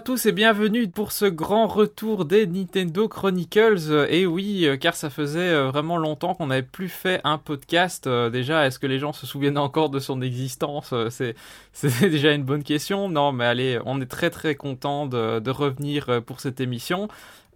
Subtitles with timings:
[0.00, 4.06] tous et bienvenue pour ce grand retour des Nintendo Chronicles.
[4.08, 8.06] Et oui, euh, car ça faisait euh, vraiment longtemps qu'on n'avait plus fait un podcast.
[8.06, 12.44] Euh, déjà, est-ce que les gens se souviennent encore de son existence C'est déjà une
[12.44, 13.10] bonne question.
[13.10, 17.08] Non, mais allez, on est très très content de revenir pour cette émission.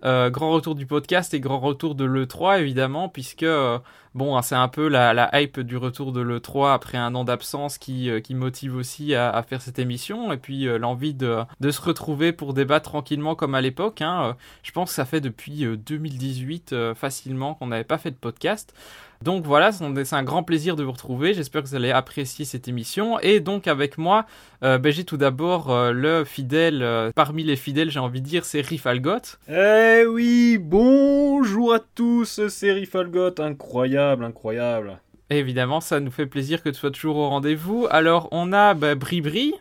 [0.04, 3.78] Euh, grand retour du podcast et grand retour de l'E3 évidemment, puisque euh,
[4.14, 7.78] bon, hein, c'est un peu la, hype du retour de l'E3 après un an d'absence
[7.78, 11.80] qui, euh, qui motive aussi à, faire cette émission, et puis l'envie de, de, se
[11.80, 14.02] retrouver pour débattre tranquillement comme à l'époque.
[14.02, 14.36] Hein.
[14.62, 18.74] Je pense que ça fait depuis 2018 facilement qu'on n'avait pas fait de podcast.
[19.22, 21.34] Donc voilà, c'est un grand plaisir de vous retrouver.
[21.34, 23.18] J'espère que vous allez apprécier cette émission.
[23.20, 24.26] Et donc avec moi,
[24.62, 28.26] euh, ben, j'ai tout d'abord euh, le fidèle, euh, parmi les fidèles, j'ai envie de
[28.26, 29.36] dire, c'est Rifalgot.
[29.48, 34.98] Eh oui, bonjour à tous, c'est Rifalgot, incroyable, incroyable.
[35.30, 37.86] évidemment, ça nous fait plaisir que tu sois toujours au rendez-vous.
[37.90, 39.54] Alors on a ben, Bribri.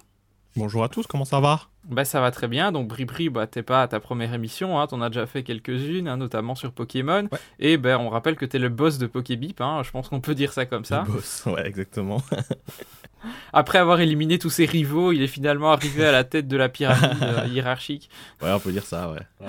[0.56, 1.62] Bonjour à tous, comment ça va?
[1.90, 4.86] Bah ça va très bien, donc Bribri, bah t'es pas à ta première émission, hein,
[4.86, 7.28] t'en as déjà fait quelques-unes, hein, notamment sur Pokémon,
[7.60, 10.36] et ben on rappelle que t'es le boss de Pokébip, hein, je pense qu'on peut
[10.36, 11.06] dire ça comme ça.
[11.08, 12.22] Le boss, ouais exactement.
[13.54, 16.70] Après avoir éliminé tous ses rivaux, il est finalement arrivé à la tête de la
[16.70, 18.12] pyramide euh, hiérarchique.
[18.42, 19.48] Ouais, on peut dire ça, ouais.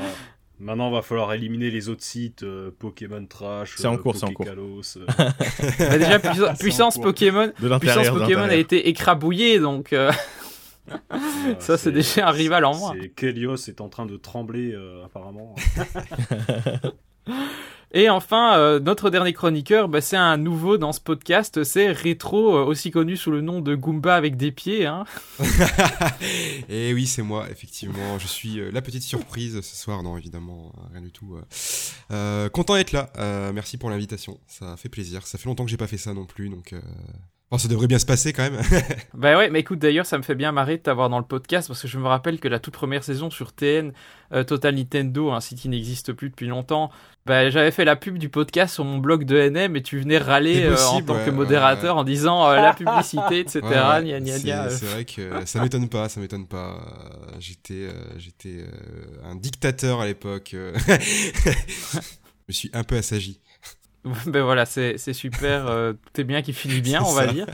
[0.59, 4.33] Maintenant, va falloir éliminer les autres sites, euh, Pokémon Trash, c'est en cours, c'est en
[4.33, 4.47] cours.
[4.49, 5.07] Euh.
[5.79, 6.19] bah déjà,
[6.55, 9.95] puissance Pokémon, puissance Pokémon a été écrabouillée, donc
[11.59, 12.95] ça, c'est déjà un rival en moi.
[13.17, 15.55] Kelios est en train de trembler, euh, apparemment.
[17.97, 22.57] Et enfin, euh, notre dernier chroniqueur, bah, c'est un nouveau dans ce podcast, c'est Retro,
[22.57, 24.85] euh, aussi connu sous le nom de Goomba avec des pieds.
[24.85, 25.05] Hein.
[26.69, 28.19] Et oui, c'est moi, effectivement.
[28.19, 31.39] Je suis la petite surprise ce soir, non, évidemment, rien du tout.
[32.53, 33.13] content d'être là,
[33.53, 35.25] merci pour l'invitation, ça fait plaisir.
[35.25, 36.75] Ça fait longtemps que j'ai pas fait ça non plus, donc
[37.55, 38.61] Oh, ça devrait bien se passer quand même.
[39.15, 41.69] bah ouais, mais écoute, d'ailleurs, ça me fait bien marrer de t'avoir dans le podcast
[41.69, 43.93] parce que je me rappelle que la toute première saison sur TN,
[44.33, 46.91] euh, Total Nintendo, un site qui n'existe plus depuis longtemps,
[47.27, 50.19] bah, j'avais fait la pub du podcast sur mon blog de NM et tu venais
[50.19, 53.61] râler euh, en tant que modérateur en disant euh, la publicité, etc.
[54.71, 56.81] C'est vrai que ça m'étonne pas, ça m'étonne pas.
[57.39, 58.65] J'étais, j'étais
[59.23, 60.57] un dictateur à l'époque.
[60.89, 61.51] je
[62.49, 63.39] me suis un peu assagi.
[64.27, 67.47] ben voilà, c'est super, euh, tout est bien qui finit bien, on va dire.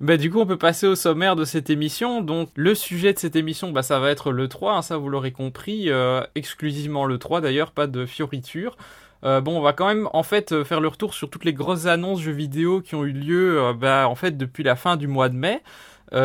[0.00, 2.20] Ben du coup, on peut passer au sommaire de cette émission.
[2.20, 5.08] Donc, le sujet de cette émission, bah, ça va être le 3, hein, ça vous
[5.08, 8.76] l'aurez compris, euh, exclusivement le 3 d'ailleurs, pas de fioriture.
[9.24, 11.86] Euh, bon, on va quand même en fait faire le retour sur toutes les grosses
[11.86, 15.30] annonces jeux vidéo qui ont eu lieu bah, en fait depuis la fin du mois
[15.30, 15.62] de mai.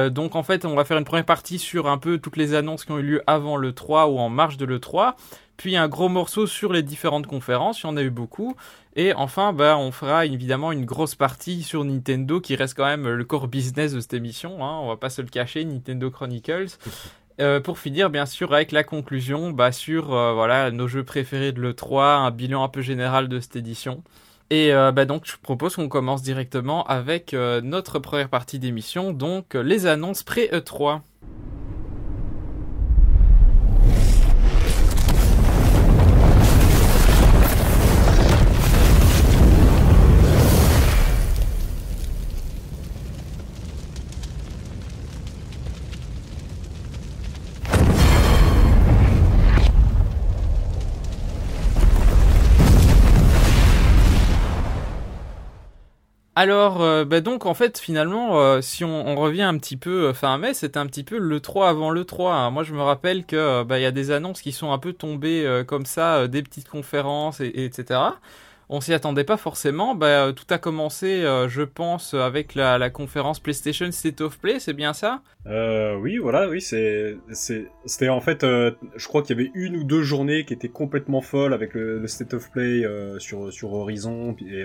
[0.10, 2.84] donc en fait, on va faire une première partie sur un peu toutes les annonces
[2.84, 5.16] qui ont eu lieu avant le 3 ou en marge de le 3
[5.60, 8.56] puis un gros morceau sur les différentes conférences, il y en a eu beaucoup,
[8.96, 13.10] et enfin, bah, on fera évidemment une grosse partie sur Nintendo, qui reste quand même
[13.10, 16.78] le core business de cette émission, hein, on va pas se le cacher, Nintendo Chronicles.
[17.42, 21.54] Euh, pour finir, bien sûr, avec la conclusion bah, sur euh, voilà, nos jeux préférés
[21.54, 24.04] de l'E3, un bilan un peu général de cette édition.
[24.50, 29.54] Et euh, bah, donc, je propose qu'on commence directement avec notre première partie d'émission, donc
[29.54, 31.00] les annonces pré-E3.
[56.42, 60.14] Alors, euh, bah donc en fait, finalement, euh, si on, revient un petit peu euh,
[60.14, 62.34] fin mai, c'était un petit peu le 3 avant le 3.
[62.34, 62.50] Hein.
[62.50, 64.94] Moi, je me rappelle que bah, il y a des annonces qui sont un peu
[64.94, 68.00] tombées comme ça, des petites conférences, et etc
[68.70, 69.96] on s'y attendait pas forcément.
[69.96, 74.60] Bah, euh, tout a commencé, euh, je pense, avec la, conférence PlayStation State of Play,
[74.60, 75.22] c'est bien ça?
[75.48, 77.18] Euh, Oui, voilà, oui, c'est,
[77.86, 81.22] c'était en fait, je crois qu'il y avait une ou deux journées qui étaient complètement
[81.22, 82.84] folles avec le, State of Play
[83.20, 84.64] sur sur Horizon, et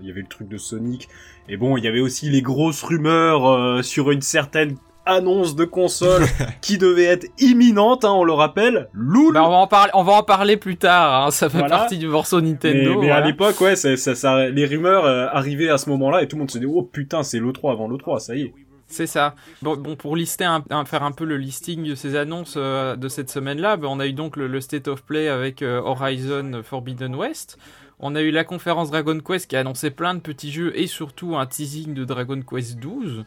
[0.00, 1.08] il y avait le truc de Sonic.
[1.48, 4.76] Et bon, il y avait aussi les grosses rumeurs sur une certaine
[5.06, 6.24] annonce de console
[6.60, 8.88] qui devait être imminente, hein, on le rappelle.
[8.92, 9.34] Loul.
[9.34, 11.26] Bah, on va en parler, on va en parler plus tard.
[11.26, 13.00] Hein, ça fait partie du morceau Nintendo.
[13.00, 16.36] Mais, à l'époque, ouais, ça, ça, les rumeurs euh, arrivaient à ce moment-là et tout
[16.36, 18.54] le monde se dit oh putain, c'est le 3 avant le 3, ça y est.
[18.92, 19.34] C'est ça.
[19.62, 23.08] Bon, bon, pour lister un, faire un peu le listing de ces annonces euh, de
[23.08, 27.14] cette semaine-là, bah, on a eu donc le, State of Play avec euh, Horizon Forbidden
[27.14, 27.58] West.
[28.00, 30.86] On a eu la conférence Dragon Quest qui a annoncé plein de petits jeux et
[30.86, 33.24] surtout un teasing de Dragon Quest 12.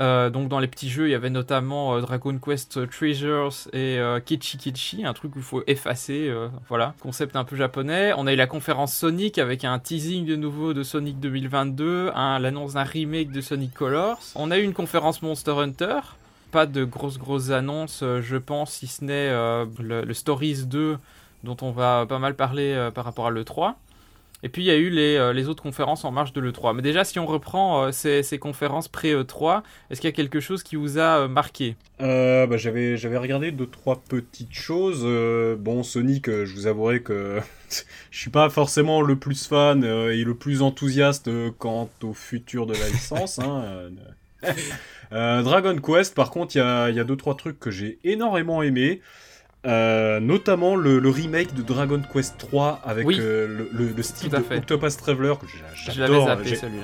[0.00, 3.98] Euh, donc dans les petits jeux, il y avait notamment euh, Dragon Quest Treasures et
[3.98, 6.32] euh, Kichi Kichi, un truc où il faut effacer,
[6.68, 8.12] voilà, concept un peu japonais.
[8.16, 12.74] On a eu la conférence Sonic avec un teasing de nouveau de Sonic 2022, l'annonce
[12.74, 14.20] d'un remake de Sonic Colors.
[14.34, 16.00] On a eu une conférence Monster Hunter.
[16.50, 19.30] pas de grosses grosses annonces, je pense, si ce n'est
[19.80, 20.98] le, Stories 2
[21.44, 23.74] dont on va pas mal parler par rapport à l'E3.
[24.42, 26.74] Et puis il y a eu les, euh, les autres conférences en marge de l'E3.
[26.74, 30.40] Mais déjà, si on reprend euh, ces, ces conférences pré-E3, est-ce qu'il y a quelque
[30.40, 31.76] chose qui vous a euh, marqué?
[31.98, 35.04] Bah, j'avais j'avais regardé deux trois petites choses.
[35.58, 37.38] Bon, Sonic, je vous avouerai que
[38.10, 42.72] je suis pas forcément le plus fan et le plus enthousiaste quant au futur de
[42.72, 43.38] la licence.
[43.38, 43.90] hein,
[45.10, 48.62] Dragon Quest, par contre, il y a, y a deux trois trucs que j'ai énormément
[48.62, 49.02] aimé.
[49.66, 53.16] Euh, notamment le, le remake de Dragon Quest 3 avec Oui.
[53.20, 54.38] euh, le, le- le style de.
[54.56, 55.46] Octopus Traveler que
[55.92, 56.38] j'adore.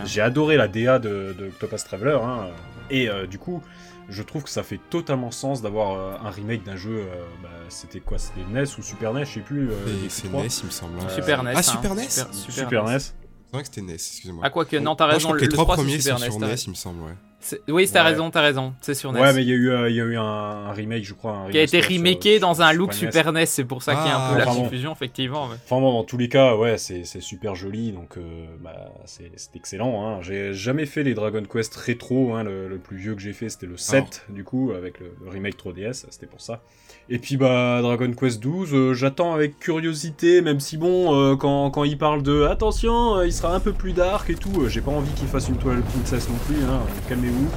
[0.05, 2.49] J'ai- adoré la DA de, de Octopus Traveler hein,
[2.91, 3.63] et euh, du coup
[4.11, 6.99] je trouve que ça fait totalement sens d'avoir euh, un remake d'un jeu.
[6.99, 9.71] euh, bah, c'était quoi C'était NES ou Super NES Je sais plus.
[9.71, 9.75] euh,
[10.11, 10.29] C'est.
[10.31, 11.01] NES, il me semble.
[11.01, 11.07] hein.
[11.09, 11.53] Euh, Super NES.
[11.55, 11.63] Ah, hein.
[11.63, 12.99] Super NES Super, Super, NES.
[13.49, 14.43] C'est vrai que c'était NES, excusez-moi.
[14.45, 15.29] Ah, quoique, non, t'as Moi, je raison.
[15.29, 16.31] crois Le, que les le trois 3, c'est premiers Super sont NES.
[16.31, 17.15] sur NES, il me semble, ouais.
[17.39, 18.11] C'est- Oui, t'as Ouais.
[18.11, 18.75] raison, t'as raison.
[18.81, 19.21] C'est sur NES.
[19.21, 21.15] Ouais, mais il y a eu, euh, il y a eu un, un remake, je
[21.15, 21.33] crois.
[21.37, 22.93] un qui a été sur- remaké dans un look.
[22.93, 25.47] Super NES, c'est pour ça qu'il y a un Ah, peu la confusion, effectivement.
[25.47, 28.91] mais- Enfin bon, dans tous les cas, ouais, c'est c'est super joli, donc euh, bah,
[29.05, 30.05] c'est excellent.
[30.05, 30.23] Hein.
[30.23, 32.43] J'ai jamais fait les Dragon Quest rétro, hein.
[32.43, 35.31] le, le plus vieux que j'ai fait c'était le 7, du coup, avec le, le
[35.31, 36.63] remake 3DS, c'était pour ça.
[37.09, 41.71] Et puis bah Dragon Quest 12, euh, j'attends avec curiosité, même si bon, euh, quand,
[41.71, 44.81] quand il parle de attention, euh, il sera un peu plus dark et tout, j'ai
[44.81, 47.49] pas envie qu'il fasse une toile princesse non plus, hein, calmez-vous.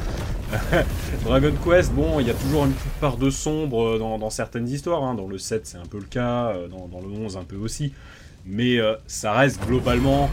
[1.25, 5.03] Dragon Quest, bon, il y a toujours une petite part de sombre dans, certaines histoires.
[5.03, 5.15] hein.
[5.15, 6.53] Dans le 7, c'est un peu le cas.
[6.69, 7.93] Dans, le 11, un peu aussi.
[8.47, 10.27] Mais ça reste globalement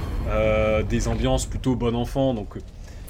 [0.89, 2.33] des ambiances plutôt bon enfant.
[2.33, 2.57] Donc,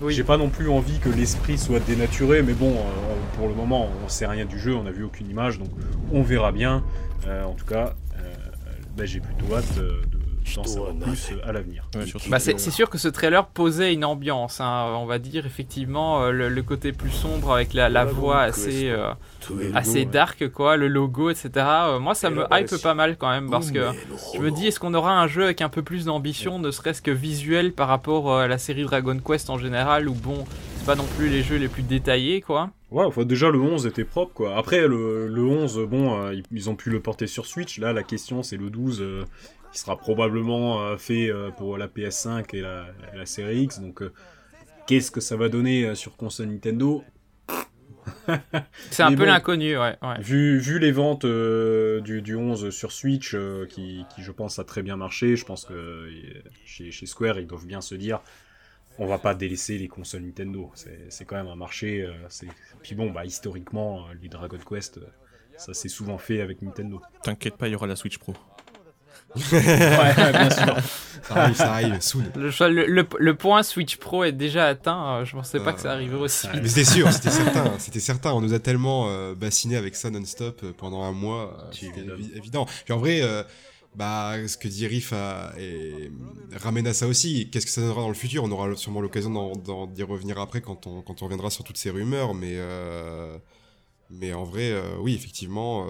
[0.08, 2.42] J'ai pas non plus envie que l'esprit soit dénaturé.
[2.42, 4.74] Mais bon, euh, pour le moment, on sait rien du jeu.
[4.74, 5.58] On a vu aucune image.
[5.58, 5.68] Donc,
[6.12, 6.84] on verra bien.
[7.26, 8.34] Euh, en tout cas, euh,
[8.96, 10.15] bah, j'ai plutôt hâte de
[10.54, 11.88] d'en savoir plus à l'avenir.
[11.94, 16.22] Ouais, Bah, c'est sûr que ce trailer posait une ambiance, hein, on va dire effectivement
[16.22, 19.12] euh, le, le côté plus sombre avec la, la voix assez, euh,
[19.74, 21.50] assez dark, quoi, le logo, etc.
[21.56, 23.80] Euh, moi, ça me hype pas mal quand même parce que
[24.34, 27.02] je me dis, est-ce qu'on aura un jeu avec un peu plus d'ambition, ne serait-ce
[27.02, 30.44] que visuel par rapport euh, à la série Dragon Quest en général, où bon,
[30.76, 32.70] c'est pas non plus les jeux les plus détaillés, quoi.
[32.92, 34.56] Ouais, enfin, déjà le 11 était propre quoi.
[34.56, 37.78] Après le, le 11, bon, euh, ils, ils ont pu le porter sur Switch.
[37.80, 39.24] Là, la question c'est le 12 euh,
[39.76, 43.78] qui sera probablement euh, fait euh, pour la PS5 et la, la série X.
[43.80, 44.10] Donc, euh,
[44.86, 47.04] qu'est-ce que ça va donner euh, sur console Nintendo?
[48.90, 49.30] C'est un Mais peu bon.
[49.30, 49.96] l'inconnu, ouais.
[50.00, 50.20] ouais.
[50.20, 54.58] vu, vu les ventes euh, du, du 11 sur Switch, euh, qui, qui je pense
[54.58, 56.10] a très bien marché, je pense que euh,
[56.64, 58.20] chez, chez Square ils doivent bien se dire
[58.98, 60.72] on va pas délaisser les consoles Nintendo.
[61.10, 62.00] C'est quand même un marché.
[62.00, 62.12] euh,
[62.82, 65.00] Puis bon, bah historiquement, les Dragon Quest,
[65.58, 67.02] ça s'est souvent fait avec Nintendo.
[67.22, 68.32] T'inquiète pas, il y aura la Switch Pro.
[69.52, 70.76] Ouais, bien sûr.
[71.22, 72.22] Ça arrive, ça arrive, soon.
[72.36, 75.72] Le, le- le- le point Switch Pro est déjà atteint, euh, je pensais pas Euh,
[75.72, 76.60] que ça arriverait aussi vite.
[76.62, 78.32] Mais c'était sûr, c'était certain, c'était certain.
[78.32, 82.02] On nous a tellement euh, bassiné avec ça non-stop euh, pendant un mois, euh, c'était
[82.02, 82.66] évi- évident.
[82.84, 83.42] Puis en vrai, euh,
[83.96, 86.12] bah, ce que dit Riff a- et,
[86.62, 87.48] ramène à ça aussi.
[87.50, 88.44] Qu'est-ce que ça donnera dans le futur?
[88.44, 89.52] On aura sûrement l'occasion
[89.94, 92.34] d'y revenir après quand on, quand on reviendra sur toutes ces rumeurs.
[92.34, 93.36] Mais, euh,
[94.10, 95.86] mais en vrai, euh, oui, effectivement.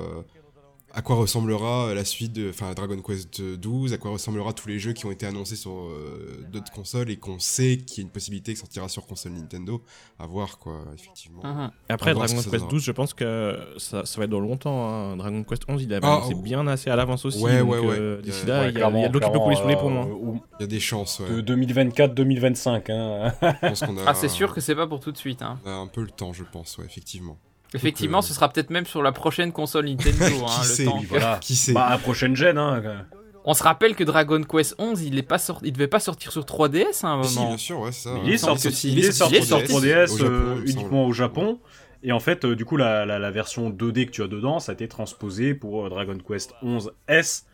[0.96, 4.68] Euh, à quoi ressemblera la suite de enfin Dragon Quest 12 à quoi ressemblera tous
[4.68, 8.00] les jeux qui ont été annoncés sur euh, d'autres consoles et qu'on sait qu'il y
[8.00, 9.82] a une possibilité que sortira sur console Nintendo
[10.18, 11.42] à voir quoi effectivement.
[11.88, 12.68] Après, On va voir Dragon Quest.
[12.70, 14.88] 12, je pense que ça, ça va être dans longtemps.
[14.88, 15.16] hein.
[15.16, 16.40] Dragon Quest 11, il a Ah, c'est oh.
[16.40, 17.42] bien assez à l'avance aussi.
[17.42, 17.96] Ouais, ouais, ouais.
[17.98, 19.90] euh, D'ici là, Ouais, il y a, de l'eau qui peut couler sous les ponts.
[19.90, 20.04] hein.
[20.04, 21.26] clairement, il y a des chances ouais.
[21.30, 22.90] euh, de 2024-2025.
[22.92, 23.32] Hein.
[23.42, 25.42] Je pense qu'on a Ah, c'est sûr que c'est pas pour tout de suite.
[25.42, 25.58] Hein.
[25.64, 27.36] on a un peu le temps je pense ouais effectivement
[27.74, 30.24] Effectivement, euh, ce sera peut-être même sur la prochaine console Nintendo.
[30.46, 31.38] hein, le sait, temps lui, que- voilà.
[31.40, 32.58] qui sait Bah, à prochaine gen.
[32.58, 33.04] Hein.
[33.44, 36.32] On se rappelle que Dragon Quest 11, il est pas sorti, il devait pas sortir
[36.32, 37.48] sur 3DS à un Mais si moment.
[37.50, 40.32] bien sûr ouais ça il est sorti, il est sorti sur 3DS, 3DS, au Japon,
[40.32, 41.60] euh, uniquement au Japon.
[42.02, 44.58] Et en fait, euh, du coup, la, la, la version 2D que tu as dedans,
[44.58, 47.46] ça a été transposé pour euh, Dragon Quest 11 S.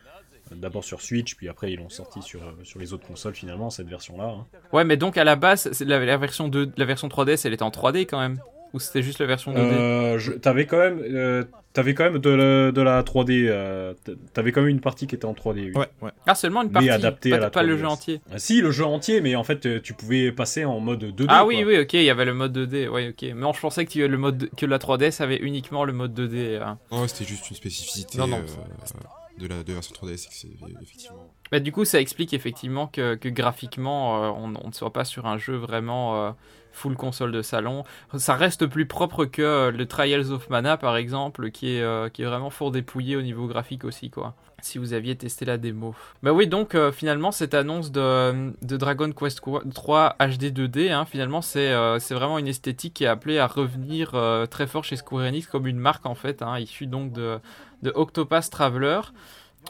[0.50, 3.88] D'abord sur Switch, puis après ils l'ont sorti sur, sur les autres consoles finalement, cette
[3.88, 4.24] version-là.
[4.24, 4.46] hein.
[4.72, 7.62] Ouais, mais donc à la base, la, la version 2, la version 3DS, elle était
[7.62, 8.38] en 3D quand même.
[8.74, 12.18] Ou c'était juste la version 2D Euh, je- T'avais quand même, euh, t'avais quand même
[12.18, 13.46] de la, de la 3D.
[13.48, 13.92] euh,
[14.32, 15.64] T'avais quand même une partie qui était en 3D.
[15.66, 15.72] oui.
[15.74, 16.10] Ouais, ouais.
[16.26, 17.78] Ah, seulement une mais partie, adapté pas, à la pas le 3DS.
[17.80, 18.20] jeu entier.
[18.32, 21.26] Ah, si, le jeu entier, mais en fait, tu pouvais passer en mode 2D.
[21.28, 21.46] ah quoi.
[21.48, 22.88] oui, oui, ok, il y avait le mode 2D.
[22.88, 23.22] Ouais, ok.
[23.22, 26.14] Mais non, je pensais que, tu- le mode, que la 3DS avait uniquement le mode
[26.18, 26.56] 2D.
[26.62, 26.78] hein.
[26.90, 30.48] Non, c'était juste une spécificité Non, non, euh, de la de la version 3DS c'est-
[30.82, 34.92] effectivement Bah, du coup, ça explique effectivement que, que graphiquement, euh, on, on, ne soit
[34.92, 36.30] pas sur un jeu vraiment euh,
[36.72, 37.84] full console de salon.
[38.16, 42.22] Ça reste plus propre que euh, le Trials of Mana, par exemple, qui est, qui
[42.22, 44.34] est vraiment fort dépouillé au niveau graphique aussi, quoi.
[44.60, 45.92] Si vous aviez testé la démo.
[46.22, 51.42] Bah oui, donc finalement, cette annonce de, de, Dragon Quest 3 HD 2D, hein, finalement,
[51.42, 51.72] c'est
[52.10, 54.12] vraiment une esthétique qui est appelée à revenir
[54.50, 57.40] très fort chez Square Enix comme une marque, en fait, hein, issue donc de,
[57.82, 59.00] de Octopath Traveler.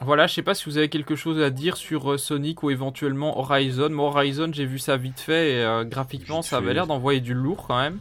[0.00, 2.70] Voilà, je sais pas si vous avez quelque chose à dire sur euh, Sonic ou
[2.70, 3.90] éventuellement Horizon.
[3.90, 7.34] Moi, Horizon, j'ai vu ça vite fait et euh, graphiquement, ça avait l'air d'envoyer du
[7.34, 7.98] lourd quand même.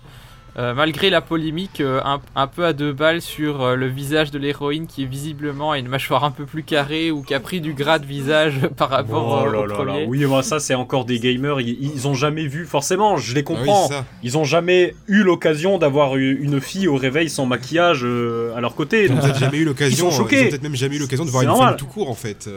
[0.58, 2.02] Euh, malgré la polémique euh,
[2.36, 5.80] un, peu à deux balles sur euh, le visage de l'héroïne qui est visiblement a
[5.80, 8.90] une mâchoire un peu plus carrée ou qui a pris du gras de visage par
[8.90, 10.06] rapport oh au premier.
[10.08, 13.44] Oui, moi ça c'est encore des gamers, ils, ont jamais vu, forcément, je les ah
[13.44, 13.90] comprends,
[14.24, 19.06] ils ont jamais eu l'occasion d'avoir une fille au réveil sans maquillage à leur côté.
[19.06, 21.56] Ils ont jamais eu l'occasion, ils, ont peut-être même jamais eu l'occasion de voir une
[21.56, 22.50] femme tout court en fait,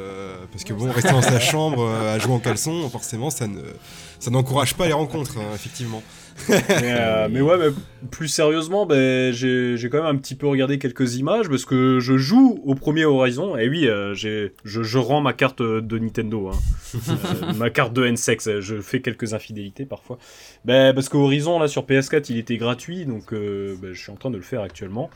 [0.51, 3.61] parce que bon, rester dans sa chambre à jouer en caleçon, forcément ça ne
[4.19, 6.03] ça n'encourage pas les rencontres, hein, effectivement.
[6.85, 7.75] Euh, mais, ouais, mais
[8.11, 12.17] plus sérieusement, ben, j'ai quand même un petit peu regardé quelques images parce que je
[12.17, 13.57] joue au premier Horizon.
[13.57, 16.59] Et oui, euh, je, je, rends ma carte de Nintendo, hein.
[17.09, 18.61] euh, ma carte de N-Sex.
[18.61, 20.19] Je fais quelques infidélités parfois.
[20.65, 24.17] Ben, parce que Horizon, là, sur PS4, il était gratuit, donc ben, je suis en
[24.17, 25.11] train de le faire actuellement.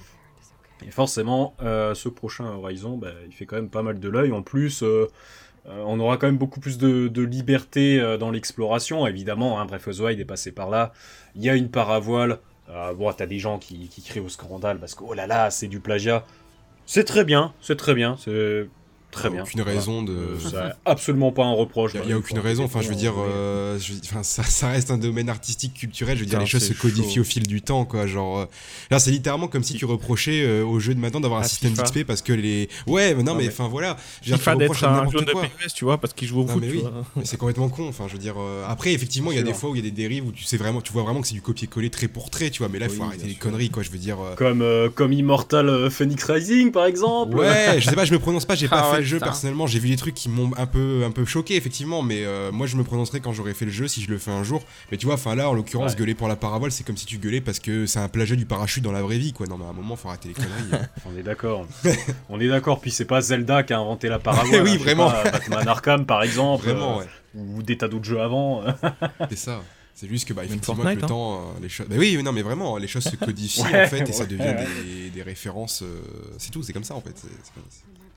[0.86, 4.32] Et forcément, ce prochain Horizon, il fait quand même pas mal de l'œil.
[4.32, 4.82] En plus,
[5.68, 9.06] euh, on aura quand même beaucoup plus de, liberté euh, dans l'exploration.
[9.06, 10.92] Évidemment, hein, the Wild est passé par là.
[11.34, 12.38] Il y a une paravoile.
[12.70, 15.50] Euh, bon, t'as des gens qui, qui crient au scandale parce que oh là là,
[15.50, 16.24] c'est du plagiat.
[16.86, 18.16] C'est très bien, c'est très bien.
[19.10, 19.42] Très bien.
[19.42, 20.36] Aucune raison de.
[20.84, 21.92] absolument pas un reproche.
[21.94, 22.64] Il n'y a, aucune raison.
[22.64, 26.16] Enfin, je veux dire, euh, enfin, ça, ça, reste un domaine artistique, culturel.
[26.16, 28.06] Je veux dire, les choses se codifient au fil du temps, quoi.
[28.06, 28.44] Genre, euh,
[28.90, 31.72] là, c'est littéralement comme si tu reprochais euh, au jeu de maintenant d'avoir un système
[31.72, 32.68] d'XP parce que les.
[32.86, 33.96] Ouais, mais non, mais enfin voilà.
[34.22, 36.60] Je veux dire, d'être un jaune de PPS, tu vois, parce qu'il joue au foot.
[36.60, 36.82] Mais oui,
[37.24, 37.88] c'est complètement con.
[37.88, 38.36] Enfin, je veux dire,
[38.68, 40.44] après, effectivement, il y a des fois où il y a des dérives où tu
[40.44, 42.68] sais vraiment, tu vois vraiment que c'est du copier-coller trait pour trait, tu vois.
[42.68, 43.82] Mais là, il faut arrêter les conneries, quoi.
[43.82, 44.18] Je veux dire.
[44.36, 47.34] Comme comme Immortal Phoenix Rising, par exemple.
[47.36, 48.54] Ouais, je sais pas, je me prononce pas.
[48.54, 51.24] J'ai pas le jeu personnellement j'ai vu des trucs qui m'ont un peu, un peu
[51.24, 54.10] choqué, effectivement, mais euh, moi je me prononcerai quand j'aurai fait le jeu si je
[54.10, 54.62] le fais un jour.
[54.90, 57.18] Mais tu vois, enfin là, en l'occurrence, gueuler pour la parabole, c'est comme si tu
[57.18, 59.46] gueulais parce que c'est un plagiat du parachute dans la vraie vie, quoi.
[59.46, 60.84] Non, mais à un moment, faut arrêter les conneries.
[61.06, 61.66] On est d'accord.
[62.28, 64.60] On est d'accord, puis c'est pas Zelda qui a inventé la parabole.
[64.62, 65.10] oui, hein, vraiment.
[65.10, 66.64] Batman Arkham, par exemple.
[66.64, 68.62] Vraiment, euh, Ou des tas d'autres jeux avant.
[69.30, 69.62] c'est ça.
[69.94, 71.08] C'est juste que bah, effectivement avec le hein.
[71.08, 71.88] temps, euh, les choses.
[71.90, 75.22] oui, non, mais vraiment, les choses se codifient en fait et ça devient des, des,
[75.22, 75.82] références.
[76.38, 77.20] c'est tout, c'est comme ça en fait.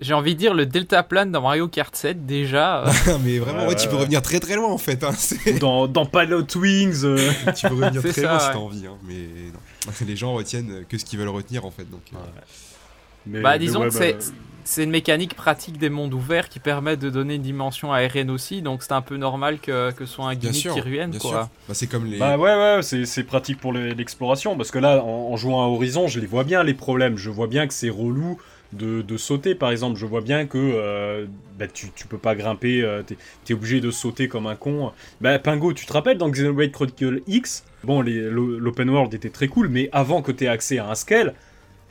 [0.02, 2.84] J'ai envie de dire le Delta Plane dans Mario Kart 7 déjà.
[3.24, 5.04] mais vraiment, ouais, tu peux revenir très très loin en fait.
[5.04, 5.12] Hein,
[5.60, 7.04] dans, dans Pilot Wings.
[7.04, 7.32] Euh.
[7.56, 8.88] tu peux revenir très loin si t'as envie.
[8.88, 9.94] Hein, mais non.
[10.08, 11.88] Les gens retiennent que ce qu'ils veulent retenir en fait.
[11.88, 13.42] Donc, euh.
[13.44, 14.18] bah, disons que bah,
[14.64, 18.62] c'est une mécanique pratique des mondes ouverts qui permet de donner une dimension aérienne aussi,
[18.62, 21.20] donc c'est un peu normal que, que ce soit un gimmick sûr, qui.
[21.20, 21.50] Quoi.
[21.68, 22.18] Bah, c'est comme les.
[22.18, 26.08] Bah ouais, ouais, c'est pratique pour l'exploration, parce que là, en, en, jouant à Horizon,
[26.08, 27.18] je les vois bien les problèmes.
[27.18, 28.40] Je vois bien que c'est relou
[28.74, 29.98] de, sauter par exemple.
[30.00, 31.26] Je vois bien que euh,
[31.58, 33.16] bah, tu, tu, peux pas grimper, euh, tu
[33.50, 34.92] es, obligé de sauter comme un con.
[35.20, 39.68] Bah, Pingo, tu te rappelles dans Xenoblade Chronicle X Bon, l'open world était très cool,
[39.68, 41.34] mais avant que tu aies accès à un scale,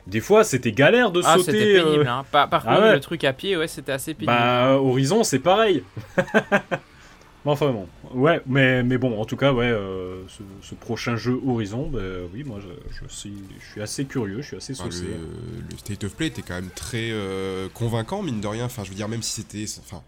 [0.07, 1.51] des fois c'était galère de ah, sauter.
[1.51, 2.11] C'était pénible, euh.
[2.11, 2.25] hein.
[2.31, 4.31] Par, par ah contre, le truc à pied, ouais, c'était assez pénible.
[4.31, 5.83] Bah, Horizon, c'est pareil.
[7.45, 10.23] enfin bon, ouais, mais, mais bon, en tout cas, ouais, euh,
[10.61, 11.99] ce, prochain jeu Horizon, bah,
[12.33, 15.05] oui, moi je, je, suis, je suis assez curieux, je suis assez saucé.
[15.05, 18.65] le, State of Play était quand même très euh, convaincant, mine de rien.
[18.65, 19.65] Enfin, je veux dire, même si c'était.
[19.79, 20.03] Enfin,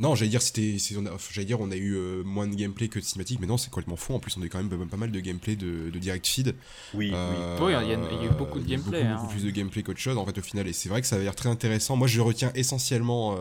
[0.00, 3.04] non, j'allais dire c'était, j'allais dire on a eu euh, moins de gameplay que de
[3.04, 4.14] cinématique, mais non, c'est complètement faux.
[4.14, 6.54] En plus, on a eu quand même pas mal de gameplay de, direct feed.
[6.94, 7.72] Oui, oui.
[7.84, 9.04] il y, a eu beaucoup de gameplay.
[9.04, 10.66] Beaucoup, beaucoup, plus de gameplay qu'autre chose en fait au final.
[10.66, 11.96] Et c'est vrai que ça a l'air très intéressant.
[11.96, 13.38] Moi, je retiens essentiellement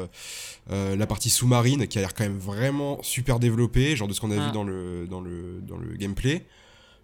[0.70, 4.22] euh, la partie sous-marine qui a l'air quand même vraiment super développée, genre de ce
[4.22, 4.52] qu'on a vu ah.
[4.52, 6.46] dans le, dans le, dans le gameplay.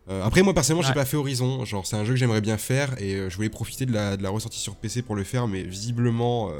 [0.09, 1.65] Euh, après, moi personnellement, j'ai pas fait Horizon.
[1.65, 4.15] Genre, c'est un jeu que j'aimerais bien faire et euh, je voulais profiter de la,
[4.15, 6.51] de la ressortie sur PC pour le faire, mais visiblement,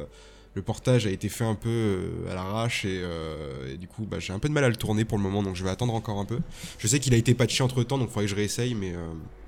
[0.58, 4.40] le portage a été fait un peu à l'arrache et, du coup, bah, j'ai un
[4.40, 6.26] peu de mal à le tourner pour le moment, donc je vais attendre encore un
[6.26, 6.40] peu.
[6.80, 8.94] Je sais qu'il a été patché entre temps, donc il faudrait que je réessaye, mais,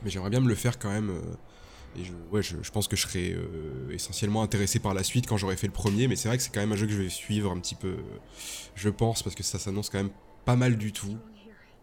[0.04, 1.12] mais j'aimerais bien me le faire quand même
[1.98, 5.68] et je, pense que je serai euh, essentiellement intéressé par la suite quand j'aurai fait
[5.68, 7.52] le premier, mais c'est vrai que c'est quand même un jeu que je vais suivre
[7.52, 7.98] un petit peu,
[8.76, 10.12] je pense, parce que ça s'annonce quand même
[10.46, 11.18] pas mal du tout.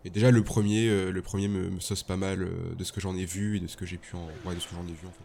[0.05, 3.01] Et déjà le premier, euh, le premier me, sauce pas mal euh, de ce que
[3.01, 4.87] j'en ai vu et de ce que j'ai pu en, ouais, de ce que j'en
[4.87, 5.25] ai vu en fait.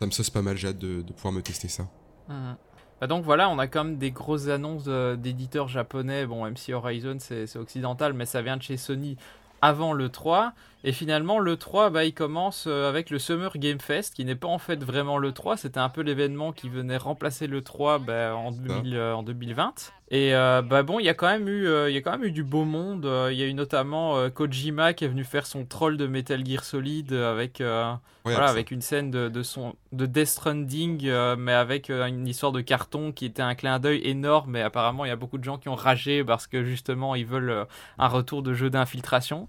[0.00, 1.88] Ça me sauce pas mal, j'ai hâte de, pouvoir me tester ça.
[2.28, 2.54] Mmh.
[3.00, 4.88] Bah donc voilà, on a quand même des grosses annonces
[5.18, 6.26] d'éditeurs japonais.
[6.26, 9.16] Bon, si Horizon c'est occidental, mais ça vient de chez Sony
[9.62, 10.52] avant le 3.
[10.84, 14.36] Et finalement, le 3, bah, il commence euh, avec le Summer Game Fest, qui n'est
[14.36, 15.56] pas en fait vraiment le 3.
[15.56, 19.92] C'était un peu l'événement qui venait remplacer le 3 bah, en, 2020.
[20.10, 22.24] Et euh, bah bon, il y a quand même eu, euh, y a quand même
[22.24, 23.04] eu du beau monde.
[23.04, 26.06] Euh, Il y a eu notamment euh, Kojima qui est venu faire son troll de
[26.06, 27.92] Metal Gear Solid avec, euh,
[28.24, 32.26] voilà, avec une scène de, de son de Death Stranding, euh, mais avec euh, une
[32.26, 34.52] histoire de carton qui était un clin d'œil énorme.
[34.52, 37.26] Mais apparemment, il y a beaucoup de gens qui ont ragé parce que justement, ils
[37.26, 37.64] veulent euh,
[37.98, 39.48] un retour de jeu d'infiltration.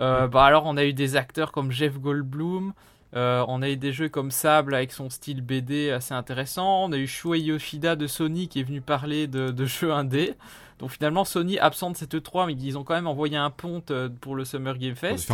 [0.00, 2.72] Euh, bah alors, on a eu des acteurs comme Jeff Goldblum.
[3.16, 6.84] Euh, on a eu des jeux comme Sable avec son style BD assez intéressant.
[6.84, 10.34] On a eu Shuei Yoshida de Sony qui est venu parler de, de jeux indés.
[10.78, 13.90] Donc finalement, Sony absent de cette E3, mais ils ont quand même envoyé un ponte
[13.90, 15.24] euh, pour le Summer Game Fest.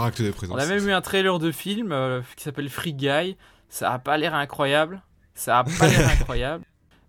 [0.50, 3.36] On a même eu un trailer de film euh, qui s'appelle Free Guy.
[3.68, 5.02] Ça a pas l'air incroyable.
[5.34, 6.64] Ça a pas l'air incroyable.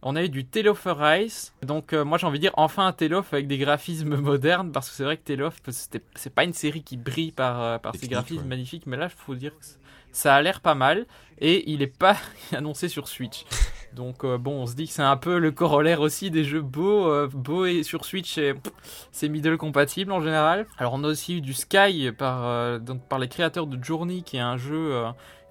[0.08, 1.52] On a eu du Tale of Arise.
[1.64, 4.72] Donc euh, moi j'ai envie de dire enfin un Tale of avec des graphismes modernes
[4.72, 5.60] parce que c'est vrai que Tale of
[6.14, 8.48] c'est pas une série qui brille par, euh, par ses graphismes ouais.
[8.48, 9.66] magnifiques mais là il faut dire que
[10.12, 11.08] ça a l'air pas mal
[11.40, 12.18] et il est pas
[12.54, 13.46] annoncé sur Switch.
[13.94, 16.62] Donc euh, bon on se dit que c'est un peu le corollaire aussi des jeux
[16.62, 18.40] beaux, euh, beaux et sur Switch
[19.12, 20.68] c'est middle compatible en général.
[20.78, 24.38] Alors on a aussi eu du Sky par, donc, par les créateurs de Journey qui
[24.38, 25.04] est un jeu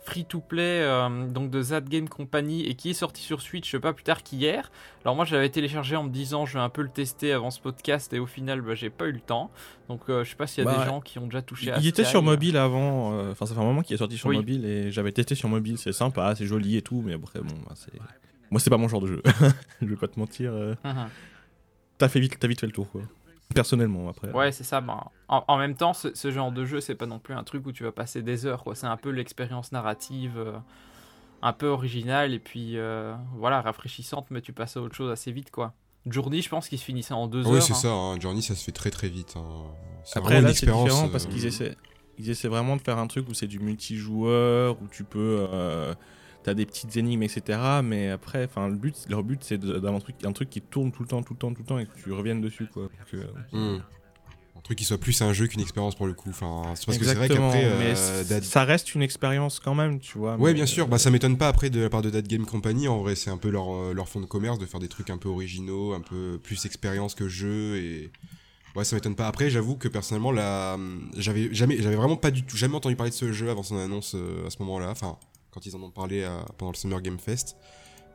[0.07, 3.75] free to play euh, donc de Zad Game Company et qui est sorti sur Switch
[3.79, 4.71] pas plus tard qu'hier.
[5.05, 7.51] Alors moi je l'avais téléchargé en me disant je vais un peu le tester avant
[7.51, 9.51] ce podcast et au final bah, j'ai pas eu le temps.
[9.89, 11.73] Donc euh, je sais pas s'il y a Bah, des gens qui ont déjà touché
[11.73, 14.19] à Il était sur mobile avant, euh, enfin ça fait un moment qu'il est sorti
[14.19, 14.37] sur Oui.
[14.37, 17.55] mobile et j'avais testé sur mobile, c'est sympa, c'est joli et tout, mais après bon,
[17.67, 17.93] bah, c'est...
[18.51, 19.23] Moi c'est pas mon genre de jeu,
[19.81, 21.09] je vais pas te mentir, euh, Mhm.
[21.99, 23.01] t'as fait vite, t'as vite fait le tour quoi.
[23.55, 24.31] Personnellement après.
[24.33, 24.81] Ouais, c'est ça.
[24.81, 27.45] ben, en, en même temps, ce, ce genre de jeu, c'est pas non plus un
[27.45, 28.65] truc où tu vas passer des heures.
[28.65, 28.75] quoi.
[28.75, 30.59] C'est un peu l'expérience narrative, euh,
[31.43, 35.31] un peu originale et puis euh, voilà, rafraîchissante, mais tu passes à autre chose assez
[35.33, 35.51] vite.
[35.51, 35.73] quoi.
[36.07, 37.55] Journey, je pense qu'il se finissait en deux Ah heures.
[37.55, 37.77] oui, c'est hein.
[37.77, 37.89] ça.
[37.93, 39.35] hein, Journey, ça se fait très très vite.
[39.37, 39.43] hein.
[40.05, 41.77] C'est Après là c'est différent parce euh, qu'ils essaient,
[42.19, 45.95] ils essaient vraiment de faire un truc où c'est du multijoueur, où tu peux, euh,
[46.45, 47.59] t'as des petites énigmes etc.
[47.83, 50.93] Mais après, enfin le but, leur but c'est d'avoir un truc, un truc qui tourne
[50.93, 52.85] tout le temps, tout le temps, tout le temps et que tu reviennes dessus quoi.
[52.85, 53.15] Donc,
[53.53, 53.83] euh, hmm.
[54.57, 56.31] Un truc qui soit plus un jeu qu'une expérience pour le coup.
[56.31, 57.65] Enfin, c'est parce que c'est vrai qu'après.
[57.65, 60.37] euh, ça reste une expérience quand même, tu vois.
[60.37, 60.87] Ouais, bien sûr.
[60.87, 62.89] euh, Bah, ça m'étonne pas après de la part de That Game Company.
[62.89, 65.19] En vrai, c'est un peu leur, leur fond de commerce de faire des trucs un
[65.19, 67.77] peu originaux, un peu plus expérience que jeu.
[67.77, 68.11] Et
[68.75, 69.29] ouais, ça m'étonne pas.
[69.29, 72.97] Après, j'avoue que personnellement, là, hum, j'avais jamais, j'avais vraiment pas du tout, jamais entendu
[72.97, 74.89] parler de ce jeu avant son annonce euh, à ce moment-là.
[74.91, 75.19] Enfin,
[75.55, 77.57] quand ils en ont parlé euh, pendant le Summer Game Fest.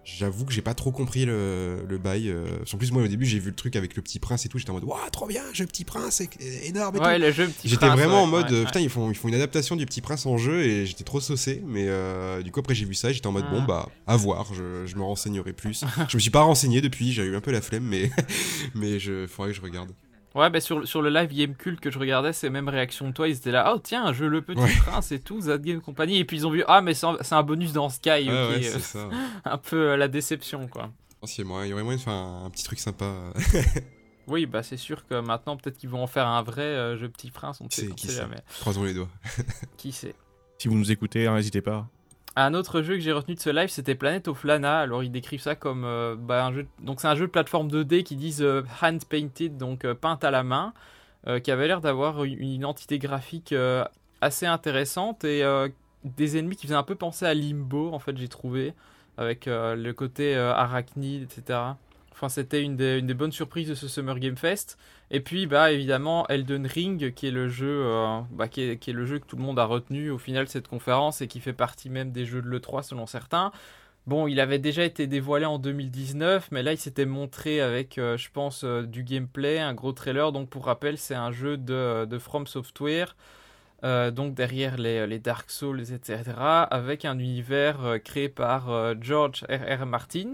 [0.06, 2.30] J'avoue que j'ai pas trop compris le, le bail.
[2.30, 4.50] euh, En plus, moi au début, j'ai vu le truc avec le petit prince et
[4.50, 4.58] tout.
[4.58, 7.06] J'étais en mode, waouh, trop bien, jeu petit prince, c'est énorme et tout.
[7.06, 9.28] Ouais, le jeu Petit J'étais vraiment ouais, en mode, ouais, putain, ils font, ils font
[9.28, 11.62] une adaptation du Petit Prince en jeu et j'étais trop saucé.
[11.68, 13.52] Mais euh, du coup, après, j'ai vu ça et j'étais en mode, Ah.
[13.54, 15.84] bon, bah, à voir, je, je me renseignerai plus.
[16.08, 18.10] je me suis pas renseigné depuis, j'ai eu un peu la flemme, mais,
[18.76, 19.92] mais je faudrait que je regarde.
[20.36, 23.14] Ouais, bah sur, sur le live Game Cult que je regardais, c'est même réaction de
[23.14, 23.28] toi.
[23.28, 24.76] Ils étaient là, oh tiens, un jeu Le Petit Ouais.
[24.86, 26.18] Prince et tout, Zad Game Company.
[26.20, 28.10] Et puis ils ont vu, ah, mais c'est un, c'est un bonus dans Sky.
[28.10, 29.10] Ouais, ok, ouais, euh, c'est ça.
[29.46, 30.92] un peu euh, la déception, quoi.
[31.26, 33.12] Je a moyen- il y aurait moyen de faire un, un petit truc sympa.
[34.28, 37.10] Oui, bah c'est sûr que maintenant, peut-être qu'ils vont en faire un vrai euh, jeu
[37.10, 38.12] Petit Prince, on ne sait sait.
[38.14, 38.38] jamais.
[38.60, 39.10] Croisons les doigts.
[39.76, 40.14] Qui sait
[40.60, 41.88] Si vous nous écoutez, hein, n'hésitez pas.
[42.40, 44.80] Un autre jeu que j'ai retenu de ce live, c'était Planet of Lana.
[44.80, 46.68] Alors ils décrivent ça comme euh, bah, un jeu.
[46.80, 50.24] Donc c'est un jeu de plateforme 2D qui disent euh, hand painted, donc euh, peinte
[50.24, 50.74] à la main,
[51.28, 53.54] euh, qui avait l'air d'avoir une identité graphique
[54.22, 55.44] assez intéressante et
[56.06, 58.74] des ennemis qui faisaient un peu penser à Limbo en fait j'ai trouvé
[59.18, 61.60] avec le côté arachnide etc.
[62.20, 64.78] Enfin c'était une des, bonnes surprises de ce Summer Game Fest.
[65.10, 69.06] Et puis bah évidemment Elden Ring qui est le jeu euh, bah, qui, est, le
[69.06, 71.54] jeu que tout le monde a retenu au final de cette conférence et qui fait
[71.54, 73.54] partie même des jeux de l'E3 selon certains.
[74.06, 78.18] Bon, il avait déjà été dévoilé en 2019, mais là il s'était montré avec, euh,
[78.18, 80.34] je pense, euh, du gameplay, un gros trailer.
[80.34, 83.16] Donc pour rappel, c'est un jeu de, From Software,
[83.82, 86.34] donc derrière les, Dark Souls, etc.,
[86.70, 89.86] avec un univers créé par George R.R.
[89.86, 90.34] Martin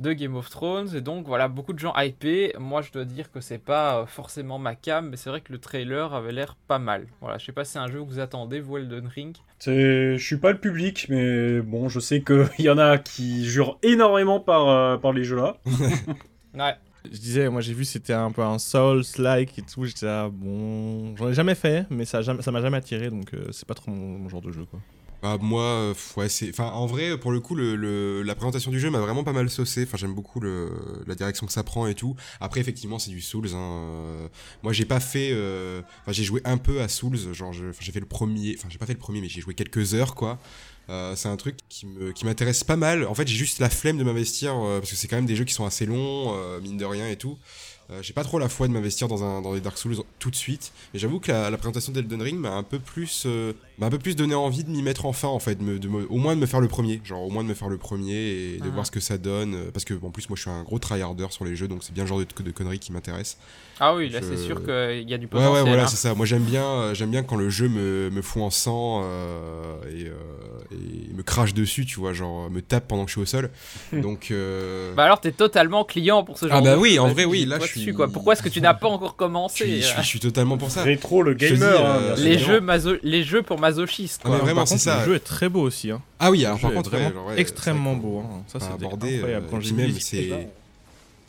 [0.00, 0.88] de Game of Thrones.
[0.96, 2.52] Et donc voilà, beaucoup de gens hypés.
[2.58, 5.52] Moi je dois dire que c'est pas euh, forcément ma cam, mais c'est vrai que
[5.52, 7.06] le trailer avait l'air pas mal.
[7.20, 9.36] Voilà, je sais pas si c'est un jeu que vous attendez, vous Elden Ring.
[9.58, 13.44] C'est, je suis pas le public, mais bon, je sais qu'il y en a qui
[13.44, 15.56] jurent énormément par, euh, par les jeux là.
[16.54, 16.74] Ouais.
[17.04, 21.16] Je disais, moi j'ai vu c'était un peu un Souls-like et tout, j'étais là, bon,
[21.16, 23.66] j'en ai jamais fait, mais ça a jamais- ça m'a jamais attiré, donc euh, c'est
[23.66, 24.80] pas trop mon, mon genre de jeu quoi.
[25.22, 26.48] Bah, moi, ouais, c'est.
[26.48, 29.50] Enfin, en vrai, pour le coup, le, la présentation du jeu m'a vraiment pas mal
[29.50, 29.82] saucé.
[29.86, 30.70] Enfin, j'aime beaucoup le,
[31.06, 32.16] la direction que ça prend et tout.
[32.40, 33.48] Après, effectivement, c'est du Souls.
[33.48, 33.58] Hein.
[33.58, 34.28] euh,
[34.62, 35.30] Moi, j'ai pas fait.
[35.32, 37.18] euh, Enfin, j'ai joué un peu à Souls.
[37.34, 38.54] Genre, j'ai fait le premier.
[38.58, 40.38] Enfin, j'ai pas fait le premier, mais j'ai joué quelques heures, quoi.
[40.88, 43.06] Euh, c'est un truc qui me qui m'intéresse pas mal.
[43.06, 45.44] En fait, j'ai juste la flemme de m'investir parce que c'est quand même des jeux
[45.44, 47.38] qui sont assez longs, mine de rien et tout.
[48.02, 50.36] J'ai pas trop la foi de m'investir dans, un, dans des Dark Souls tout de
[50.36, 50.72] suite.
[50.94, 53.26] Et j'avoue que la, la présentation d'Elden Ring m'a un peu plus
[53.80, 55.88] m'a un peu plus donné envie de m'y mettre enfin en fait, de me- de
[55.88, 57.78] me- au moins de me faire le premier, genre au moins de me faire le
[57.78, 58.70] premier et de Mhm.
[58.74, 60.78] voir ce que ça donne, euh, parce que en plus moi je suis un gros
[60.78, 63.38] tryharder sur les jeux, donc c'est bien le genre de, de conneries qui m'intéresse.
[63.82, 65.52] Ah oui, là Je- c'est sûr qu'il y a du Ouais potentiel.
[65.54, 65.86] ouais voilà hein.
[65.86, 66.14] c'est ça.
[66.14, 69.76] Moi j'aime bien euh, j'aime bien quand le jeu me, me fout en sang euh,
[69.90, 70.12] et, euh,
[70.72, 73.50] et me crache dessus, tu vois, genre me tape pendant que je suis au sol.
[73.92, 77.00] donc euh, Bah alors t'es totalement client pour ce genre Ah bah de oui, jeu,
[77.00, 78.08] en bah, vrai, oui, là, je dessus, suis- quoi.
[78.08, 80.58] Pourquoi est-ce que tu n'as pas encore je, commencé suis, je, suis, je suis totalement
[80.58, 80.82] pour ça.
[80.82, 81.86] Rétro, le Je te dis, gamer.
[81.86, 83.69] hein, euh, les jeux maso- les jeux pour masochistes
[84.24, 84.30] Ah, quoi.
[84.36, 84.98] mais vraiment, Par c'est contre, ça.
[85.00, 85.90] Le jeu est très beau aussi.
[85.90, 86.02] Hein.
[86.18, 88.18] Ah oui, alors par contre, vraiment ouais, genre, ouais, extrêmement vrai beau.
[88.20, 88.42] hein.
[88.48, 89.46] Ça, c'est abordé, incroyable.
[89.46, 90.48] euh, Quand j'ai même, vu c'est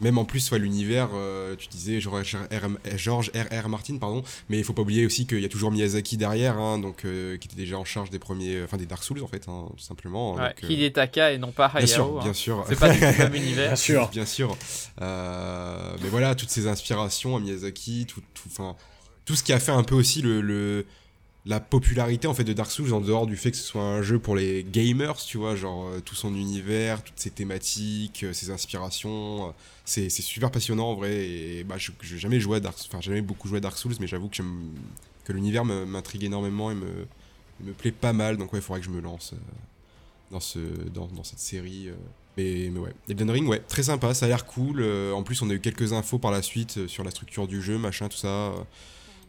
[0.03, 2.97] même en plus ouais, l'univers euh, tu disais George R.
[2.97, 3.65] George R.
[3.65, 3.69] R.
[3.69, 6.79] Martin pardon mais il faut pas oublier aussi qu'il y a toujours Miyazaki derrière hein,
[6.79, 9.43] donc euh, qui était déjà en charge des premiers enfin des Dark Souls en fait
[9.47, 12.17] hein, tout simplement Ouais, donc, euh, Hidetaka et non pas bien sûr Hayao.
[12.17, 12.23] hein.
[12.23, 13.67] bien sûr C'est pas du tout le même univers.
[13.67, 14.09] Bien sûr.
[14.09, 14.57] bien sûr
[15.03, 18.75] Euh, mais voilà toutes ces inspirations à Miyazaki tout tout enfin
[19.25, 20.87] tout ce qui a fait un peu aussi le, le-
[21.45, 24.01] la popularité en fait de Dark Souls en dehors du fait que ce soit un
[24.01, 28.33] jeu pour les gamers tu vois genre euh, tout son univers toutes ses thématiques euh,
[28.33, 29.51] ses inspirations euh,
[29.85, 33.21] c'est super passionnant en vrai et bah je j'ai jamais joué à Dark enfin jamais
[33.21, 34.43] beaucoup joué à Dark Souls mais j'avoue que
[35.23, 37.07] que l'univers m'intrigue énormément et me
[37.61, 39.37] me plaît pas mal donc ouais il faudrait que je me lance euh,
[40.29, 40.59] dans ce
[40.93, 41.89] dans, dans cette série
[42.37, 45.49] mais, mais ouais Elden Ring ouais très sympa ça a l'air cool en plus on
[45.49, 48.53] a eu quelques infos par la suite sur la structure du jeu machin tout ça.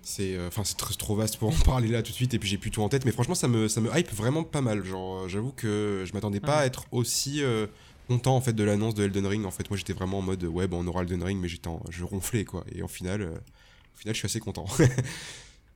[0.03, 2.39] C'est euh, enfin c'est tr- trop vaste pour en parler là tout de suite et
[2.39, 4.61] puis j'ai plus tout en tête mais franchement ça me ça me hype vraiment pas
[4.61, 4.85] mal.
[4.85, 7.67] Genre euh, j'avoue que je m'attendais pas à être aussi euh,
[8.09, 9.45] content en fait de l'annonce de Elden Ring.
[9.47, 11.69] En fait moi j'étais vraiment en mode ouais bon on aura Elden Ring mais j'étais
[11.69, 12.65] en- je ronflais quoi.
[12.75, 14.67] Et au final euh, au final je suis assez content.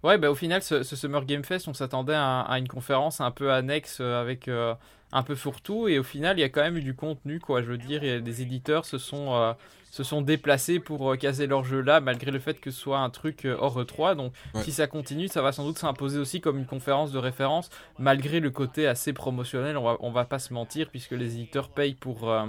[0.02, 3.20] Ouais, bah au final, ce, ce Summer Game Fest, on s'attendait à, à une conférence
[3.20, 4.74] un peu annexe avec euh,
[5.10, 7.62] un peu fourre-tout, et au final, il y a quand même eu du contenu, quoi.
[7.62, 9.54] Je veux dire, a des éditeurs se sont,
[9.96, 12.98] se sont déplacés pour euh, caser leur jeu là, malgré le fait que ce soit
[12.98, 14.14] un truc euh, hors E3.
[14.14, 14.62] Donc, Ouais.
[14.62, 18.40] si ça continue, ça va sans doute s'imposer aussi comme une conférence de référence, malgré
[18.40, 19.76] le côté assez promotionnel.
[19.78, 22.28] On va, on va pas se mentir, puisque les éditeurs payent pour.
[22.30, 22.46] euh,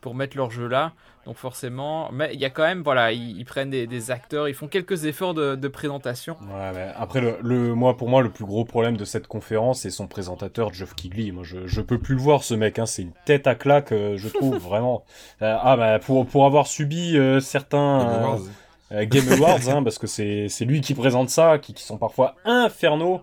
[0.00, 0.92] pour mettre leur jeu là,
[1.24, 4.48] donc forcément, mais il y a quand même, voilà, ils, ils prennent des, des acteurs,
[4.48, 8.22] ils font quelques efforts de, de présentation, Ouais, mais après, le, le- moi, pour moi,
[8.22, 11.32] le plus gros problème de cette conférence, c'est son présentateur, Geoff Keighley.
[11.32, 12.78] Moi, je, je peux plus le voir, ce mec.
[12.78, 12.86] Hein.
[12.86, 15.04] C'est une tête à claque, euh, je trouve, vraiment.
[15.42, 19.06] Euh, ah, bah, pour, pour avoir subi euh, certains Game euh, Awards.
[19.08, 22.36] Game Awards, hein, parce que c'est c'est lui qui présente ça, qui, qui sont parfois
[22.44, 23.20] infernaux.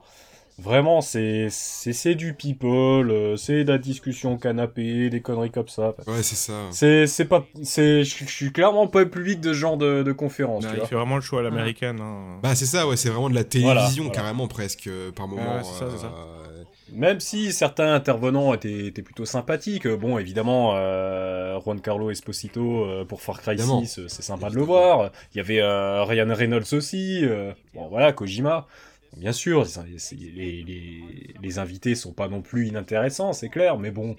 [0.60, 5.50] Vraiment, c'est c'est c'est du people, euh, c'est de la discussion au canapé, des conneries
[5.50, 5.96] comme ça.
[6.08, 9.58] ouais c'est ça C'est c'est pas, c'est, je suis clairement pas le public de ce
[9.58, 10.63] genre de, de conférence.
[10.72, 12.00] Il fait vraiment le choix à l'américaine.
[12.02, 12.39] hein.
[12.44, 14.16] Bah c'est ça, ouais, c'est vraiment de la télévision voilà.
[14.16, 15.56] carrément presque euh, par moment.
[15.56, 16.06] ouais, c'est ça, c'est ça.
[16.16, 16.63] euh,
[16.94, 22.86] Même si certains intervenants étaient, étaient plutôt sympathiques, euh, bon évidemment euh, Juan Carlo Esposito
[22.86, 23.82] euh, pour Far Cry Évidemment.
[23.84, 25.10] 6, euh, c'est sympa de le voir.
[25.34, 28.68] Il y avait euh, Ryan Reynolds aussi, euh, bon voilà Kojima.
[29.17, 29.65] Bien sûr,
[30.12, 34.15] les, les, les invités sont pas non plus inintéressants, c'est clair, mais bon,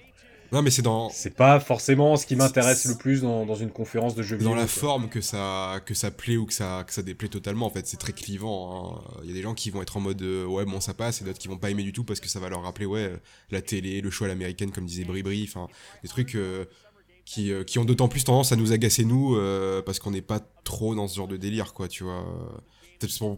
[0.51, 3.71] Non mais c'est dans c'est pas forcément ce qui m'intéresse le plus dans, dans une
[3.71, 4.51] conférence de jeux vidéo.
[4.51, 4.67] dans la quoi.
[4.67, 7.85] forme que ça que ça plaît ou que ça que ça déplaît totalement en fait,
[7.87, 9.03] c'est très clivant.
[9.05, 9.19] hein.
[9.23, 11.21] Il y a des gens qui vont être en mode euh, ouais bon ça passe
[11.21, 13.05] et d'autres qui vont pas aimer du tout parce que ça va leur rappeler ouais
[13.05, 13.17] euh,
[13.49, 15.67] la télé, le show à l'américaine comme disait Bribri, enfin
[16.03, 16.65] des trucs euh,
[17.25, 19.35] qui, euh, qui ont d'autant plus tendance à nous agacer nous
[19.83, 22.23] parce qu'on n'est pas trop dans ce genre de délire quoi, tu vois.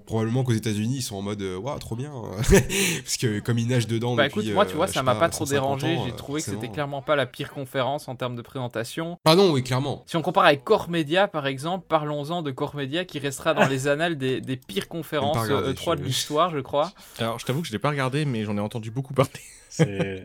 [0.06, 2.12] Probablement qu'aux États-Unis ils sont en mode euh, waouh trop bien
[3.04, 5.04] parce que comme ils nagent dedans Bah depuis, écoute, moi euh, tu vois, je ça
[5.04, 6.00] m'a pas trop 150 dérangé.
[6.06, 9.18] J'ai euh, trouvé que c'était clairement pas la pire conférence en termes de présentation.
[9.26, 10.04] Ah non oui clairement.
[10.06, 13.68] Si on compare avec Core Media par exemple, parlons-en de Core Media qui restera dans
[13.70, 16.92] les annales des, des pires conférences regardé, euh, E3 de je- l'histoire, je crois.
[17.20, 19.32] Alors, je t'avoue que je l'ai pas regardé, mais j'en ai entendu beaucoup parler.
[19.70, 20.24] C'est- Euh,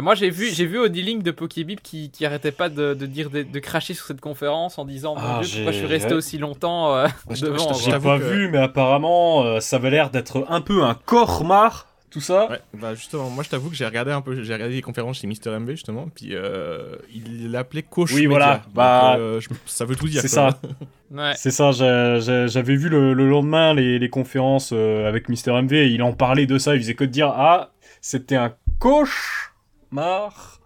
[0.00, 3.30] Moi j'ai vu, j'ai vu Odilink de Pokébip qui, qui arrêtait pas de, de dire
[3.30, 6.14] de, de cracher sur cette conférence en disant mon Ah, Dieu pourquoi je suis resté
[6.14, 7.06] aussi longtemps euh,
[7.40, 7.72] devant.
[7.74, 11.86] J'ai pas que- vu, mais apparemment euh, ça avait l'air d'être un peu un cormar,
[12.10, 12.48] tout ça.
[12.48, 15.18] Ouais, bah justement, moi je t'avoue que j'ai regardé un peu, j'ai regardé les conférences
[15.20, 18.10] chez Mister MV justement, puis euh, il l'appelait coach.
[18.12, 18.28] Oui, média.
[18.30, 20.20] voilà, Donc, bah, euh, je- ça veut tout dire.
[20.22, 20.58] C'est ça.
[21.10, 21.32] Ouais.
[21.36, 25.86] C'est ça, j'avais vu le, le lendemain les, les conférences euh, avec Mister MV, et
[25.88, 27.70] il en parlait de ça, il faisait que de dire Ah,
[28.02, 28.52] c'était un
[29.90, 30.60] cauchemar.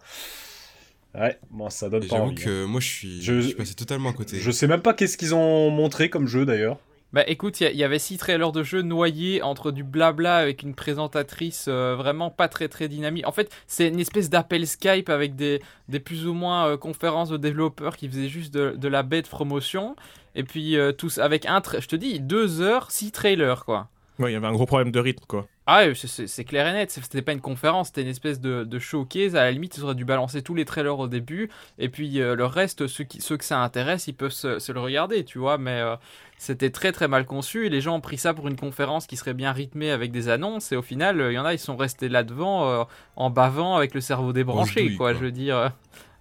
[1.14, 2.35] Ouais, bon, ça donne Et pas envie.
[2.40, 2.44] hein.
[2.44, 4.38] que moi je suis, Je- je suis passé totalement à côté.
[4.38, 6.78] Je sais même pas qu'est-ce qu'ils ont montré comme jeu d'ailleurs.
[7.12, 10.74] Bah écoute, il y avait six trailers de jeux noyés entre du blabla avec une
[10.74, 13.26] présentatrice euh, vraiment pas très très dynamique.
[13.28, 17.28] En fait, c'est une espèce d'appel Skype avec des, des plus ou moins euh, conférences
[17.28, 19.94] de développeurs qui faisaient juste de, de la bête promotion.
[20.35, 23.88] Et puis euh, tous avec un, je te dis, deux heures, six trailers quoi.
[24.22, 25.46] Ouais, il y avait un gros problème de rythme, quoi.
[25.66, 26.90] Ah c'est- clair et net.
[26.90, 29.37] C'était pas une conférence, c'était une espèce de, de showcase.
[29.37, 31.50] À la limite, ils auraient dû balancer tous les trailers au début.
[31.78, 34.72] Et puis euh, le reste, ceux, qui, ceux que ça intéresse, ils peuvent se, se
[34.72, 35.58] le regarder, tu vois.
[35.58, 35.96] Mais euh,
[36.38, 37.66] c'était très très mal conçu.
[37.66, 40.28] Et les gens ont pris ça pour une conférence qui serait bien rythmée avec des
[40.28, 40.72] annonces.
[40.72, 42.85] Et au final, euh, il y en a, ils sont restés là-devant euh,
[43.16, 45.18] en bavant avec le cerveau débranché, douille, quoi, quoi.
[45.20, 45.72] Je veux dire.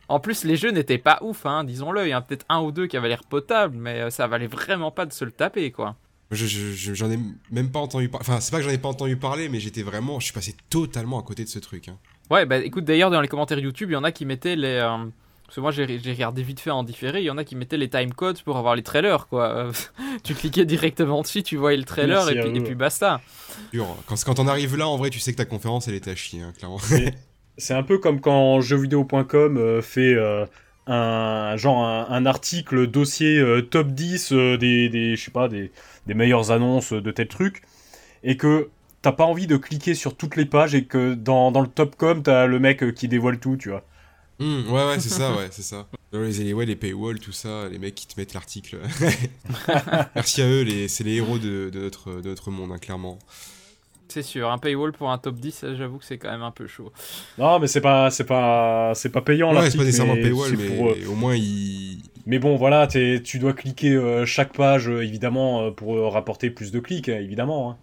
[0.08, 2.06] En plus, les jeux n'étaient pas ouf, hein, disons-le.
[2.06, 4.48] Il y en a peut-être un ou deux qui avaient l'air potables, mais ça valait
[4.48, 5.96] vraiment pas de se le taper, quoi.
[6.32, 7.20] Je- je- je- J'en ai
[7.52, 8.26] même pas entendu parler.
[8.28, 10.20] Enfin, c'est pas que j'en ai pas entendu parler, mais j'étais vraiment.
[10.20, 11.88] Je suis passé totalement à côté de ce truc.
[11.90, 11.98] hein.
[12.30, 14.68] Ouais, bah écoute, d'ailleurs, dans les commentaires YouTube, il y en a qui mettaient les.
[14.82, 14.98] euh,
[15.46, 17.58] parce que moi, j'ai j'ai regardé vite fait en différé, il y en a qui
[17.58, 19.70] mettaient les timecodes pour avoir les trailers, quoi.
[20.24, 23.20] Tu cliquais directement dessus, tu voyais le trailer Merci et puis, et puis basta.
[23.74, 23.86] Dur.
[24.06, 26.16] Quand, quand on arrive là, en vrai, tu sais que ta conférence, elle était à
[26.16, 26.80] chier, hein, clairement.
[27.58, 30.46] C'est un peu comme quand jeuxvideo.com euh, fait euh,
[30.88, 35.48] un genre un, un article dossier euh, top 10 euh, des, des je sais pas
[35.50, 35.72] des,
[36.08, 37.62] des meilleures annonces de tel truc
[38.24, 38.70] et que
[39.02, 41.96] t'as pas envie de cliquer sur toutes les pages et que dans, dans le top
[41.96, 43.84] com t'as le mec euh, qui dévoile tout tu vois.
[44.40, 45.88] Hmm, ouais, ouais, c'est ça, ouais, c'est ça.
[46.14, 48.80] Les, les, paywalls, tout ça, les mecs qui te mettent l'article.
[50.16, 53.18] Merci à eux, c'est les héros de, de notre, de notre monde, hein, clairement.
[54.12, 56.52] C'est sûr, un paywall pour un top 10, ça, j'avoue que c'est quand même un
[56.52, 56.92] peu chaud.
[57.38, 60.52] Non mais c'est pas c'est pas c'est pas payant ouais, c'est pas nécessairement mais paywall,
[60.58, 61.98] mais pour, euh, au moins ils.
[62.26, 66.50] mais bon voilà t'es- tu dois cliquer euh, chaque page euh, évidemment pour euh, rapporter
[66.50, 67.72] plus de clics hein, évidemment.
[67.72, 67.78] hein.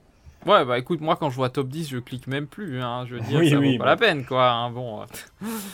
[0.46, 3.14] Ouais, bah écoute, moi quand je vois top 10, je clique même plus, hein, je
[3.16, 3.90] veux dire, Oui, ça oui, vaut pas bah.
[3.90, 4.48] la peine, quoi.
[4.50, 5.04] hein, bon, euh.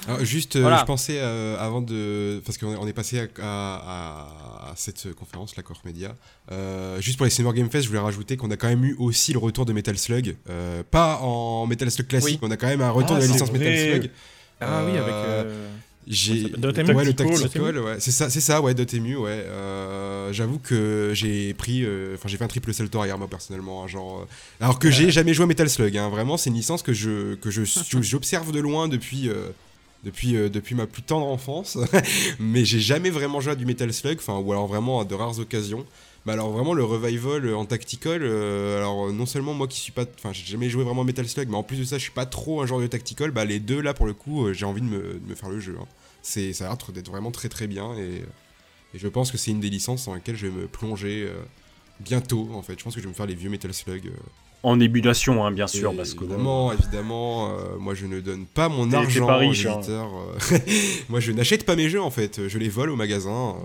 [0.08, 0.78] Alors, juste, euh, Voilà.
[0.78, 2.40] je pensais euh, avant de.
[2.46, 3.76] Parce qu'on est, passé à, à-
[4.66, 6.14] à- à cette conférence, la Core Media.
[6.50, 8.96] Euh, juste pour les Summer Game Fest, je voulais rajouter qu'on a quand même eu
[8.98, 10.36] aussi le retour de Metal Slug.
[10.48, 12.48] Euh, pas en Metal Slug classique, Oui.
[12.48, 13.76] on a quand même un retour Ah, de la licence Metal.
[13.78, 14.10] Slug.
[14.60, 15.14] Ah oui, avec.
[16.06, 19.44] J'ai Dotemu ouais, le Tactical, ouais, c'est ça, c'est ça, ouais, Dotemu, ouais.
[19.46, 23.84] Euh, J'avoue que j'ai pris, euh, enfin j'ai fait un triple salto arrière moi personnellement,
[23.84, 24.26] hein, genre, euh,
[24.60, 27.34] alors que j'ai jamais joué à Metal Slug, hein, vraiment c'est une licence que je
[27.36, 27.62] que je
[28.02, 29.48] j'observe de loin depuis euh,
[30.04, 31.78] depuis euh, depuis ma plus tendre enfance,
[32.38, 35.14] mais j'ai jamais vraiment joué à du Metal Slug, enfin ou alors vraiment à de
[35.14, 35.84] rares occasions.
[36.26, 39.78] Mais alors vraiment le revival euh, en tactical, euh, alors euh, non seulement moi qui
[39.78, 42.02] suis pas, enfin j'ai jamais joué vraiment Metal Slug, mais en plus de ça je
[42.02, 44.54] suis pas trop un genre de tactical, bah les deux là pour le coup euh,
[44.54, 45.76] j'ai envie de me, de me faire le jeu.
[45.78, 45.84] hein.
[46.22, 48.22] C'est ça a l'air d'être vraiment très très bien et,
[48.94, 51.34] et je pense que c'est une des licences dans laquelle je vais me plonger euh,
[52.00, 52.78] bientôt en fait.
[52.78, 54.10] Je pense que je vais me faire les vieux Metal Slug.
[54.62, 58.46] En émulation hein, bien sûr et parce que évidemment, évidemment, euh, moi je ne donne
[58.46, 59.74] pas mon argent pas riche, hein.
[59.76, 60.10] éditeurs.
[61.10, 63.56] moi je n'achète pas mes jeux en fait, je les vole au magasin.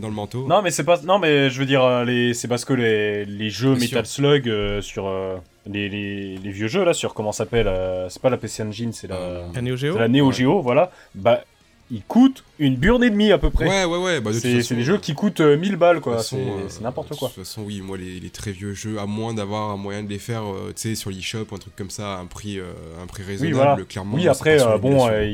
[0.00, 0.46] Dans le manteau.
[0.46, 3.24] Non mais c'est pas non mais je veux dire euh, les c'est parce que les,
[3.24, 7.14] les jeux Bien Metal Slug euh, sur euh, les, les, les vieux jeux là sur
[7.14, 9.98] comment ça s'appelle euh, c'est pas la PC Engine c'est la Euh, La Neo Geo
[9.98, 11.42] la Neo Geo voilà bah
[11.90, 13.68] ils coûtent une burne et demie à peu près.
[13.68, 14.20] Ouais, ouais, ouais.
[14.20, 16.36] Bah, de toute c'est façon, c'est des jeux qui coûtent euh, 1000 balles quoi, façon,
[16.36, 17.28] c'est euh, c'est n'importe quoi.
[17.28, 20.02] De toute façon, oui, moi, les, les très vieux jeux, à moins d'avoir un moyen
[20.02, 22.26] de les faire, euh, tu sais, sur l'eShop ou un truc comme ça, à un
[22.26, 23.76] prix, euh, un prix raisonnable, voilà.
[23.88, 24.16] clairement.
[24.16, 25.24] Oui après euh, bon euh,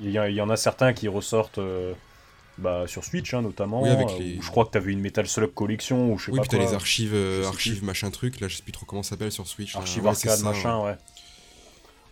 [0.00, 1.92] il y, en a certains qui ressortent euh,
[2.58, 3.82] bah, sur Switch hein, notamment.
[3.82, 6.30] Oui, avec euh, les- je crois que t'avais une Metal Slug collection ou je sais
[6.32, 8.84] Oui, pas puis t'as les archives, euh, archives machin truc, là je sais plus trop
[8.86, 9.74] comment ça s'appelle sur Switch.
[9.74, 9.80] là.
[9.80, 10.96] Archive Ouais, arcade, ça, machin, ouais.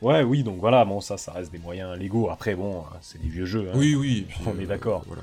[0.03, 2.29] Ouais, oui, donc voilà, bon, ça, ça reste des moyens légaux.
[2.31, 3.69] Après, bon, c'est des vieux jeux.
[3.71, 3.77] hein.
[3.77, 4.27] Oui, oui.
[4.29, 5.03] puis, On est d'accord.
[5.07, 5.23] Voilà.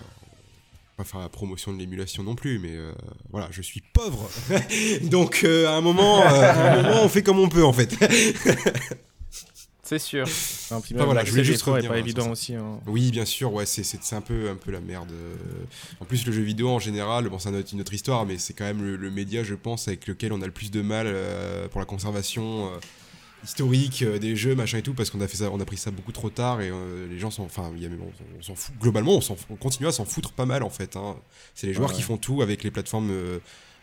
[0.97, 2.91] Pas faire la promotion de l'émulation non plus, mais euh,
[3.31, 4.29] voilà, je suis pauvre.
[5.03, 7.73] Donc euh, à un moment, euh, à un moment, on fait comme on peut en
[7.73, 7.95] fait.
[9.85, 10.25] C'est sûr.
[10.71, 12.55] Un petit voilà, je voulais juste revenir, pas sur évident aussi.
[12.55, 12.79] hein.
[12.87, 15.11] Oui, bien sûr, ouais, c'est, c'est, c'est un peu, un peu la merde.
[15.11, 15.35] euh.
[15.99, 18.63] En plus, le jeu vidéo en général, bon, c'est une autre histoire, mais c'est quand
[18.63, 21.67] même le, le média, je pense, avec lequel on a le plus de mal euh,
[21.67, 22.77] pour la conservation euh,
[23.43, 25.75] historique euh, des jeux, machin et tout, parce qu'on a fait ça, on a pris
[25.75, 28.73] ça beaucoup trop tard et euh, les gens sont, enfin, on, on s'en fout.
[28.79, 30.95] Globalement, on, s'en, on continue à s'en foutre pas mal en fait.
[30.95, 31.17] hein.
[31.55, 31.95] C'est les joueurs Ouais.
[31.97, 33.09] qui font tout avec les plateformes.
[33.11, 33.39] euh,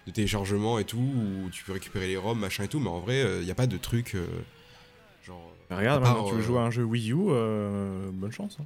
[0.07, 3.01] de téléchargement et tout, où tu peux récupérer les ROM, machin et tout, mais en
[3.01, 4.17] vrai, il n'y a pas de truc
[5.71, 5.79] euh, genre...
[5.79, 8.57] Regarde, part, tu veux euh, jouer à un jeu Wii U, euh, bonne chance.
[8.61, 8.65] hein.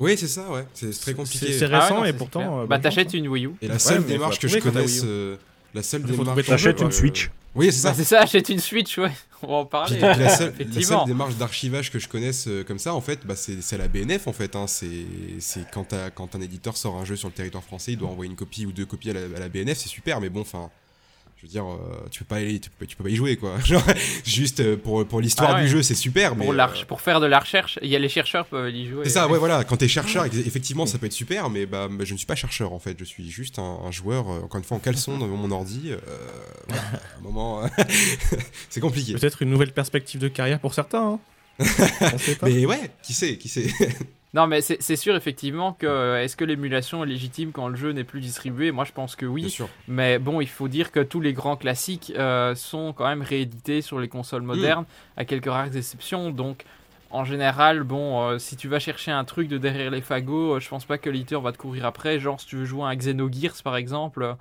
[0.00, 1.52] Oui, c'est ça, ouais, c'est, très compliqué.
[1.52, 2.60] C'est- Ah ouais, récent non, et pourtant.
[2.60, 3.18] euh, bah, t'achètes hein.
[3.18, 3.50] une Wii U.
[3.62, 5.36] Et la seule démarche que la je connaisse, euh,
[5.74, 6.44] la seule démarche.
[6.46, 6.90] T'achètes une.
[6.90, 7.30] Switch.
[7.54, 7.94] Oui, c'est Bah, ça.
[7.94, 9.10] c'est ça, achète une Switch, ouais.
[9.42, 9.98] On va en parler.
[10.00, 13.36] la, seule, la seule démarche d'archivage que je connaisse euh, comme ça, en fait, bah,
[13.36, 14.56] c'est c'est la BNF, en fait.
[14.56, 14.66] Hein.
[14.66, 15.06] C'est
[15.38, 18.30] c'est quand, quand un éditeur sort un jeu sur le territoire français, il doit envoyer
[18.30, 20.70] une copie ou deux copies à la, à la BNF, c'est super, mais bon, enfin.
[21.42, 23.58] Je veux dire, euh, tu, peux pas tu, peux, tu peux pas y jouer, quoi.
[23.64, 23.82] Genre,
[24.24, 25.62] juste euh, pour, pour l'histoire Ah ouais.
[25.62, 26.44] du jeu, c'est super, mais.
[26.44, 28.86] Pour, euh, la pour faire de la recherche, il y a les chercheurs peuvent y
[28.88, 29.00] jouer.
[29.02, 29.64] C'est ça, ouais, voilà.
[29.64, 32.36] Quand t'es chercheur, effectivement, ça peut être super, mais bah, bah, je ne suis pas
[32.36, 32.96] chercheur en fait.
[32.96, 35.90] Je suis juste un, un joueur, encore une fois, en caleçon devant mon ordi.
[35.90, 35.96] euh,
[36.68, 36.82] voilà.
[36.92, 37.62] À un moment,
[38.70, 39.14] c'est compliqué.
[39.14, 41.18] Peut-être une nouvelle perspective de carrière pour certains.
[41.58, 41.64] hein.
[42.12, 42.46] On sait pas.
[42.48, 43.66] Mais ouais, qui sait, qui sait.
[44.34, 47.92] Non, mais c'est sûr effectivement que euh, est-ce que l'émulation est légitime quand le jeu
[47.92, 48.72] n'est plus distribué?
[48.72, 49.50] Moi, je pense que oui.
[49.50, 49.68] sûr.
[49.88, 53.82] Mais bon, il faut dire que tous les grands classiques euh, sont quand même réédités
[53.82, 54.86] sur les consoles modernes,
[55.18, 56.30] à quelques rares exceptions.
[56.30, 56.64] Donc,
[57.10, 60.60] en général, bon, euh, si tu vas chercher un truc de derrière les fagots, euh,
[60.60, 62.18] je pense pas que l'éditeur va te courir après.
[62.18, 64.22] Genre, si tu veux jouer à un Xenogears par exemple.
[64.22, 64.34] euh,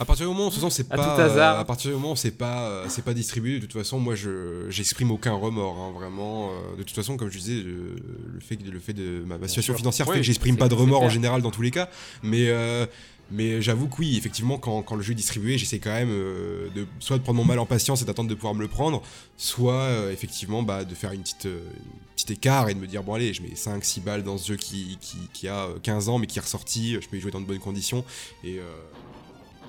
[0.00, 1.56] À partir du moment où façon, c'est pas tout hasard.
[1.56, 3.98] euh, à partir du moment où c'est pas euh, c'est pas distribué de toute façon
[3.98, 7.96] moi je j'exprime aucun remords hein, vraiment euh, de toute façon comme je disais le,
[8.32, 10.68] le fait que le fait de ma, ma situation financière Oui, fait que j'exprime pas
[10.68, 11.88] de remords en général dans tous les cas.
[12.22, 12.86] Mais euh,
[13.30, 16.70] mais j'avoue que oui, effectivement, quand, quand le jeu est distribué, j'essaie quand même euh,
[16.74, 19.02] de soit de prendre mon mal en patience et d'attendre de pouvoir me le prendre,
[19.36, 22.86] soit euh, effectivement bah, de faire une petite, euh, une petite écart et de me
[22.86, 25.78] dire bon allez, je mets 5-6 balles dans ce jeu qui, qui, qui a euh,
[25.82, 28.02] 15 ans mais qui est ressorti, je peux y jouer dans de bonnes conditions
[28.44, 28.62] et euh,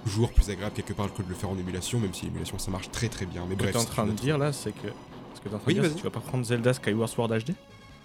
[0.06, 2.72] toujours plus agréable quelque part que de le faire en émulation, même si l'émulation ça
[2.72, 3.44] marche très très bien.
[3.48, 4.88] Mais Ce que bref, t'es en train de dire là, c'est que.
[5.36, 7.10] Ce que t'es en train Oui, de dire, que tu vas pas prendre Zelda Skyward
[7.10, 7.54] Sword HD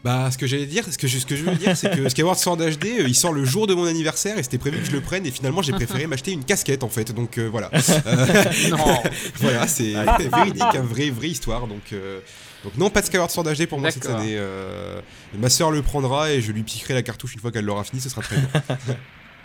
[0.04, 2.08] Bah, ce que j'allais dire, ce que je, ce que je veux dire, c'est que
[2.10, 4.84] Skyward Sword HD, euh, il sort le jour de mon anniversaire et c'était prévu que
[4.86, 7.12] je le prenne et finalement j'ai préféré m'acheter une casquette en fait.
[7.12, 7.70] Donc euh, voilà.
[8.06, 8.76] Euh, Non,
[9.36, 11.66] voilà, c'est Ah, véridique, une vraie, vraie histoire.
[11.66, 12.20] Donc, euh,
[12.62, 14.34] donc non, pas de Skyward Sword HD pour moi cette année.
[14.36, 15.00] euh,
[15.38, 18.00] ma soeur le prendra et je lui piquerai la cartouche une fois qu'elle l'aura fini,
[18.00, 18.48] ce sera très bien.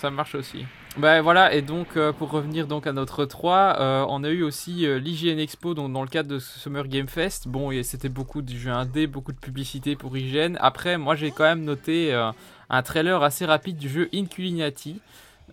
[0.01, 0.65] ça marche aussi.
[0.99, 4.43] Bah voilà, et donc euh, pour revenir donc à notre 3, euh, on a eu
[4.43, 7.47] aussi euh, l'IGN Expo donc dans le cadre de Summer Game Fest.
[7.47, 10.57] Bon, et c'était beaucoup de jeux indés, beaucoup de publicité pour IGN.
[10.59, 12.31] Après, moi j'ai quand même noté euh,
[12.69, 14.99] un trailer assez rapide du jeu Inculinati.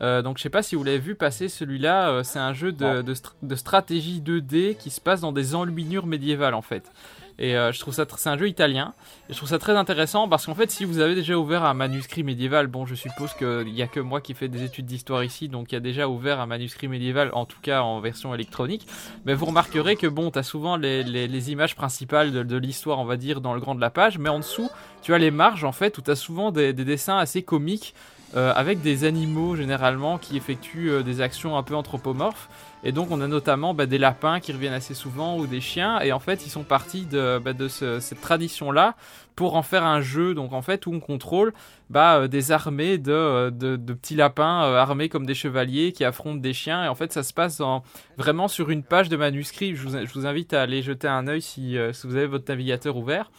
[0.00, 3.54] Donc je sais pas si vous l'avez vu passer celui-là, c'est un jeu de, de
[3.54, 6.92] stratégie 2D qui se passe dans des enluminures médiévales en fait.
[7.38, 8.94] Et euh, je trouve ça, c'est un jeu italien.
[9.28, 12.86] Et très intéressant parce qu'en fait, si vous avez déjà ouvert un manuscrit médiéval, bon,
[12.86, 15.74] je suppose qu'il n'y a que moi qui fais des études d'histoire ici, donc il
[15.74, 18.86] y a déjà ouvert un manuscrit médiéval, en tout cas en version électronique.
[19.24, 23.16] Mais vous remarquerez que bon, tu as souvent les, images principales de, l'histoire, on va
[23.16, 24.70] dire, dans le grand de la page, mais en dessous,
[25.02, 27.94] tu as les marges en fait, où tu as souvent des, des dessins assez comiques.
[28.34, 32.48] euh, avec des animaux généralement qui effectuent euh, des actions un peu anthropomorphes.
[32.84, 35.98] Et donc on a notamment bah, des lapins qui reviennent assez souvent ou des chiens.
[36.00, 38.94] Et en fait ils sont partis de, bah, cette tradition-là
[39.34, 40.34] pour en faire un jeu.
[40.34, 41.52] Donc en fait où on contrôle
[41.90, 46.40] bah, euh, des armées de, euh, petits lapins euh, armés comme des chevaliers qui affrontent
[46.40, 46.84] des chiens.
[46.84, 47.82] Et en fait ça se passe en-
[48.18, 49.74] vraiment sur une page de manuscrit.
[49.74, 53.30] Je vous, invite à aller jeter un œil si, vous avez votre navigateur ouvert.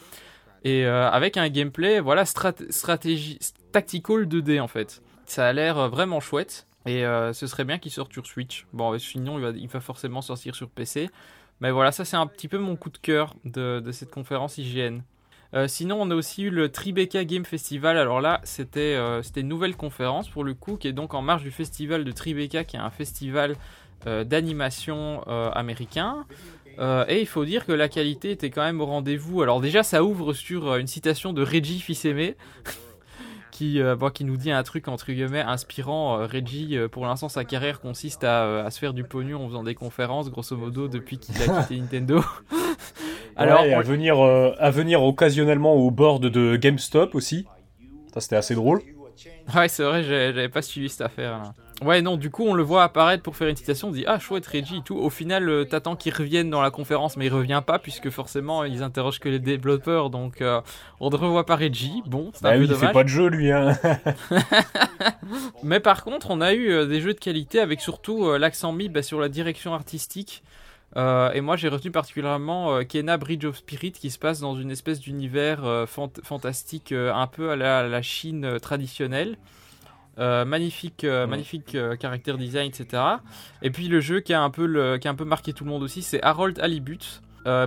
[0.64, 3.40] Et avec un gameplay, voilà, strat- stratégie,
[3.72, 5.02] tactical 2D en fait.
[5.26, 6.67] Ça a l'air vraiment chouette.
[6.88, 8.66] Et euh, ce serait bien qu'il sorte sur Switch.
[8.72, 11.10] Bon, euh, sinon, il va, forcément sortir sur PC.
[11.60, 15.02] Mais voilà, ça c'est un petit peu mon coup de cœur de, cette conférence IGN.
[15.54, 17.98] Euh, sinon, on a aussi eu le Tribeca Game Festival.
[17.98, 18.96] Alors là, c'était
[19.36, 22.64] une nouvelle conférence pour le coup, qui est donc en marge du festival de Tribeca,
[22.64, 23.56] qui est un festival
[24.06, 26.26] d'animation américain.
[26.80, 29.42] Et il faut dire que la qualité était quand même au rendez-vous.
[29.42, 32.38] Alors déjà, ça ouvre sur une citation de Reggie Fils-Aimé,
[33.58, 36.20] qui, euh, bon, qui nous dit un truc entre guillemets inspirant.
[36.20, 39.44] Euh, Reggie, euh, pour l'instant, sa carrière consiste à, euh, à se faire du pognon
[39.44, 42.22] en faisant des conférences, grosso modo, depuis qu'il a quitté Nintendo.
[43.36, 47.46] Alors, Alors, à on- venir, euh, à venir occasionnellement au board de GameStop aussi.
[48.14, 48.82] Ça c'était assez drôle.
[49.56, 51.54] Ouais, c'est vrai, j'avais pas suivi cette affaire là.
[51.84, 53.90] Ouais, non, du coup, on le voit apparaître pour faire une citation.
[53.90, 54.98] On dit Ah, chouette, Reggie et tout.
[54.98, 58.64] Au final, euh, t'attends qu'il revienne dans la conférence, mais il revient pas, puisque forcément,
[58.64, 60.10] ils interrogent que les développeurs.
[60.10, 60.60] Donc, euh,
[61.00, 62.02] on ne revoit pas Reggie.
[62.08, 62.88] Bon, c'est un Bah peu oui, il dommage.
[62.88, 63.52] fait pas de jeu lui.
[63.52, 63.78] Hein.
[65.64, 68.90] Mais par contre, on a eu euh, des jeux de qualité avec surtout l'accent mis
[68.90, 70.44] bah, sur la direction artistique.
[70.96, 75.00] Et moi, j'ai retenu particulièrement Kena Bridge of Spirit qui se passe dans une espèce
[75.00, 79.38] d'univers fant- fantastique un peu à la, à la Chine traditionnelle.
[80.20, 81.28] Euh, magnifique, euh, Ouais.
[81.30, 83.04] magnifique euh, caractère design, etc.
[83.62, 85.64] Et puis le jeu qui a un peu, le, qui a un peu marqué tout
[85.64, 87.22] le monde aussi, c'est Harold Halibut.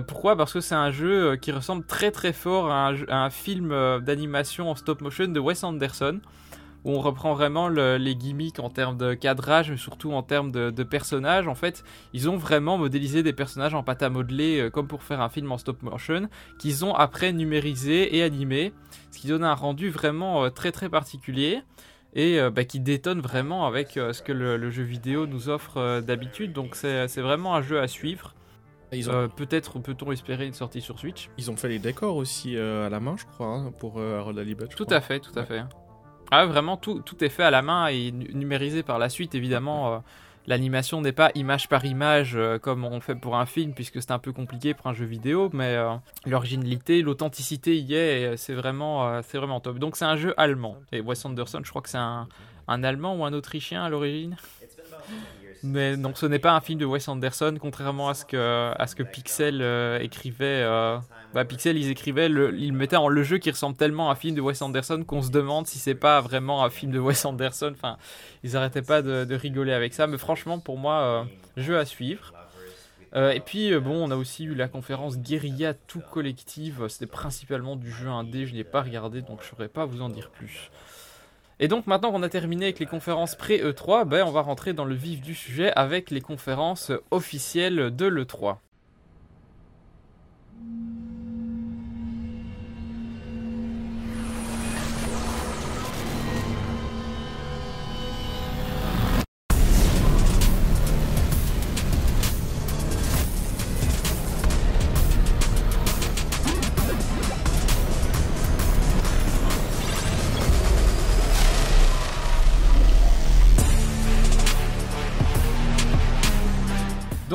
[0.07, 0.35] Pourquoi?
[0.35, 3.31] Parce que c'est un jeu qui ressemble très très fort à un, jeu- à un
[3.31, 3.69] film
[4.05, 6.19] d'animation en stop motion de Wes Anderson
[6.83, 10.51] où on reprend vraiment le- les gimmicks en termes de cadrage, mais surtout en termes
[10.51, 11.47] de, de personnages.
[11.47, 11.83] En fait,
[12.13, 15.51] ils ont vraiment modélisé des personnages en pâte à modeler, comme pour faire un film
[15.51, 16.27] en stop motion,
[16.59, 18.73] qu'ils ont après numérisé et animé,
[19.11, 21.61] ce qui donne un rendu vraiment très très particulier
[22.13, 25.49] et euh, bah, qui détonne vraiment avec euh, ce que le, le jeu vidéo nous
[25.49, 26.53] offre euh, d'habitude.
[26.53, 28.33] Donc c'est vraiment un jeu à suivre.
[28.93, 31.29] Ont, Euh, Peut-être peut-on espérer une sortie sur Switch.
[31.37, 34.19] ils ont fait les décors aussi euh, à la main, je crois, hein, pour euh,
[34.19, 34.37] Harold
[34.75, 34.97] Tout crois.
[34.97, 35.63] à fait, tout à fait.
[36.29, 39.33] Ah, vraiment, tout, tout est fait à la main et nu- numérisé par la suite.
[39.33, 40.03] Évidemment,
[40.47, 44.11] l'animation n'est pas image par image euh, comme on fait pour un film, puisque c'est
[44.11, 49.07] un peu compliqué pour un jeu vidéo, mais euh, l'originalité, l'authenticité y est, c'est vraiment,
[49.07, 49.79] euh, vraiment top.
[49.79, 50.77] Donc, c'est un jeu allemand.
[50.91, 52.27] Et Wes Anderson, je crois que c'est un,
[52.67, 54.35] un allemand ou un autrichien à l'origine?
[55.63, 58.87] Mais donc ce n'est pas un film de Wes Anderson, contrairement à ce que, à
[58.87, 60.63] ce que Pixel euh, écrivait.
[60.63, 60.97] Euh,
[61.33, 64.35] bah, Pixel, ils écrivaient, ils mettaient en le jeu qui ressemble tellement à un film
[64.35, 67.73] de Wes Anderson qu'on se demande si c'est pas vraiment un film de Wes Anderson.
[67.75, 67.97] Enfin,
[68.43, 70.07] ils arrêtaient pas de, rigoler avec ça.
[70.07, 72.33] Mais franchement, pour moi, jeu à suivre.
[73.15, 76.87] et puis, bon, on a aussi eu la conférence Guerilla tout collective.
[76.87, 80.01] C'était principalement du jeu indé, je n'ai pas regardé, donc je ne saurais pas vous
[80.01, 80.71] en dire plus.
[81.63, 84.83] Et donc maintenant qu'on a terminé avec les conférences pré-E3, ben, on va rentrer dans
[84.83, 88.57] le vif du sujet avec les conférences officielles de l'E3.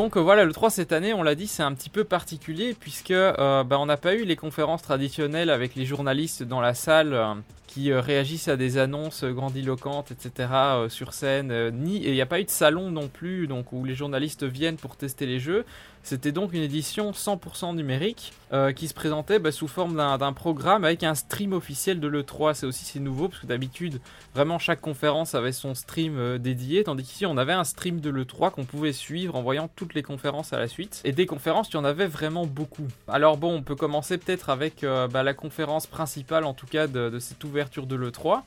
[0.07, 2.77] Donc euh, voilà, le 3 cette année, on l'a dit, c'est un petit peu particulier
[2.79, 6.75] puisque euh, bah, on n'a pas eu les conférences traditionnelles avec les journalistes dans la
[6.75, 7.35] salle euh,
[7.77, 10.49] qui réagissent à des annonces grandiloquentes, etc.
[10.89, 13.85] sur scène, ni et il n'y a pas eu de salon non plus, donc où
[13.85, 15.67] les journalistes viennent pour tester les jeux.
[16.07, 20.85] C'était donc une édition 100% numérique euh, qui se présentait bah, sous forme d'un programme
[20.85, 22.55] avec un stream officiel de l'E3.
[22.55, 24.01] C'est aussi c'est nouveau parce que d'habitude,
[24.33, 28.11] vraiment chaque conférence avait son stream euh, dédié, tandis qu'ici on avait un stream de
[28.11, 31.01] l'E3 qu'on pouvait suivre en voyant toutes les conférences à la suite.
[31.03, 32.87] Et des conférences, il y en avait vraiment beaucoup.
[33.09, 36.87] Alors bon, on peut commencer peut-être avec euh, bah, la conférence principale en tout cas
[36.87, 38.43] de, de cette ouverture de l'E3.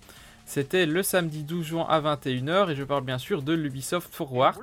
[0.50, 4.60] C'était le samedi 12 juin à 21h et je parle bien sûr de l'Ubisoft Forward.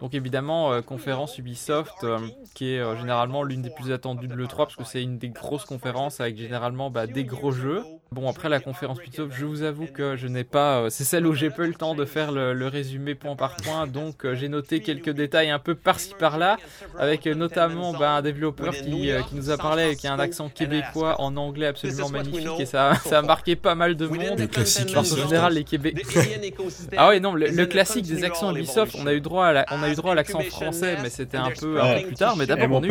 [0.00, 2.18] Donc évidemment, euh, conférence Ubisoft euh,
[2.54, 5.28] qui est euh, généralement l'une des plus attendues de l'E3 parce que c'est une des
[5.28, 7.84] grosses conférences avec généralement bah, des gros jeux.
[8.12, 10.90] Bon, après la conférence Ubisoft, je vous avoue que je n'ai pas.
[10.90, 14.26] c'est celle où j'ai peu le temps de faire le, résumé point par point, donc
[14.34, 16.58] j'ai noté quelques détails un peu par-ci par-là,
[16.98, 21.20] avec notamment bah, un développeur qui, qui, nous a parlé qui a un accent québécois
[21.20, 24.48] en anglais absolument magnifique et ça, ça a marqué pas mal de monde.
[24.50, 26.22] classique en général, les Québécois.
[26.96, 29.88] ah ouais, non, le, classique des accents Ubisoft, on a eu droit à on a
[29.88, 32.36] eu droit à l'accent français, mais c'était un peu, un peu plus tard.
[32.36, 32.82] Mais d'abord,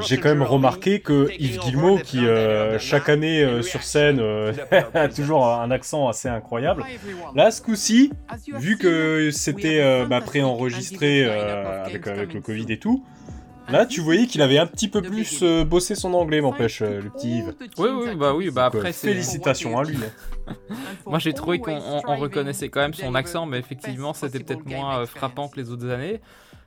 [0.00, 4.52] j'ai quand même remarqué que Yves Guillemot, qui euh, chaque année euh, sur scène euh,
[4.63, 4.63] a
[5.14, 6.84] toujours un accent assez incroyable,
[7.34, 8.12] là, ce coup-ci,
[8.54, 13.04] vu que c'était bah, préenregistré avec, avec le Covid et tout.
[13.70, 17.38] Là, tu voyais qu'il avait un petit peu plus bossé son anglais, m'empêche, le petit
[17.38, 17.54] Yves.
[17.78, 19.98] Oui, oui, bah oui, bah après, félicitations à lui.
[21.06, 25.06] Moi j'ai trouvé qu'on reconnaissait quand même son accent, mais effectivement c'était peut-être moins euh,
[25.06, 26.20] frappant que les autres années.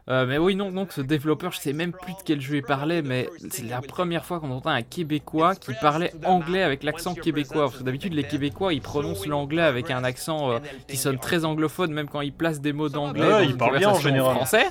[0.10, 2.64] Euh, mais oui, non, donc ce développeur, je sais même plus de quel jeu il
[2.64, 7.14] parlait, mais c'est la première fois qu'on entend un Québécois qui parlait anglais avec l'accent
[7.14, 7.66] québécois.
[7.66, 11.44] Parce que d'habitude, les Québécois, ils prononcent l'anglais avec un accent euh, qui sonne très
[11.44, 14.36] anglophone, même quand ils placent des mots d'anglais dans ils parlent bien en général.
[14.36, 14.68] français.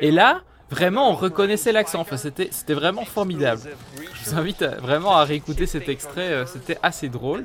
[0.00, 2.00] Et là, vraiment, on reconnaissait l'accent.
[2.00, 3.60] Enfin, c'était vraiment formidable.
[4.14, 7.44] Je vous invite vraiment à réécouter cet extrait, c'était assez drôle.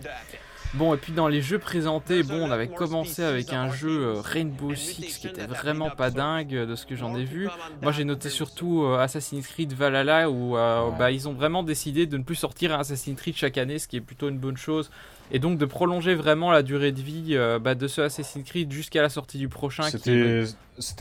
[0.78, 4.22] Bon, et puis dans les jeux présentés, bon, on avait commencé avec un jeu euh,
[4.22, 7.48] Rainbow Six qui était vraiment pas dingue euh, de ce que j'en ai vu.
[7.82, 10.54] Moi, j'ai noté surtout euh, Assassin's Creed Valhalla où
[11.00, 13.88] bah, ils ont vraiment décidé de ne plus sortir un Assassin's Creed chaque année, ce
[13.88, 14.92] qui est plutôt une bonne chose.
[15.32, 19.02] Et donc de prolonger vraiment la durée de vie bah, de ce Assassin's Creed jusqu'à
[19.02, 19.84] la sortie du prochain.
[19.84, 20.44] C'était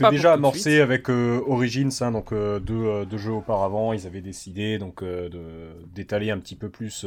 [0.09, 3.93] déjà amorcé avec Origins, hein, donc deux, deux, jeux auparavant.
[3.93, 5.03] Ils avaient décidé donc
[5.93, 7.05] d'étaler un petit peu plus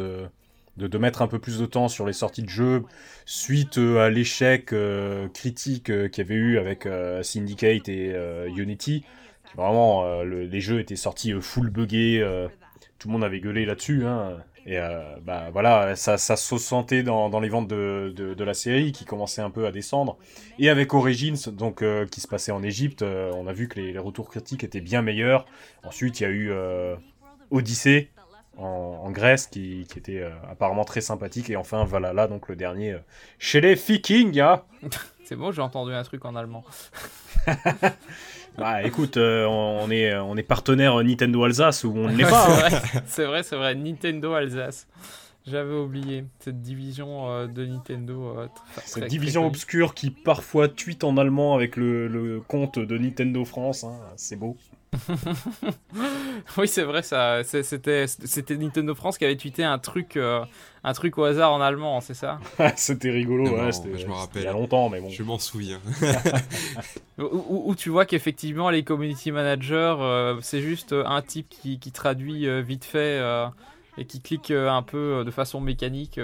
[0.86, 2.84] de, mettre un peu plus de temps sur les sorties de jeux
[3.26, 6.88] suite euh, à l'échec euh, critique euh, qu'il y avait eu avec
[7.22, 8.14] Syndicate et
[8.56, 9.04] Unity.
[9.56, 12.24] Vraiment, les jeux étaient sortis full buggés,
[12.98, 14.04] tout le monde avait gueulé là-dessus.
[14.04, 14.36] Hein.
[14.66, 14.78] et
[15.24, 19.50] bah voilà, ça, ça se sentait dans, les ventes de, la série qui commençait un
[19.50, 20.18] peu à descendre.
[20.58, 23.98] Et avec Origins, donc qui se passait en Égypte, on a vu que les, les,
[23.98, 25.46] retours critiques étaient bien meilleurs.
[25.82, 26.52] Ensuite, il y a eu
[27.50, 28.10] Odyssey,
[28.58, 31.50] en, Grèce qui, était euh, apparemment très sympathique.
[31.50, 32.98] Et enfin, là, donc le dernier euh,
[33.38, 34.40] chez les Vikings.
[34.40, 34.62] Hein.
[35.24, 36.64] C'est bon, j'ai entendu un truc en allemand.
[38.58, 42.66] bah écoute, euh, on, est, on est partenaire Nintendo Alsace ou on ne l'est pas.
[42.66, 43.02] Hein.
[43.06, 44.86] c'est vrai, c'est vrai, Nintendo Alsace.
[45.46, 48.48] J'avais oublié cette division de Nintendo.
[48.84, 53.84] cette division obscure qui parfois tweet en allemand avec le, compte de Nintendo France.
[53.84, 53.98] Hein.
[54.16, 54.56] C'est beau.
[56.56, 57.42] oui, c'est vrai, ça.
[57.44, 60.44] C'était, c'était Nintendo France qui avait tweeté un truc, euh,
[60.84, 62.38] un truc au hasard en allemand, c'est ça?
[62.76, 64.42] C'était rigolo, je me rappelle.
[64.42, 65.10] Il y a longtemps, mais bon.
[65.10, 65.80] Je m'en souviens.
[67.18, 72.48] où, tu vois qu'effectivement, les community managers, euh, c'est juste un type qui, qui traduit
[72.48, 73.20] euh, vite fait
[73.98, 76.20] et qui clique un peu de façon mécanique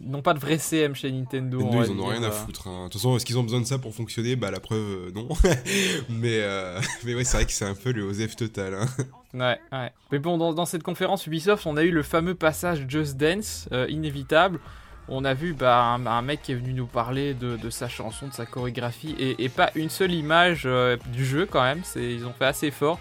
[0.00, 1.58] Ils n'ont pas de vrai CM chez Nintendo.
[1.58, 2.66] Nintendo, ils en ont rien à foutre.
[2.68, 2.84] hein.
[2.84, 4.36] De toute façon, est-ce qu'ils ont besoin de ça pour fonctionner?
[4.36, 5.28] Bah, la preuve, euh, non.
[6.08, 8.74] mais, euh, mais ouais, c'est vrai que c'est un peu le OSEF total.
[8.74, 8.86] Hein.
[9.34, 9.92] Ouais, ouais.
[10.10, 13.68] Mais bon, dans, dans cette conférence Ubisoft, on a eu le fameux passage Just Dance,
[13.72, 14.60] euh, inévitable.
[15.08, 17.88] On a vu bah, un, un mec qui est venu nous parler de, de sa
[17.88, 21.80] chanson, de sa chorégraphie, et, et pas une seule image euh, du jeu quand même.
[21.84, 22.98] C'est, ils ont fait assez fort.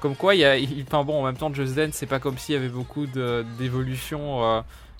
[0.00, 2.18] Comme quoi, il y a, il- enfin bon, en même temps, Just Dance, c'est pas
[2.20, 4.42] comme s'il y avait beaucoup de- d'évolution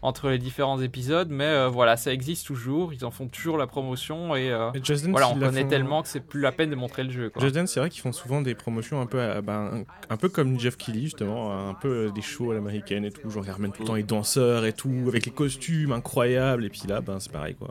[0.02, 2.94] entre les différents épisodes, mais euh, voilà, ça existe toujours.
[2.94, 6.02] Ils en font toujours la promotion, et euh, Just Dance, voilà, on connaît font- tellement
[6.02, 7.28] que c'est plus la peine de montrer le jeu.
[7.28, 7.42] Quoi.
[7.42, 10.28] Just Dance, c'est vrai qu'ils font souvent des promotions un peu, à- ben, un peu
[10.30, 13.50] comme Jeff Keighley justement, un peu euh, des shows à l'américaine et tout, genre ils
[13.50, 17.00] ramènent tout le temps les danseurs et tout, avec les costumes incroyables, et puis là,
[17.02, 17.68] ben c'est pareil quoi.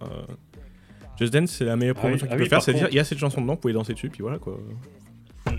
[1.18, 2.82] Just Dance, c'est la meilleure Ah promotion oui, qu'ils ah peuvent oui, faire, c'est dire
[2.84, 4.58] contre- il y a cette chanson dedans, vous pouvez danser dessus, puis voilà quoi.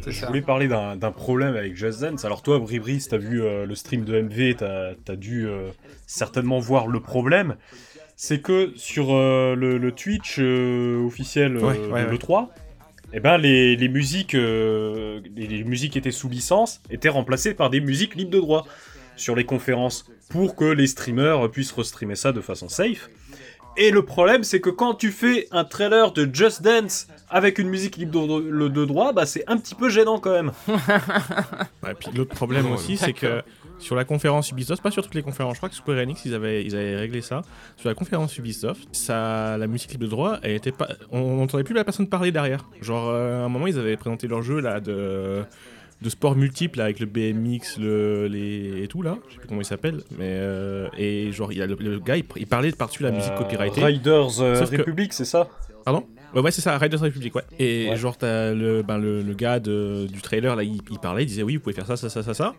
[0.06, 0.26] Je ça.
[0.26, 2.24] voulais parler d'un problème avec Just Dance.
[2.24, 5.70] Alors toi, Bribri, si t'as vu euh, le stream de MV, t'as as dû euh,
[6.06, 7.56] certainement voir le problème.
[8.16, 12.16] C'est que sur euh, le, le Twitch euh, officiel euh, Ouais, ouais, de ouais.
[12.18, 12.48] l'E3,
[13.12, 17.54] eh ben les, les musiques, euh, les, les musiques qui étaient sous licence étaient remplacées
[17.54, 18.66] par des musiques libres de droit
[19.16, 23.08] sur les conférences pour que les streamers puissent restreamer ça de façon safe.
[23.76, 27.68] Et le problème, c'est que quand tu fais un trailer de Just Dance avec une
[27.68, 30.52] musique libre de, de droit, bah c'est un petit peu gênant quand même.
[31.82, 33.42] Ouais, puis l'autre problème Non, aussi, c'est que
[33.78, 36.34] sur la conférence Ubisoft, pas sur toutes les conférences, je crois que Square Enix, ils
[36.34, 37.42] avaient, ils avaient réglé ça.
[37.76, 41.64] Sur la conférence Ubisoft, ça, la musique libre de droit, elle était pas, on n'entendait
[41.64, 42.66] plus la personne parler derrière.
[42.82, 45.42] Genre, euh, à un moment, ils avaient présenté leur jeu là de,
[46.02, 49.18] de sport multiple là, avec le BMX, le, les, et tout là.
[49.28, 52.16] Je sais plus comment il s'appelle, mais euh, et genre, il a le, le gars,
[52.16, 53.84] il, il parlait par-dessus la musique Euh, copyrightée.
[53.84, 55.48] Riders euh, que- Republic, c'est ça?
[55.84, 56.06] Pardon?
[56.34, 57.42] Ouais, ouais, c'est ça, Riders Republic, ouais.
[57.58, 57.96] Et Ouais.
[57.96, 61.26] genre, t'as le, ben, le, le gars de- du trailer, là, il, il parlait, il
[61.26, 62.54] disait oui, vous pouvez faire ça, ça, ça, ça, ça.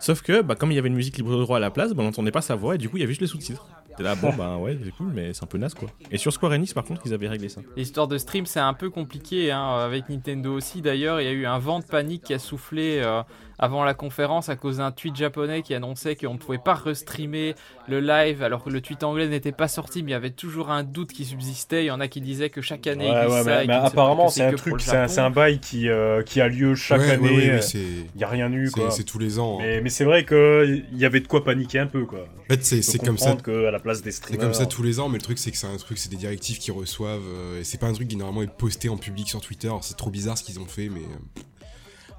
[0.00, 1.92] Sauf que, bah, comme il y avait une musique libre de droit à la place,
[1.94, 3.66] bah, on n'entendait pas sa voix, et du coup, il y avait juste les sous-titres.
[3.98, 5.88] Là, bon, bah ouais, c'est cool, mais c'est un peu naze, quoi.
[6.10, 7.60] Et sur Square Enix, par contre, ils avaient réglé ça.
[7.76, 10.82] L'histoire de stream, c'est un peu compliqué, hein, avec Nintendo aussi.
[10.82, 13.22] D'ailleurs, il y a eu un vent de panique qui a soufflé euh,
[13.58, 17.54] avant la conférence à cause d'un tweet japonais qui annonçait qu'on ne pouvait pas restreamer
[17.88, 20.70] le live, alors que le tweet anglais n'était pas sorti, mais il y avait toujours
[20.70, 21.84] un doute qui subsistait.
[21.84, 24.28] Il y en a qui disaient que chaque année, Ouais, ouais, ça mais, et apparemment,
[24.28, 27.28] c'est un truc, c'est un, c'est bail qui, euh, qui a lieu chaque Ouais, année.
[27.30, 27.78] ouais, ouais, mais c'est
[28.14, 28.90] Il y a rien eu, c'est- quoi.
[28.90, 29.58] c'est tous les ans.
[29.60, 29.64] hein.
[29.64, 32.20] Mais, mais c'est vrai qu'il y avait de quoi paniquer un peu, quoi.
[32.20, 33.36] En fait, c'est c'est comme ça.
[33.36, 34.40] qu'à la place des C'est streamers...
[34.46, 36.16] comme ça tous les ans, mais le truc c'est que c'est un truc, c'est des
[36.16, 39.28] directives qu'ils reçoivent, euh, et c'est pas un truc qui normalement est posté en public
[39.28, 39.70] sur Twitter.
[39.80, 41.40] C'est trop bizarre ce qu'ils ont fait, mais euh,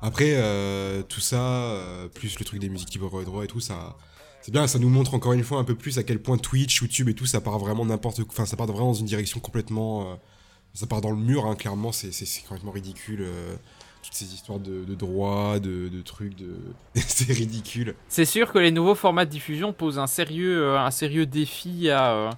[0.06, 3.60] après euh, tout ça, euh, plus le truc des musiques libres de droit et tout,
[3.60, 3.98] ça,
[4.44, 6.80] c'est bien, ça nous montre encore une fois un peu plus à quel point Twitch,
[6.80, 10.12] YouTube et tout, ça part vraiment n'importe, enfin ça part vraiment dans une direction complètement,
[10.12, 10.16] euh,
[10.76, 12.12] ça part dans le mur, hein, clairement, c'est
[12.48, 13.26] complètement ridicule.
[14.04, 16.56] toutes ces histoires de, de droits, de, trucs, de...
[16.96, 17.96] c'est ridicule.
[18.08, 22.30] C'est sûr que les nouveaux formats de diffusion posent un sérieux, un sérieux défi à,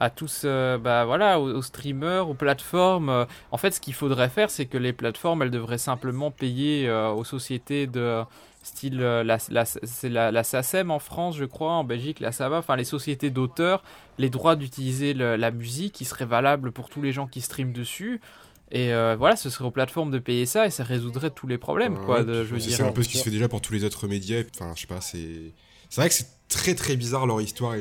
[0.00, 3.08] à tous, euh, bah voilà, aux, aux streamers, aux plateformes.
[3.10, 6.88] Euh, En fait, ce qu'il faudrait faire, c'est que les plateformes, elles devraient simplement payer
[6.88, 8.22] euh, aux sociétés de
[8.62, 12.32] style euh, la, la, c'est la, la SACEM en France, je crois, en Belgique, la
[12.32, 13.82] SABA, enfin les sociétés d'auteurs,
[14.18, 17.72] les droits d'utiliser le- la musique qui seraient valables pour tous les gens qui streament
[17.72, 18.20] dessus.
[18.72, 21.58] Et euh, voilà, ce serait aux plateformes de payer ça et ça résoudrait tous les
[21.58, 22.18] problèmes, Ouais, quoi.
[22.20, 22.76] ouais, De, puis je veux c'est- dire.
[22.76, 24.42] C'est un peu ce qui se fait déjà pour tous les autres médias.
[24.54, 25.52] Enfin, je sais pas, c'est.
[25.88, 27.74] C'est vrai que c'est très très bizarre leur histoire.
[27.76, 27.80] Et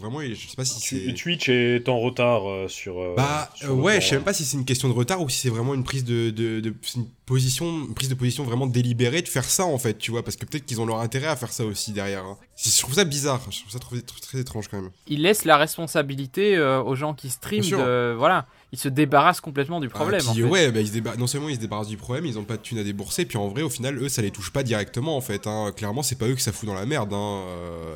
[0.00, 1.12] vraiment, je sais pas si.
[1.14, 2.98] Twitch est en retard euh, sur...
[2.98, 5.20] euh, Bah sur euh, ouais, je sais même pas si c'est une question de retard
[5.20, 8.14] ou si c'est vraiment une prise de, de, de- c'est une position, une prise de
[8.14, 10.86] position vraiment délibérée de faire ça en fait, tu vois, parce que peut-être qu'ils ont
[10.86, 12.24] leur intérêt à faire ça aussi derrière.
[12.24, 12.38] hein.
[12.56, 14.90] Je trouve ça bizarre, je trouve ça très, très, très étrange quand même.
[15.08, 18.14] il laisse la responsabilité euh, aux gens qui streament.
[18.18, 20.20] Voilà, ils se débarrassent complètement du problème.
[20.28, 20.52] Ah, puis, en fait.
[20.52, 22.56] ouais, bah, ils se débar- non seulement ils se débarrassent du problème, ils ont pas
[22.56, 25.16] de thunes à débourser, puis en vrai, au final, eux, ça les touche pas directement
[25.16, 25.46] en fait.
[25.46, 25.72] Hein.
[25.76, 27.12] Clairement, c'est pas eux que ça fout dans la merde.
[27.12, 27.44] Hein.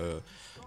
[0.08, 0.18] Euh,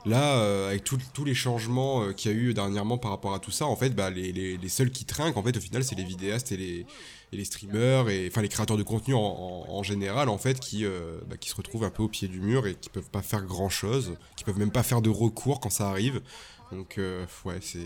[0.03, 3.35] Là, euh, avec tout- tous les changements euh, qu'il y a eu dernièrement par rapport
[3.35, 5.59] à tout ça, en fait, bah, les, les- les seuls qui trinquent, en fait, au
[5.59, 6.87] final, c'est les vidéastes et les,
[7.31, 10.59] et les streamers, et enfin les créateurs de contenu en, en- en général, en fait,
[10.59, 13.11] qui, euh, bah, qui se retrouvent un peu au pied du mur et qui peuvent
[13.11, 16.19] pas faire grand chose, qui peuvent même pas faire de recours quand ça arrive.
[16.71, 17.79] Donc, euh, ouais, c'est.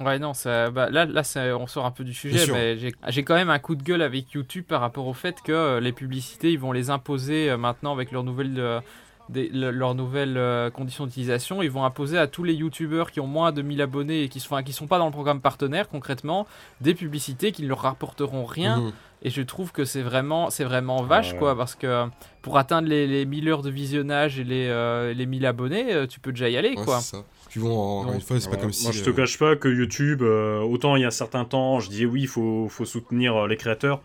[0.00, 2.78] Ouais, non, ça, bah, là, là ça- on sort un peu du sujet, mais
[3.10, 5.92] j'ai- quand même un coup de gueule avec YouTube par rapport au fait que les
[5.92, 8.80] publicités, ils vont les imposer maintenant avec leurs nouvelles, euh,
[9.28, 11.62] des- le- leurs nouvelles euh, conditions d'utilisation.
[11.62, 14.40] Ils vont imposer à tous les YouTubeurs qui ont moins de 1000 abonnés et qui
[14.40, 16.46] sont, enfin, qui sont pas dans le programme partenaire, concrètement,
[16.80, 18.78] des publicités qui ne leur rapporteront rien.
[18.80, 18.92] Mhm.
[19.24, 21.38] Et je trouve que c'est vraiment, c'est vraiment vache, Ouais.
[21.38, 22.06] quoi, parce que euh,
[22.42, 26.06] pour atteindre les, les 1000 heures de visionnage et les, euh, les 1000 abonnés, euh,
[26.08, 26.98] tu peux déjà y aller, Ouais, quoi.
[27.00, 27.22] c'est ça.
[27.48, 28.82] Puis bon, Donc, une fois, c'est pas comme si.
[28.84, 31.78] Moi, je te cache pas que YouTube, euh, autant il y a un certain temps,
[31.78, 34.00] je disais oui, il faut, faut soutenir les créateurs.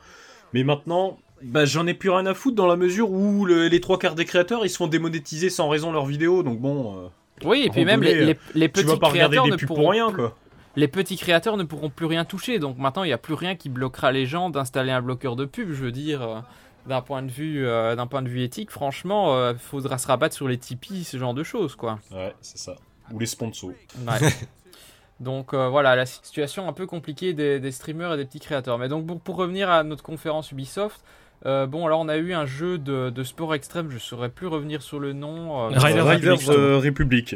[0.53, 3.79] Mais maintenant, bah, j'en ai plus rien à foutre dans la mesure où le- les
[3.81, 6.43] trois quarts des créateurs, ils se font démonétiser sans raison leurs vidéos.
[6.43, 7.07] Donc bon, euh,
[7.45, 9.63] Oui, et puis même les, donné, les, les tu petits vas pas regarder créateurs des
[9.63, 10.37] ne pourront pour rien, plus- quoi.
[10.75, 12.59] les petits créateurs ne pourront plus rien toucher.
[12.59, 15.45] Donc maintenant, il n'y a plus rien qui bloquera les gens d'installer un bloqueur de
[15.45, 15.69] pub.
[15.71, 16.39] Je veux dire, euh,
[16.87, 20.33] d'un point de vue, euh, d'un point de vue éthique, franchement, il faudra se rabattre
[20.35, 21.99] sur les Tipeee, ce genre de choses, quoi.
[22.11, 22.75] Ouais, c'est ça.
[23.11, 23.69] Ou les sponsors.
[23.69, 24.29] Ouais.
[25.19, 28.77] Donc voilà, la situation un peu compliquée des, streamers et des petits créateurs.
[28.77, 31.01] Mais donc pour revenir à notre conférence Ubisoft,
[31.45, 34.47] euh, bon, alors on a eu un jeu de, sport extrême, je ne saurais plus
[34.47, 35.71] revenir sur le nom.
[35.71, 37.35] Euh, Riders, Republic.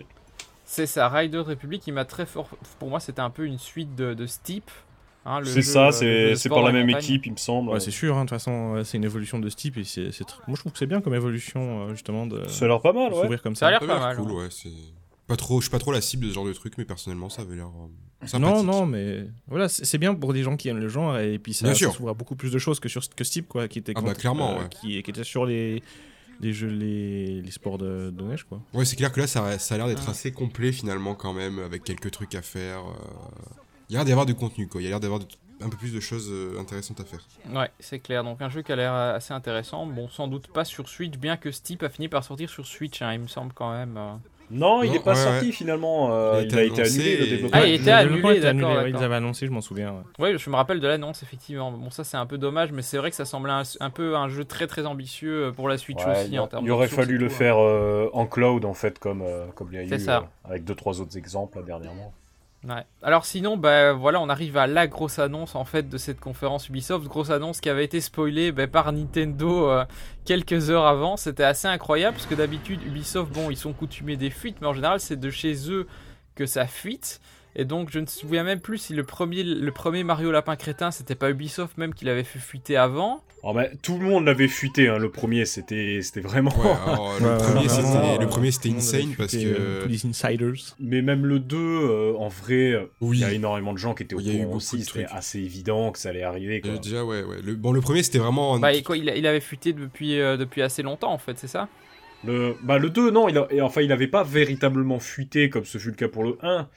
[0.66, 2.50] C'est ça, Riders Republic, il m'a très fort.
[2.80, 4.70] Pour moi, c'était un peu une suite de, Steep.
[5.24, 7.80] Hein, c'est ça, c'est par la même équipe, il me semble.
[7.80, 9.78] c'est sûr, hein, de toute façon, c'est une évolution de Steep.
[9.78, 10.10] Et c'est,
[10.48, 12.26] Moi, je trouve que c'est bien comme évolution, euh, justement.
[12.26, 12.48] De...
[12.48, 13.38] Ça a l'air pas mal, ouais.
[13.38, 13.62] Comme ça.
[13.62, 14.16] ça a l'air pas mal.
[14.16, 14.50] Cool, ouais.
[15.28, 17.30] Pas trop, je suis pas trop la cible de ce genre de truc, mais personnellement,
[17.30, 17.68] ça avait l'air.
[17.68, 21.40] Euh, non, non, mais voilà, c'est bien pour des gens qui aiment le genre, et
[21.40, 23.94] puis ça, ça s'ouvre beaucoup plus de choses que sur que Steep, quoi, qui était,
[23.96, 25.82] ah bah, clairement, euh, qui, qui, était sur les,
[26.40, 28.62] les jeux, les, les sports de, neige, quoi.
[28.74, 31.60] Ouais, c'est clair que là, ça, ça a l'air d'être assez complet finalement, quand même,
[31.60, 32.80] avec quelques trucs à faire.
[32.80, 32.94] Euh.
[33.90, 34.82] Il y a l'air d'avoir du contenu, quoi.
[34.82, 35.22] Il y a l'air d'avoir
[35.62, 37.26] un peu plus de choses intéressantes à faire.
[37.52, 38.24] Ouais, c'est clair.
[38.24, 39.86] Donc un jeu qui a l'air assez intéressant.
[39.86, 43.02] Bon, sans doute pas sur Switch, bien que Steep a fini par sortir sur Switch,
[43.02, 44.00] hein, il me semble quand même.
[44.52, 46.14] Non, il n'est pas sorti finalement.
[46.14, 47.60] Euh, il, a été annulé le développement.
[47.62, 48.88] Ah, il était annulé, d'accord.
[48.88, 50.04] ils avaient annoncé, je m'en souviens.
[50.20, 51.72] Oui, je me rappelle de l'annonce, effectivement.
[51.72, 54.28] Bon, ça c'est un peu dommage, mais c'est vrai que ça semblait un, peu un
[54.28, 57.30] jeu très très ambitieux euh, pour la Switch aussi en termes Il aurait fallu le
[57.30, 59.24] faire euh, en cloud en fait, comme,
[59.56, 60.08] comme il y a eu
[60.44, 62.14] avec deux trois autres exemples dernièrement.
[63.02, 66.70] Alors sinon, bah voilà, on arrive à la grosse annonce en fait de cette conférence
[66.70, 69.86] Ubisoft, grosse annonce qui avait été spoilée bah, par Nintendo euh,
[70.26, 71.18] quelques heures avant.
[71.18, 74.74] C'était assez incroyable parce que d'habitude Ubisoft, bon, ils sont coutumés des fuites, mais en
[74.74, 75.88] général c'est de chez eux
[76.36, 77.20] que ça fuite.
[77.56, 80.56] Et donc je ne me souviens même plus si le premier, le premier Mario Lapin
[80.56, 83.22] Crétin, c'était pas Ubisoft même qui l'avait fait fuiter avant.
[83.44, 86.54] Oh bah, tout le monde l'avait fuité, hein, le premier, c'était vraiment...
[87.20, 89.40] le, premier, c'était insane parce que...
[89.44, 90.76] Euh, tous les insiders.
[90.80, 94.04] Mais même le 2, euh, en vrai, euh, il y a énormément de gens qui
[94.04, 96.62] étaient au courant aussi, c'était assez évident que ça allait arriver.
[96.62, 96.78] Quoi.
[96.78, 97.38] déjà, ouais, ouais.
[97.44, 98.60] Le, bon, le premier, c'était vraiment...
[98.60, 101.68] Bah, et quoi, il, il, avait fuité depuis, depuis assez longtemps, en fait, c'est ça?
[102.24, 105.80] Le, bah, le 2, non, il a, enfin, il n'avait pas véritablement fuité comme ce
[105.80, 106.68] fut le cas pour le 1,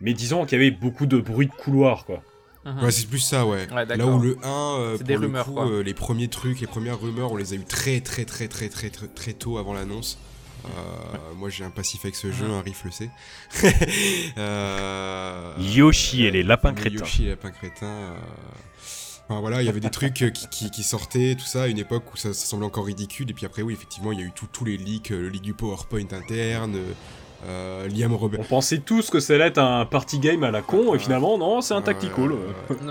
[0.00, 2.22] mais disons qu'il y avait beaucoup de bruit de couloir, quoi.
[2.64, 2.82] Mhm.
[2.82, 3.66] Ouais, c'est plus ça, ouais.
[3.66, 6.66] Là où le 1, euh, pour des le rumeurs, coup, euh, les premiers trucs, les
[6.66, 9.72] premières rumeurs, on les a eu très très très très très très, très tôt avant
[9.72, 10.18] l'annonce.
[10.66, 10.68] Euh,
[11.36, 12.52] moi j'ai un passif avec ce jeu, mhm.
[12.52, 13.08] un rifle C.
[15.74, 16.98] Yoshi et les lapins crétins.
[16.98, 18.14] Yoshi et les lapins crétins.
[19.26, 22.12] Enfin, voilà, il y avait des trucs qui, qui, sortaient, tout ça, à une époque
[22.12, 23.30] où ça, semblait encore ridicule.
[23.30, 25.54] Et puis après, oui, effectivement, il y a eu tous les leaks, le leak du
[25.54, 26.76] PowerPoint interne,
[27.46, 28.40] euh, Liam Robert.
[28.40, 31.38] On pensait tous que ça allait être un party game à la con, et finalement,
[31.38, 32.30] non, c'est un tactical.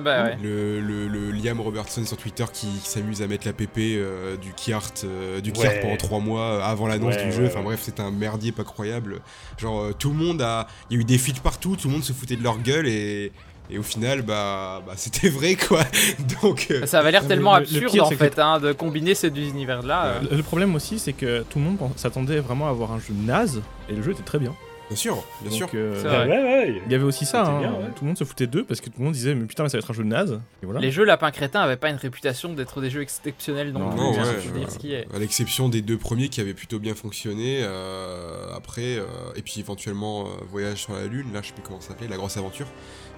[0.04, 4.54] Bah le, le, Liam Robertson sur Twitter qui, s'amuse à mettre la PP euh, du
[4.54, 7.46] Kiart, euh, du Kiart pendant 3 mois avant l'annonce du jeu.
[7.46, 9.22] Enfin bref, c'était un merdier pas croyable.
[9.58, 10.68] Genre, tout le monde a.
[10.90, 12.88] Il y a eu des feats partout, tout le monde se foutait de leur gueule,
[12.88, 13.32] et,
[13.72, 15.84] et au final, bah, bah c'était vrai quoi.
[16.42, 20.22] Donc ça avait l'air tellement absurde en fait hein, de combiner ces deux univers-là.
[20.32, 23.62] Le, problème aussi, c'est que tout le monde s'attendait vraiment à avoir un jeu naze
[23.90, 24.56] et le jeu était très bien.
[24.88, 25.70] Bien sûr, bien sûr.
[25.76, 27.46] Euh, il y avait aussi ça.
[27.46, 27.62] Hein.
[27.96, 29.70] Tout le monde se foutait d'eux parce que tout le monde disait mais putain mais
[29.70, 30.42] ça va être un jeu naze.
[30.80, 35.08] Les jeux lapin crétin avaient pas une réputation d'être des jeux exceptionnels non, non, ouais,
[35.14, 37.60] À l'exception des deux premiers qui avaient plutôt bien fonctionné.
[37.62, 38.98] Euh, après
[39.36, 41.34] et puis éventuellement Voyage sur la lune.
[41.34, 42.66] Là je sais plus comment ça s'appelait, la grosse aventure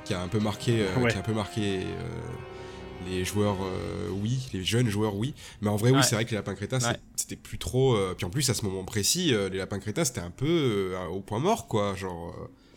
[0.03, 4.09] qui a un peu marqué, euh, qui a un peu marqué euh, les joueurs euh,
[4.11, 5.33] oui, les jeunes joueurs oui.
[5.61, 6.79] Mais en vrai, oui, c'est vrai que les lapins crétins,
[7.15, 7.97] c'était plus trop.
[8.15, 11.39] puis en plus, à ce moment précis, les lapins crétins, c'était un peu au point
[11.39, 11.95] mort, quoi.
[11.95, 12.33] Genre.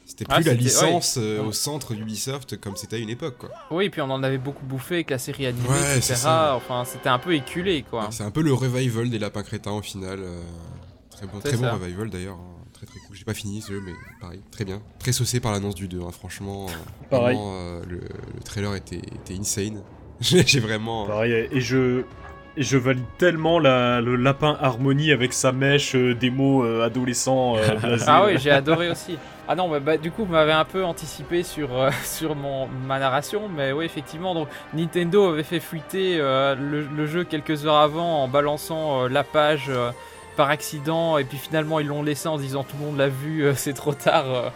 [0.07, 3.51] C'était plus la licence au centre d'Ubisoft comme c'était à une époque, quoi.
[3.71, 6.27] Oui, puis on en avait beaucoup bouffé avec la série animée, etc.
[6.53, 8.09] Enfin, c'était un peu éculé, quoi.
[8.11, 10.21] C'est un peu le revival des lapins crétins au final.
[11.11, 12.39] très bon, très bon revival d'ailleurs.
[13.25, 14.83] J'ai pas fini ce jeu, mais pareil, très bien.
[14.99, 16.67] Très saucé par l'annonce du 2, hein, franchement.
[16.67, 16.73] Euh,
[17.09, 17.39] pareil.
[17.41, 18.01] Euh, le,
[18.45, 19.83] trailer était, était insane.
[20.21, 21.07] J'ai vraiment.
[21.07, 22.03] Pareil, et je.
[22.57, 27.57] Et je valide tellement la, le lapin harmonie avec sa mèche euh, démo adolescent.
[28.07, 29.19] ah oui, j'ai adoré aussi.
[29.49, 31.71] Ah non, bah, du coup, vous m'avez un peu anticipé sur,
[32.05, 37.25] sur mon, ma narration, mais oui, effectivement, donc Nintendo avait fait fuiter le, le, jeu
[37.25, 39.69] quelques heures avant en balançant la page
[40.37, 43.45] par accident et puis finalement ils l'ont laissé en disant tout le monde l'a vu,
[43.45, 44.27] euh, c'est trop tard.
[44.27, 44.51] Euh.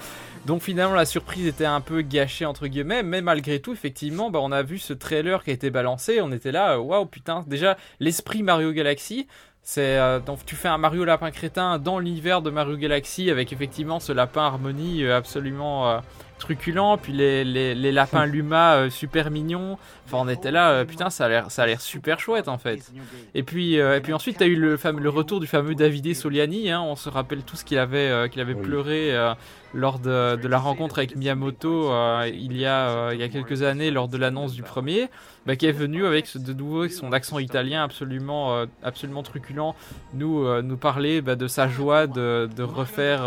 [0.47, 4.41] Donc finalement la surprise était un peu gâchée entre guillemets, mais malgré tout effectivement bah,
[4.43, 7.45] on a vu ce trailer qui a été balancé, on était là, euh, waouh putain,
[7.47, 9.27] déjà l'esprit Mario Galaxy,
[9.63, 14.01] c'est donc tu fais un Mario lapin crétin dans l'univers de Mario Galaxy avec effectivement
[14.01, 16.01] ce lapin harmonie absolument
[16.39, 19.79] truculent, puis les, les, les lapins Luma euh, super mignons.
[20.07, 22.57] Enfin, on était là, euh, putain, ça a l'air, ça a l'air super chouette en
[22.59, 22.91] fait.
[23.35, 26.15] Et puis, euh, et puis ensuite, t'as eu le, fameux, le retour du fameux Davide
[26.15, 26.71] Soliani.
[26.71, 28.63] Hein, on se rappelle tous qu'il avait, qu'il avait Oui.
[28.63, 29.33] pleuré
[29.75, 33.63] lors de, la rencontre avec Miyamoto euh, il, y a, euh, il y a quelques
[33.63, 35.09] années, lors de l'annonce du premier,
[35.47, 39.75] bah, qui est venu avec ce- de nouveau son accent italien absolument, euh, absolument truculent,
[40.15, 43.23] nous, nous parler bah, de sa joie de, refaire,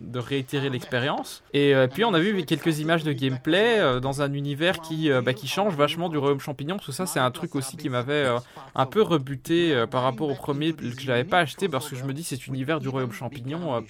[0.00, 1.42] de réitérer l'expérience.
[1.52, 5.48] Et puis on a vu quelques images de gameplay dans un univers qui, bah, qui
[5.48, 8.26] change vachement du Royaume Champignon, parce que ça c'est un truc aussi qui m'avait
[8.74, 12.04] un peu rebuté par rapport au premier que je n'avais pas acheté parce que je
[12.04, 13.82] me dis cet univers du Royaume Champignon,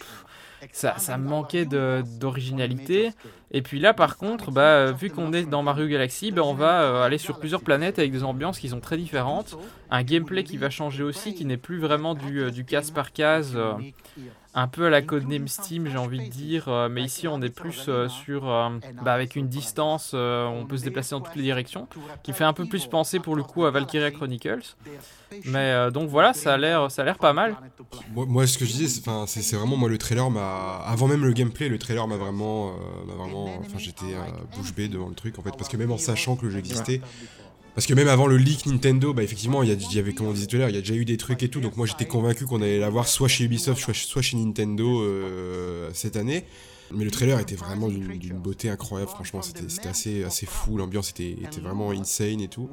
[0.72, 3.10] ça, manquait d'originalité.
[3.52, 6.82] Et puis là, par contre, bah, vu qu'on est dans Mario Galaxy, bah, on va
[6.82, 9.56] euh, aller sur plusieurs planètes avec des ambiances qui sont très différentes.
[9.90, 13.12] Un gameplay qui va changer aussi, qui n'est plus vraiment du, euh, du case par
[13.12, 13.72] case, euh,
[14.54, 16.68] un peu à la codename Steam, j'ai envie de dire.
[16.68, 18.68] euh, mais ici, on est plus euh, sur, euh,
[19.02, 21.88] bah, avec une distance, euh, on peut se déplacer dans toutes les directions,
[22.22, 24.76] qui fait un peu plus penser pour le coup à Valkyria Chronicles.
[25.44, 27.56] Mais euh, donc voilà, ça a l'air, ça a l'air pas mal.
[28.12, 31.32] Moi, moi, ce que je disais, c'est- vraiment moi le trailer m'a, avant même le
[31.32, 35.14] gameplay, le trailer m'a vraiment, euh, m'a vraiment, enfin, j'étais euh, bouche bée devant le
[35.14, 37.00] truc en fait, parce que même en sachant que le jeu existait,
[37.74, 40.46] parce que même avant le leak Nintendo, bah effectivement, il y, avait, comme on disait
[40.46, 42.04] tout à l'heure, il y a déjà eu des trucs et tout, donc moi j'étais
[42.04, 46.44] convaincu qu'on allait l'avoir soit chez Ubisoft, soit, soit chez Nintendo euh, cette année.
[46.92, 51.10] Mais le trailer était vraiment d'une beauté incroyable, franchement, c'était c'était assez, assez fou, l'ambiance
[51.10, 52.68] était, était vraiment insane et tout.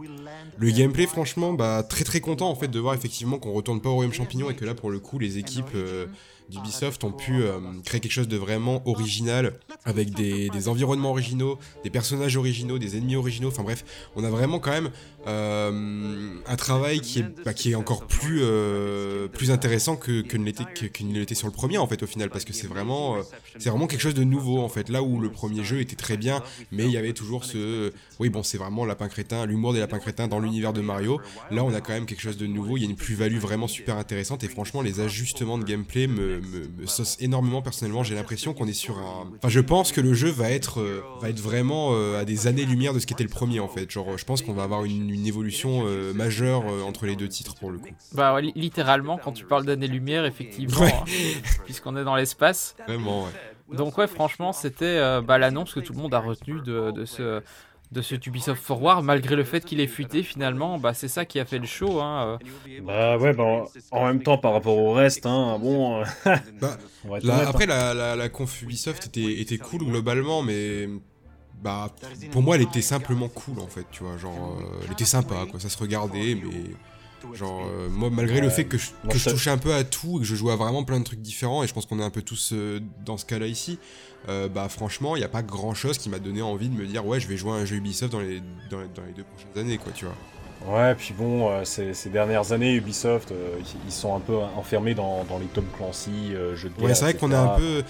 [0.58, 3.90] Le gameplay, franchement, bah, très très content en fait de voir effectivement qu'on retourne pas
[3.90, 6.08] au Royaume Champignon et que là pour le coup les équipes euh,
[6.50, 9.54] d'Ubisoft ont pu euh, créer quelque chose de vraiment original
[9.86, 13.50] avec des, environnements originaux, des personnages originaux, des ennemis originaux.
[13.50, 13.84] Enfin bref,
[14.16, 14.90] on a vraiment quand même
[15.28, 20.46] euh, un travail qui est, bah, encore plus, euh, plus intéressant que, que ne
[21.20, 23.18] l'était sur le premier en fait au final parce que c'est vraiment
[23.58, 26.18] c'est vraiment quelque chose de nouveau en fait là où le premier jeu était très
[26.18, 26.42] bien
[26.72, 30.00] mais il y avait toujours ce oui bon c'est vraiment lapin crétin l'humour des lapins
[30.00, 31.20] crétins dans l'univers de Mario
[31.52, 33.68] là on a quand même quelque chose de nouveau il y a une plus-value vraiment
[33.68, 38.16] super intéressante et franchement les ajustements de gameplay me, me, me saucent énormément personnellement j'ai
[38.16, 41.30] l'impression qu'on est sur un enfin je pense que le jeu va être euh, va
[41.30, 44.26] être vraiment euh, à des années-lumière de ce qu'était le premier en fait genre je
[44.26, 47.72] pense qu'on va avoir une, une évolution euh, majeure euh, entre les deux titres pour
[47.72, 50.94] le coup Bah ouais, li- littéralement, quand tu parles d'années-lumière, effectivement, Ouais.
[50.94, 51.04] hein,
[51.66, 52.76] puisqu'on est dans l'espace.
[52.88, 56.62] vraiment ouais Donc ouais, franchement, c'était euh, bah, l'annonce que tout le monde a retenue
[56.62, 57.42] de, de ce
[57.92, 61.40] de ce Ubisoft Forward, malgré le fait qu'il ait fuité finalement, bah c'est ça qui
[61.40, 62.02] a fait le show.
[62.02, 62.38] Hein.
[62.68, 62.80] euh.
[62.82, 66.06] Bah ouais, bah en- même temps par rapport au reste, hein, bon, euh,
[66.62, 67.68] Bah, on va être La- honnête, après, hein.
[67.68, 70.90] la, la, la conf Ubisoft était, était cool globalement, mais
[71.62, 71.90] bah
[72.32, 74.18] pour moi, elle était simplement cool en fait, tu vois.
[74.18, 75.60] Genre, euh, elle était sympa, quoi.
[75.60, 76.76] Ça se regardait, mais
[77.34, 80.18] genre, euh, moi, malgré le fait que je, que je touchais un peu à tout
[80.18, 82.04] et que je jouais à vraiment plein de trucs différents, et je pense qu'on est
[82.04, 83.80] un peu tous euh, dans ce cas-là ici,
[84.30, 87.06] euh, bah franchement, il n'y a pas grand-chose qui m'a donné envie de me dire,
[87.06, 89.24] ouais, je vais jouer à un jeu Ubisoft dans les, dans, les- dans les deux
[89.24, 90.16] prochaines années, quoi, tu vois.
[90.68, 93.56] Ouais, puis bon, euh, ces, ces dernières années, Ubisoft, euh,
[93.86, 96.86] ils- sont un peu enfermés dans, dans les Tom Clancy, euh, jeux de guerre.
[96.88, 97.84] Ouais, c'est vrai qu'on est un peu,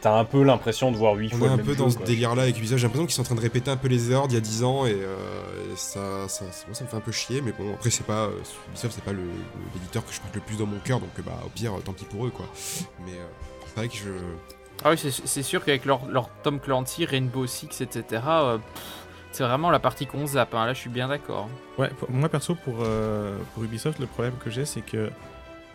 [0.00, 1.78] T'as un peu l'impression de voir huit On fois est un le même peu jeu,
[1.78, 2.78] dans ce délire-là avec Ubisoft.
[2.78, 4.40] J'ai l'impression qu'ils sont en train de répéter un peu les erreurs d'il y a
[4.40, 7.40] 10 ans et, euh, et ça, ça, ça, moi, ça me fait un peu chier.
[7.40, 8.26] Mais bon, après, c'est pas.
[8.26, 8.30] euh,
[8.70, 11.48] Ubisoft, c'est pas l'éditeur que je porte le plus dans mon cœur, donc bah, au
[11.48, 12.46] pire, tant pis pour eux, quoi.
[13.04, 13.24] Mais euh,
[13.66, 14.10] c'est vrai que je.
[14.84, 18.82] Ah oui, c'est c'est sûr qu'avec leur, leur Tom Clancy, Rainbow Six, etc., euh, pff,
[19.34, 20.54] c'est vraiment la partie qu'on zappe.
[20.54, 20.66] hein.
[20.66, 21.48] Là, je suis bien d'accord.
[21.78, 25.10] Ouais, pour- moi perso, pour, euh, pour Ubisoft, le problème que j'ai, c'est que,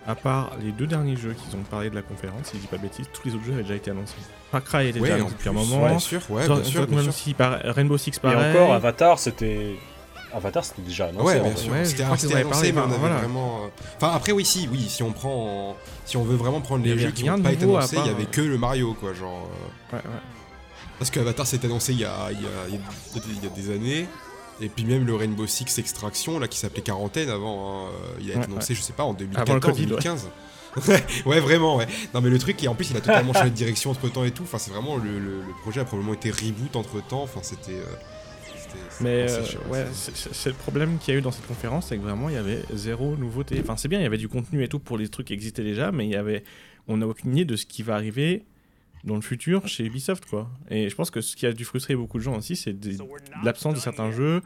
[0.07, 2.67] à part les deux derniers jeux qu'ils ont parlé de la conférence, si je dis
[2.67, 4.15] pas de bêtises, tous les autres jeux avaient déjà été annoncés.
[4.51, 5.83] Far Cry était déjà Ouais, en annoncé depuis un moment.
[5.83, 7.35] ouais, bien sûr, ouais, bien sûr, bien sûr.
[7.37, 8.55] Ball par- Rainbow Six Et pareil.
[8.57, 9.75] encore, Avatar, c'était.
[10.31, 11.25] Avatar, c'était déjà annoncé.
[11.25, 11.71] Ouais, en bien sûr.
[11.73, 13.15] Ouais, C'était annoncé, parlé, mais on enfin, avait voilà.
[13.17, 13.57] vraiment.
[13.65, 15.71] euh, Enfin, après, oui, si, oui, si on prend.
[15.71, 17.97] en- Si on veut vraiment prendre les jeux qui rien n'ont de pas été annoncés,
[17.99, 19.13] il y avait euh, que le Mario, quoi.
[19.13, 19.49] Genre.
[19.91, 20.01] Ouais, ouais.
[20.99, 23.43] Parce que Avatar s'est annoncé il y, a, il, y a, il, y a, il
[23.43, 24.05] y a des années.
[24.61, 28.27] Et puis même le Rainbow Six Extraction, là, qui s'appelait Quarantaine avant, hein, euh, il
[28.27, 29.87] a été Ouais, annoncé, je sais pas, en Avant le 2014, Covid, ouais.
[29.89, 30.29] 2015.
[30.87, 31.87] Ouais, ouais, vraiment, ouais.
[32.13, 34.25] Non, mais le truc, et en plus, il a totalement changé de direction entre temps
[34.25, 34.43] et tout.
[34.43, 37.23] Enfin, c'est vraiment le, le, le projet a probablement été reboot entre temps.
[37.23, 37.71] Enfin, c'était.
[37.71, 37.85] euh,
[38.99, 42.03] Mais euh, ouais, c'est le problème qu'il y a eu dans cette conférence, c'est que
[42.03, 43.59] vraiment il y avait zéro nouveauté.
[43.63, 45.63] Enfin, c'est bien, il y avait du contenu et tout pour les trucs qui existaient
[45.63, 46.43] déjà, mais il y avait,
[46.87, 48.43] on n'a aucune idée de ce qui va arriver
[49.03, 50.49] dans le futur chez Ubisoft, quoi.
[50.69, 52.75] Et je pense que ce qui a dû frustrer beaucoup de gens aussi, c'est
[53.43, 54.41] l'absence de certains jeux,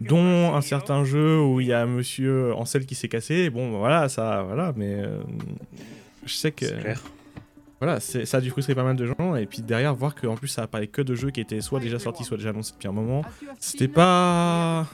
[0.00, 3.50] dont un certain jeu où il y a Monsieur Ansel qui s'est cassé.
[3.50, 5.22] Bon, voilà, ça, voilà, mais euh,
[6.26, 6.64] je sais que.
[7.80, 9.36] Voilà, c'est- ça a dû frustrer pas mal de gens.
[9.36, 11.80] Et puis derrière, voir qu'en plus ça a parlé que de jeux qui étaient soit
[11.80, 13.22] déjà sortis, soit déjà annoncés depuis un moment.
[13.60, 14.86] C'était pas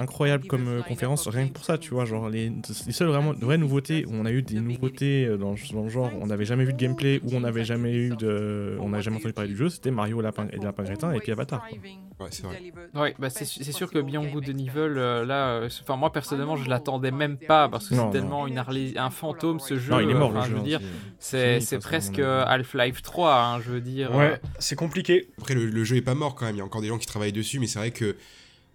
[0.00, 2.04] incroyable comme euh, conférence, rien que pour ça, tu vois.
[2.04, 2.50] Genre, les,
[2.86, 5.88] les seules vraiment vraies nouveautés où on a eu des nouveautés euh, dans, dans le
[5.88, 8.76] genre, on n'avait jamais vu de gameplay, ou on n'avait jamais eu de.
[8.80, 11.32] On n'avait jamais entendu parler du jeu, c'était Mario Lapin, et Lapin Crétin et puis
[11.32, 11.66] Avatar.
[11.68, 11.78] quoi.
[12.18, 12.72] Ouais, c'est vrai.
[12.94, 16.56] Ouais, bah c'est c'est sûr que Beyond Good and Evil, euh, là, euh, moi personnellement,
[16.56, 18.12] je l'attendais même pas parce que Non, c'est non.
[18.12, 18.56] tellement une
[18.96, 19.92] un fantôme ce jeu.
[19.92, 20.56] Non, il est mort enfin, le je jeu.
[20.56, 20.80] veux dire,
[21.18, 22.50] c'est presque avis.
[22.50, 24.10] Half-Life 3, hein, je veux dire.
[24.12, 25.28] euh, Ouais, c'est compliqué.
[25.38, 26.56] Après, le, le jeu est pas mort quand même.
[26.56, 28.16] Il y a encore des gens qui travaillent dessus, mais c'est vrai que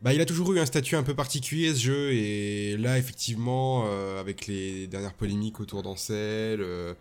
[0.01, 2.11] bah, il a toujours eu un statut un peu particulier ce jeu.
[2.13, 6.93] Et là, effectivement, euh, avec les dernières polémiques autour d'Ancel, euh,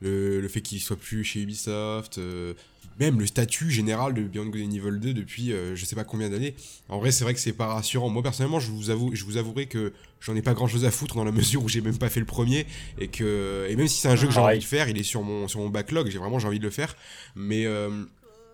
[0.00, 2.54] le, le fait qu'il soit plus chez Ubisoft, euh,
[3.00, 6.04] même le statut général de Beyond Good and Evil 2 depuis euh, je sais pas
[6.04, 6.54] combien d'années.
[6.88, 8.08] En vrai, c'est vrai que c'est pas rassurant.
[8.08, 10.90] Moi, personnellement, je vous avoue, je vous avouerai que j'en ai pas grand chose à
[10.90, 12.66] foutre dans la mesure où j'ai même pas fait le premier
[12.98, 14.56] et que et même si c'est un jeu que j'ai Pareil.
[14.58, 16.08] envie de faire, il est sur mon sur mon backlog.
[16.10, 16.96] J'ai vraiment j'ai envie de le faire,
[17.36, 18.04] mais euh,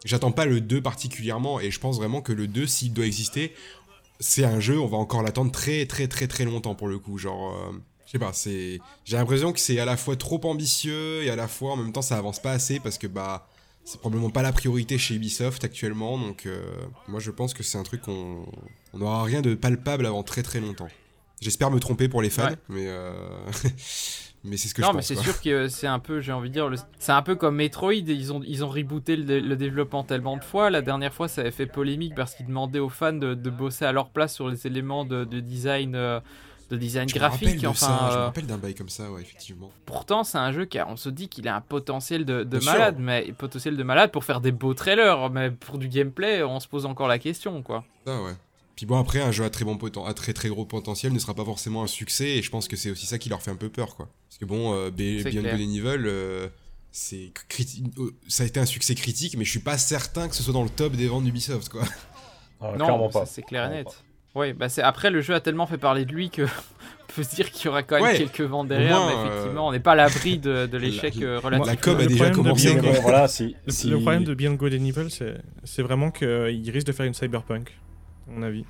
[0.04, 3.54] J'attends pas le 2 particulièrement et je pense vraiment que le 2, s'il doit exister,
[4.20, 7.16] c'est un jeu, on va encore l'attendre très très très très longtemps pour le coup.
[7.16, 7.72] Genre, euh,
[8.04, 8.80] je sais pas, c'est.
[9.06, 11.90] J'ai l'impression que c'est à la fois trop ambitieux et à la fois en même
[11.92, 13.48] temps ça avance pas assez parce que bah.
[13.84, 16.64] C'est probablement pas la priorité chez Ubisoft actuellement, donc euh,
[17.06, 18.46] moi je pense que c'est un truc qu'on
[18.94, 20.88] on aura rien de palpable avant très très longtemps.
[21.42, 22.56] J'espère me tromper pour les fans, Ouais.
[22.70, 23.12] mais euh,
[24.44, 25.06] mais c'est ce que non, je mais pense.
[25.08, 25.22] c'est quoi.
[25.24, 27.92] sûr que c'est un peu, j'ai envie de dire, le- c'est un peu comme Metroid.
[27.92, 30.70] Ils ont, ils ont rebooté le, le développement tellement de fois.
[30.70, 33.84] La dernière fois, ça avait fait polémique parce qu'ils demandaient aux fans de, de bosser
[33.84, 36.20] à leur place sur les éléments de, de design, euh,
[36.74, 37.66] de design Je me rappelle graphique.
[37.66, 39.70] Enfin, je me euh, rappelle d'un bail comme ça, ouais, effectivement.
[39.86, 42.44] pourtant, c'est un jeu qui, a- on se dit qu'il a un potentiel de, de
[42.44, 42.72] Bien sûr.
[42.72, 45.30] malade, mais potentiel de malade pour faire des beaux trailers.
[45.30, 47.84] Mais pour du gameplay, on se pose encore la question, quoi.
[48.06, 48.32] Ça, ouais.
[48.76, 51.18] Puis bon, après, un jeu à très, bon poten- à très très gros potentiel ne
[51.20, 53.52] sera pas forcément un succès, et je pense que c'est aussi ça qui leur fait
[53.52, 54.08] un peu peur, quoi.
[54.28, 55.30] Parce que bon, euh, Beyond.
[55.30, 56.48] Good and Evil, euh,
[56.90, 57.30] c'est
[57.98, 60.52] euh, ça a été un succès critique, mais je suis pas certain que ce soit
[60.52, 61.82] dans le top des ventes d'Ubisoft, quoi.
[62.60, 63.26] Ah, non, clairement ça, pas.
[63.26, 64.03] c'est clair et net.
[64.34, 67.22] Oui, bah c'est après le jeu a tellement fait parler de lui que on peut
[67.22, 69.68] se dire qu'il y aura quand même Ouais, quelques ventes derrière, moins, mais euh, effectivement,
[69.68, 71.66] on n'est pas à l'abri de, de l'échec la- euh, relatif.
[71.66, 72.80] la com a Le déjà problème de commencé.
[72.80, 76.10] Ouais, voilà, si, Le, si- le problème de Beyond Good and Evil, c'est c'est vraiment
[76.10, 77.70] qu'il risque de faire une cyberpunk,
[78.28, 78.64] à mon avis.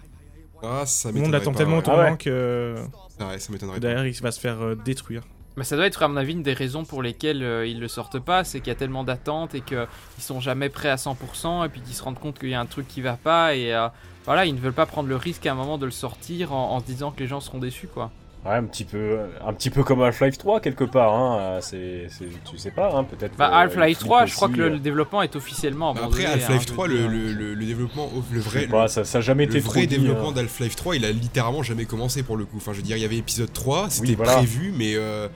[0.63, 1.83] Ah, ça Tout le monde l'attend tellement ouais.
[1.87, 2.17] Ah ouais.
[2.19, 2.75] que
[3.19, 3.79] Ah ouais, ça pas.
[3.79, 5.23] derrière il va se faire euh, détruire.
[5.57, 7.87] Mais ça doit être à mon avis une des raisons pour lesquelles euh, ils le
[7.89, 9.87] sortent pas, c'est qu'il y a tellement d'attentes et qu'ils
[10.19, 12.67] sont jamais prêts à 100% et puis qu'ils se rendent compte qu'il y a un
[12.67, 13.87] truc qui va pas et euh,
[14.25, 16.73] voilà, ils ne veulent pas prendre le risque à un moment de le sortir en,
[16.77, 18.11] en se disant que les gens seront déçus quoi.
[18.47, 21.15] Ouais, un petit peu, un petit peu comme Half-Life 3 quelque part.
[21.15, 21.39] Hein.
[21.41, 23.35] euh, C'est, c'est- tu sais pas, hein, peut-être.
[23.39, 26.03] Bah Half-Life il 3, flippe je crois que le, euh, le développement est officiellement Bah
[26.03, 26.27] abandonné.
[26.27, 27.11] après, Half-Life hein, je 3, veux le, dire.
[27.11, 29.87] le, le- le développement, le vrai, sais pas, ça, ça a jamais le été vrai
[29.87, 30.33] trop dit, développement hein.
[30.33, 32.59] d'Half-Life 3, il a littéralement jamais commencé pour le coup.
[32.59, 34.35] Enfin, je veux dire, il y avait épisode 3, c'était Oui, voilà.
[34.37, 35.27] prévu, mais, euh,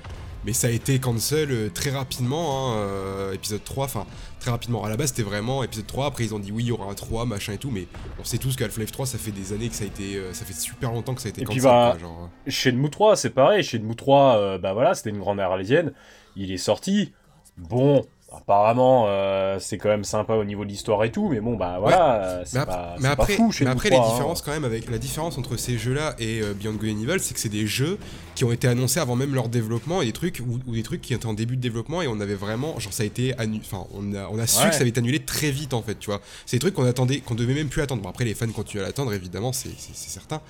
[0.45, 2.73] mais ça a été cancel euh, très rapidement.
[2.73, 4.07] hein, euh, épisode 3, enfin,
[4.41, 4.85] très rapidement.
[4.85, 6.07] À la base, c'était vraiment épisode 3.
[6.07, 7.71] Après, ils ont dit oui, il y aura un 3, machin et tout.
[7.71, 7.87] Mais
[8.21, 10.17] on sait tous que Half-Life 3, ça fait des années que ça a été.
[10.17, 12.31] euh, ça fait super longtemps que ça a été Et puis, bah, quoi, genre.
[12.47, 13.63] Chez Shenmue 3, c'est pareil.
[13.63, 15.93] Shenmue 3, euh, bah voilà, c'était une grande arlésienne.
[16.37, 17.13] Il est sorti.
[17.57, 21.57] Bon, apparemment, euh, c'est quand même sympa au niveau de l'histoire et tout, mais bon,
[21.57, 24.11] bah voilà, euh, c'est pas, mais après, pas fou mais après 3, les hein.
[24.13, 27.21] différences quand même avec la différence entre ces jeux-là et euh, Beyond Good and Evil,
[27.21, 27.99] c'est que c'est des jeux
[28.35, 31.01] qui ont été annoncés avant même leur développement et des trucs ou, ou des trucs
[31.01, 33.61] qui étaient en début de développement et on avait vraiment genre ça a été annu-
[33.65, 34.69] enfin on a on a su Ouais.
[34.69, 36.21] que ça avait été annulé très vite en fait, tu vois.
[36.47, 38.03] C'est des trucs qu'on attendait qu'on devait même plus attendre.
[38.03, 40.41] Bon après les fans continuent à l'attendre évidemment, c'est certain.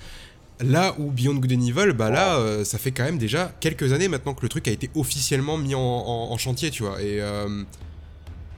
[0.60, 3.92] Là où Beyond Good and Evil, bah là, euh, ça fait quand même déjà quelques
[3.92, 7.00] années maintenant que le truc a été officiellement mis en, en- en chantier, tu vois.
[7.00, 7.62] Et, euh,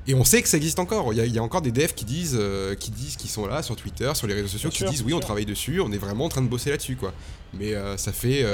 [0.06, 1.12] et on sait que ça existe encore.
[1.12, 3.28] Il y a, il y a encore des devs qui disent, euh, qui disent, qui
[3.28, 5.44] sont là sur Twitter, sur les réseaux sociaux, Bien qui sûr, disent oui, on travaille
[5.44, 7.12] dessus, on est vraiment en train de bosser là-dessus, quoi.
[7.52, 8.46] Mais euh, ça fait.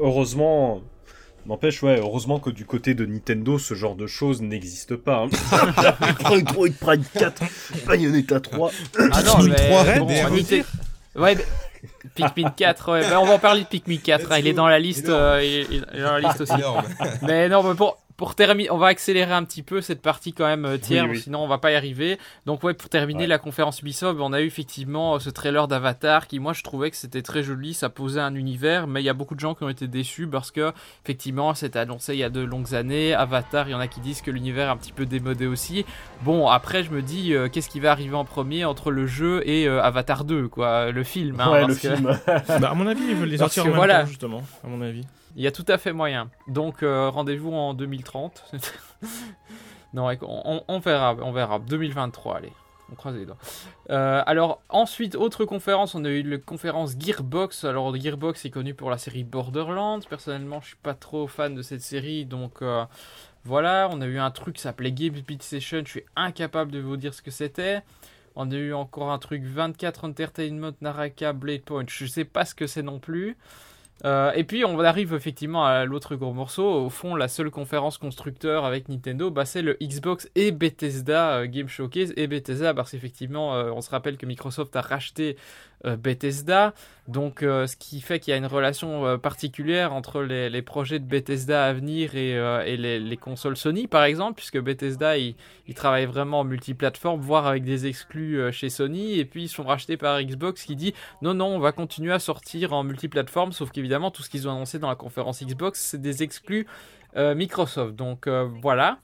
[0.00, 0.82] Heureusement,
[1.46, 5.24] n'empêche, ouais, heureusement que du côté de Nintendo, ce genre de choses n'existe pas.
[5.24, 6.30] Hein.
[6.34, 7.42] Metroid Prime 4,
[7.86, 8.70] Bayonetta 3.
[9.12, 10.64] Ah non, Pikmin mais 3, bon, des on était-
[11.14, 11.44] Ouais, mais-
[12.14, 14.68] Pikmin 4, ouais, bah, on va en parler de Pikmin 4, hein, il est dans
[14.68, 16.52] la liste, euh, il, il est dans la liste aussi.
[16.54, 16.84] énorme.
[17.22, 20.44] Mais non, mais pour, pour terminer, on va accélérer un petit peu cette partie quand
[20.44, 21.20] même euh, tiers, Oui, oui.
[21.20, 22.18] sinon on va pas y arriver.
[22.46, 23.26] Donc ouais, pour terminer Ouais.
[23.28, 26.90] la conférence Ubisoft, on a eu effectivement euh, ce trailer d'Avatar qui, moi, je trouvais
[26.90, 29.54] que c'était très joli, ça posait un univers, mais il y a beaucoup de gens
[29.54, 30.72] qui ont été déçus parce que
[31.04, 33.14] effectivement, c'était annoncé il y a de longues années.
[33.14, 35.86] Avatar, il y en a qui disent que l'univers est un petit peu démodé aussi.
[36.22, 39.42] Bon, après, je me dis, euh, qu'est-ce qui va arriver en premier entre le jeu
[39.48, 41.38] et euh, Avatar 2, quoi, le film.
[41.40, 42.18] hein, ouais, le que- film.
[42.60, 44.00] bah, à mon avis, ils veulent les sortir en même voilà.
[44.00, 45.04] temps, justement, à mon avis.
[45.38, 46.30] Il y a tout à fait moyen.
[46.48, 48.52] Donc euh, rendez-vous en 2030.
[49.94, 51.60] non, on, verra, on verra.
[51.60, 52.52] 2023, allez.
[52.90, 53.38] On croise les doigts.
[53.90, 57.62] Euh, alors ensuite, autre conférence, on a eu la conférence Gearbox.
[57.62, 60.00] Alors Gearbox est connu pour la série Borderlands.
[60.00, 62.84] Personnellement, je suis pas trop fan de cette série, donc euh,
[63.44, 66.80] Voilà, on a eu un truc qui s'appelait Games Beat Session, je suis incapable de
[66.80, 67.82] vous dire ce que c'était.
[68.34, 72.56] On a eu encore un truc 24 Entertainment Naraka Blade Point, je sais pas ce
[72.56, 73.36] que c'est non plus.
[74.04, 76.64] Euh, et puis on arrive effectivement à l'autre gros morceau.
[76.64, 81.46] Au fond, la seule conférence constructeur avec Nintendo, bah, c'est le Xbox et Bethesda euh,
[81.46, 82.12] Game Showcase.
[82.16, 85.36] Et Bethesda, parce qu'effectivement, euh, on se rappelle que Microsoft a racheté
[85.84, 86.74] Bethesda.
[87.06, 91.64] Donc, ce qui fait qu'il y a une relation particulière entre les, projets de Bethesda
[91.64, 95.34] à venir et, les, consoles Sony, par exemple, puisque Bethesda, il,
[95.74, 99.18] travaille vraiment en multiplateforme, voire avec des exclus chez Sony.
[99.18, 102.18] Et puis, ils sont rachetés par Xbox qui dit non, non, on va continuer à
[102.18, 105.80] sortir en multiplateforme, sauf qu'évidemment, évidemment, tout ce qu'ils ont annoncé dans la conférence Xbox,
[105.80, 106.66] c'est des exclus
[107.16, 107.96] euh, Microsoft.
[107.96, 108.98] Donc euh, voilà.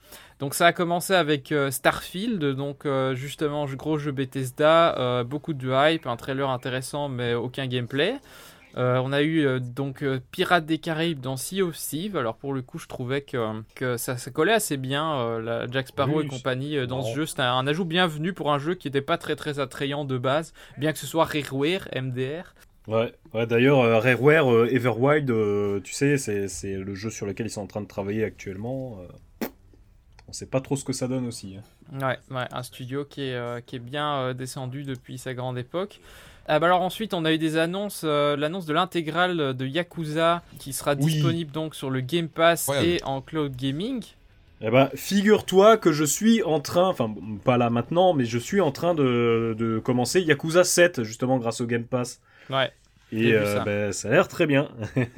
[0.44, 6.06] Donc ça a commencé avec euh, Starfield, donc justement gros jeu Bethesda, beaucoup de hype,
[6.06, 8.16] un trailer intéressant mais aucun gameplay.
[8.76, 12.18] on a eu donc Pirates des Caraïbes dans Sea of Thieves.
[12.18, 15.88] Alors pour le coup, je trouvais que, que ça, ça, collait assez bien la Jack
[15.88, 17.24] Sparrow et compagnie dans ce jeu.
[17.24, 20.52] C'était un, ajout bienvenu pour un jeu qui n'était pas très très attrayant de base,
[20.76, 22.52] bien que ce soit Rareware MDR.
[22.86, 27.46] Ouais, ouais d'ailleurs, euh, Rareware euh, Everwild, euh, tu sais, c'est le jeu sur lequel
[27.46, 28.98] ils sont en train de travailler actuellement.
[30.34, 31.56] On sait pas trop ce que ça donne aussi.
[31.56, 31.98] Hein.
[32.00, 36.00] Ouais, ouais, un studio qui est, qui est bien descendu depuis sa grande époque.
[36.46, 40.72] Ah bah alors ensuite on a eu des annonces, l'annonce de l'intégrale de Yakuza qui
[40.74, 44.02] sera disponible donc sur le Game Pass et en cloud gaming.
[44.60, 47.14] Eh ben, figure-toi que je suis en train, enfin
[47.44, 51.60] pas là maintenant, mais je suis en train de, de commencer Yakuza 7 justement grâce
[51.60, 52.20] au Game Pass.
[52.50, 52.72] Ouais.
[53.12, 53.64] Et euh, ça.
[53.64, 54.68] Ben, ça a l'air très bien.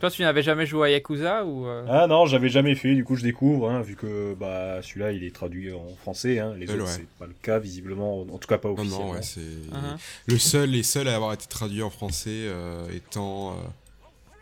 [0.00, 2.94] Toi, tu n'avais jamais joué à Yakuza ou euh Ah non, j'avais jamais fait.
[2.94, 6.38] Du coup, je découvre, hein, vu que bah celui-là, il est traduit en français.
[6.38, 6.54] Hein.
[6.56, 9.06] Les autres, c'est pas le cas visiblement, en tout cas pas officiellement.
[9.06, 9.98] Non, ouais, c'est uh-huh.
[10.26, 13.56] le seul, les seuls à avoir été traduits en français euh, étant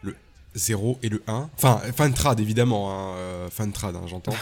[0.02, 0.14] le
[0.54, 1.50] 0 et le 1.
[1.56, 4.36] Enfin, fan trad évidemment, hein, fan trad, hein, j'entends.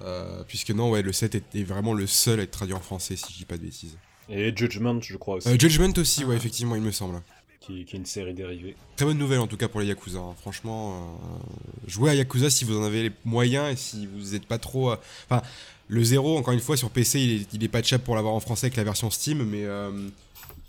[0.48, 3.32] puisque non, ouais, le 7 est, vraiment le seul à être traduit en français, si
[3.32, 3.96] je dis pas de bêtises.
[4.30, 5.48] Et Judgment, je crois aussi.
[5.48, 7.20] Euh, Judgment aussi, ouais, effectivement, il me semble.
[7.60, 8.74] Qui, est une série dérivée.
[8.96, 10.18] Très bonne nouvelle en tout cas pour les Yakuza.
[10.18, 10.34] Hein.
[10.40, 14.46] Franchement, euh, jouez à Yakuza si vous en avez les moyens et si vous n'êtes
[14.46, 14.92] pas trop.
[14.92, 14.96] Euh,
[15.28, 15.42] enfin,
[15.88, 18.66] le 0, encore une fois, sur PC, il est, pas de pour l'avoir en français
[18.66, 19.66] avec la version Steam, mais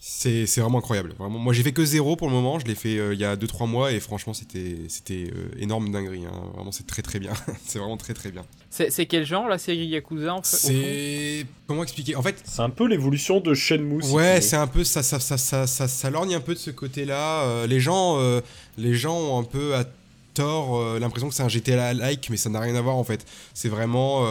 [0.04, 1.14] c'est vraiment incroyable.
[1.20, 3.36] Vraiment, moi j'ai fait que 0 pour le moment, je l'ai fait il y a
[3.36, 6.26] 2-3 mois et franchement c'était c'était énorme dinguerie.
[6.26, 6.52] Hein.
[6.56, 7.34] Vraiment c'est très très bien.
[7.66, 8.44] c'est vraiment très très bien.
[8.72, 12.16] C'est quel genre la série Yakuza en fait C'est comment expliquer?
[12.16, 14.04] En fait, c'est un peu l'évolution de Shenmue.
[14.06, 16.72] ouais, c'est un peu ça ça, ça ça, ça, ça, lorgne un peu de ce
[16.72, 17.44] côté-là.
[17.44, 18.42] Euh, les gens euh,
[18.78, 19.86] les gens ont un peu à
[20.34, 23.04] tort euh, l'impression que c'est un GTA like, mais ça n'a rien à voir en
[23.04, 23.24] fait.
[23.54, 24.26] C'est vraiment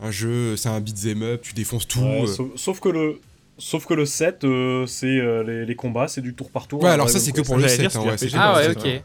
[0.00, 2.00] un jeu, c'est un beat'em up, tu défonces tout.
[2.56, 3.20] sauf, que le
[3.58, 4.46] Sauf que le 7,
[4.86, 5.20] c'est
[5.66, 6.82] les, combats, c'est du tour par tour.
[6.82, 7.96] Ouais, alors ça, c'est que pour le 7.
[7.96, 9.02] Hein, ah ouais, ok.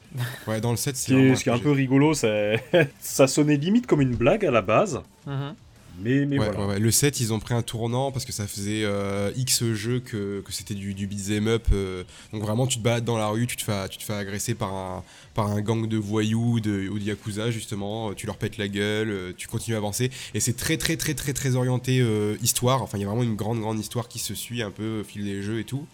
[0.47, 1.35] Ouais, dans le 7, c'est.
[1.35, 2.13] Ce qui est un peu rigolo,
[2.99, 5.01] ça sonnait limite comme une blague à la base.
[5.25, 5.55] Mhm.
[6.01, 6.79] Mais, mais voilà.
[6.79, 10.41] Le 7, ils ont pris un tournant parce que ça faisait euh, X jeux que,
[10.41, 11.67] que c'était du, du beat'em up.
[11.71, 12.03] Euh.
[12.33, 14.53] donc vraiment, tu te balades dans la rue, tu te fais, tu te fais agresser
[14.53, 18.13] par un, par un gang de voyous de, ou de Yakuza, justement.
[18.13, 20.11] Tu leur pètes la gueule, euh, tu continues à avancer.
[20.33, 22.05] Et c'est très, très, très, très, très orienté
[22.41, 22.81] histoire.
[22.81, 25.03] Enfin, il y a vraiment une grande, grande histoire qui se suit un peu au
[25.03, 25.85] fil des jeux et tout.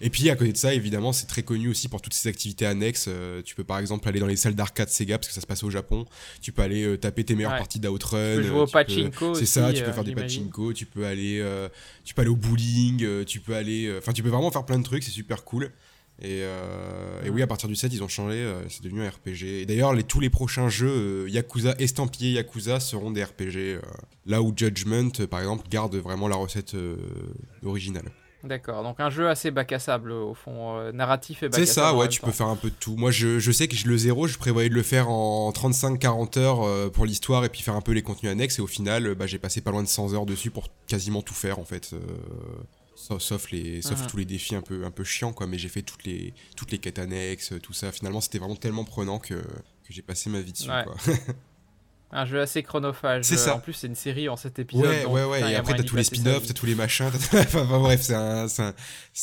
[0.00, 2.66] Et puis à côté de ça, évidemment, c'est très connu aussi pour toutes ces activités
[2.66, 3.06] annexes.
[3.08, 5.46] Euh, tu peux par exemple aller dans les salles d'arcade Sega parce que ça se
[5.46, 6.04] passe au Japon.
[6.42, 8.36] Tu peux aller euh, taper tes meilleures parties d'Outrun.
[8.36, 9.34] Tu peux jouer au pachinko.
[9.34, 10.72] C'est ça, tu peux faire du pachinko.
[10.72, 11.68] Tu peux aller, euh,
[12.04, 13.24] tu peux aller au bowling.
[13.24, 15.02] tu peux aller, enfin, tu peux vraiment faire plein de trucs.
[15.02, 15.70] C'est super cool.
[16.22, 16.40] Et,
[17.24, 18.50] et, oui, à partir du 7, ils ont changé.
[18.68, 19.44] c'est devenu un RPG.
[19.44, 23.80] Et d'ailleurs, les, tous les prochains jeux Yakuza estampillés Yakuza seront des RPG.
[24.26, 26.76] là où Judgment, par exemple, garde vraiment la recette
[27.62, 28.10] originale.
[28.46, 31.66] D'accord, donc un jeu assez bac à sable au fond, euh, narratif et bac C'est
[31.66, 32.96] ça, ouais, tu peux faire un peu de tout.
[32.96, 36.62] Moi, je, je sais que le zéro, je prévoyais de le faire en 35-40 heures
[36.62, 38.58] euh, pour l'histoire et puis faire un peu les contenus annexes.
[38.58, 41.34] Et au final, bah, j'ai passé pas loin de 100 heures dessus pour quasiment tout
[41.34, 41.90] faire en fait.
[41.92, 44.06] Euh, sauf, les, sauf mhm.
[44.06, 45.46] tous les défis un peu, un peu chiants, quoi.
[45.46, 47.90] Mais j'ai fait toutes les, toutes les quêtes annexes, tout ça.
[47.90, 50.94] Finalement, c'était vraiment tellement prenant que, que j'ai passé ma vie dessus, quoi.
[52.12, 53.24] Un jeu assez chronophage.
[53.24, 53.56] C'est ça.
[53.56, 54.86] En plus, c'est une série en 7 épisodes.
[54.86, 55.52] Ouais, ouais, ouais.
[55.52, 57.06] Et après, t'as tous les spin-offs, t'as tous les machins.
[57.32, 58.72] enfin, bref, c'est un, un,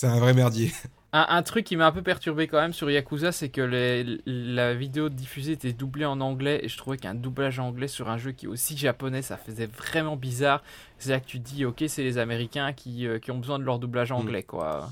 [0.04, 0.74] un, vrai merdier.
[1.14, 4.20] Un, un truc qui m'a un peu perturbé quand même sur Yakuza, c'est que les,
[4.26, 6.60] la vidéo diffusée était doublée en anglais.
[6.64, 9.68] Et je trouvais qu'un doublage anglais sur un jeu qui est aussi japonais, ça faisait
[9.68, 10.62] vraiment bizarre.
[11.00, 13.60] C'est là que tu te dis, ok, c'est les Américains qui, euh, qui, ont besoin
[13.60, 14.16] de leur doublage mm.
[14.16, 14.92] anglais, quoi.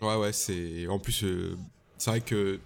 [0.00, 0.88] Ouais, ouais, c'est.
[0.88, 1.56] En plus, euh,
[1.96, 2.58] c'est vrai que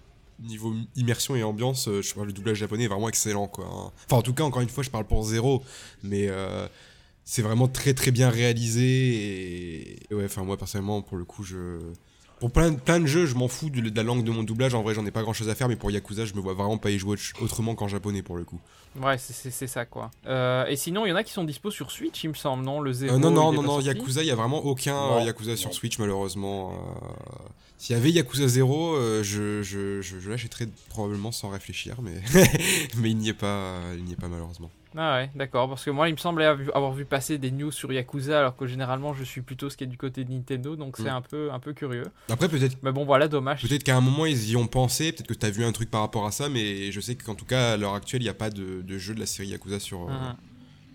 [0.43, 3.65] niveau immersion et ambiance, euh, je parle le doublage japonais est vraiment excellent quoi.
[3.65, 3.91] Hein.
[4.05, 5.63] Enfin en tout cas encore une fois je parle pour zéro,
[6.03, 6.67] mais euh,
[7.23, 11.79] c'est vraiment très très bien réalisé et, ouais enfin moi personnellement pour le coup je
[12.43, 14.73] Pour plein, plein de jeux, je m'en fous de, de la langue de mon doublage.
[14.73, 16.53] En vrai, j'en ai pas grand chose à faire, mais pour Yakuza, je me vois
[16.53, 18.59] vraiment pas y jouer autrement qu'en japonais pour le coup.
[19.01, 20.11] Ouais, c'est- ça quoi.
[20.25, 22.65] Euh, et sinon, il y en a qui sont dispo sur Switch, il me semble,
[22.65, 22.81] non?
[22.81, 22.91] Le.
[23.03, 23.87] Euh, non, non, non, non, sorti?
[23.87, 25.73] Yakuza, il y a vraiment aucun Non, euh, Yakuza sur non.
[25.73, 26.73] Switch, malheureusement.
[27.77, 32.15] S'il y avait Yakuza 0, euh, je, je, je, je l'achèterais probablement sans réfléchir, mais,
[32.97, 34.69] mais il n'y est pas, il n'y est pas malheureusement.
[34.95, 37.91] Ah ouais, d'accord, parce que moi, il me semblait avoir vu, passer des news sur
[37.91, 40.97] Yakuza, alors que généralement, je suis plutôt ce qui est du côté de Nintendo, donc
[40.97, 41.07] c'est Mm.
[41.15, 42.05] un peu, un peu curieux.
[42.29, 43.63] Après, peut-être Mais bon, voilà, dommage.
[43.63, 45.89] Peut-être qu'à un moment ils y ont pensé, peut-être que tu as vu un truc
[45.89, 48.29] par rapport à ça, mais je sais qu'en tout cas à l'heure actuelle il n'y
[48.29, 50.35] a pas de, de jeu de la série Yakuza sur, euh, Mhm.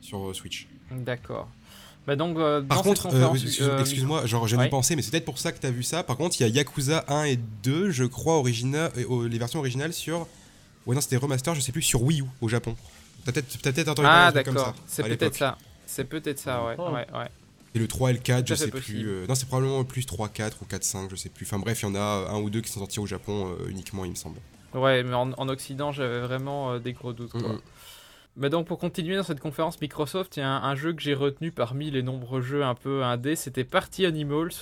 [0.00, 0.68] sur euh, Switch.
[0.92, 1.48] D'accord.
[2.06, 4.68] Bah donc, euh, Par contre, euh, conférence, excuse- euh, excuse-moi, genre j'en ai ouais.
[4.70, 6.02] pensé, mais c'est peut-être pour ça que tu as vu ça.
[6.02, 9.92] Par contre, il y a Yakuza 1 et 2, je crois, origina- les versions originales
[9.92, 10.26] sur.
[10.86, 12.76] Ouais, non, c'était remaster, je sais plus, sur Wii U au Japon.
[13.24, 14.82] T'as peut-être t'as peut-être entendu parler Ah, truc comme d'accord, ça.
[14.86, 15.36] c'est à peut-être l'époque.
[15.38, 15.58] ça.
[15.86, 16.74] C'est peut-être ça, ouais.
[16.78, 16.90] Oh.
[16.90, 17.28] ouais, ouais.
[17.74, 18.98] Et le 3 et le 4, Tout je sais possible.
[18.98, 19.08] plus.
[19.08, 21.44] euh, Non, c'est probablement plus 3, 4 ou 4, 5, je sais plus.
[21.46, 23.68] Enfin bref, il y en a un ou deux qui sont sortis au Japon euh,
[23.68, 24.38] uniquement, il me semble.
[24.74, 27.32] Ouais, mais en, en Occident, j'avais vraiment euh, des gros doutes.
[27.32, 27.58] Quoi.
[28.36, 31.02] Mais donc, pour continuer dans cette conférence Microsoft, il y a un, un jeu que
[31.02, 34.52] j'ai retenu parmi les nombreux jeux un peu indés, c'était Party Animals.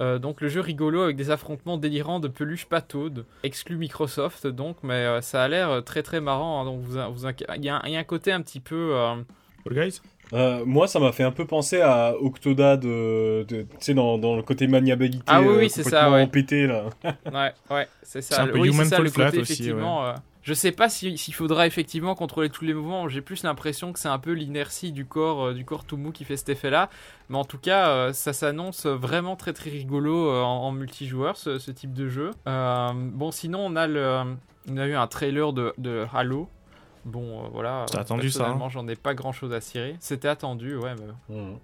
[0.00, 4.76] Euh, donc le jeu rigolo avec des affrontements délirants de peluches pataudes, exclu Microsoft donc,
[4.82, 6.60] mais euh, ça a l'air euh, très très marrant.
[6.60, 7.26] hein, donc vous, vous
[7.56, 9.14] il y, a un- il y a un côté un petit peu euh,
[9.62, 10.00] Fall Guys?
[10.32, 14.18] Euh, moi, ça m'a fait un peu penser à Octoda de, de- tu sais, dans,
[14.18, 15.22] dans le côté maniabilité.
[15.26, 16.26] Ah oui, oui, euh, c'est ça, complètement ouais.
[16.26, 16.84] pété, là.
[17.32, 18.42] Ouais, ouais, c'est C'est ça.
[18.42, 20.06] un peu oui, c'est ça le côté, aussi, effectivement.
[20.06, 20.12] euh,
[20.44, 23.08] je sais pas si- s'il faudra effectivement contrôler tous les mouvements.
[23.08, 26.12] J'ai plus l'impression que c'est un peu l'inertie du corps, euh, du corps tout mou
[26.12, 26.90] qui fait cet effet-là.
[27.30, 31.36] Mais en tout cas, euh, ça s'annonce vraiment très très rigolo euh, en, en multijoueur,
[31.36, 32.30] ce, ce type de jeu.
[32.46, 34.36] Euh, bon, sinon, on a, le,
[34.70, 36.48] on a eu un trailer de, de Halo.
[37.06, 37.86] Bon, euh, voilà.
[37.90, 38.42] C'est attendu, ça, hein.
[38.44, 39.96] Personnellement, j'en ai pas grand-chose à cirer.
[39.98, 40.94] C'était attendu, ouais.
[41.28, 41.34] Mais...
[41.36, 41.58] Mhm.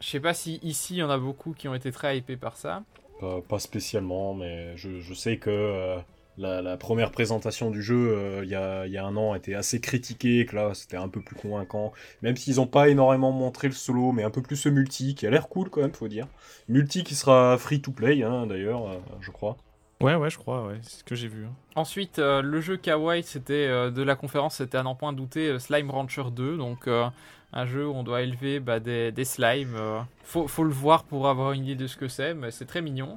[0.00, 2.36] Je sais pas si ici, il y en a beaucoup qui ont été très hypés
[2.36, 2.82] par ça.
[3.20, 5.96] Pas, pas spécialement, mais je, je sais que euh,
[6.38, 9.34] la, la première présentation du jeu, euh, il y, a, il y a un an,
[9.34, 11.92] était assez critiquée, que là, c'était un peu plus convaincant.
[12.22, 15.26] Même s'ils n'ont pas énormément montré le solo, mais un peu plus ce multi, qui
[15.26, 16.26] a l'air cool quand même, faut dire.
[16.68, 19.56] Multi qui sera free-to-play, hein, d'ailleurs, euh, je crois.
[20.00, 21.44] Ouais, ouais, je crois, ouais, c'est ce que j'ai vu.
[21.44, 21.52] hein.
[21.76, 25.48] Ensuite, euh, le jeu Kawaii, c'était euh, de la conférence, c'était à n'en point douter
[25.48, 27.06] euh, Slime Rancher 2, donc euh,
[27.52, 29.76] un jeu où on doit élever bah, des, des slimes.
[29.76, 30.00] euh.
[30.24, 32.82] Faut, faut le voir pour avoir une idée de ce que c'est, mais c'est très
[32.82, 33.16] mignon.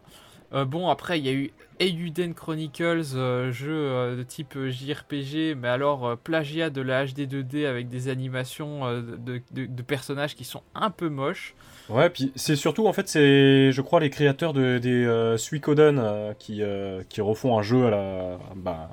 [0.54, 5.56] Euh, bon, après, il y a eu Eiyuden Chronicles, euh, jeu euh, de type JRPG,
[5.58, 10.44] mais alors plagiat de la HD 2D avec des animations de, de- de personnages qui
[10.46, 11.56] sont un peu moches.
[11.90, 16.62] Ouais, puis c'est surtout, en fait, c'est, je crois, les créateurs de, des Suikoden qui,
[17.10, 18.90] qui refont un jeu à la, bah,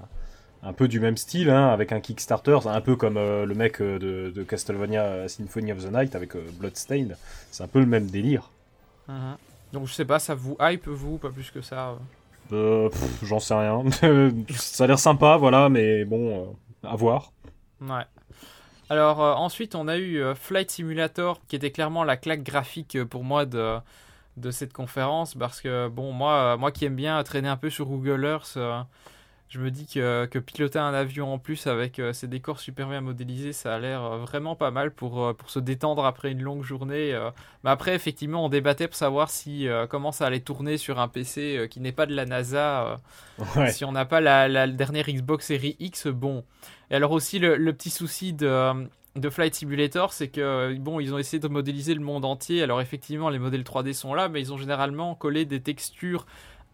[0.63, 4.33] un peu du même style, hein, avec un Kickstarter, un peu comme le mec de,
[4.35, 7.17] de Castlevania Symphony of the Night avec Bloodstained.
[7.51, 8.51] C'est un peu le même délire.
[9.09, 9.37] Mhm.
[9.73, 11.91] Donc je sais pas, ça vous hype vous, pas plus que ça.
[11.91, 11.97] euh.
[12.53, 12.91] Euh,
[13.23, 13.83] J'en sais rien.
[14.51, 16.53] ça a l'air sympa, voilà, mais bon,
[16.85, 17.33] euh, à voir.
[17.81, 18.05] Ouais.
[18.91, 23.25] Alors euh, ensuite on a eu Flight Simulator qui était clairement la claque graphique pour
[23.25, 23.79] moi de,
[24.37, 27.87] de cette conférence parce que bon moi, moi qui aime bien traîner un peu sur
[27.87, 28.59] Google Earth,
[29.53, 32.89] je me dis que, que piloter un avion en plus avec euh, ces décors super
[32.89, 36.33] bien modélisés ça a l'air euh, vraiment pas mal pour, euh, pour se détendre après
[36.33, 37.13] une longue journée.
[37.13, 37.31] euh.
[37.63, 41.69] Mais après effectivement on débattait pour savoir si comment ça allait tourner sur un PC
[41.71, 43.01] qui n'est pas de la NASA.
[43.57, 43.71] Ouais.
[43.71, 46.45] si on n'a pas la, la dernière Xbox Series X, bon.
[46.91, 51.13] Et alors aussi le, le petit souci de, de Flight Simulator, c'est que bon, ils
[51.15, 52.63] ont essayé de modéliser le monde entier.
[52.63, 56.27] Alors effectivement, les modèles 3D sont là, mais ils ont généralement collé des textures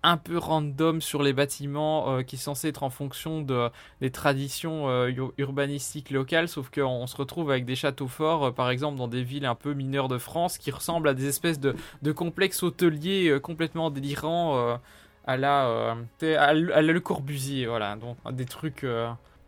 [0.02, 3.68] un peu random sur les bâtiments euh, qui sont censés être en fonction de,
[4.00, 8.46] des traditions euh, ur- urbanistiques locales, sauf qu'on on se retrouve avec des châteaux forts,
[8.46, 11.26] euh, par exemple dans des villes un peu mineures de France, qui ressemblent à des
[11.26, 11.74] espèces de,
[12.12, 14.78] complexes hôteliers complètement délirants
[15.26, 18.86] à la, à, la Le Corbusier, voilà, donc des trucs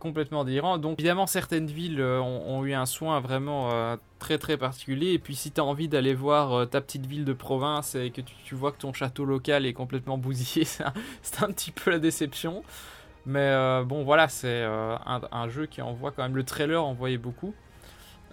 [0.01, 0.77] complètement délirants.
[0.77, 5.13] Donc évidemment, certaines villes euh, ont, eu un soin vraiment euh, très très particulier.
[5.13, 8.11] Et puis si tu as envie d'aller voir euh, ta petite ville de province et
[8.11, 10.65] que tu, vois que ton château local est complètement bousillé,
[11.21, 12.63] c'est un, petit peu la déception.
[13.25, 13.53] Mais
[13.85, 17.53] bon, voilà, c'est un, un jeu qui envoie quand même le trailer, envoyait beaucoup.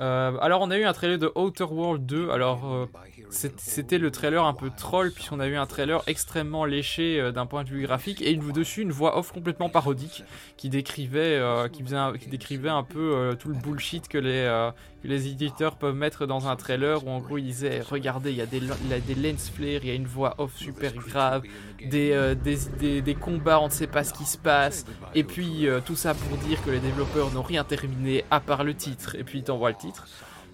[0.01, 2.31] Euh, alors on a eu un trailer de Outer World 2.
[2.31, 2.87] Alors euh,
[3.31, 7.47] c'était le trailer un peu troll puisqu'on a eu un trailer extrêmement léché euh, d'un
[7.47, 10.23] point de vue graphique et une, dessus une voix off complètement parodique
[10.57, 11.41] qui décrivait,
[11.73, 14.71] qui faisait un- qui décrivait un peu tout le bullshit que les,
[15.05, 18.43] les éditeurs peuvent mettre dans un trailer où en gros il disait regardez il y
[18.43, 21.43] a des, lens flares, il y a une voix off super grave,
[21.85, 24.85] des, euh, des, combats on ne sait pas ce qui se passe
[25.15, 28.65] et puis euh, tout ça pour dire que les développeurs n'ont rien terminé à part
[28.65, 30.07] le titre et puis il t'envoie le titre.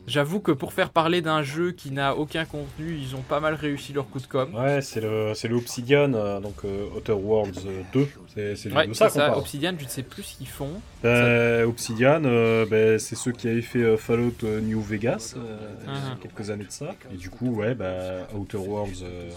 [0.07, 3.55] J'avoue que pour faire parler d'un jeu qui n'a aucun contenu, ils ont pas mal
[3.55, 4.55] réussi leur coup de com.
[4.55, 8.09] Ouais, c'est le, c'est le Obsidian, euh, donc euh, Outer Worlds euh, 2.
[8.35, 9.27] C'est, c'est Ouais, de ça qu'on ça.
[9.29, 9.39] parle.
[9.39, 10.81] Obsidian, je ne sais plus ce qu'ils font.
[11.07, 15.57] Euh, Obsidian, euh, ben, c'est ceux qui avaient fait euh, Fallout euh, New Vegas euh,
[15.87, 16.19] il y a Mhm.
[16.21, 16.95] quelques années de ça.
[17.13, 19.31] Et du coup, ouais, bah, Outer Worlds, euh,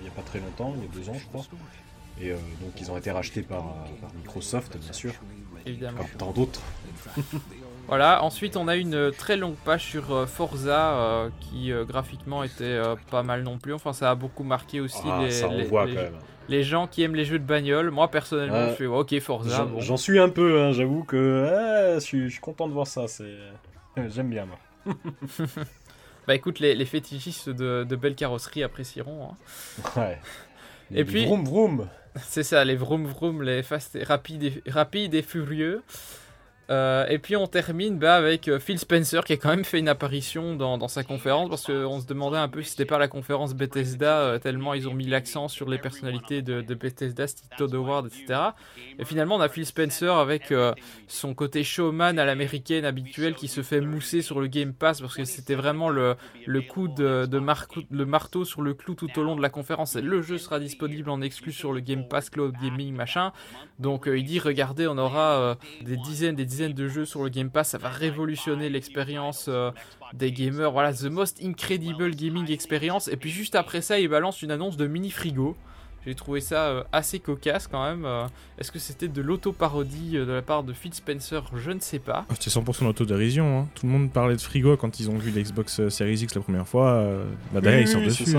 [0.00, 1.44] il y a- pas très longtemps, il y a deux ans, je crois.
[2.20, 5.12] Et euh, donc, ils ont été rachetés par, euh, par Microsoft, bien sûr,
[5.66, 5.98] Évidemment.
[5.98, 6.60] comme tant d'autres.
[7.86, 11.84] Voilà, ensuite on a une euh, très longue page sur euh, Forza euh, qui euh,
[11.84, 13.74] graphiquement était euh, pas mal non plus.
[13.74, 16.14] Enfin, ça a beaucoup marqué aussi Ah, les, ça les- envoie les- quand même.
[16.48, 17.90] les gens qui aiment les jeux de bagnole.
[17.90, 19.68] Moi personnellement, je fais ok Forza.
[19.78, 19.96] J'en bon.
[19.98, 23.04] suis un peu, hein, j'avoue que ouais, je, suis, suis content de voir ça.
[24.08, 24.94] J'aime bien, moi.
[26.26, 29.28] Bah écoute, les, fétichistes de, de belles carrosseries apprécieront.
[29.32, 29.34] hein.
[30.00, 30.18] Ouais.
[30.90, 31.88] Et Les puis- Vroom vroom.
[32.22, 35.82] C'est ça, les vroom vroom, les fast rapides et, rapides et furieux.
[36.70, 39.78] Euh, et puis on termine bah, avec euh, Phil Spencer qui a quand même fait
[39.78, 43.08] une apparition dans, sa conférence parce qu'on se demandait un peu si c'était pas la
[43.08, 47.74] conférence Bethesda euh, tellement ils ont mis l'accent sur les personnalités de, Bethesda, style Todd
[47.74, 48.40] Howard, etc.
[48.98, 50.52] Et finalement on a Phil Spencer avec
[51.06, 55.16] son côté showman à l'américaine habituel qui se fait mousser sur le Game Pass parce
[55.16, 56.16] que c'était vraiment le,
[56.68, 59.96] coup de, marteau sur le clou tout au long de la conférence.
[59.96, 63.32] Le jeu sera disponible en exclu sur le Game Pass Cloud Gaming machin.
[63.78, 67.50] Donc il dit regardez on aura des dizaines des dizaines de jeux sur le Game
[67.50, 69.70] Pass, ça va révolutionner l'expérience euh,
[70.12, 70.70] des gamers.
[70.72, 73.08] Voilà, the most incredible gaming experience.
[73.08, 75.56] Et puis juste après ça, il balance une annonce de mini frigo.
[76.06, 78.04] J'ai trouvé ça euh, assez cocasse quand même.
[78.04, 78.26] Euh,
[78.58, 81.42] Est-ce que c'était de l'auto-parodie euh, de la part de Phil Spencer?
[81.56, 82.26] Je ne sais pas.
[82.28, 83.60] Ah, C'était 100% d'autodérision.
[83.60, 83.68] Hein.
[83.74, 86.68] Tout le monde parlait de frigo quand ils ont vu l'Xbox Series X la première
[86.68, 86.90] fois.
[86.90, 88.36] euh, bah derrière, ils Oui, sortent oui, dessus.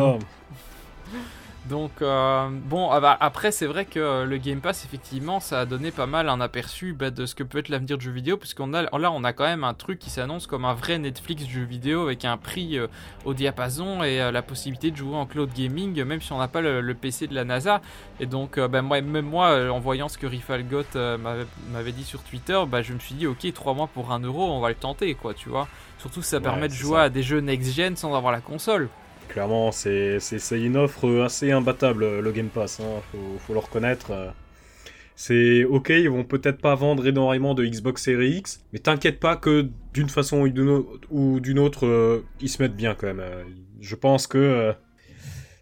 [1.69, 5.61] Donc euh, bon, ah bah, après c'est vrai que euh, le Game Pass effectivement ça
[5.61, 8.11] a donné pas mal un aperçu bah, de ce que peut être l'avenir du jeu
[8.11, 10.99] vidéo puisqu'on a là on a quand même un truc qui s'annonce comme un vrai
[10.99, 12.85] Netflix du jeu vidéo avec un prix euh,
[13.25, 16.47] au diapason et euh, la possibilité de jouer en cloud gaming même si on n'a
[16.47, 17.81] pas le, le PC de la NASA.
[18.19, 20.83] Et donc bah, moi, même moi en voyant ce que Rifalgot
[21.73, 24.51] m'avait- dit sur Twitter bah, je me suis dit ok 3 mois pour 1 euro
[24.51, 25.67] on va le tenter quoi tu vois.
[25.97, 27.03] Surtout que ça Ouais, permet de jouer ça.
[27.03, 28.87] à des jeux next-gen sans avoir la console
[29.29, 30.19] Clairement, c'est
[30.51, 32.79] une offre assez imbattable, le Game Pass.
[32.79, 33.01] Hein.
[33.39, 34.33] Faut, le reconnaître.
[35.15, 39.37] C'est ok, ils vont peut-être pas vendre énormément de Xbox Series X, mais t'inquiète pas
[39.37, 40.41] que d'une façon
[41.09, 43.21] ou d'une autre, euh, ils se mettent bien quand même.
[43.21, 43.43] euh.
[43.79, 44.73] Je pense que euh,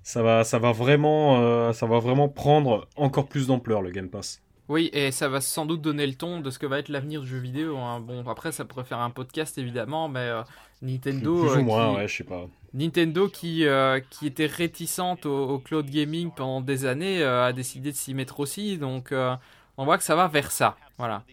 [0.02, 4.43] ça va, vraiment, ça va vraiment prendre encore plus d'ampleur le Game Pass.
[4.70, 7.22] Oui, et ça va sans doute donner le ton de ce que va être l'avenir
[7.22, 7.78] du jeu vidéo.
[7.78, 8.00] hein.
[8.00, 10.42] Bon, après, ça pourrait faire un podcast évidemment, mais euh,
[10.82, 12.48] Nintendo, plus euh, ou moins, qui, ouais, je sais pas.
[12.74, 17.54] Nintendo qui, euh, qui était réticente au, au cloud gaming pendant des années euh, a
[17.54, 18.78] décidé de s'y mettre aussi.
[18.78, 19.36] Donc, euh,
[19.78, 20.78] on voit que ça va vers ça.
[20.98, 21.24] Voilà.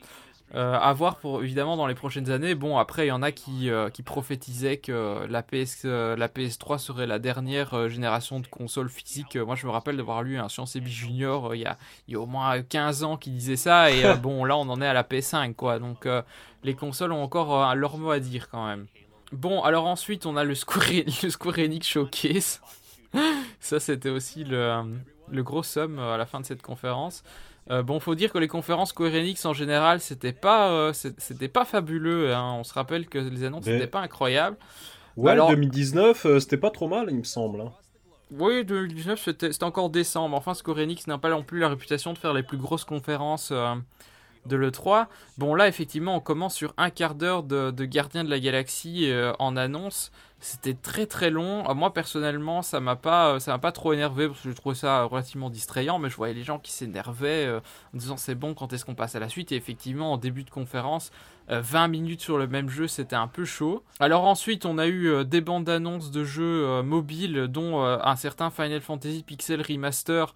[0.57, 2.57] Euh, à voir pour évidemment dans les prochaines années.
[2.57, 6.27] Bon, après, il y en a qui, euh, qui prophétisaient que la, PS, euh, la
[6.27, 9.37] PS3 serait la dernière euh, génération de consoles physiques.
[9.37, 11.79] Moi, je me rappelle d'avoir lu un Science et Junior il y, a,
[12.09, 13.93] il y a au moins 15 ans qui disait ça.
[13.93, 15.79] Et bon, là, on en est à la PS5, quoi.
[15.79, 16.09] Donc,
[16.65, 18.87] les consoles ont encore leur mot à dire quand même.
[19.31, 22.61] Bon, alors ensuite, on a le Square, le Square Enix Showcase.
[23.61, 24.83] Ça, c'était aussi le,
[25.31, 27.23] le gros somme à la fin de cette conférence.
[27.71, 31.49] Euh, bon, faut dire que les conférences Square Enix en général, c'était pas, euh, c'était
[31.49, 32.35] pas fabuleux.
[32.35, 32.57] hein.
[32.59, 34.57] On se rappelle que les annonces Mais- n'étaient pas incroyables.
[35.17, 37.61] Ouais, Alors- 2019, euh, c'était pas trop mal, il me semble.
[37.61, 37.73] hein.
[38.33, 40.37] Oui, 2019, c'était encore décembre.
[40.37, 43.53] Enfin, Square Enix n'a pas non plus la réputation de faire les plus grosses conférences
[44.47, 45.09] de l'E3.
[45.37, 49.13] Bon, là, effectivement, on commence sur un quart d'heure de, de Gardien de la Galaxie
[49.41, 50.13] en annonce.
[50.43, 51.69] C'était très très long.
[51.69, 54.57] Euh, moi, personnellement, ça m'a pas, euh, ça m'a pas trop énervé parce que je
[54.57, 55.99] trouvais ça relativement distrayant.
[55.99, 57.61] Mais je voyais les gens qui s'énervaient euh,
[57.95, 59.53] en disant c'est bon, quand est-ce qu'on passe à la suite?
[59.53, 61.11] Et effectivement, en début de conférence,
[61.51, 63.85] euh, 20 minutes sur le même jeu, c'était un peu chaud.
[64.01, 68.51] Alors ensuite, on a eu euh, des bandes annonces de jeux mobiles, dont un certain
[68.51, 70.35] Final Fantasy Pixel Remaster.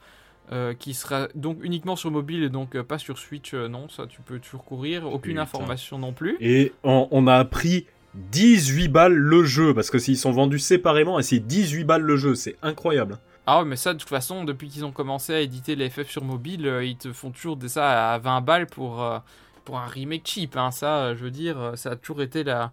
[0.52, 3.88] euh, qui sera donc uniquement sur mobile et donc euh, pas sur Switch, euh, non,
[3.88, 5.42] ça tu peux toujours courir, aucune Putain.
[5.42, 6.36] information non plus.
[6.38, 11.18] Et on, on a appris 18 balles le jeu, parce que s'ils sont vendus séparément,
[11.18, 13.18] et c'est 18 balles le jeu, c'est incroyable.
[13.46, 16.08] Ah ouais, mais ça, de toute façon, depuis qu'ils ont commencé à éditer les FF
[16.08, 19.18] sur mobile, euh, ils te font toujours ça à 20 balles pour, euh,
[19.66, 20.56] pour un remake cheap.
[20.56, 20.70] Hein.
[20.70, 22.72] Ça, euh, je veux dire, ça a toujours été la.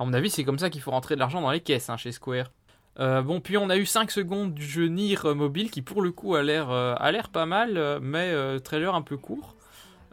[0.00, 1.96] À mon avis, c'est comme ça qu'il faut rentrer de l'argent dans les caisses hein,
[1.96, 2.50] chez Square.
[2.98, 6.34] Bon, puis on a eu 5 secondes du jeu Nier mobile qui, pour le coup,
[6.34, 9.56] a l'air pas mal, mais trailer un peu court.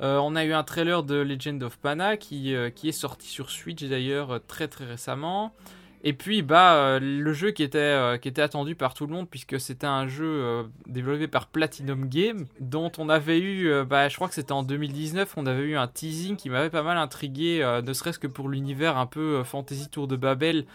[0.02, 3.50] Euh, on a eu un trailer de Legend of Mana qui, euh, est sorti sur
[3.50, 5.54] Switch d'ailleurs euh, très très récemment.
[6.04, 9.60] Et puis, bah, le jeu qui était, qui était attendu par tout le monde, puisque
[9.60, 14.36] c'était un jeu développé par Platinum Game, dont on avait eu, bah, je crois que
[14.36, 18.20] c'était en 2019, on avait eu un teasing qui m'avait pas mal intrigué, ne serait-ce
[18.20, 20.66] que pour l'univers un peu fantasy tour de Babel,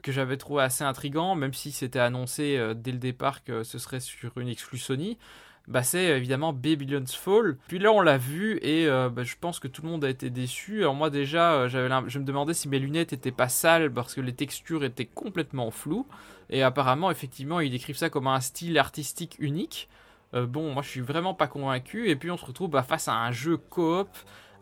[0.00, 4.00] que j'avais trouvé assez intrigant, même si c'était annoncé dès le départ que ce serait
[4.00, 5.18] sur une exclus Sony
[5.68, 7.58] bah, c'est évidemment Babylon's Fall.
[7.68, 10.08] Puis là, on l'a vu et euh, bah, je pense que tout le monde a
[10.08, 10.80] été déçu.
[10.80, 14.14] Alors moi déjà, euh, j'avais je me demandais si mes lunettes étaient pas sales parce
[14.14, 16.06] que les textures étaient complètement floues.
[16.48, 19.90] Et apparemment, effectivement, ils décrivent ça comme un style artistique unique.
[20.32, 22.08] Euh, bon, moi je suis vraiment pas convaincu.
[22.08, 24.08] Et puis on se retrouve bah, face à un jeu coop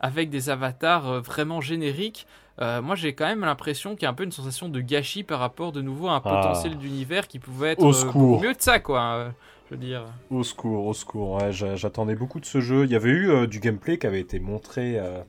[0.00, 2.26] avec des avatars vraiment génériques.
[2.58, 5.38] moi j'ai quand même l'impression qu'il y a un peu une sensation de gâchis par
[5.38, 6.20] rapport de nouveau à un ah.
[6.20, 9.32] potentiel d'univers qui pouvait être mieux de ça quoi
[9.74, 10.06] dire.
[10.30, 11.40] Au secours, au secours.
[11.50, 12.84] J'attendais beaucoup de ce jeu.
[12.84, 15.20] Il y avait eu euh, du gameplay qui avait été montré euh,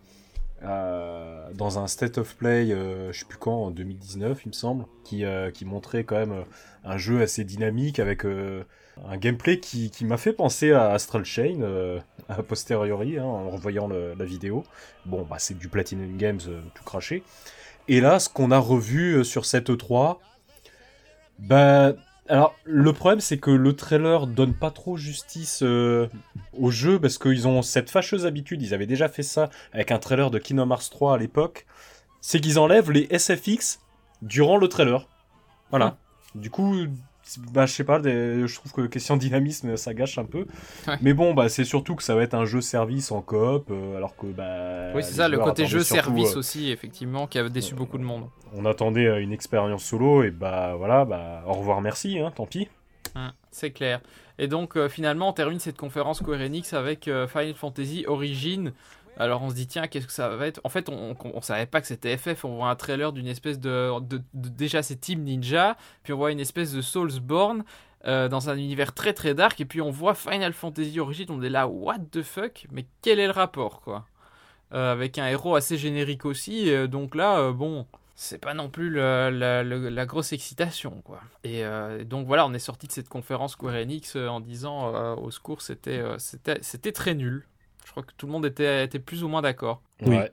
[0.64, 4.86] euh, dans un State of Play, je sais plus quand, en 2019, il me semble,
[5.04, 5.24] qui,
[5.54, 6.44] qui montrait quand même
[6.84, 11.60] un jeu assez dynamique avec un gameplay qui, qui m'a fait penser à Astral Chain
[12.28, 14.64] a posteriori hein, en revoyant la vidéo.
[15.06, 16.42] Bon, bah, c'est du Platinum Games
[16.74, 17.24] tout craché.
[17.88, 20.18] Et là, ce qu'on a revu sur cette E3,
[21.40, 21.94] bah,
[22.30, 26.08] alors, le problème, c'est que le trailer donne pas trop justice euh,
[26.54, 30.00] au jeu parce qu'ils ont cette fâcheuse habitude, ils avaient déjà fait ça avec un
[30.00, 31.66] trailer de Kingdom Hearts 3 à l'époque,
[32.20, 33.80] c'est qu'ils enlèvent les SFX
[34.22, 35.08] durant le trailer.
[35.70, 35.98] Voilà.
[36.36, 36.76] Du coup,
[37.52, 40.46] bah, je sais pas, je trouve que question dynamisme, ça gâche un peu.
[41.02, 43.98] Mais bon, bah, c'est surtout que ça va être un jeu service en coop, euh,
[43.98, 44.28] alors que.
[44.28, 47.78] Bah, oui, c'est ça, le côté jeu service euh, aussi, effectivement, qui a déçu euh,
[47.78, 48.28] beaucoup de monde.
[48.54, 52.70] On attendait une expérience solo, et bah voilà, bah, au revoir, merci, hein, tant pis.
[53.16, 54.02] Hein, c'est clair.
[54.40, 58.72] Et donc, finalement, on termine cette conférence Square Enix avec Final Fantasy Origin.
[59.20, 60.62] Alors on se dit tiens qu'est-ce que ça va être?
[60.64, 63.60] En fait on, on, savait pas que c'était FF, on voit un trailer d'une espèce
[63.60, 63.92] de,
[64.34, 67.64] déjà c'est Team Ninja, puis on voit une espèce de Soulsborne
[68.06, 69.60] euh, dans un univers très très dark.
[69.60, 73.20] Et puis on voit Final Fantasy Origin, on est là what the fuck, mais quel
[73.20, 74.06] est le rapport quoi?
[74.74, 78.92] Euh, Avec un héros assez générique aussi, euh, donc là bon c'est pas non plus
[78.92, 81.22] la, grosse excitation quoi.
[81.44, 81.64] Et
[82.06, 86.04] donc voilà, on est sorti de cette conférence Square Enix en disant au secours c'était
[86.18, 87.46] c'était très nul.
[87.88, 89.82] Je crois que tout le monde était, était plus ou moins d'accord.
[90.06, 90.30] Ouais.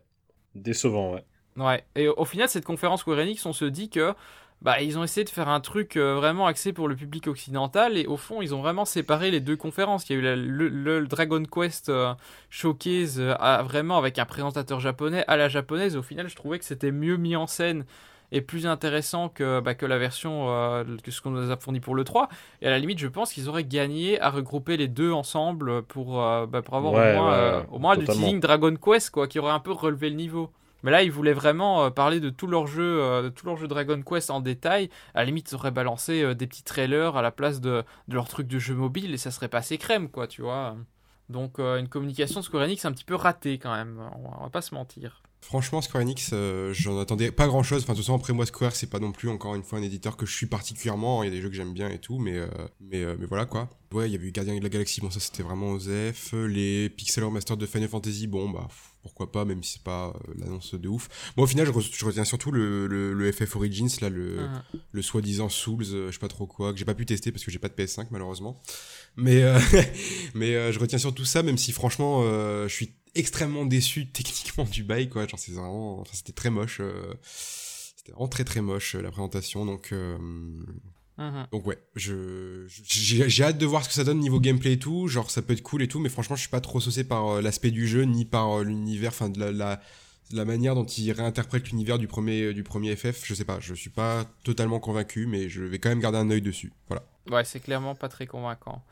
[0.56, 1.24] Décevant, ouais.
[1.56, 1.84] Ouais.
[1.94, 4.12] Et au final, cette conférence Square Enix, on se dit que
[4.60, 7.96] bah, ils ont essayé de faire un truc euh, vraiment axé pour le public occidental
[7.96, 10.08] et au fond ils ont vraiment séparé les deux conférences.
[10.08, 12.14] Il y a eu le, Dragon Quest euh,
[12.50, 15.96] Showcase euh, vraiment avec un présentateur japonais à la japonaise.
[15.96, 17.84] Au final je trouvais que c'était mieux mis en scène
[18.32, 21.80] est plus intéressant que, bah, que la version, euh, que ce qu'on nous a fourni
[21.80, 22.28] pour le 3.
[22.62, 26.22] Et à la limite, je pense qu'ils auraient gagné à regrouper les deux ensemble pour,
[26.22, 29.38] euh, bah, pour avoir au moins, euh, au moins le teasing Dragon Quest, quoi, qui
[29.38, 30.50] aurait un peu relevé le niveau.
[30.82, 34.02] Mais là, ils voulaient vraiment parler de tout leur jeu, de tout leur jeu Dragon
[34.02, 34.90] Quest en détail.
[35.14, 38.28] À la limite, ils auraient balancé des petits trailers à la place de, de leur
[38.28, 40.76] truc de jeu mobile et ça serait passé crème, quoi, tu vois.
[41.30, 43.98] Donc, une communication de Square Enix un petit peu ratée quand même,
[44.38, 45.22] on va pas se mentir.
[45.44, 47.82] Franchement, Square Enix, euh, j'en attendais pas grand chose.
[47.82, 49.82] Enfin, de toute façon, après moi, Square, c'est pas non plus encore une fois un
[49.82, 51.22] éditeur que je suis particulièrement.
[51.22, 52.46] Il y a des jeux que j'aime bien et tout, mais, euh,
[52.80, 53.68] mais, euh, mais voilà quoi.
[53.92, 56.32] Ouais, il y avait eu Gardien de la Galaxie, bon, ça c'était vraiment OZEF.
[56.32, 58.68] Les Pixel Master de Final Fantasy, bon, bah
[59.02, 61.10] pourquoi pas, même si c'est pas l'annonce de ouf.
[61.36, 64.64] Bon, au final, je, retiens surtout le, le, FF Origins, là, le, ah.
[64.92, 67.50] le soi-disant Souls, je sais pas trop quoi, que j'ai pas pu tester parce que
[67.50, 68.62] j'ai pas de PS5 malheureusement.
[69.16, 69.44] Mais,
[70.34, 75.08] mais je retiens surtout ça, même si franchement, je suis extrêmement déçu techniquement du bail,
[75.08, 75.26] quoi.
[75.26, 76.78] Genre, c'est vraiment, enfin, c'était très moche.
[76.80, 79.90] Euh, c'était vraiment très très moche euh, la présentation, donc.
[79.92, 80.18] Euh,
[81.18, 81.46] mhm.
[81.52, 85.08] Donc ouais, je j'ai hâte de voir ce que ça donne niveau gameplay et tout.
[85.08, 87.40] Genre ça peut être cool et tout, mais franchement je suis pas trop saucé par
[87.40, 89.80] l'aspect du jeu ni par l'univers, enfin de la,
[90.32, 93.24] la, manière dont il réinterprète l'univers du premier du premier FF.
[93.24, 96.30] Je sais pas, je suis pas totalement convaincu, mais je vais quand même garder un
[96.30, 96.72] œil dessus.
[96.88, 97.04] Voilà.
[97.30, 98.82] Ouais, c'est clairement pas très convaincant.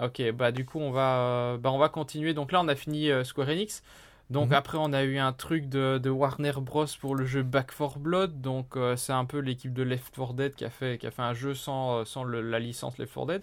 [0.00, 2.34] Ok, bah du coup on va, euh, bah, on va continuer.
[2.34, 3.82] Donc là on a fini euh, Square Enix.
[4.28, 4.54] Donc mhm.
[4.54, 7.98] après on a eu un truc de, de, Warner Bros pour le jeu Back 4
[7.98, 8.40] Blood.
[8.40, 11.10] Donc euh, c'est un peu l'équipe de Left 4 Dead qui a fait, qui a
[11.10, 13.42] fait un jeu sans, sans la licence Left 4 Dead.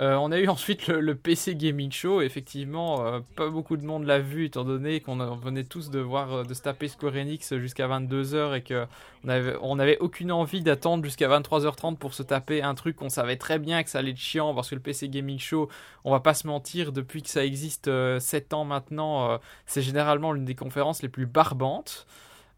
[0.00, 2.20] Euh, on a eu ensuite le, PC Gaming Show.
[2.20, 6.32] Effectivement, euh, pas beaucoup de monde l'a vu, étant donné qu'on venait tous de voir
[6.32, 11.04] euh, de se taper Square Enix jusqu'à 22h et avait, on avait aucune envie d'attendre
[11.04, 14.16] jusqu'à 23h30 pour se taper un truc qu'on savait très bien que ça allait être
[14.18, 15.68] chiant parce que le PC Gaming Show,
[16.04, 20.44] on va pas se mentir, depuis que ça existe 7 ans maintenant, c'est généralement l'une
[20.44, 22.06] des conférences les plus barbantes.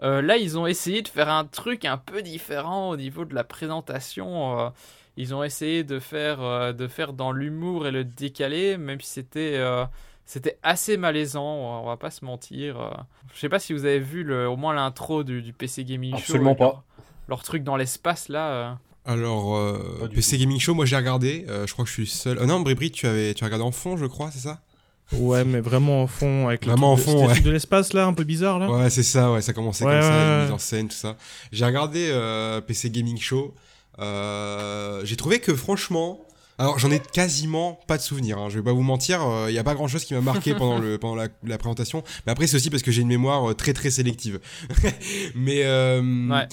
[0.00, 3.44] là, ils ont essayé de faire un truc un peu différent au niveau de la
[3.44, 4.72] présentation.
[5.20, 9.10] Ils ont essayé de faire, euh, de faire dans l'humour et le décalé, même si
[9.10, 9.84] c'était euh,
[10.26, 13.04] c'était assez malaisant, on va pas se mentir.
[13.34, 16.50] Je sais pas si vous avez vu le, au moins l'intro du, PC Gaming Absolument
[16.50, 16.52] Show.
[16.52, 16.84] Absolument pas.
[17.28, 18.78] leur truc dans l'espace là.
[19.06, 19.58] Alors,
[20.08, 21.44] du PC Gaming Show, moi j'ai regardé.
[21.48, 22.38] euh, je crois que je suis seul.
[22.40, 24.60] Oh non, Bribri, tu avais, tu as regardé en fond, je crois, c'est ça?
[25.12, 27.32] Ouais, mais vraiment en fond, avec le Vraiment truc en de- fond, le ouais.
[27.34, 28.70] truc de l'espace là, un peu bizarre là.
[28.70, 30.42] Ouais, c'est ça, ouais, ça commençait Ouais, comme ça, ouais, une ouais.
[30.44, 31.16] mise en scène, tout ça.
[31.50, 33.52] J'ai regardé euh, PC Gaming Show.
[34.00, 36.20] Euh, j'ai trouvé que franchement,
[36.58, 38.38] alors j'en ai quasiment pas de souvenirs.
[38.38, 40.54] Hein, je vais pas vous mentir, il y a pas grand chose qui m'a marqué
[40.54, 42.02] pendant le pendant la, la présentation.
[42.26, 44.40] Mais après c'est aussi parce que j'ai une mémoire euh, très très sélective.
[45.34, 46.48] mais euh, Ouais.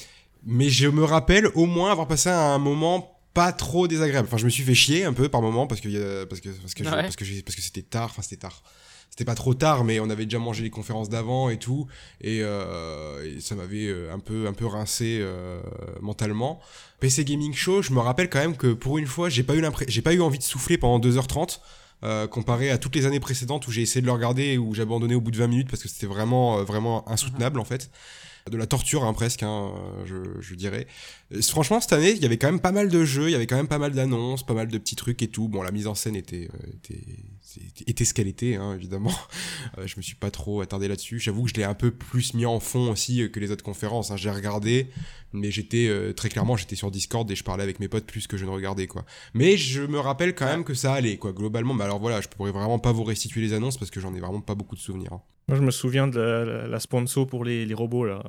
[0.45, 4.27] mais je me rappelle au moins avoir passé un moment pas trop désagréable.
[4.27, 6.73] Enfin, je me suis fait chier un peu par moment parce que parce que parce
[6.73, 7.01] que je- Ouais.
[7.03, 8.09] parce que j'ai parce que c'était tard.
[8.11, 8.63] Enfin, c'était tard.
[9.17, 11.87] C'était pas trop tard, mais on avait déjà mangé les conférences d'avant et tout,
[12.21, 15.59] et, euh, et ça m'avait euh, un peu un peu rincé euh,
[16.01, 16.59] mentalement.
[16.99, 19.63] PC Gaming Show, je me rappelle quand même que pour une fois, j'ai pas eu
[19.87, 21.59] j'ai pas eu envie de souffler pendant 2h30.
[22.03, 24.75] euh, comparé à toutes les années précédentes où j'ai essayé de le regarder et où
[24.75, 27.89] j'ai abandonné au bout de 20 minutes parce que c'était vraiment vraiment insoutenable en fait
[28.51, 29.71] de la torture hein, presque hein,
[30.05, 30.85] je, je dirais
[31.41, 33.47] franchement cette année il y avait quand même pas mal de jeux il y avait
[33.47, 35.87] quand même pas mal d'annonces pas mal de petits trucs et tout bon la mise
[35.87, 37.01] en scène était était,
[37.87, 39.11] était, ce qu'elle était hein, évidemment
[39.77, 42.33] Euh, je me suis pas trop attardé là-dessus j'avoue que je l'ai un peu plus
[42.33, 44.17] mis en fond aussi euh, que les autres conférences hein.
[44.17, 44.87] j'ai regardé
[45.33, 48.27] mais j'étais euh, très clairement j'étais sur Discord et je parlais avec mes potes plus
[48.27, 49.03] que je ne regardais quoi
[49.33, 52.27] mais je me rappelle quand même que ça allait quoi globalement mais alors voilà je
[52.27, 54.81] pourrais vraiment pas vous restituer les annonces parce que j'en ai vraiment pas beaucoup de
[54.81, 55.21] souvenirs hein.
[55.49, 58.21] Moi je me souviens de la, la- la sponsor pour les, les robots là.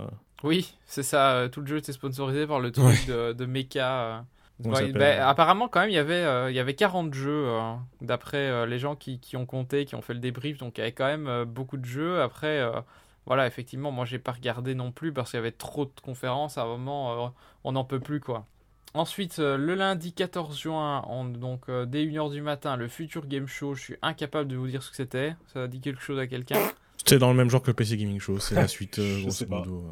[0.45, 1.49] Oui, c'est ça.
[1.51, 2.97] Tout le jeu était sponsorisé par le truc Ouais.
[3.09, 4.25] de, de mecha.
[4.65, 4.69] Euh.
[4.71, 7.45] Ouais, s'appelle bah, apparemment, quand même, il y avait, euh, il y avait 40 jeux,
[7.49, 10.59] euh, d'après euh, les gens qui, qui ont compté, qui ont fait le débrief.
[10.59, 12.21] Donc, il y avait quand même euh, beaucoup de jeux.
[12.23, 12.73] Après, euh,
[13.27, 16.59] voilà, effectivement, moi, j'ai pas regardé non plus parce qu'il y avait trop de conférences.
[16.59, 17.29] À un moment, euh,
[17.65, 18.47] on n'en peut plus, quoi.
[18.95, 23.27] Ensuite, euh, le lundi 14 juin, on- donc euh, dès 1h du matin, le Future
[23.27, 23.75] Game Show.
[23.75, 25.37] Je suis incapable de vous dire ce que c'était.
[25.53, 26.59] Ça dit quelque chose à quelqu'un?
[26.97, 28.99] C'était dans le même genre que le PC Gaming Show, c'est la suite.
[28.99, 29.59] euh, Je grosso sais pas.
[29.61, 29.85] modo.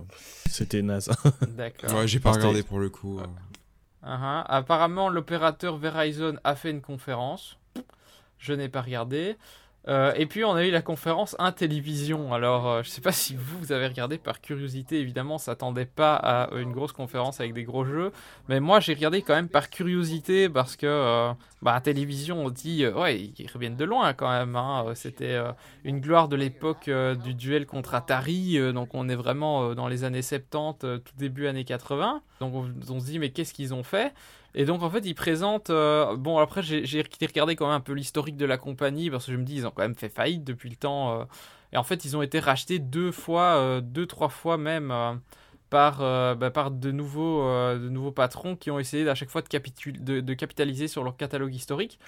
[0.51, 1.11] C'était naze.
[1.57, 1.95] D'accord.
[1.99, 3.21] ouais j'ai pas regardé pour le coup
[4.07, 4.45] Uh-huh.
[4.47, 7.59] Apparemment, l'opérateur Verizon a fait une conférence.
[8.39, 9.37] Je n'ai pas regardé.
[9.89, 12.35] Euh, et puis, on a eu la conférence Intellivision.
[12.35, 14.99] Alors, euh, je sais pas si vous, vous avez regardé par curiosité.
[14.99, 18.11] Évidemment, on s'attendait pas à une grosse conférence avec des gros jeux.
[18.49, 21.33] Mais moi, j'ai regardé quand même par curiosité parce que, euh,
[21.63, 24.57] bah, Intellivision, on dit, ouais, ils reviennent de loin quand même.
[24.57, 24.87] hein.
[24.95, 25.39] C'était
[25.85, 26.91] une gloire de l'époque
[27.23, 28.59] du duel contre Atari.
[28.73, 32.23] donc, on est vraiment dans les années 70, euh, tout début années 80.
[32.41, 34.13] Donc, on, on se dit, mais qu'est-ce qu'ils ont fait?
[34.57, 35.69] Et donc en fait ils présentent...
[35.71, 39.33] euh, bon après j'ai regardé quand même un peu l'historique de la compagnie parce que
[39.33, 41.21] je me dis ils ont quand même fait faillite depuis le temps.
[41.21, 41.25] euh,
[41.75, 45.21] et en fait ils ont été rachetés deux fois, euh, deux trois fois même
[45.69, 45.99] par,
[46.37, 50.89] bah, par de, nouveaux, de nouveaux patrons qui ont essayé à chaque fois de, capitaliser
[50.89, 51.99] sur leur catalogue historique.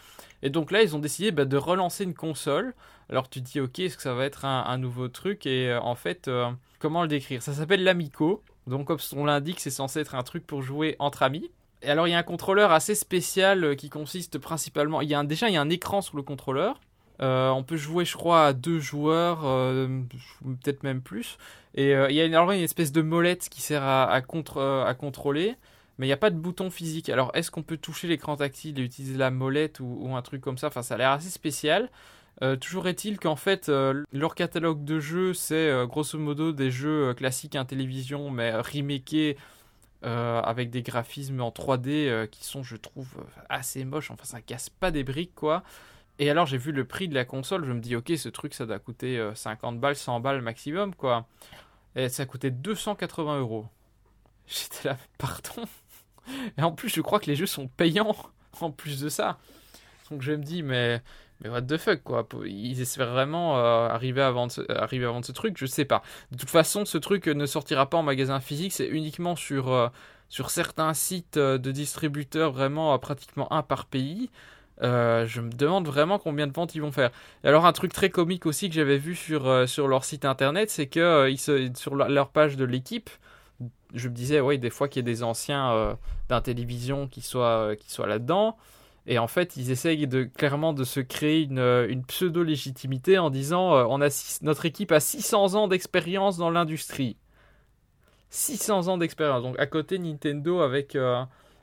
[0.43, 2.75] Et donc là ils ont décidé bah, de relancer une console.
[3.11, 5.45] Alors tu te dis ok est-ce que ça va être un, un nouveau truc?
[5.45, 6.31] Et en fait
[6.79, 7.43] comment le décrire?
[7.43, 8.43] Ça s'appelle l'Amico.
[8.67, 11.51] Donc comme on l'indique c'est censé être un truc pour jouer entre amis.
[11.83, 15.01] Et alors il y a un contrôleur assez spécial euh, qui consiste principalement.
[15.01, 16.81] Il y a un- déjà il y a un écran sur le contrôleur.
[17.21, 19.89] Euh, on peut jouer je crois à deux joueurs, euh,
[20.45, 21.39] peut-être même plus.
[21.75, 24.21] Et il y a une, alors, une espèce de molette qui sert à, à
[24.95, 25.55] contrôler.
[25.99, 27.09] Mais il n'y a pas de bouton physique.
[27.09, 30.59] Alors est-ce qu'on peut toucher l'écran tactile et utiliser la molette ou, un truc comme
[30.59, 30.69] ça?
[30.69, 31.91] Enfin ça a l'air assez spécial.
[32.61, 33.69] Toujours est-il qu'en fait,
[34.13, 39.37] leur catalogue de jeux, c'est grosso modo des jeux classiques à télévision, mais remakés
[40.05, 44.11] euh, avec des graphismes en 3D euh, qui sont, je trouve, euh, assez moches.
[44.11, 45.65] Enfin, ça casse pas des briques, quoi.
[46.19, 48.55] Et alors, j'ai vu le prix de la console, je me dis, ok, ce truc,
[48.55, 51.27] ça doit coûter euh, 50 balles, 100 balles maximum, quoi.
[51.95, 53.67] Et ça coûtait 280 euros.
[54.47, 55.69] J'étais là, pardon.
[56.57, 58.17] Et en plus, je crois que les jeux sont payants
[58.61, 59.39] en plus de ça.
[60.11, 61.03] Donc je me dis, mais,
[61.41, 62.27] mais what the fuck, quoi.
[62.45, 66.03] Ils espèrent vraiment euh, arriver, à vendre arriver à vendre ce truc, je sais pas.
[66.33, 69.89] De toute façon, ce truc ne sortira pas en magasin physique, c'est uniquement sur, euh,
[70.29, 74.31] sur certains sites euh, de distributeurs, vraiment euh, pratiquement un par pays.
[74.83, 77.11] Euh, je me demande vraiment combien de ventes ils vont faire.
[77.43, 80.25] Et alors un truc très comique aussi que j'avais vu sur, euh, sur leur site
[80.25, 83.11] internet, c'est que euh, ils se, sur leur page de l'équipe,
[83.95, 85.95] je me disais, oui, des fois qu'il y a des anciens euh,
[86.29, 88.57] d'un télévision qui soient, euh, qui soient là-dedans.
[89.11, 93.31] Et en fait, ils essayent de, clairement de se créer une, euh, une pseudo-légitimité en
[93.31, 97.17] disant euh, on a six- notre équipe a 600 ans d'expérience dans l'industrie.
[98.31, 99.43] 600 ans d'expérience.
[99.43, 101.23] Donc à côté, Nintendo avec, euh,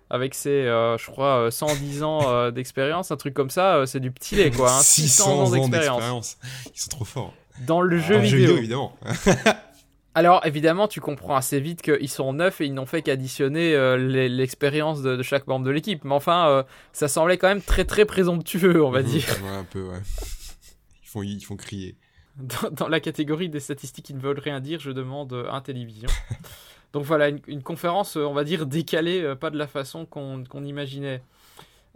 [0.10, 4.12] avec ses, euh, je crois, euh, 110 ans d'expérience, un truc comme ça, c'est du
[4.12, 4.72] petit lait quoi.
[4.72, 4.80] hein.
[4.82, 6.38] 600 ans d'expérience.
[6.74, 7.34] Ils sont trop forts.
[7.68, 8.58] Dans le jeu Dans le vidéo.
[8.58, 8.98] évidemment.
[10.16, 13.98] Alors évidemment, tu comprends assez vite qu'ils sont neufs et ils n'ont fait qu'additionner euh,
[14.30, 16.04] l'expérience de, de chaque membre de l'équipe.
[16.06, 16.64] Mais enfin, euh,
[16.94, 19.08] ça semblait quand même très très présomptueux, on va Mhm.
[19.08, 19.26] dire.
[19.44, 20.00] Ouais, un peu, ouais.
[21.04, 21.96] Ils font, ils font crier.
[22.38, 25.62] Dans, dans la catégorie des statistiques qui ne veulent rien dire, je demande euh, un
[25.62, 26.10] télévision.
[26.94, 31.22] Donc voilà, une, conférence, on va dire, décalée, pas de la façon qu'on imaginait.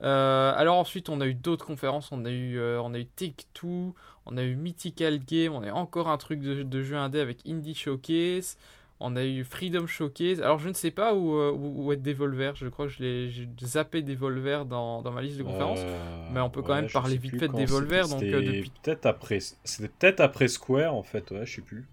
[0.02, 2.12] Alors ensuite, on a eu d'autres conférences.
[2.12, 3.96] On a eu, on a eu Take-Two,
[4.26, 7.20] on a eu Mythical Game, on a eu encore un truc de, de jeu indé
[7.20, 8.58] avec Indie Showcase.
[9.02, 10.42] On a eu Freedom Showcase.
[10.42, 12.56] Alors, je ne sais pas où, euh, où, est Devolver.
[12.56, 15.80] Je crois que je l'ai zappé Devolver dans, dans ma liste de conférences.
[15.82, 18.10] Euh, mais on peut quand même parler vite fait de Devolver.
[18.10, 18.72] Donc, euh, depuis...
[18.84, 19.40] peut-être après...
[19.64, 21.32] C'était peut-être après Square, en fait.
[21.32, 21.88] Ouais, je sais plus.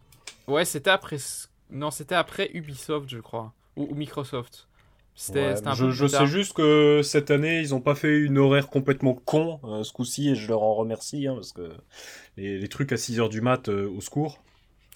[0.48, 1.18] Ouais, c'était après...
[1.70, 3.52] Non, c'était après Ubisoft, je crois.
[3.76, 4.66] Ou, Microsoft.
[5.18, 8.68] C'était un je, je sais juste que cette année, ils n'ont pas fait une horaire
[8.68, 11.72] complètement con ce coup-ci, et je leur en remercie, hein, parce que
[12.36, 14.38] les, les, trucs à 6h du mat, au secours.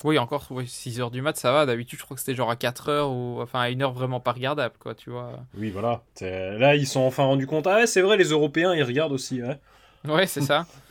[0.04, 1.66] Oui, encore oui, 6h du mat, ça va.
[1.66, 4.74] D'habitude, je crois que c'était genre à 4h ou enfin à 1h vraiment pas regardable,
[4.78, 5.40] quoi, tu vois.
[5.56, 6.02] Oui, voilà.
[6.20, 7.66] Là, ils sont enfin rendus compte.
[7.66, 9.42] Ah, ouais, c'est vrai, les Européens, ils regardent aussi.
[9.42, 9.58] Ouais,
[10.06, 10.66] ouais c'est ça.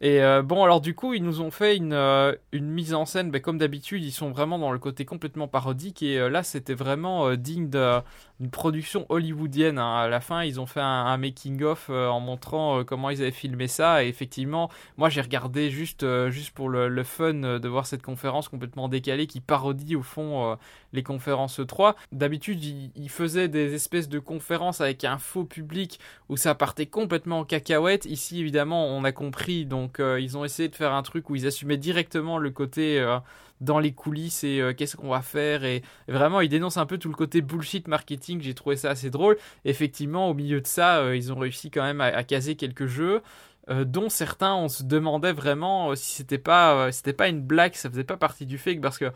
[0.00, 3.06] Et euh, bon, alors du coup, ils nous ont fait une, euh, une mise en
[3.06, 6.02] scène, ben, comme d'habitude, ils sont vraiment dans le côté complètement parodique.
[6.02, 9.78] Et euh, là, c'était vraiment digne d'une production hollywoodienne.
[9.78, 9.96] Hein.
[9.96, 14.04] À la fin, ils ont fait un, making-of en montrant comment ils avaient filmé ça.
[14.04, 18.88] Et effectivement, moi, j'ai regardé juste, juste pour le, fun de voir cette conférence complètement
[18.88, 20.56] décalée qui parodie au fond
[20.94, 21.96] les conférences 3.
[22.12, 27.40] D'habitude, ils, faisaient des espèces de conférences avec un faux public où ça partait complètement
[27.40, 28.06] en cacahuète.
[28.06, 29.66] Ici, évidemment, on a compris.
[29.66, 33.00] Donc, euh, ils ont essayé de faire un truc où ils assumaient directement le côté
[33.00, 33.18] euh,
[33.60, 35.64] dans les coulisses et euh, qu'est-ce qu'on va faire.
[35.64, 38.40] Et, vraiment, ils dénoncent un peu tout le côté bullshit marketing.
[38.42, 39.36] J'ai trouvé ça assez drôle.
[39.64, 43.22] Effectivement, au milieu de ça, ils ont réussi quand même à, caser quelques jeux.
[43.68, 48.04] dont certains on se demandait vraiment si c'était pas c'était pas une blague ça faisait
[48.04, 49.10] pas partie du fake parce que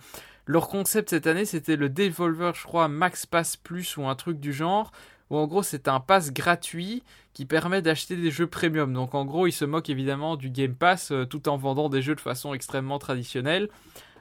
[0.47, 4.41] leur concept cette année c'était le Devolver je crois Max Pass Plus ou un truc
[4.41, 4.91] du genre
[5.31, 7.03] où en gros c'est un pass gratuit
[7.39, 8.93] qui permet d'acheter des jeux premium.
[8.93, 12.03] Donc en gros, ils se moquent évidemment du Game Pass euh, tout en vendant des
[12.03, 13.69] jeux de façon extrêmement traditionnelle,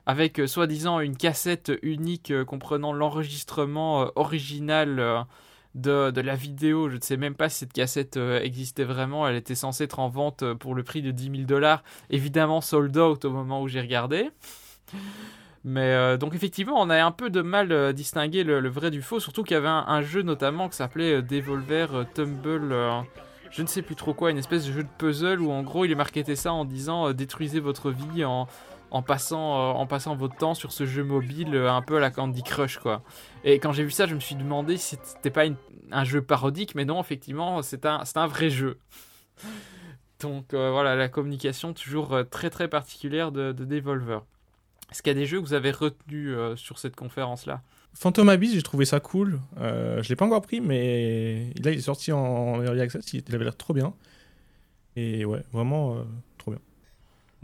[0.06, 5.26] avec euh, soi-disant une cassette unique euh, comprenant l'enregistrement original
[5.74, 6.90] de, de, la vidéo.
[6.90, 9.28] Je ne sais même pas si cette cassette existait vraiment.
[9.28, 11.84] Elle était censée être en vente pour le prix de 10 000 dollars.
[12.12, 14.30] Évidemment sold out au moment où j'ai regardé.
[15.64, 19.02] Mais euh, donc effectivement, on a un peu de mal à distinguer le, vrai du
[19.02, 22.76] faux, surtout qu'il y avait un, jeu notamment qui s'appelait euh, Devolver euh, Tumble,
[23.52, 25.86] je ne sais plus trop quoi, une espèce de jeu de puzzle où en gros
[25.86, 28.48] il est marketé ça en disant détruisez votre vie en,
[28.92, 32.44] en passant, en passant votre temps sur ce jeu mobile un peu à la Candy
[32.44, 33.02] Crush quoi.
[33.44, 35.44] Et quand j'ai vu ça, je me suis demandé si c'était pas
[35.92, 38.78] un jeu parodique, mais non, effectivement, c'est un, un vrai jeu.
[40.20, 44.24] Donc voilà, la communication toujours très très particulière de Devolver.
[44.92, 47.62] Est-ce qu'il y a des jeux que vous avez retenus euh, sur cette conférence-là?
[48.00, 49.40] Phantom Abyss, j'ai trouvé ça cool.
[49.60, 53.12] Euh, je l'ai pas encore pris, mais là, il est sorti en Early Access.
[53.14, 53.94] Il avait l'air trop bien.
[54.96, 56.04] Et ouais, vraiment euh,
[56.38, 56.60] trop bien.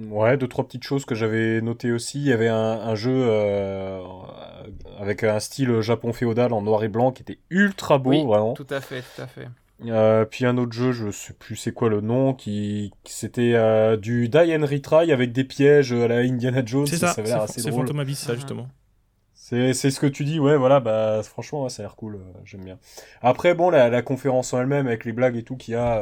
[0.09, 2.19] Ouais, deux, trois petites choses que j'avais notées aussi.
[2.19, 3.99] Il y avait un, jeu euh,
[4.99, 8.53] avec un style Japon féodal en noir et blanc qui était ultra beau, oui, vraiment.
[8.53, 9.47] Tout à fait, tout à fait.
[9.85, 13.97] Euh, puis un autre jeu, je sais plus c'est quoi le nom, qui, c'était euh,
[13.97, 16.87] du die and retry avec des pièges à la Indiana Jones.
[16.87, 17.13] C'est ça,
[17.47, 18.67] c'est Phantom Abyss, ça justement.
[19.33, 22.19] C'est, c'est ce que tu dis, ouais, voilà, bah franchement, ça a l'air cool, euh,
[22.45, 22.79] j'aime bien.
[23.21, 26.01] Après, bon, la, la conférence en elle-même, avec les blagues et tout qu'il y a,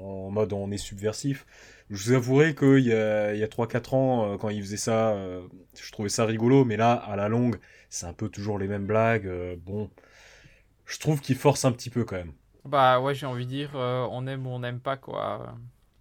[0.00, 1.44] en mode on est subversif,
[1.90, 5.14] je vous avouerai qu'il y a, il y a 3-4 ans, quand ils faisaient ça,
[5.78, 7.56] je trouvais ça rigolo, mais là, à la longue,
[7.90, 9.30] c'est un peu toujours les mêmes blagues,
[9.66, 9.90] bon,
[10.86, 12.32] je trouve qu'ils forcent un petit peu quand même.
[12.68, 15.58] Bah ouais, j'ai envie de dire, euh, on aime ou on n'aime pas quoi.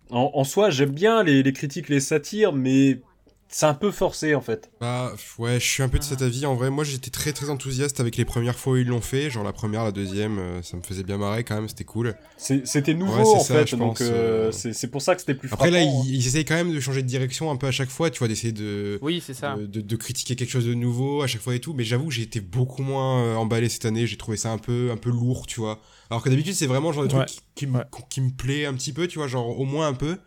[0.10, 3.02] En, en soi, j'aime bien les, les, critiques, les satires, mais
[3.50, 4.70] c'est un peu forcé en fait.
[4.82, 6.46] Bah ouais, je suis un peu de cet avis.
[6.46, 9.30] En vrai, moi j'étais très très enthousiaste avec les premières fois où ils l'ont fait.
[9.30, 12.16] Genre la première, la deuxième, euh, ça me faisait bien marrer quand même, c'était cool.
[12.38, 16.16] C'était nouveau en fait, donc euh, c'est pour ça que c'était plus Après là, ils,
[16.16, 18.28] ils, essayent quand même de changer de direction un peu à chaque fois, tu vois,
[18.28, 19.56] d'essayer de, oui, ça.
[19.56, 21.74] De, de, critiquer quelque chose de nouveau à chaque fois et tout.
[21.74, 24.08] Mais j'avoue, j'ai été beaucoup moins emballé cette année.
[24.08, 25.80] J'ai trouvé ça un peu un peu lourd, tu vois.
[26.10, 27.68] Alors que d'habitude, c'est vraiment genre de truc qui,
[28.10, 30.18] qui, me plaît un petit peu, tu vois, genre au moins un peu.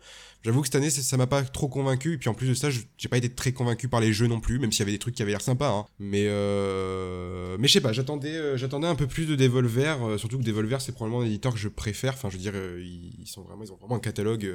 [0.43, 2.13] J'avoue que cette année, ça m'a pas trop convaincu.
[2.13, 4.39] Et puis en plus de ça, j'ai pas été très convaincu par les jeux non
[4.39, 5.69] plus, même s'il y avait des trucs qui avaient l'air sympas.
[5.69, 5.85] Hein.
[5.99, 7.57] Mais euh...
[7.59, 10.03] mais je sais pas, j'attendais euh, j'attendais un peu plus de Devolver.
[10.03, 12.13] Euh, surtout que Devolver, c'est probablement l'éditeur que je préfère.
[12.13, 14.51] Enfin, je veux dire, euh, ils sont ils ont vraiment un catalogue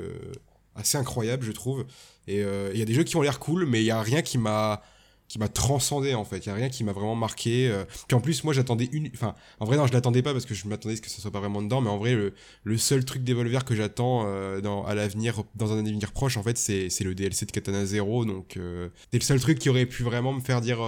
[0.74, 1.86] assez incroyable, je trouve.
[2.26, 4.22] Et il y a des jeux qui ont l'air cool, mais il y a rien
[4.22, 4.82] qui m'a
[5.28, 6.39] qui m'a transcendé en fait.
[6.39, 7.69] Il y a rien qui m'a vraiment marqué.
[7.69, 7.85] Euh.
[8.07, 9.09] Puis en plus, moi j'attendais une.
[9.15, 11.20] Enfin, en vrai, non, je l'attendais pas parce que je m'attendais à ce que ça
[11.20, 11.81] soit pas vraiment dedans.
[11.81, 16.12] Mais en vrai, le, seul truc d'Evolver que j'attends euh, à l'avenir, dans un avenir
[16.12, 18.24] proche, en fait, c'est, le DLC de Katana Zero.
[18.24, 20.78] Donc, euh, c'est le seul truc qui aurait pu vraiment me faire dire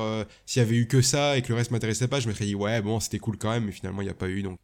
[0.46, 2.46] s'il y avait eu que ça et que le reste m'intéressait pas, je me serais
[2.46, 3.64] dit ouais, bon, c'était cool quand même.
[3.64, 4.42] Mais finalement, il n'y a pas eu.
[4.42, 4.58] Donc,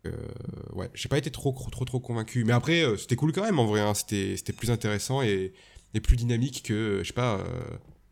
[0.75, 2.45] ouais, j'ai pas été trop, trop, trop, convaincu.
[2.45, 3.81] Mais après, c'était cool quand même en vrai.
[3.81, 3.95] Hein.
[3.95, 5.53] C'était, c'était plus intéressant et,
[5.95, 7.41] et plus dynamique que, je sais pas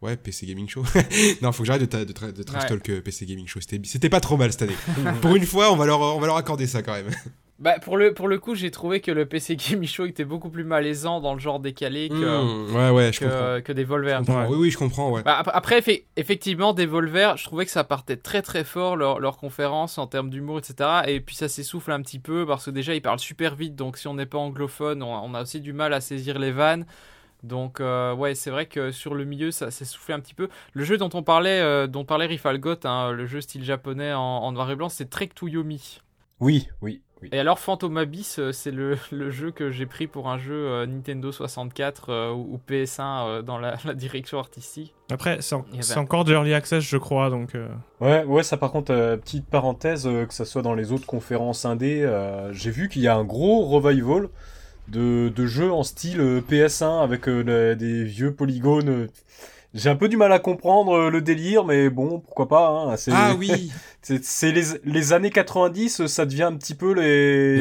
[0.02, 0.82] Ouais, PC Gaming Show.
[1.42, 3.60] non, faut que j'arrête de, de, tra- de trash talk euh, PC Gaming Show.
[3.60, 4.76] C'était c'était pas trop mal cette année.
[5.22, 7.08] Pour une fois, on va leur, on va leur accorder ça quand même.
[7.58, 10.50] Bah, pour le, pour le coup, j'ai trouvé que le PC Gaming Show était beaucoup
[10.50, 13.36] plus malaisant dans le genre décalé que, Hmm, ouais, ouais, je comprends.
[13.38, 14.18] que, que Devolver.
[14.22, 14.48] Je comprends.
[14.48, 15.22] Oui, oui, je comprends, ouais.
[15.22, 19.20] Bah, ap- après, effe- effectivement, Devolver, je trouvais que ça partait très très fort leur,
[19.20, 20.74] leur conférence en termes d'humour, etc.
[21.06, 23.96] Et puis ça s'essouffle un petit peu parce que déjà ils parlent super vite, donc
[23.96, 26.84] si on n'est pas anglophone, on, on a aussi du mal à saisir les vannes.
[27.43, 30.48] Donc euh, ouais, c'est vrai que sur le milieu, ça s'essoufflait un petit peu.
[30.74, 34.20] Le jeu dont on parlait, euh, dont parlait Rifalgot, hein, le jeu style japonais en,
[34.20, 36.01] en noir et blanc, c'est Trek to Yomi.
[36.40, 37.28] Oui, oui, oui.
[37.31, 40.55] Et alors Phantom Abyss, euh, c'est le, le jeu que j'ai pris pour un jeu
[40.55, 44.93] euh, Nintendo 64 euh, ou ou PS1 euh, dans la, la direction artistique.
[45.10, 47.55] Après, c'est en- Il y avait c'est un- encore du early access, je crois, donc.
[47.55, 47.69] euh,
[48.01, 51.06] Ouais, ouais, ça par contre, euh, petite parenthèse, euh, que ça soit dans les autres
[51.06, 54.28] conférences indé, euh, j'ai vu qu'il y a un gros revival
[54.88, 59.09] de, de jeux en style euh, PS1 avec euh, des vieux polygones.
[59.74, 62.68] J'ai un peu du mal à comprendre euh, le délire, mais bon, pourquoi pas.
[62.68, 63.72] Hein, Ah oui
[64.02, 67.60] c'est- les, les années 90, ça devient un petit peu les,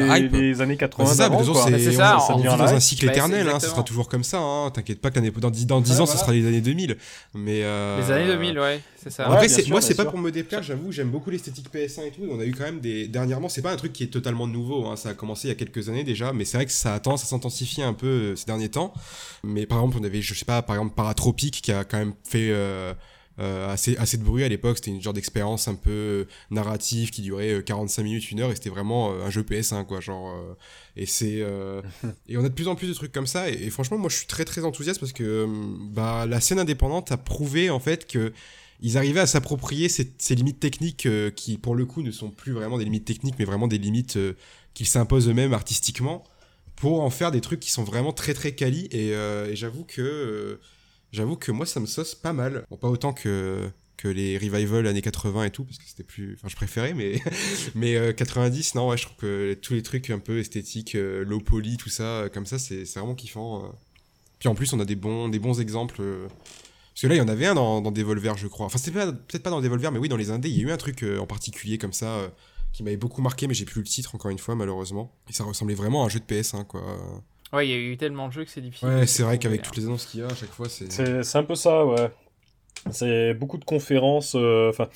[0.60, 1.64] années Bah, 80 c'est ça, mais quoi.
[1.64, 3.68] c'est c'est ça, on- ça on vit devient dans un cycle Bah, éternel, hein, ça
[3.68, 4.38] sera toujours comme ça.
[4.40, 4.70] Hein.
[4.70, 6.20] T'inquiète pas que dans, dix- dans 10 Ouais, ans, voilà.
[6.20, 6.96] sera les années 2000.
[7.34, 9.28] Mais euh, Les années 2000, ouais, c'est ça.
[9.28, 12.10] Ouais, Après, sûr, moi, c'est pas pour me déplaire, j'avoue, j'aime beaucoup l'esthétique PS1 et
[12.10, 12.22] tout.
[12.30, 13.06] On a eu quand même des.
[13.08, 15.52] Dernièrement, c'est pas un truc qui est totalement nouveau, hein, ça a commencé il y
[15.52, 18.06] a quelques années déjà, mais c'est vrai que ça a tendance à s'intensifier un peu
[18.06, 18.92] euh, ces derniers temps.
[19.44, 22.14] Mais par exemple, on avait, je sais pas, par exemple, Paratropic qui a quand même
[22.28, 22.48] fait.
[22.50, 22.92] euh,
[23.42, 27.10] euh, assez, assez de bruit à l'époque, c'était une genre d'expérience un peu euh, narrative
[27.10, 30.00] qui durait euh, 45 minutes, une heure, et c'était vraiment euh, un jeu PS1, quoi,
[30.00, 30.54] genre, euh,
[30.96, 31.82] et c'est, euh,
[32.28, 34.16] et on a de plus en plus de trucs comme ça, et, franchement, moi, je
[34.16, 35.46] suis très très enthousiaste parce que, euh,
[35.92, 38.32] bah, la scène indépendante a prouvé, en fait, que
[38.82, 42.52] ils arrivaient à s'approprier ces, limites techniques euh, qui, pour le coup, ne sont plus
[42.52, 44.34] vraiment des limites techniques, mais vraiment des limites euh,
[44.74, 46.24] qu'ils s'imposent eux-mêmes artistiquement,
[46.74, 50.02] pour en faire des trucs qui sont vraiment très très quali, et, euh, j'avoue que,
[50.02, 50.60] euh,
[51.12, 52.66] j'avoue que moi, ça me sauce pas mal.
[52.70, 53.70] Bon, pas autant que
[54.02, 57.20] que les revival années 80 et tout parce que c'était plus enfin je préférais mais
[57.76, 61.24] mais euh, 90 non ouais je trouve que tous les trucs un peu esthétiques euh,
[61.24, 63.68] low poly tout ça euh, comme ça c'est vraiment kiffant euh.
[64.40, 67.20] puis en plus on a des bons des bons exemples parce que là il y
[67.20, 70.00] en avait un dans, dans Devolver je crois enfin c'était peut-être pas dans Devolver mais
[70.00, 72.28] oui dans les indés il y a eu un truc en particulier comme ça
[72.72, 75.44] qui m'avait beaucoup marqué mais j'ai plus le titre encore une fois malheureusement et ça
[75.44, 76.82] ressemblait vraiment à un jeu de PS1 quoi
[77.52, 78.88] Ouais, il y a eu tellement de jeux que c'est difficile.
[78.88, 79.62] ouais c'est vrai qu'avec hein.
[79.66, 82.10] toutes les annonces qu'il y a à chaque fois c'est C'est un peu ça, ouais.
[82.90, 84.34] C'est beaucoup de conférences.
[84.34, 84.88] euh, Enfin,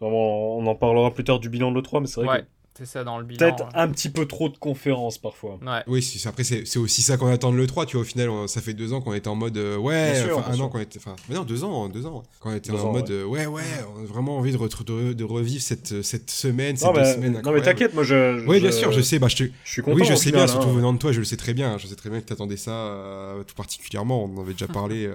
[0.00, 2.46] on en parlera plus tard du bilan de l'E3, mais c'est vrai Ouais, que
[2.80, 3.38] c'est ça dans le bilan.
[3.38, 3.70] peut-être hein.
[3.74, 5.58] un petit peu trop de conférences parfois.
[5.64, 5.82] Ouais.
[5.86, 8.30] Oui, c'est- après c'est c'est aussi ça qu'on attend de l'E3, tu vois, au final,
[8.30, 10.64] on- ça fait deux ans qu'on était en mode, euh, ouais, Bien sûr, un sûr.
[10.64, 12.92] an qu'on était, enfin, non, deux ans, deux ans, quand on était Deux en ans,
[12.92, 13.62] mode, euh, ouais, ouais,
[13.96, 17.14] on a vraiment envie de, retr- de, de revivre cette, cette semaine, Non deux mais,
[17.14, 18.46] semaines non, mais t'inquiète, moi je.
[18.46, 19.44] Oui, bien sûr, je sais, bah, je te...
[19.64, 19.96] Je suis content.
[19.96, 20.72] oui, je sais final, bien, surtout hein.
[20.74, 22.70] venant de toi, je le sais très bien, je sais très bien que t'attendais ça
[22.72, 25.06] euh, tout particulièrement, on en avait déjà parlé.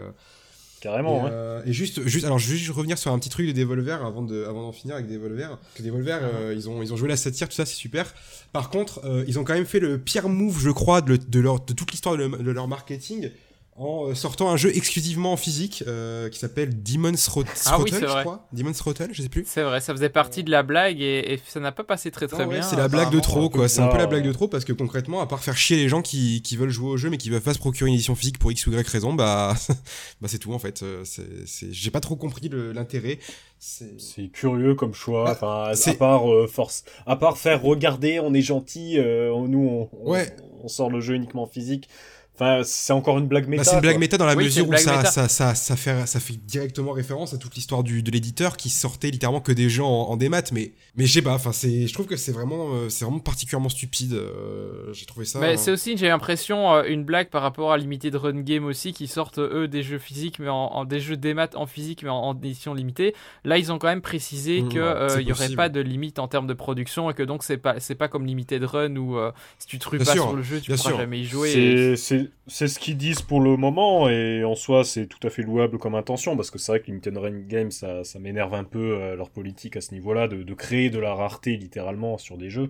[0.81, 1.29] Carrément, et, ouais.
[1.31, 4.05] euh, et juste, juste, alors je vais juste revenir sur un petit truc de Devolver
[4.05, 5.57] avant de, avant d'en finir avec Devolver.
[5.73, 8.13] Que Devolver, euh, ils ont, ils ont joué la satire, tout ça, c'est super.
[8.51, 11.39] Par contre, euh, ils ont quand même fait le pire move, je crois, de, de
[11.39, 13.31] leur, de toute l'histoire de, le- de leur marketing
[13.77, 17.91] en euh, sortant un jeu exclusivement en physique euh, qui s'appelle Demon's Thro- Ah oui,
[17.91, 18.21] je vrai.
[18.21, 18.47] crois.
[18.53, 19.43] Demon's Throttle, je sais plus.
[19.45, 22.27] C'est vrai, ça faisait partie de la blague et, et ça n'a pas passé très
[22.27, 22.61] très Non, ouais, bien.
[22.63, 23.67] c'est la blague de trop, quoi.
[23.67, 25.89] C'est un peu la blague de trop parce que concrètement, à part faire chier les
[25.89, 28.15] gens qui, qui veulent jouer au jeu mais qui veulent pas se procurer une édition
[28.15, 29.53] physique pour X ou Y raison, bah,
[30.21, 30.81] bah c'est tout en fait.
[30.83, 33.19] Euh, c'est- c'est- J'ai pas trop compris l'intérêt.
[33.59, 35.25] C'est- curieux comme choix.
[35.27, 38.97] Ah, Enfin, à- part euh, force, à part faire regarder, on est gentil.
[38.99, 40.33] euh, nous, on, on- Ouais.
[40.63, 41.89] on sort le jeu uniquement physique.
[42.35, 43.61] Enfin, c'est encore une blague méta.
[43.61, 43.99] Bah, c'est une blague quoi.
[43.99, 45.05] méta dans la Oui, mesure où ça, méta.
[45.05, 49.09] ça, ça, ça, fait, ça fait directement référence à toute l'histoire de l'éditeur qui sortait
[49.09, 50.41] littéralement que des jeux en, en démat.
[50.51, 53.69] Mais, mais je sais pas, enfin, je trouve que c'est vraiment, euh, c'est vraiment particulièrement
[53.69, 54.13] stupide.
[54.13, 55.39] euh, J'ai trouvé ça.
[55.39, 58.65] Mais euh, c'est aussi, j'ai l'impression, euh, une blague par rapport à Limited Run Game
[58.65, 62.03] aussi, qui sortent eux des jeux physiques, mais en, en- des jeux démat en physique,
[62.03, 63.15] mais en, en édition limitée.
[63.45, 65.69] Là, ils ont quand même précisé Mmh, que ouais, euh, c'est il y aurait pas
[65.69, 68.63] de limite en termes de production et que donc c'est pas c'est pas comme Limited
[68.63, 70.89] Run où euh, si tu te rues Bien pas sûr, sur le jeu, tu pourras
[70.89, 70.97] sûr.
[70.97, 71.95] jamais y jouer.
[71.95, 75.41] C'est- C'est ce qu'ils disent pour le moment et en soi c'est tout à fait
[75.43, 78.63] louable comme intention parce que c'est vrai que Limited Run Games ça, ça m'énerve un
[78.63, 82.37] peu euh, leur politique à ce niveau-là de, de créer de la rareté littéralement sur
[82.37, 82.69] des jeux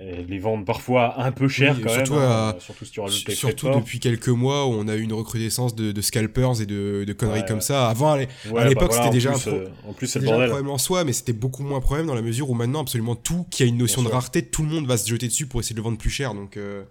[0.00, 2.92] et les vendre parfois un peu cher Oui, quand surtout même à- hein, surtout si
[2.92, 6.60] tu rajoutes Surtout depuis quelques mois où on a eu une recrudescence de, de scalpers
[6.62, 7.62] et de, de conneries Ouais, comme ouais.
[7.62, 7.88] ça.
[7.88, 10.26] Avant, à l'époque, bah voilà, c'était déjà plus, un pro- en plus c'est c'est le
[10.26, 12.54] déjà un problème en soi, mais c'était beaucoup moins un problème dans la mesure où
[12.54, 15.08] maintenant, absolument tout qui a une notion Bien de rareté, tout le monde va se
[15.08, 16.34] jeter dessus pour essayer de le vendre plus cher.
[16.34, 16.84] Donc, euh,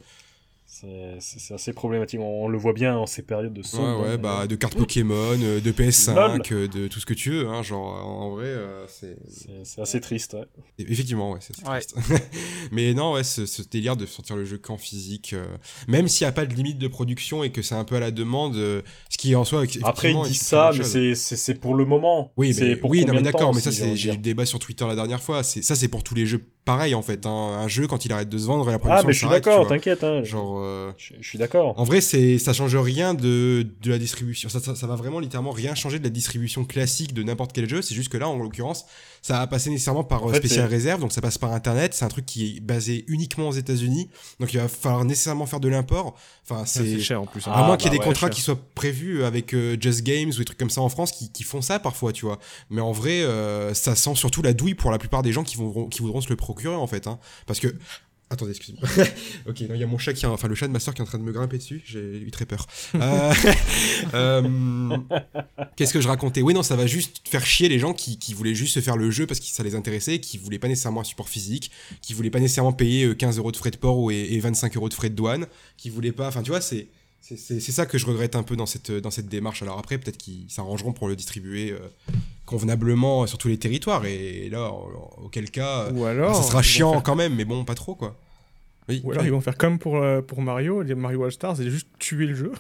[1.20, 2.20] C'est assez problématique.
[2.22, 3.62] On, le voit bien en ces périodes de.
[3.78, 7.32] Ouais, ouais, bah, de cartes Pokémon, euh, de PS5, euh, de tout ce que tu
[7.32, 7.48] veux.
[7.48, 9.18] Hein, genre, en vrai, euh, c'est.
[9.64, 10.46] C'est assez triste, ouais.
[10.78, 11.96] Effectivement, ouais, c'est triste.
[12.72, 15.36] Mais non, ouais, ce, ce, délire de sortir le jeu qu'en physique,
[15.88, 18.00] même s'il n'y a pas de limite de production et que c'est un peu à
[18.00, 19.64] la demande, ce qui est en soi.
[19.84, 22.32] Après, ils disent ça, mais c'est pour le moment.
[22.38, 24.86] Oui, mais, pour oui, non, mais d'accord, mais ça, j'ai eu le débat sur Twitter
[24.88, 25.44] la dernière fois.
[25.44, 27.26] Ça, c'est pour tous les jeux pareil en fait.
[27.26, 27.60] Hein.
[27.60, 29.68] Un jeu, quand il arrête de se vendre, la production Ah, mais je suis d'accord,
[29.68, 30.04] t'inquiète.
[30.04, 30.24] Hein.
[30.24, 30.64] Genre.
[30.98, 31.80] Je, suis d'accord.
[31.80, 34.50] En vrai, c'est ça change rien de, de la distribution.
[34.50, 37.70] Ça, ça, ça, va vraiment littéralement rien changer de la distribution classique de n'importe quel
[37.70, 37.82] jeu.
[37.82, 38.86] C'est juste que là, en l'occurrence,
[39.22, 41.94] ça va passer nécessairement par euh, spécial réserve, donc ça passe par internet.
[41.94, 44.10] C'est un truc qui est basé uniquement aux États-Unis,
[44.40, 46.16] donc il va falloir nécessairement faire de l'import.
[46.50, 47.48] Enfin, c'est cher en plus.
[47.48, 47.52] Hein.
[47.54, 50.04] À moins qu'il y ait ah, des bah contrats qui soient prévus avec euh, Just
[50.04, 52.40] Games ou des trucs comme ça en France qui, qui, font ça parfois, tu vois.
[52.70, 55.58] Mais en vrai, euh, ça sent surtout la douille pour la plupart des gens qui,
[55.58, 57.20] vont, qui voudront se le procurer en fait, hein.
[57.46, 57.76] parce que
[58.32, 58.88] Attendez, excusez-moi.
[59.48, 61.06] ok, il y a mon chat qui, enfin le chat de ma qui est en
[61.06, 61.82] train de me grimper dessus.
[61.84, 62.68] J'ai eu très peur.
[62.94, 63.34] Euh,
[64.14, 64.98] euh,
[65.76, 66.44] qu'est-ce que je racontais?
[66.44, 68.98] Oui, non, ça va juste faire chier les gens qui, qui voulaient juste se faire
[68.98, 72.14] le jeu parce que ça les intéressait, qui voulaient pas nécessairement un support physique, qui
[72.14, 74.90] voulaient pas nécessairement payer 15 euh, euros de frais de port et, et 25 euros
[74.90, 75.48] de frais de douane,
[75.78, 76.28] qui voulaient pas.
[76.28, 76.88] Enfin, tu vois, c'est
[77.22, 79.62] c'est ça que je regrette un peu dans cette, dans cette démarche.
[79.62, 81.76] Alors après, peut-être qu'ils s'arrangeront pour le distribuer
[82.50, 84.04] convenablement sur tous les territoires.
[84.06, 84.72] Et là,
[85.24, 88.16] auquel cas, Ou alors, ça sera chiant quand même, mais bon, pas trop quoi.
[88.88, 91.70] Oui, Ou alors ils vont faire comme pour, euh, pour Mario, Mario All Stars, c'est
[91.70, 92.52] juste tuer le jeu.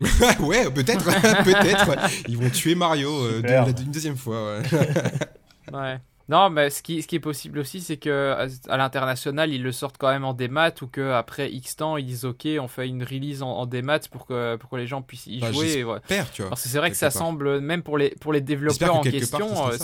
[0.40, 1.04] ouais, peut-être,
[1.44, 1.96] peut-être.
[2.28, 4.58] Ils vont tuer Mario euh, une deuxième fois.
[5.72, 5.98] ouais.
[6.28, 9.70] Non, mais ce qui, ce qui est possible aussi, c'est que à l'international, ils le
[9.72, 12.88] sortent quand même en démat ou que après X temps, ils disent OK, on fait
[12.88, 15.84] une release en, en démat pour que, pour que les gens puissent y bah, jouer.
[15.84, 15.98] Ouais.
[16.32, 16.50] tu vois.
[16.50, 19.68] Parce que c'est vrai que ça semble, même pour les, pour les développeurs en question,
[19.68, 19.76] euh,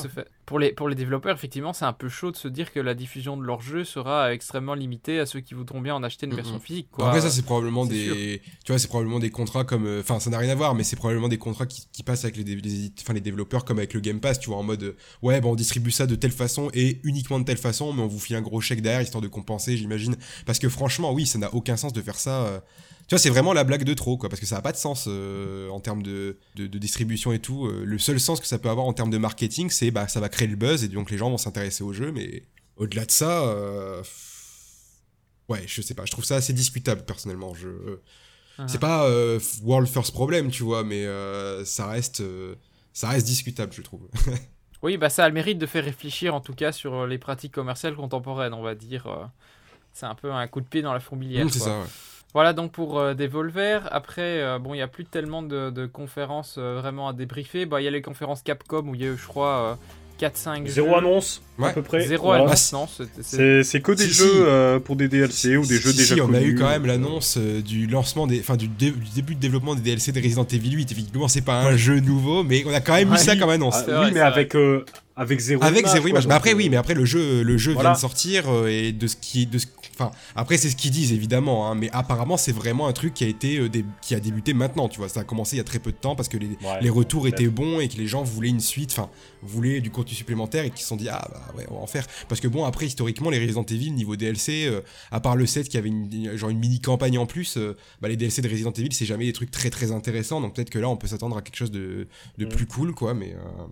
[0.53, 2.93] pour, les, pour les développeurs, effectivement, c'est un peu chaud de se dire que la
[2.93, 6.35] diffusion de leur jeu sera extrêmement limitée à ceux qui voudront bien en acheter une
[6.35, 6.89] version physique.
[6.93, 7.07] Quoi.
[7.07, 10.29] Après, ça, c'est probablement des, tu vois, c'est probablement des contrats comme, euh, enfin, ça
[10.29, 12.93] n'a rien à voir, mais c'est probablement des contrats qui, qui passent avec les, les,
[13.15, 15.91] les développeurs comme avec le Game Pass, tu vois, en mode, ouais, bon, on distribue
[15.91, 18.61] ça de telle façon et uniquement de telle façon, mais on vous file un gros
[18.61, 20.17] chèque derrière histoire de compenser, j'imagine.
[20.45, 22.45] Parce que franchement, oui, ça n'a aucun sens de faire ça.
[22.45, 22.61] Euh.
[23.09, 24.77] Tu vois, c'est vraiment la blague de trop, quoi, parce que ça n'a pas de
[24.77, 27.67] sens euh, en termes de, de, distribution et tout.
[27.67, 27.85] Euh.
[27.85, 30.29] le seul sens que ça peut avoir en termes de marketing, c'est bah ça va
[30.29, 32.45] créer le buzz et donc les gens vont s'intéresser au jeu, mais
[32.77, 33.45] au-delà de ça,
[35.49, 37.55] ouais, je sais pas, je trouve ça assez discutable personnellement.
[37.55, 37.69] Je
[38.59, 38.67] ah.
[38.69, 39.09] c'est pas
[39.63, 41.07] world first problem, tu vois, mais
[41.65, 42.23] ça reste
[42.93, 44.09] ça reste discutable, je trouve.
[44.83, 47.19] Oui, bah ça a le mérite de faire réfléchir en tout cas sur euh, les
[47.19, 49.07] pratiques commerciales contemporaines, on va dire.
[49.07, 49.25] Euh.
[49.93, 51.47] C'est un peu un coup de pied dans la fourmilière.
[51.51, 51.85] c'est ça,
[52.35, 53.89] Voilà donc pour euh, Devolver.
[53.91, 57.67] Après, bon, il n'y a plus tellement de, conférences vraiment à débriefer.
[57.67, 59.79] Bah, il y a les conférences Capcom où il y a eu, je crois,
[60.23, 62.07] 4-5 Zéro annonce, à peu près.
[62.07, 62.87] Zéro annonce, non.
[63.21, 66.41] C'est que des jeux euh, pour des DLC ou des jeux déjà si, on a
[66.41, 70.13] eu quand même l'annonce euh, du lancement, des, enfin du, début de développement des DLC
[70.13, 70.93] de Resident Evil 8.
[70.93, 73.77] Effectivement, c'est pas un jeu nouveau, mais on a quand même eu ça comme annonce.
[73.89, 74.85] Ah, oui, mais avec euh,
[75.17, 76.27] avec zéro avec zéro image.
[76.27, 79.17] mais après oui, mais après le jeu le jeu vient de sortir et de ce
[79.17, 79.59] qui de
[79.95, 83.25] enfin après c'est ce qu'ils disent évidemment hein, mais apparemment c'est vraiment un truc qui
[83.25, 83.61] a été
[84.01, 85.09] qui a débuté maintenant, tu vois.
[85.09, 87.27] Ça a commencé il y a très peu de temps parce que les, les retours
[87.29, 89.11] étaient bons et que les gens voulaient une suite, enfin
[89.43, 91.87] voulaient du contenu supplémentaire et qui se sont dit ah bah ouais, on va en
[91.87, 92.07] faire.
[92.29, 95.69] Parce que bon après historiquement les Resident Evil niveau DLC euh, à part le 7
[95.69, 98.73] qui avait une genre une mini campagne en plus euh, bah, les DLC de Resident
[98.73, 100.41] Evil c'est jamais des trucs très très intéressants.
[100.41, 102.09] Donc peut-être que là on peut s'attendre à quelque chose de,
[102.39, 103.67] de plus cool quoi mais euh,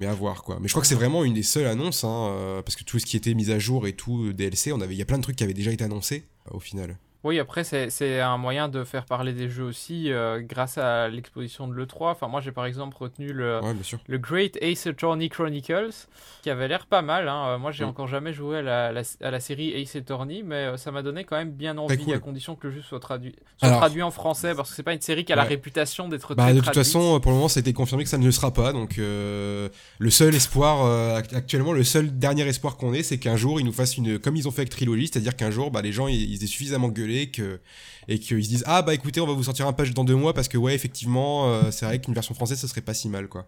[0.00, 0.58] mais à voir quoi.
[0.60, 3.06] Mais je crois que c'est vraiment une des seules annonces, hein, parce que tout ce
[3.06, 5.22] qui était mis à jour et tout DLC, on avait, il y a plein de
[5.22, 6.98] trucs qui avaient déjà été annoncés au final.
[7.26, 11.66] Oui, après, c'est un moyen de faire parler des jeux aussi euh, grâce à l'exposition
[11.66, 12.12] de l'E3.
[12.12, 13.58] Enfin, moi, j'ai par exemple retenu le,
[14.06, 16.06] le Great Ace Attorney Chronicles,
[16.44, 17.26] qui avait l'air pas mal.
[17.28, 17.46] Hein.
[17.48, 17.88] Euh, moi, j'ai mm.
[17.88, 21.24] encore jamais joué à la, à la, série Ace Attorney, mais euh, ça m'a donné
[21.24, 24.54] quand même bien envie, à condition que le jeu soit traduit, soit traduit en français,
[24.54, 27.18] parce que c'est pas une série qui a la réputation d'être bah, De toute façon,
[27.18, 28.72] pour le moment, ça a été confirmé que ça ne le sera pas.
[28.72, 29.70] Donc, le
[30.10, 33.96] seul espoir, actuellement, le seul dernier espoir qu'on ait, c'est qu'un jour, ils nous fassent
[33.96, 34.20] une.
[34.20, 36.46] Comme ils ont fait avec Trilogy, c'est-à-dire qu'un jour, bah, les gens, ils, ils aient
[36.46, 37.60] suffisamment gueulé que
[38.08, 40.14] et qu'ils se disent ah bah écoutez on va vous sortir un patch dans deux
[40.14, 43.08] mois parce que ouais effectivement euh, c'est vrai qu'une version française ce serait pas si
[43.08, 43.46] mal quoi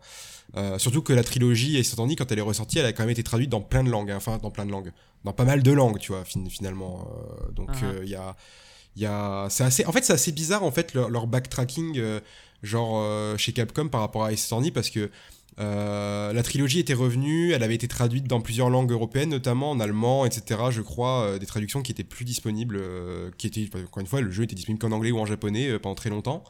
[0.56, 3.10] euh, surtout que la trilogie et entendu quand elle est ressortie elle a quand même
[3.10, 4.16] été traduite dans plein de langues hein.
[4.16, 4.92] enfin dans plein de langues
[5.24, 8.02] dans pas mal de langues tu vois finalement euh, donc uh-huh.
[8.02, 8.36] il y a
[8.96, 12.00] il y a c'est assez en fait c'est assez bizarre en fait leur, backtracking
[12.62, 15.10] genre chez Capcom par rapport à Ace parce que
[15.60, 19.80] euh, la trilogie était revenue, elle avait été traduite dans plusieurs langues européennes, notamment en
[19.80, 20.60] allemand, etc.
[20.70, 24.20] Je crois, euh, des traductions qui étaient plus disponibles, euh, qui étaient, encore une fois,
[24.20, 26.44] le jeu était disponible qu'en anglais ou en japonais pendant très longtemps.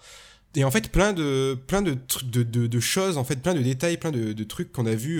[0.54, 4.44] Et en fait, plein de, plein de, choses, en fait, plein de détails, plein de,
[4.44, 5.18] trucs qu'on a vu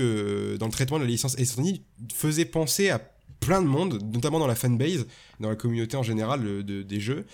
[0.59, 1.82] dans le traitement de la licence Estonie
[2.12, 2.98] faisaient penser à
[3.39, 5.06] plein de monde, notamment dans la fanbase,
[5.39, 7.27] dans la communauté en général de- des jeux,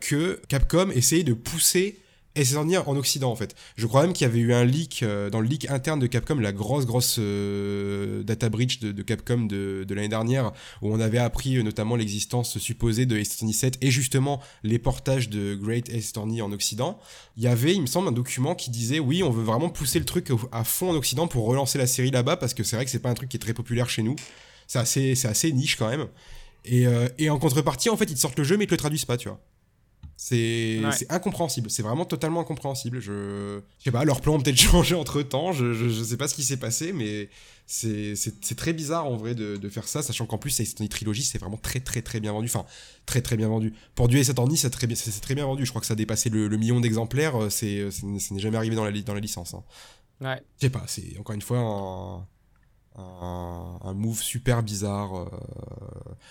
[0.00, 2.00] que Capcom essayait de pousser
[2.36, 3.54] Ace Attorney en Occident en fait.
[3.76, 6.06] Je crois même qu'il y avait eu un leak euh, dans le leak interne de
[6.06, 10.52] Capcom, la grosse grosse euh, data breach de, Capcom de, de l'année dernière,
[10.82, 15.30] où on avait appris euh, notamment l'existence supposée de Attorney 7 et justement les portages
[15.30, 16.98] de Great Attorney en Occident.
[17.36, 19.98] Il y avait, il me semble, un document qui disait oui, on veut vraiment pousser
[19.98, 22.84] le truc à fond en Occident pour relancer la série là-bas parce que c'est vrai
[22.84, 24.16] que c'est pas un truc qui est très populaire chez nous.
[24.66, 26.06] C'est assez, c'est assez niche quand même.
[26.64, 26.86] Et,
[27.18, 29.04] et en contrepartie, en fait, ils te sortent le jeu mais ils te le traduisent
[29.04, 29.40] pas, tu vois.
[30.18, 30.90] C'est Ouais.
[31.10, 33.00] incompréhensible, c'est vraiment totalement incompréhensible.
[33.00, 36.16] Je, je sais pas, leur plan ont peut-être changé entre temps, je, je, je sais
[36.16, 37.28] pas ce qui s'est passé, mais
[37.66, 38.14] c'est
[38.56, 41.36] très bizarre en vrai de, de faire ça, sachant qu'en plus, Ace Attorney Trilogy, c'est
[41.38, 42.46] vraiment très très très bien vendu.
[42.46, 42.64] Enfin,
[43.04, 43.74] très très bien vendu.
[43.94, 45.66] Pour du Ace Attorney, c'est très, bien- très bien vendu.
[45.66, 48.34] Je crois que ça a dépassé le, le million d'exemplaires, euh, c'est ça n'est ça
[48.34, 49.52] n'est jamais arrivé dans la, dans la licence.
[49.54, 49.64] Hein.
[50.22, 50.40] Ouais.
[50.58, 52.26] Je sais pas, c'est encore une fois un,
[52.98, 55.14] un, un move super bizarre.
[55.16, 55.26] euh.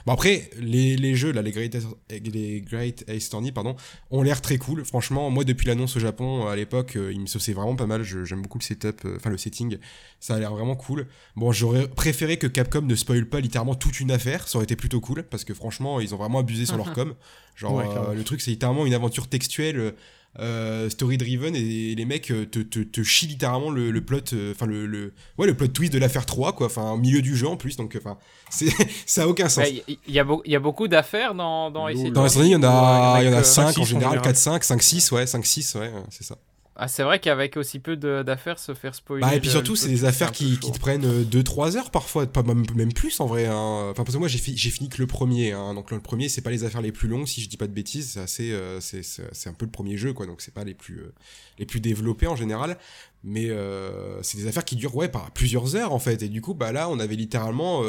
[0.05, 3.75] Bon après, les, les jeux, là, les Great, Ace- les Great Ace Attorney, pardon,
[4.11, 4.83] ont l'air très cool.
[4.85, 8.03] Franchement, moi depuis l'annonce au Japon, à l'époque, euh, il me sauçait vraiment pas mal.
[8.03, 9.77] Je- J'aime beaucoup le setup, euh, enfin le setting.
[10.19, 11.07] Ça a l'air vraiment cool.
[11.35, 14.47] Bon, j'aurais préféré que Capcom ne spoil pas littéralement toute une affaire.
[14.47, 17.13] Ça aurait été plutôt cool, parce que franchement, ils ont vraiment abusé sur leur com.
[17.55, 19.93] Genre, Ouais, euh, le truc, c'est littéralement une aventure textuelle.
[20.39, 24.19] Euh, story driven et les mecs euh, te, te, te chient littéralement le, le plot
[24.33, 27.21] euh, enfin le, le ouais le plot twist de l'affaire 3 quoi enfin au milieu
[27.21, 28.17] du jeu en plus donc enfin
[28.49, 28.69] c'est
[29.05, 31.83] ça a aucun sens Ouais, Il y, a il y a beaucoup d'affaires dans, dans
[31.83, 33.83] dans il y en a euh, il y en a avec, euh, 5 six en
[33.85, 34.21] général.
[34.21, 36.35] 4 5 5 6 ouais 5 6 ouais c'est ça
[36.77, 39.21] Ah, c'est vrai qu'avec aussi peu d'affaires, se faire spoiler.
[39.21, 42.43] Bah, et puis surtout, c'est des affaires qui, qui te prennent 2-3 heures parfois, pas
[42.43, 43.45] même, même plus en vrai.
[43.45, 43.87] hein.
[43.91, 45.53] Enfin, parce que moi, j'ai fi- j'ai fini que le premier.
[45.53, 45.73] hein.
[45.73, 47.71] Donc, le premier, c'est pas les affaires les plus longues, si je dis pas de
[47.73, 48.11] bêtises.
[48.11, 50.25] C'est assez, euh, c'est un peu le premier jeu, quoi.
[50.25, 51.13] Donc, c'est pas les plus, euh,
[51.59, 52.77] les plus développés en général.
[53.23, 56.23] Mais euh, c'est des affaires qui durent, ouais, par plusieurs heures en fait.
[56.23, 57.83] Et du coup, bah là, on avait littéralement.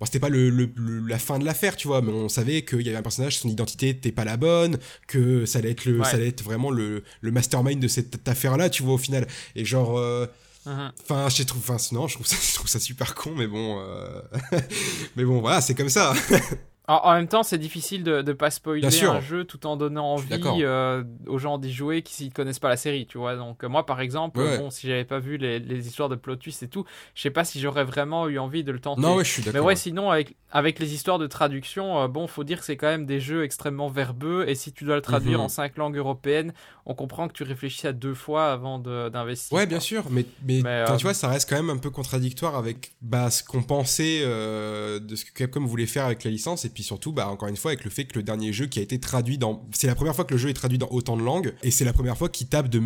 [0.00, 2.62] Bon, c'était pas le, le- le- la fin de l'affaire, tu vois, mais on savait
[2.64, 5.84] qu'il y avait un personnage, son identité n'était pas la bonne, que ça allait être,
[5.86, 6.04] le, Ouais.
[6.04, 9.26] ça allait être vraiment le, le mastermind de cette affaire-là, tu vois, au final.
[9.56, 10.26] Et genre, euh,
[10.66, 10.92] Mhm.
[11.02, 13.80] Enfin, je trouve, enfin, non, je trouve ça, je trouve ça super con, mais bon,
[13.80, 14.20] euh,
[15.16, 16.12] mais bon, voilà, c'est comme ça.
[16.88, 19.12] En, en même temps, c'est difficile de ne pas spoiler sûr.
[19.12, 22.70] un jeu tout en donnant envie euh, aux gens d'y jouer qui ne connaissent pas
[22.70, 23.36] la série, tu vois.
[23.36, 24.58] Donc moi, par exemple, Ouais.
[24.58, 26.84] bon, si j'avais pas vu les, les histoires de plot twist et tout,
[27.14, 29.02] je sais pas si j'aurais vraiment eu envie de le tenter.
[29.02, 29.66] Non, ouais, je suis Mais d'accord.
[29.66, 32.86] ouais, sinon, avec, avec les histoires de traduction, euh, bon, faut dire que c'est quand
[32.88, 35.44] même des jeux extrêmement verbeux, et si tu dois le traduire Mhm.
[35.44, 36.54] en cinq langues européennes,
[36.86, 39.54] on comprend que tu réfléchis à deux fois avant d'investir.
[39.56, 41.90] Ouais, bien sûr, mais, mais, Mais, euh, tu vois, ça reste quand même un peu
[41.90, 46.30] contradictoire avec bah, ce qu'on pensait euh, de ce que Capcom voulait faire avec la
[46.30, 48.66] licence, et puis surtout, bah, encore une fois, avec le fait que le dernier jeu
[48.66, 49.66] qui a été traduit dans.
[49.72, 51.84] C'est la première fois que le jeu est traduit dans autant de langues, et c'est
[51.84, 52.78] la première fois qu'il tape de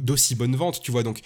[0.00, 1.20] d'aussi bonnes ventes, tu vois, donc.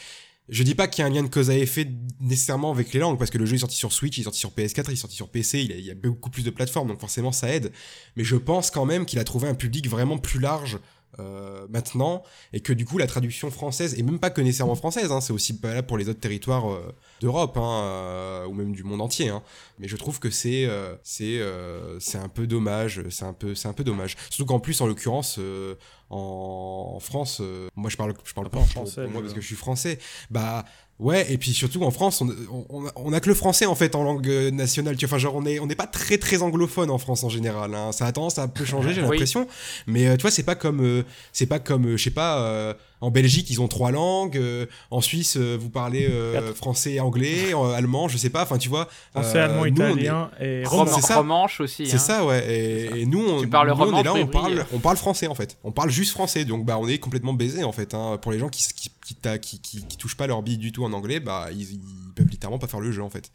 [0.50, 1.86] Je dis pas qu'il y a un lien de cause à effet
[2.20, 4.38] nécessairement avec les langues, parce que le jeu est sorti sur Switch, il est sorti
[4.38, 7.00] sur PS4, il est sorti sur PC, il y a beaucoup plus de plateformes, donc
[7.00, 7.70] forcément ça aide.
[8.16, 10.78] Mais je pense quand même qu'il a trouvé un public vraiment plus large
[11.20, 12.22] euh, maintenant,
[12.52, 15.32] et que du coup la traduction française, et même pas que nécessairement française, hein, c'est
[15.32, 19.28] aussi valable pour les autres territoires euh, d'Europe, hein, euh, ou même du monde entier.
[19.28, 19.42] Hein.
[19.78, 20.68] Mais je trouve que c'est
[21.02, 21.40] c'est
[22.00, 24.16] c'est un peu dommage, c'est un peu c'est un peu dommage.
[24.30, 25.38] Surtout qu'en plus en l'occurrence
[26.10, 27.42] en, en France,
[27.76, 29.46] moi je parle je parle Ah, pas pas en français, pour moi parce que je
[29.46, 29.98] suis français.
[30.30, 30.64] Bah
[31.00, 33.66] Ouais, et puis surtout en France, on, on, on a, on a que le français
[33.66, 34.96] en fait en langue euh, nationale.
[34.96, 37.28] Tu vois, enfin, genre on est on n'est pas très très anglophone en France en
[37.28, 37.72] général.
[37.74, 37.92] hein.
[37.92, 39.10] Ça a tendance à un peu changer, j'ai Oui.
[39.10, 39.46] l'impression.
[39.86, 42.40] Mais euh, tu vois, c'est pas comme euh, c'est pas comme je sais pas.
[42.40, 44.36] euh, en Belgique, ils ont trois langues.
[44.36, 48.42] euh, en Suisse, euh, vous parlez euh, français, et anglais, euh, allemand, je sais pas.
[48.42, 48.88] Enfin, tu vois.
[49.12, 51.18] Français, euh, allemand, nous, on est- italien et Roman- c'est ça.
[51.18, 51.86] Romanche aussi.
[51.86, 51.98] C'est hein.
[51.98, 52.38] ça, ouais.
[52.52, 52.96] Et, C'est ça.
[52.96, 55.36] et nous, on, Tu parles nous, on est là, on parle, on parle français en
[55.36, 55.58] fait.
[55.62, 57.94] On parle juste français, donc bah on est complètement baisé en fait.
[57.94, 58.18] Hein.
[58.20, 61.20] Pour les gens qui, qui, qui, qui, touchent pas leur bille du tout en anglais,
[61.20, 61.80] bah ils,
[62.14, 63.30] peuvent littéralement pas faire le jeu en fait.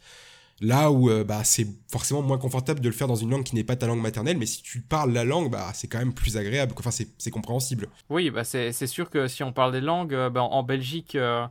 [0.60, 3.56] Là où euh, bah c'est forcément moins confortable de le faire dans une langue qui
[3.56, 6.14] n'est pas ta langue maternelle, mais si tu parles la langue, bah c'est quand même
[6.14, 6.74] plus agréable.
[6.78, 7.88] Enfin c'est compréhensible.
[8.08, 11.16] Oui, bah c'est c'est sûr que si on parle des langues, euh, bah, en Belgique,
[11.16, 11.46] euh,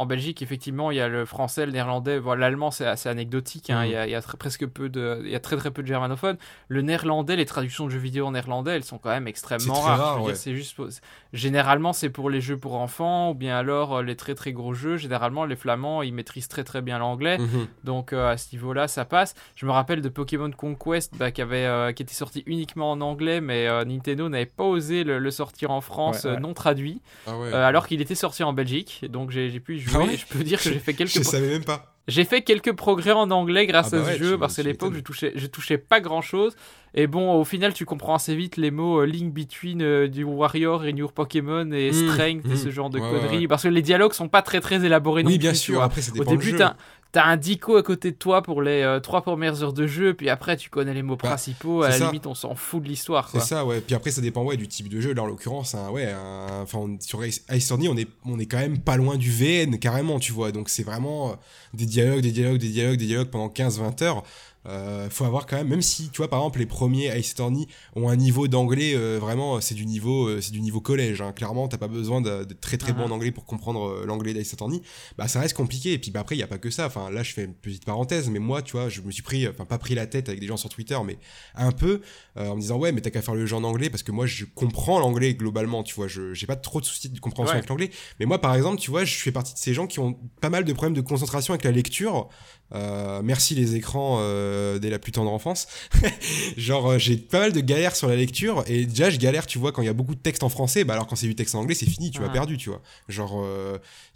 [0.00, 3.68] en Belgique, effectivement, il y a le français, le néerlandais, voilà, l'allemand, c'est assez anecdotique.
[3.68, 3.86] hein, Mhm.
[3.86, 5.70] Il y a, il y a très- presque peu de, il y a très très
[5.72, 6.36] peu de germanophones.
[6.68, 9.98] Le néerlandais, les traductions de jeux vidéo en néerlandais, elles sont quand même extrêmement rares.
[9.98, 10.34] rare, ouais.
[10.36, 10.86] C'est juste, pour-
[11.32, 14.72] généralement, c'est pour les jeux pour enfants ou bien alors euh, les très très gros
[14.74, 14.96] jeux.
[14.96, 17.38] Généralement, les Flamands, ils maîtrisent très très bien l'anglais.
[17.38, 17.66] Mhm.
[17.84, 19.34] Donc euh, à ce niveau-là, ça passe.
[19.56, 23.00] Je me rappelle de Pokémon Conquest bah, qui, avait, euh, qui était sorti uniquement en
[23.00, 26.40] anglais, mais euh, Nintendo n'avait pas osé le, le sortir en France Ouais, ouais.
[26.40, 29.04] non traduit, Ah alors qu'il était sorti en Belgique.
[29.08, 29.87] Donc j'ai pu y jouer.
[29.94, 31.94] Ah ouais et je peux dire que j'ai fait quelques je savais même pas.
[32.08, 34.62] j'ai fait quelques progrès en anglais grâce Ah bah à ce jeu tu- parce qu'à
[34.62, 36.54] l'époque je touchais je touchais pas grand chose.
[36.94, 40.24] Et bon, au final, tu comprends assez vite les mots euh, link between euh, du
[40.24, 42.56] Warrior et Your Pokémon et Mm, Strength et mm.
[42.56, 43.46] ce genre de Ouais, conneries ouais.
[43.46, 45.82] parce que les dialogues sont pas très très élaborés non Oui, bien plus, sûr.
[45.82, 46.64] Après, ça Au dépend début, du jeu.
[47.12, 50.14] T'as un dico à côté de toi pour les euh, trois premières heures de jeu,
[50.14, 52.06] puis après tu connais les mots Bah, principaux, à la ça.
[52.06, 53.28] limite on s'en fout de l'histoire.
[53.30, 53.80] C'est ça, ouais.
[53.80, 55.14] Puis après, ça dépend ouais, du type de jeu.
[55.14, 58.78] Là, en l'occurrence, ouais, un- enfin, on- sur Ice on est, on est quand même
[58.78, 60.52] pas loin du VN, carrément, tu vois.
[60.52, 61.34] Donc, c'est vraiment euh,
[61.74, 64.22] des dialogues, des dialogues, des dialogues, des dialogues pendant 15-20 heures.
[64.66, 67.66] Euh, faut avoir quand même, même si, tu vois, par exemple, les premiers Ice Attorney
[67.96, 71.22] ont un niveau d'anglais, euh, vraiment, c'est du niveau, euh, c'est du niveau collège.
[71.22, 71.32] Hein.
[71.32, 73.12] Clairement, t'as pas besoin de- d'être très très bon Mhm.
[73.12, 74.82] en anglais pour comprendre euh, l'anglais d'Ice Attorney.
[75.16, 75.92] Bah, ça reste compliqué.
[75.94, 76.86] Et puis, bah, après, il y a pas que ça.
[76.86, 79.48] Enfin, là, je fais une petite parenthèse, mais moi, tu vois, je me suis pris,
[79.48, 81.18] enfin, pas pris la tête avec des gens sur Twitter, mais
[81.54, 82.00] un peu,
[82.36, 84.12] euh, en me disant, ouais, mais t'as qu'à faire le jeu en anglais parce que
[84.12, 86.08] moi, je comprends l'anglais globalement, tu vois.
[86.08, 87.58] Je, j'ai pas trop de soucis de compréhension Ouais.
[87.58, 87.90] avec l'anglais.
[88.20, 90.50] Mais moi, par exemple, tu vois, je fais partie de ces gens qui ont pas
[90.50, 92.28] mal de problèmes de concentration avec la lecture.
[92.74, 95.68] Euh, merci les écrans euh, dès la plus tendre enfance.
[96.56, 99.58] Genre, euh, j'ai pas mal de galères sur la lecture et déjà, je galère, tu
[99.58, 101.34] vois, quand il y a beaucoup de texte en français, bah alors quand c'est du
[101.34, 102.32] texte en anglais, c'est fini, tu vas Ouais.
[102.32, 102.82] perdu, tu vois.
[103.08, 103.42] Genre,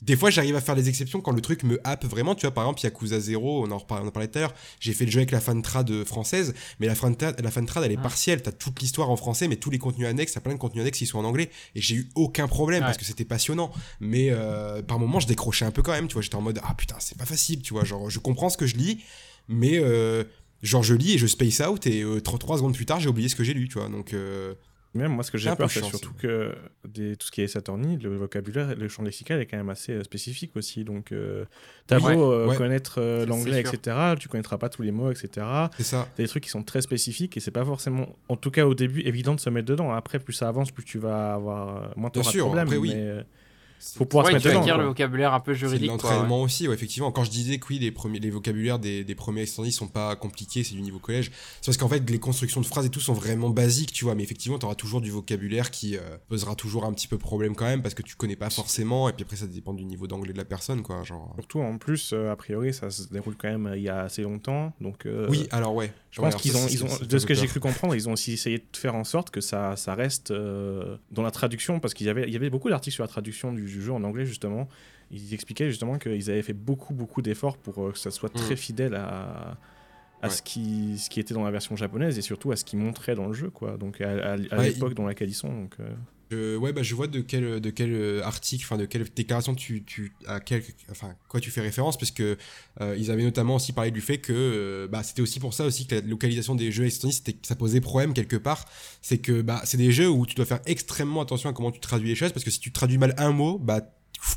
[0.02, 2.50] des fois, j'arrive à faire des exceptions quand le truc me happe vraiment, tu vois.
[2.54, 5.04] Par exemple, Yakuza 0, on en, reparlait, on en parlait tout à l'heure, j'ai fait
[5.06, 8.52] le jeu avec la fantrad française, mais la fantrad, la fantrad elle est partielle, t'as
[8.52, 11.06] toute l'histoire en français, mais tous les contenus annexes, t'as plein de contenus annexes qui
[11.06, 12.86] sont en anglais, et j'ai eu aucun problème Ouais.
[12.86, 13.70] parce que c'était passionnant.
[14.00, 14.30] Mais
[14.86, 16.22] par moments, je décrochais un peu quand même, tu vois.
[16.22, 17.84] J'étais en mode, ah putain, c'est pas facile, tu vois.
[17.84, 19.02] Genre, je comprends ce que je lis,
[19.48, 20.24] mais euh,
[20.62, 23.28] genre, je lis et je space out, et euh, 3 secondes plus tard, j'ai oublié
[23.28, 23.88] ce que j'ai lu, tu vois.
[23.88, 24.54] Donc, euh,
[24.94, 26.54] Même moi, ce que j'ai peur, c'est surtout que
[26.86, 29.92] des, tout ce qui est Saturni, le vocabulaire, le champ lexical est quand même assez
[29.92, 30.84] euh, spécifique aussi.
[30.84, 31.46] Donc, euh,
[31.86, 32.14] t'as Oui.
[32.14, 32.56] beau euh, Ouais.
[32.56, 35.46] connaître euh, l'anglais, etc., tu connaîtras pas tous les mots, etc.
[35.78, 36.06] c'est ça.
[36.14, 38.74] T'as des trucs qui sont très spécifiques et c'est pas forcément, en tout cas au
[38.74, 39.92] début, évident de se mettre dedans.
[39.92, 42.64] Après, plus ça avance, plus tu vas avoir euh, moins de sûr, problème.
[42.66, 42.90] après, oui.
[42.94, 43.22] mais euh,
[43.96, 44.62] faut pouvoir Ouais, se mettre dedans.
[44.64, 44.76] quoi.
[44.78, 45.82] le vocabulaire un peu juridique.
[45.82, 45.86] ouais.
[45.88, 47.10] l'entraînement aussi, ouais, effectivement.
[47.12, 50.14] Quand je disais que oui, les, premiers, les vocabulaires des, des premiers extendis sont pas
[50.16, 51.30] compliqués, c'est du niveau collège,
[51.60, 54.14] c'est parce qu'en fait, les constructions de phrases et tout sont vraiment basiques, tu vois.
[54.14, 57.54] Mais effectivement, tu auras toujours du vocabulaire qui euh, posera toujours un petit peu problème
[57.54, 60.06] quand même, parce que tu connais pas forcément, et puis après, ça dépend du niveau
[60.06, 61.02] d'anglais de la personne, quoi.
[61.02, 61.32] Genre...
[61.38, 64.00] Surtout en plus, euh, a priori, ça se déroule quand même euh, il y a
[64.02, 64.72] assez longtemps.
[64.80, 65.92] Donc, euh, oui, alors ouais.
[66.12, 68.32] Je Ouais, pense qu'ils ont, ils de ce que j'ai cru comprendre, ils ont aussi
[68.34, 72.06] essayé de faire en sorte que ça, ça reste euh, dans la traduction, parce qu'il
[72.06, 74.26] y avait, il y avait beaucoup d'articles sur la traduction du, du jeu en anglais,
[74.26, 74.68] justement.
[75.10, 78.50] Ils expliquaient justement qu'ils avaient fait beaucoup, beaucoup d'efforts pour euh, que ça soit très
[78.50, 78.56] Mhm.
[78.56, 79.56] fidèle à,
[80.20, 80.30] à Ouais.
[80.30, 83.14] ce, qui, ce qui était dans la version japonaise et surtout à ce qu'ils montraient
[83.14, 83.78] dans le jeu, quoi.
[83.78, 85.48] Donc à, à- à Ouais, l'époque dans laquelle ils sont.
[85.52, 85.88] Donc, euh,
[86.32, 89.54] Je- ouais, bah, je vois de quel, de quel euh, article, enfin de quelle déclaration
[89.54, 92.38] tu, tu, à quel, enfin quoi tu fais référence, parce que
[92.80, 95.64] euh, ils avaient notamment aussi parlé du fait que euh, bah, c'était aussi pour ça
[95.66, 98.64] aussi que la localisation des jeux Estonie, c'était ça posait problème quelque part.
[99.02, 101.80] C'est que bah c'est des jeux où tu dois faire extrêmement attention à comment tu
[101.80, 103.80] traduis les choses, parce que si tu traduis mal un mot, bah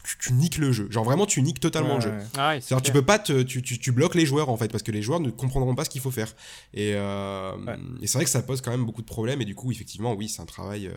[0.03, 0.88] tu, tu niques le jeu.
[0.91, 2.10] Genre vraiment tu niques totalement le jeu.
[2.12, 2.24] ouais.
[2.38, 4.57] Ah ouais, c'est C'est-à-dire tu peux pas te, tu, tu, tu bloques les joueurs en
[4.57, 6.34] fait parce que les joueurs ne comprendront pas ce qu'il faut faire
[6.74, 7.78] et, euh, Ouais.
[8.02, 10.14] et c'est vrai que ça pose quand même beaucoup de problèmes et du coup effectivement
[10.14, 10.94] oui c'est un travail euh,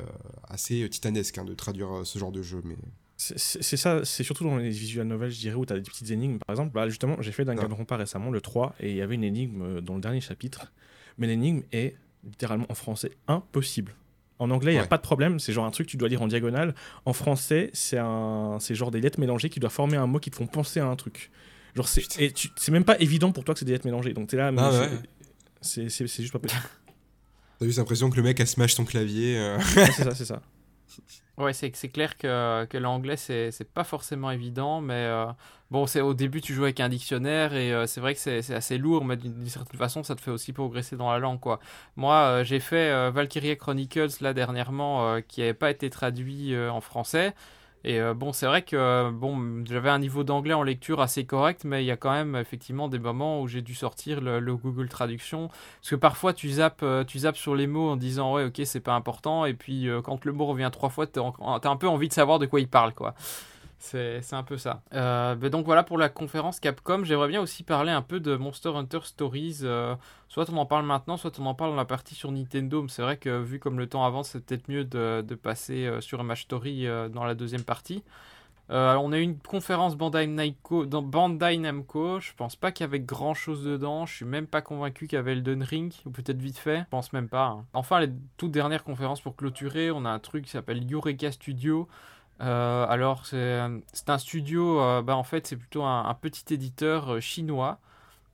[0.48, 2.76] assez titanesque hein, de traduire euh, ce genre de jeu mais
[3.16, 6.10] C'est- ça, c'est surtout dans les visual novels, je dirais, où tu as des petites
[6.12, 6.38] énigmes.
[6.38, 9.24] Par exemple, bah, justement, j'ai fait Danganronpa récemment, le 3, et il y avait une
[9.24, 10.72] énigme euh, dans le dernier chapitre.
[11.18, 13.92] Mais l'énigme est littéralement en français impossible.
[14.38, 14.88] En anglais, il n'y a Ouais.
[14.88, 16.74] pas de problème, c'est genre un truc que tu dois lire en diagonale.
[17.04, 18.58] En français, c'est un...
[18.60, 20.86] c'est genre des lettres mélangées qui doivent former un mot qui te font penser à
[20.86, 21.30] un truc.
[21.74, 22.02] Genre, c'est
[22.56, 24.12] c'est même pas évident pour toi que c'est des lettres mélangées.
[24.14, 24.70] Donc, tu es là, mais Ah
[25.60, 25.88] c'est- ouais.
[25.90, 26.62] c'est juste pas possible.
[27.58, 29.58] t'as juste l'impression que le mec a smash son clavier euh.
[29.58, 30.40] Ouais, c'est ça, c'est ça.
[31.38, 35.26] Ouais, c'est c'est clair que, que l'anglais, c'est c'est pas forcément évident, mais euh,
[35.70, 38.42] bon, c'est au début, tu joues avec un dictionnaire et euh, c'est vrai que c'est
[38.42, 41.38] c'est assez lourd, mais d'une certaine façon, ça te fait aussi progresser dans la langue,
[41.38, 41.60] quoi.
[41.94, 47.34] Moi, euh, j'ai fait Valkyria Chronicles, là, dernièrement, qui n'avait pas été traduit en français.
[47.84, 51.24] Et euh, bon, c'est vrai que euh, bon, j'avais un niveau d'anglais en lecture assez
[51.24, 54.40] correct, mais il y a quand même effectivement des moments où j'ai dû sortir le,
[54.40, 55.48] le Google Traduction.
[55.48, 58.60] Parce que parfois tu zappes, euh, tu zappes sur les mots en disant ouais, ok,
[58.64, 62.08] c'est pas important, et puis quand le mot revient trois fois, t'as un peu envie
[62.08, 63.14] de savoir de quoi il parle, quoi.
[63.80, 64.82] C'est un peu ça.
[64.92, 67.04] Euh, ben donc voilà pour la conférence Capcom.
[67.04, 69.60] J'aimerais bien aussi parler un peu de Monster Hunter Stories.
[69.62, 69.94] euh,
[70.28, 72.82] soit on en parle maintenant, soit on en parle dans la partie sur Nintendo.
[72.82, 75.86] Mais c'est vrai que vu comme le temps avance, c'est peut-être mieux de, de passer
[75.86, 78.02] euh, sur Image Story dans la deuxième partie.
[78.70, 82.20] On a eu une conférence Bandai Namco, dans Bandai Namco.
[82.20, 84.04] Je pense pas qu'il y avait grand chose dedans.
[84.04, 86.80] Je suis même pas convaincu qu'il y avait Elden Ring, ou peut-être vite fait.
[86.80, 87.46] Je pense même pas.
[87.46, 87.64] hein.
[87.72, 91.88] Enfin, les toutes dernières conférences pour clôturer, on a un truc qui s'appelle Eureka Studio.
[92.40, 93.60] Euh, alors, c'est
[93.92, 97.78] c'est un studio, euh, bah, en fait, c'est plutôt un, petit éditeur euh, chinois.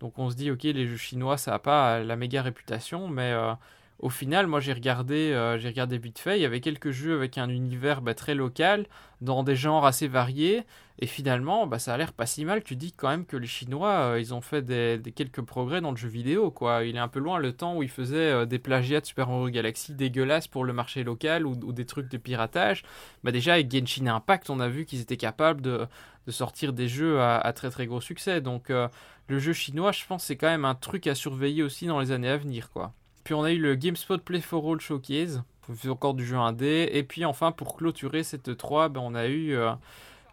[0.00, 3.32] Donc, on se dit, ok, les jeux chinois, ça n'a pas la méga réputation, mais
[3.32, 3.54] euh,
[4.00, 7.14] au final, moi j'ai regardé, euh, j'ai regardé vite fait, il y avait quelques jeux
[7.14, 8.86] avec un univers bah, très local,
[9.20, 10.64] dans des genres assez variés,
[11.00, 12.62] et finalement, bah, ça a l'air pas si mal.
[12.62, 15.90] Tu dis quand même que les Chinois, euh, ils ont fait des, quelques progrès dans
[15.90, 16.84] le jeu vidéo, quoi.
[16.84, 19.28] Il est un peu loin le temps où ils faisaient euh, des plagiats de Super
[19.28, 22.84] Mario Galaxy dégueulasses pour le marché local ou, des trucs de piratage.
[23.24, 25.86] Bah, déjà, avec Genshin Impact, on a vu qu'ils étaient capables de,
[26.28, 28.40] sortir des jeux à, très très gros succès.
[28.40, 32.00] Donc, le jeu chinois, je pense, c'est quand même un truc à surveiller aussi dans
[32.00, 32.92] les années à venir, quoi.
[33.24, 35.42] Puis on a eu le GameSpot Play for All Showcase,
[35.88, 36.90] encore du jeu indé.
[36.92, 39.72] Et puis enfin, pour clôturer cette 3, ben, on a eu euh,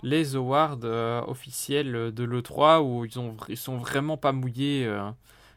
[0.04, 4.86] les awards euh, officiels de l'E3 où ils, ont, ils sont vraiment pas mouillés.
[4.86, 5.10] Euh,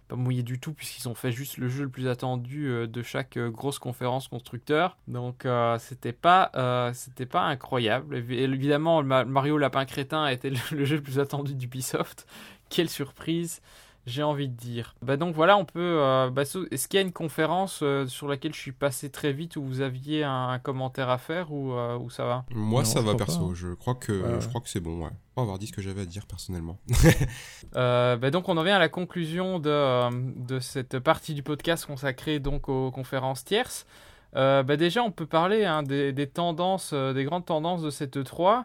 [0.06, 3.38] pas mouillés du tout puisqu'ils ont fait juste le jeu le plus attendu de chaque
[3.38, 4.98] grosse conférence constructeur.
[5.08, 5.46] Donc
[5.78, 8.16] c'était pas c'était pas incroyable.
[8.16, 12.26] Évidemment Mario Lapin Crétin était le, le jeu le plus attendu d'Ubisoft.
[12.68, 13.62] Quelle surprise
[14.06, 14.94] j'ai envie de dire.
[15.02, 15.98] Bah donc voilà, on peut.
[16.00, 19.32] Euh, bah, est-ce qu'il y a une conférence euh, sur laquelle je suis passé très
[19.32, 22.44] vite où vous aviez un, commentaire à faire ou, euh, ça va?
[22.50, 25.10] Moi ça va perso, je crois que je crois que c'est bon, ouais.
[25.36, 26.78] On va avoir dit ce que j'avais à dire personnellement.
[27.72, 32.38] bah donc on en vient à la conclusion de, de cette partie du podcast consacrée
[32.38, 33.86] donc aux conférences tierces.
[34.34, 38.64] bah déjà on peut parler hein, des, des, tendances, des grandes tendances de cette E3.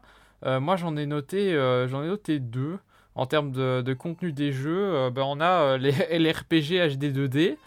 [0.60, 1.54] moi j'en ai noté,
[1.88, 2.78] j'en ai noté deux
[3.20, 7.58] en termes de, contenu des jeux, ben, on a euh, les LRPG HD 2D.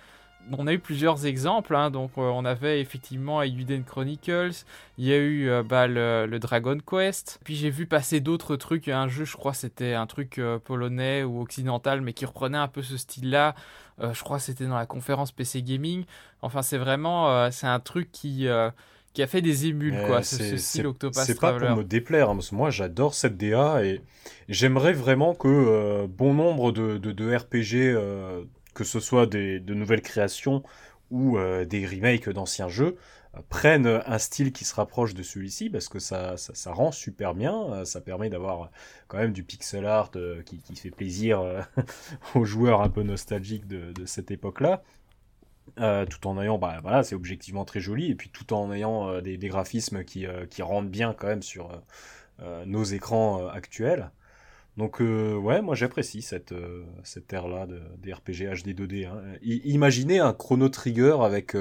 [0.51, 1.91] On a eu plusieurs exemples, hein.
[1.91, 4.65] donc euh, on avait effectivement Euden Chronicles,
[4.99, 9.07] il y a eu bah, le, Dragon Quest, puis j'ai vu passer d'autres trucs, un
[9.07, 12.97] jeu je crois c'était un truc polonais ou occidental mais qui reprenait un peu ce
[12.97, 13.55] style-là,
[14.01, 16.07] je crois c'était dans la conférence PC Gaming,
[16.41, 18.49] enfin c'est vraiment, c'est un truc qui
[19.13, 22.35] qui a fait des émules, quoi, ce, style Octopath C'est pas pour me déplaire, hein,
[22.35, 24.01] parce que moi j'adore cette DA et
[24.49, 28.45] j'aimerais vraiment que euh, bon nombre de, de, RPG, euh,
[28.75, 30.63] que ce soit des, de nouvelles créations
[31.11, 32.97] ou euh, des remakes d'anciens jeux,
[33.49, 37.83] prennent un style qui se rapproche de celui-ci, parce que ça, ça, rend super bien,
[37.87, 38.71] ça permet d'avoir
[39.09, 40.11] quand même du pixel art
[40.45, 41.43] qui, qui, fait plaisir
[42.35, 44.83] aux joueurs un peu nostalgiques de, de cette époque-là.
[45.79, 49.09] Euh, tout en ayant, bah voilà, c'est objectivement très joli, et puis tout en ayant
[49.09, 51.83] euh, des, graphismes qui, euh, qui, rendent bien quand même sur
[52.67, 54.11] nos écrans actuels.
[54.77, 56.55] Donc ouais, moi j'apprécie cette,
[57.05, 59.07] cette ère-là de, des RPG HD 2D.
[59.07, 59.23] Hein.
[59.43, 61.57] imaginez un Chrono Trigger avec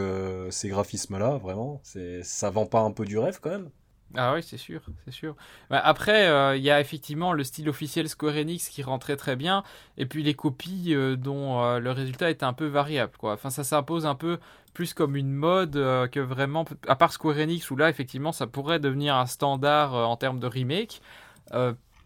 [0.50, 1.82] ces graphismes-là, vraiment,
[2.24, 3.70] ça vend pas un peu du rêve quand même?
[4.16, 5.36] Ah oui, c'est sûr, c'est sûr.
[5.70, 9.36] Bah, après, euh, il y a effectivement le style officiel Square Enix qui rend très
[9.36, 9.64] bien,
[9.98, 13.34] et puis les copies euh, dont euh, le résultat est un peu variable, quoi.
[13.34, 14.40] Enfin, ça s'impose un peu
[14.74, 15.74] plus comme une mode
[16.12, 20.16] que vraiment, à part Square Enix où là, effectivement, ça pourrait devenir un standard en
[20.16, 21.02] termes de remake.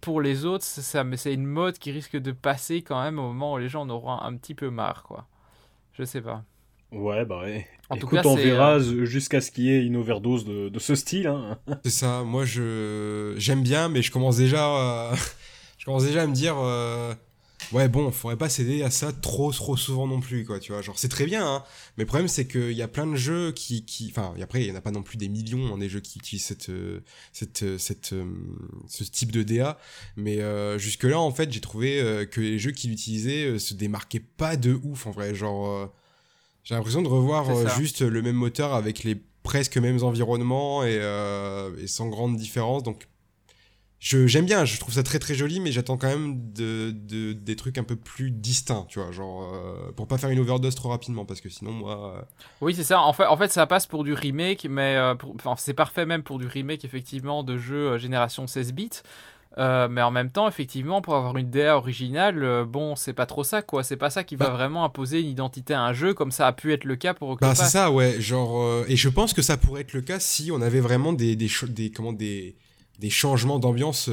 [0.02, 3.57] pour les autres, c'est une mode qui risque de passer quand même au moment où
[3.60, 5.27] les gens en auront un petit peu marre, quoi.
[5.94, 6.44] Je sais pas.
[6.91, 7.68] Ouais, bah ouais.
[7.90, 10.80] En tout cas, on verra euh, jusqu'à ce qu'il y ait une overdose de, de
[10.80, 11.28] ce style.
[11.28, 11.60] Hein.
[11.84, 12.24] C'est ça.
[12.24, 15.16] Moi, je j'aime bien, mais je commence déjà, à...
[15.78, 17.14] je commence déjà à me dire, euh...
[17.74, 20.60] ouais, bon, faudrait pas céder à ça trop, trop souvent non plus, quoi.
[20.60, 21.64] Tu vois, genre c'est très bien, hein.
[21.98, 24.68] Mais le problème, c'est qu'il y a plein de jeux qui, qui, enfin, après, il
[24.68, 27.02] y en a pas non plus des millions, hein, des jeux qui utilisent cette, euh,
[27.34, 28.16] cette, euh, cette,
[28.88, 29.78] ce type de DA.
[30.16, 30.40] Mais
[30.80, 34.80] jusque là, en fait, j'ai trouvé que les jeux qui l'utilisaient se démarquaient pas de
[34.84, 35.91] ouf, en vrai, genre
[36.66, 40.98] j'ai l'impression de revoir euh, juste le même moteur avec les presque mêmes environnements et,
[41.00, 42.82] euh, et sans grande différence.
[42.82, 43.08] Donc,
[44.00, 47.56] j'aime bien, je trouve ça très très joli, mais j'attends quand même de, de, des
[47.56, 50.90] trucs un peu plus distincts, tu vois, genre euh, pour pas faire une overdose trop
[50.90, 52.28] rapidement, parce que sinon moi.
[52.62, 53.00] Oui, c'est ça.
[53.00, 54.98] En fait, en fait, ça passe pour du remake, mais
[55.58, 58.90] c'est parfait même pour du remake effectivement de jeux génération 16 bits.
[59.57, 63.26] Euh, mais en même temps, effectivement, pour avoir une DA originale, euh, bon, c'est pas
[63.26, 63.84] trop ça, quoi.
[63.84, 64.52] C'est pas ça qui va bah.
[64.52, 67.30] vraiment imposer une identité à un jeu, comme ça a pu être le cas pour
[67.30, 67.57] Octopath.
[67.57, 68.19] Bah, c'est ça, ouais.
[68.19, 71.14] Genre, euh, et je pense que ça pourrait être le cas si on avait vraiment
[71.14, 72.57] des, des, des comment, des,
[72.99, 74.10] des changements d'ambiance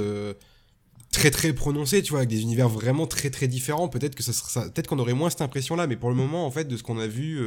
[1.10, 3.88] très très prononcés, tu vois, avec des univers vraiment très très différents.
[3.88, 6.50] Peut-être que ça, ça peut-être qu'on aurait moins cette impression-là, mais pour le moment, en
[6.52, 7.40] fait, de ce qu'on a vu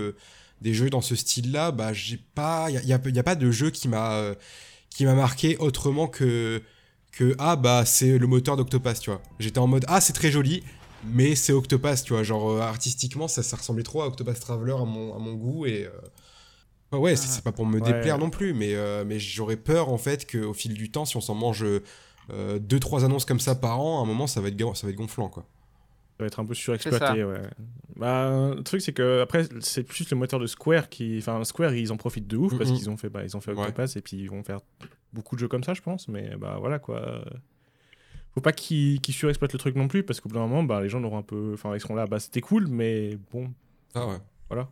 [0.62, 3.52] des jeux dans ce style-là, bah, j'ai pas, il y a, y a, pas de
[3.52, 4.34] jeu qui m'a
[4.90, 6.62] qui m'a marqué autrement que
[7.16, 9.22] que ah bah c'est le moteur d'Octopath, tu vois.
[9.40, 10.64] J'étais en mode ah c'est très joli,
[11.06, 12.24] mais c'est Octopath, tu vois.
[12.24, 15.66] Genre euh, artistiquement ça, ça ressemblait trop à Octopath Traveler à mon, à mon goût
[15.66, 15.88] et
[16.94, 19.98] euh, ouais c'est pas pour me déplaire non plus, mais euh, mais j'aurais peur en
[19.98, 21.66] fait qu'au fil du temps si on s'en mange
[22.30, 24.92] deux trois annonces comme ça par an, à un moment ça va être ça va
[24.92, 25.46] être gonflant quoi.
[26.18, 27.42] Ça va être un peu surexploité, ouais.
[27.98, 31.18] Bah, le truc, c'est que après, c'est plus le moteur de Square qui.
[31.18, 33.52] Enfin, Square, ils en profitent de ouf parce qu'ils ont fait, bah, ils ont fait
[33.52, 34.62] Octopath et puis ils vont faire
[35.16, 36.08] beaucoup de jeux comme ça, je pense.
[36.08, 37.24] Mais bah voilà quoi.
[38.34, 40.90] Faut pas qu'ils surexploitent le truc non plus parce qu'au bout d'un moment, bah, les
[40.90, 41.52] gens auront un peu.
[41.54, 43.52] Enfin, ils seront là, bah c'était cool, mais bon.
[43.96, 44.18] Ah ouais.
[44.50, 44.68] Voilà.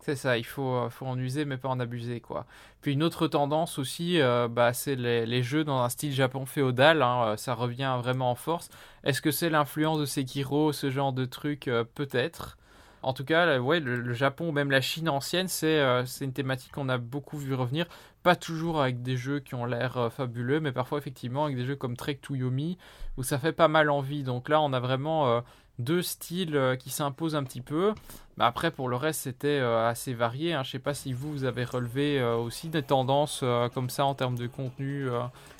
[0.00, 2.46] C'est ça, il faut, faut en user mais pas en abuser quoi.
[2.80, 4.20] Puis une autre tendance aussi,
[4.50, 8.34] bah, c'est les, les, jeux dans un style Japon féodal, hein, ça revient vraiment en
[8.36, 8.70] force.
[9.04, 12.56] Est-ce que c'est l'influence de Sekiro, ce genre de truc Peut-être?
[13.02, 15.80] En tout cas, ouais, le, Japon, même la Chine ancienne, c'est
[16.20, 17.86] une thématique qu'on a beaucoup vu revenir.
[18.22, 21.76] Pas toujours avec des jeux qui ont l'air fabuleux, mais parfois effectivement avec des jeux
[21.76, 22.76] comme Trek to Yomi,
[23.16, 24.24] où ça fait pas mal envie.
[24.24, 25.42] Donc là, on a vraiment
[25.78, 27.92] deux styles euh, qui s'imposent un petit peu.
[28.36, 30.52] Mais après, pour le reste, c'était euh, assez varié.
[30.52, 30.62] Hein.
[30.62, 33.44] Je ne sais pas si vous, vous avez relevé euh, aussi des tendances
[33.74, 35.06] comme ça en termes de contenu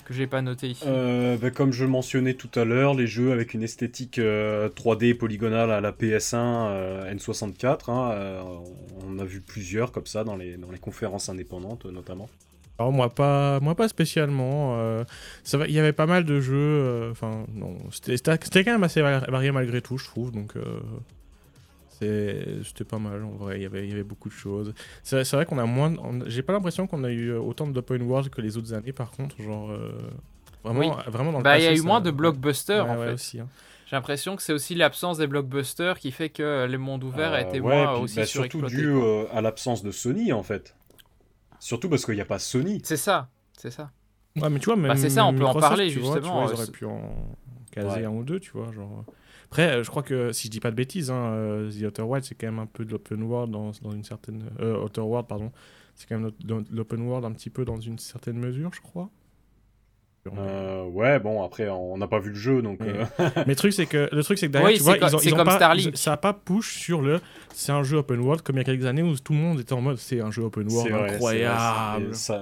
[0.05, 0.85] que j'ai pas noté ici.
[0.85, 5.81] Ben, comme je mentionnais tout à l'heure, les jeux avec une esthétique 3D polygonale à
[5.81, 7.91] la PS1 N64.
[7.91, 8.43] Hein,
[9.05, 12.29] on a vu plusieurs comme ça dans les conférences indépendantes notamment.
[12.79, 14.77] Alors moi pas, moi pas spécialement.
[14.77, 15.03] Euh,
[15.43, 16.55] ça il y avait pas mal de jeux.
[16.55, 20.31] Euh, enfin non, c'était quand même assez varié malgré tout, je trouve.
[20.31, 20.79] Donc euh,
[22.63, 23.57] c'était pas mal en vrai.
[23.57, 24.73] Il y avait, il y avait beaucoup de choses.
[25.03, 25.93] C'est vrai qu'on a moins.
[26.27, 28.93] J'ai pas l'impression qu'on a eu autant d'open world que les autres années.
[28.93, 29.77] Par contre, genre
[30.63, 33.13] vraiment, vraiment dans le Bah il y a eu moins de blockbusters en fait.
[33.13, 33.49] Aussi, hein.
[33.87, 37.41] J'ai l'impression que c'est aussi l'absence des blockbusters qui fait que le monde ouvert a
[37.41, 38.89] été moins aussi bah, Surtout dû
[39.33, 40.75] à l'absence de Sony en fait.
[41.59, 42.81] Surtout parce qu'il n'y a pas Sony.
[42.83, 43.91] C'est ça, c'est ça.
[44.35, 46.15] Ouais, mais tu vois, même, bah, c'est ça, on peut en parler justement.
[46.15, 47.35] tu vois, ils auraient pu en
[47.71, 48.71] caser un ou deux, tu vois.
[48.71, 49.05] Genre...
[49.45, 52.03] Après, euh, je crois que si je dis pas de bêtises, hein, euh, The Outer
[52.03, 54.43] World, c'est quand même un peu de l'open world dans, dans, une certaine.
[54.59, 55.51] Euh, Outer World, pardon.
[55.95, 59.09] C'est quand même de l'open world un petit peu dans une certaine mesure, je crois.
[60.27, 62.81] Euh, ouais, bon, après, on n'a pas vu le jeu, donc.
[62.81, 63.05] Euh.
[63.37, 65.33] Mais le truc, c'est que, le truc, c'est que derrière, tu vois, ils ont, ils
[65.33, 67.19] ont pas, ça a pas push sur le.
[67.53, 69.59] C'est un jeu open world comme il y a quelques années où tout le monde
[69.59, 72.15] était en mode c'est un jeu open world incroyable.
[72.15, 72.41] ça,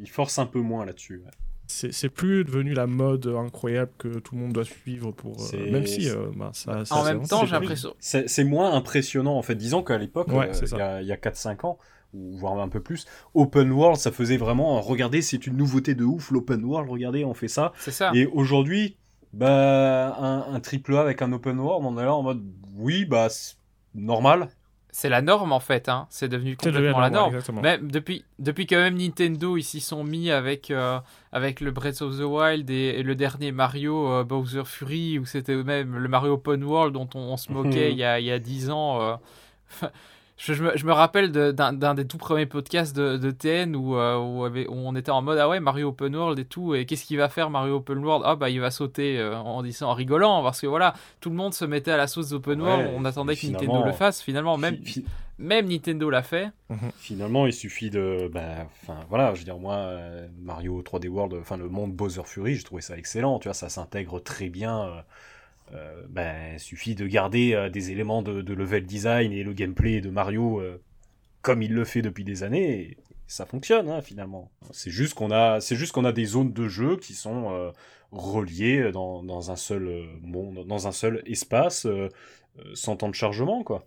[0.00, 1.22] il force un peu moins là-dessus.
[1.66, 5.40] C'est plus devenu la mode incroyable que tout le monde doit suivre pour.
[5.54, 6.08] Euh, même si.
[6.36, 7.94] Bah, ça, en même temps, j'ai l'impression.
[8.00, 9.54] C'est moins impressionnant en fait.
[9.54, 11.78] Disons qu'à l'époque, il y a, a 4-5 ans,
[12.14, 13.06] ou voire un peu plus.
[13.34, 17.34] Open world, ça faisait vraiment, regardez, c'est une nouveauté de ouf, l'open world, regardez, on
[17.34, 17.72] fait ça.
[17.78, 18.12] C'est ça.
[18.14, 18.96] Et aujourd'hui,
[19.32, 22.42] bah, un, triple A avec un open world, on est là en mode,
[22.76, 23.28] oui, bah,
[23.94, 24.48] normal.
[24.96, 26.06] C'est la norme en fait, hein.
[26.08, 27.36] c'est devenu complètement la norme.
[27.60, 31.00] même depuis, depuis que même Nintendo ils s'y sont mis avec, euh,
[31.32, 35.60] avec le Breath of the Wild et, le dernier Mario euh, Bowser Fury, où c'était
[35.64, 38.38] même le Mario Open World dont on, se moquait il, y a, il y a
[38.38, 39.02] 10 ans.
[39.02, 39.16] Euh,
[40.36, 45.22] je, me, rappelle d'un des tout premiers podcasts de, TN euh, où, on était en
[45.22, 47.98] mode ah ouais Mario Open World et tout et qu'est-ce qu'il va faire Mario Open
[47.98, 48.24] World?
[48.26, 51.36] Ah bah il va sauter euh, en disant en rigolant parce que voilà tout le
[51.36, 54.58] monde se mettait à la sauce d'Open World on attendait que Nintendo le fasse finalement
[54.58, 54.78] même
[55.38, 56.90] même Nintendo l'a fait mhm.
[56.98, 61.34] finalement il suffit de bah enfin voilà je veux dire moi euh, Mario 3D World
[61.40, 65.04] enfin le monde Bowser Fury je trouvais ça excellent tu vois ça s'intègre très bien
[65.74, 70.08] euh, ben, suffit de garder euh, des éléments de, level design et le gameplay de
[70.08, 70.80] Mario euh,
[71.42, 72.96] comme il le fait depuis des années, et
[73.26, 74.50] ça fonctionne hein, finalement.
[74.70, 77.72] C'est juste qu'on a, des zones de jeu qui sont
[78.12, 81.86] reliées dans, dans, un seul monde, dans un seul espace,
[82.72, 83.86] sans temps de chargement, quoi.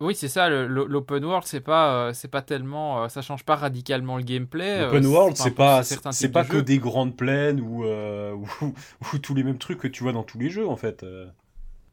[0.00, 0.48] Oui, c'est ça.
[0.48, 4.80] L'open world, c'est pas, euh, c'est pas tellement, euh, ça change pas radicalement le gameplay.
[4.80, 9.44] Euh, l'open world, c'est pas, c'est pas que des grandes plaines ou, ou, tous les
[9.44, 11.06] mêmes trucs que tu vois dans tous les jeux en fait.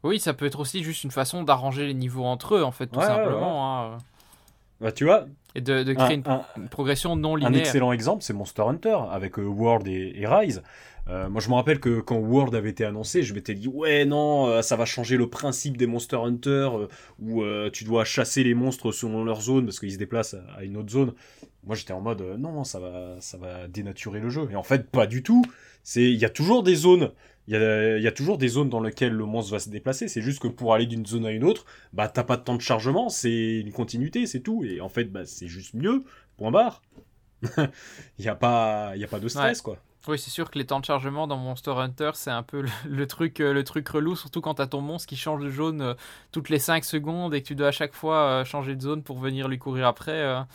[0.04, 2.88] Oui, ça peut être aussi juste une façon d'arranger les niveaux entre eux en fait,
[2.88, 3.94] tout simplement.
[3.94, 3.98] Hein.
[4.80, 5.26] Bah, tu vois.
[5.56, 7.54] Et de, créer une, progression non linéaire.
[7.54, 10.62] Un excellent exemple, c'est Monster Hunter avec World et Rise.
[11.08, 14.06] Euh, moi, je me rappelle que quand World avait été annoncé, je m'étais dit ouais
[14.06, 16.88] non, euh, ça va changer le principe des Monster Hunter euh,
[17.20, 20.78] où tu dois chasser les monstres selon leur zone parce qu'ils se déplacent à une
[20.78, 21.14] autre zone.
[21.64, 24.48] Moi, j'étais en mode non, ça va, ça va dénaturer le jeu.
[24.52, 25.44] Et en fait, pas du tout.
[25.84, 27.12] C'est, il y a toujours des zones.
[27.48, 30.08] Il y a, y a, toujours des zones dans lesquelles le monstre va se déplacer.
[30.08, 32.56] C'est juste que pour aller d'une zone à une autre, bah t'as pas de temps
[32.56, 33.10] de chargement.
[33.10, 34.64] C'est une continuité, c'est tout.
[34.64, 36.04] Et en fait, bah, c'est juste mieux.
[36.38, 36.82] Point barre.
[37.58, 39.78] Il n'y a pas, il a pas de stress quoi.
[40.08, 43.08] Oui, c'est sûr que les temps de chargement dans Monster Hunter, c'est un peu le,
[43.08, 45.94] truc, euh, le truc relou, surtout quand t'as ton monstre qui change de jaune euh,
[46.32, 49.04] toutes les 5 secondes et que tu dois à chaque fois euh, changer de zone
[49.04, 50.46] pour venir lui courir après.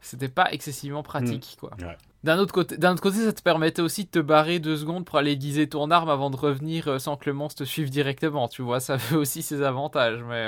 [0.00, 1.60] C'était pas excessivement pratique, hmm.
[1.60, 1.76] quoi.
[2.26, 5.04] D'un autre, côté, d'un autre côté, ça te permettait aussi de te barrer deux secondes
[5.06, 8.48] pour aller aiguiser ton arme avant de revenir sans que le monstre te suive directement,
[8.48, 8.80] tu vois.
[8.80, 10.46] Ça avait aussi ses avantages, mais...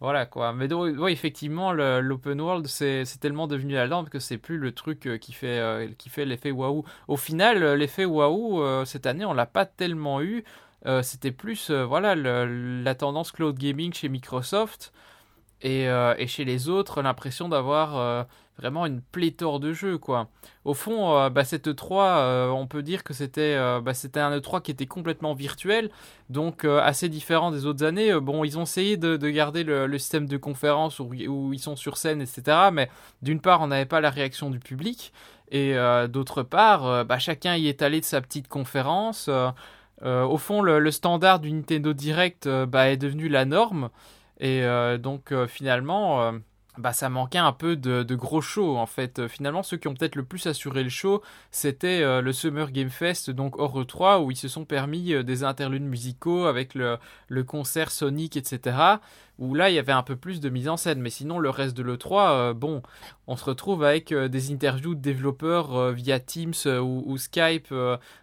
[0.00, 0.52] Voilà quoi.
[0.52, 5.06] Mais donc, effectivement, l'open world, c'est tellement devenu la lampe que c'est plus le truc
[5.06, 6.84] euh, qui fait, euh, fait l'effet waouh.
[7.08, 10.44] Au final, euh, l'effet waouh, cette année, on l'a pas tellement eu.
[11.02, 14.92] C'était plus voilà la tendance cloud gaming chez Microsoft
[15.62, 18.26] et, et chez les autres l'impression d'avoir
[18.58, 20.28] vraiment une pléthore de jeux quoi.
[20.64, 24.38] Au fond, euh, bah, cette E3, euh, on peut dire que c'était euh, bah, un
[24.38, 25.90] E3 qui était complètement virtuel,
[26.28, 28.12] donc assez différent des autres années.
[28.20, 32.20] bon, ils ont essayé de, garder le, système de conférence où, ils sont sur scène,
[32.20, 32.68] etc.
[32.72, 32.90] Mais
[33.22, 35.12] d'une part, on n'avait pas la réaction du public,
[35.50, 35.74] et
[36.08, 39.30] d'autre part, bah, chacun y est allé de sa petite conférence.
[40.02, 43.88] au fond, le, le, standard du Nintendo Direct est devenu la norme,
[44.38, 44.62] et
[44.98, 46.32] donc finalement
[46.78, 49.18] bah, ça manquait un peu de, gros shows en fait.
[49.18, 52.70] Euh, finalement, ceux qui ont peut-être le plus assuré le show, c'était euh, le Summer
[52.70, 56.74] Game Fest, donc hors E3, où ils se sont permis euh, des interludes musicaux avec
[56.74, 56.98] le,
[57.28, 58.76] le, concert Sonic, etc.
[59.40, 61.00] Où là, il y avait un peu plus de mise en scène.
[61.00, 62.82] Mais sinon, le reste de l'E3, bon,
[63.26, 67.72] on se retrouve avec des interviews de développeurs via Teams ou, Skype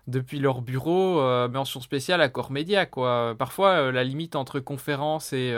[0.07, 3.33] depuis leur bureau, mention spéciale à Core Media, quoi.
[3.39, 5.55] Parfois, la limite entre conférence et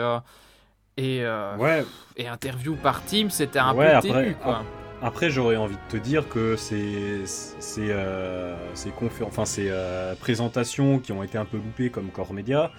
[0.98, 1.84] et, euh, ouais.
[2.16, 4.64] et interview par team, c'était un peu après, quoi.
[5.00, 8.92] Après, j'aurais envie de te dire que ces, ces, euh, ces,
[9.22, 12.72] enfin, ces euh, présentations qui ont été un peu loupées comme Core Media,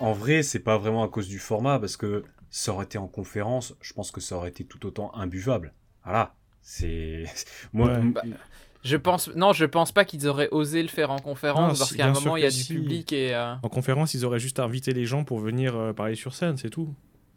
[0.00, 3.08] en vrai, c'est pas vraiment à cause du format, parce que ça aurait été en
[3.08, 5.72] conférence, je pense que ça aurait été tout autant imbuvable.
[6.04, 6.34] Voilà.
[6.60, 7.24] C'est.
[7.72, 7.88] Moi.
[7.88, 8.20] Bah,
[8.84, 12.08] je pense non, je pense pas qu'ils auraient osé le faire en conférence parce qu'à
[12.08, 13.32] un moment il y a du public et
[13.62, 16.92] en conférence ils auraient juste invité les gens pour venir parler sur scène, c'est tout.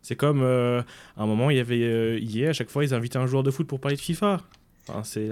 [0.05, 0.83] C'est comme euh,
[1.17, 3.41] à un moment, il y avait euh, hier, à chaque fois, ils invitaient un joueur
[3.41, 4.39] de foot pour parler de FIFA.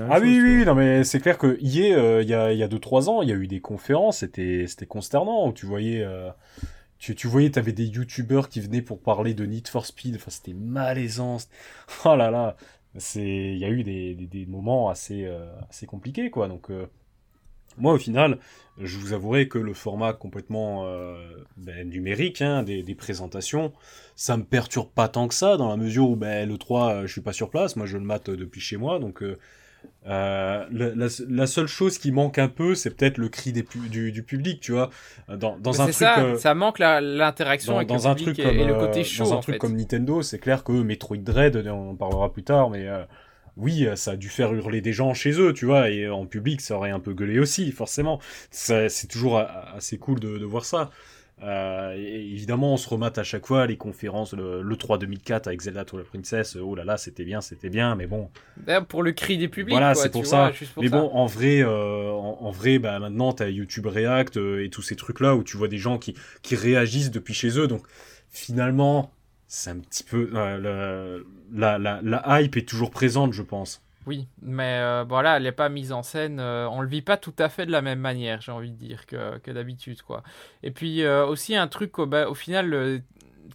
[0.09, 3.21] ah oui, oui, non, mais c'est clair que hier, euh, il y a 2-3 ans,
[3.21, 6.03] il y a eu des conférences, c'était consternant, où tu voyais,
[6.97, 10.31] tu, tu voyais, t'avais des youtubeurs qui venaient pour parler de Need for Speed, enfin,
[10.31, 11.37] c'était malaisant.
[12.05, 12.55] Oh là là,
[13.13, 15.31] il y a eu des, des, des moments assez,
[15.69, 16.71] assez compliqués, quoi, donc...
[17.77, 18.37] Moi, au final,
[18.81, 21.15] je vous avouerai que le format complètement euh,
[21.57, 23.71] ben, numérique hein, des, présentations,
[24.15, 27.01] ça me perturbe pas tant que ça, dans la mesure où ben, le 3, euh,
[27.07, 29.35] je suis pas sur place, moi je le mate depuis chez moi, donc euh,
[30.05, 34.89] la, seule chose qui manque un peu, c'est peut-être le cri du, public, tu vois.
[35.27, 39.25] Dans, dans un truc, ça, ça manque l'interaction avec le public et, le côté chaud.
[39.25, 42.69] Dans un truc comme Nintendo, c'est clair que Metroid Dread, on en parlera plus tard,
[42.69, 42.87] mais
[43.57, 46.25] oui, euh, ça a dû faire hurler des gens chez eux, tu vois, et en
[46.25, 48.19] public, ça aurait un peu gueulé aussi, forcément.
[48.51, 50.89] C'est toujours assez cool de, voir ça.
[51.41, 55.84] Euh, évidemment, on se remate à chaque fois les conférences, le, 3 2004 avec Zelda
[55.93, 56.55] la Princess.
[56.55, 58.30] Oh là là, c'était bien, c'était bien, mais bon.
[58.88, 59.73] Pour le cri des publics.
[59.73, 60.51] Voilà, c'est pour ça.
[60.77, 64.95] mais bon, en vrai, euh, en, vrai, bah maintenant, t'as YouTube React et tous ces
[64.95, 67.67] trucs là où tu vois des gens qui, qui réagissent depuis chez eux.
[67.67, 67.84] Donc,
[68.30, 69.11] finalement,
[69.53, 70.31] c'est un petit peu.
[70.34, 71.23] Euh,
[71.53, 73.84] la, la, la, hype est toujours présente, je pense.
[74.07, 76.39] Oui, mais euh, voilà, elle n'est pas mise en scène.
[76.39, 78.75] Euh, on le vit pas tout à fait de la même manière, j'ai envie de
[78.75, 80.23] dire, que, que d'habitude, quoi.
[80.63, 83.03] Et puis aussi un truc, bah, au final,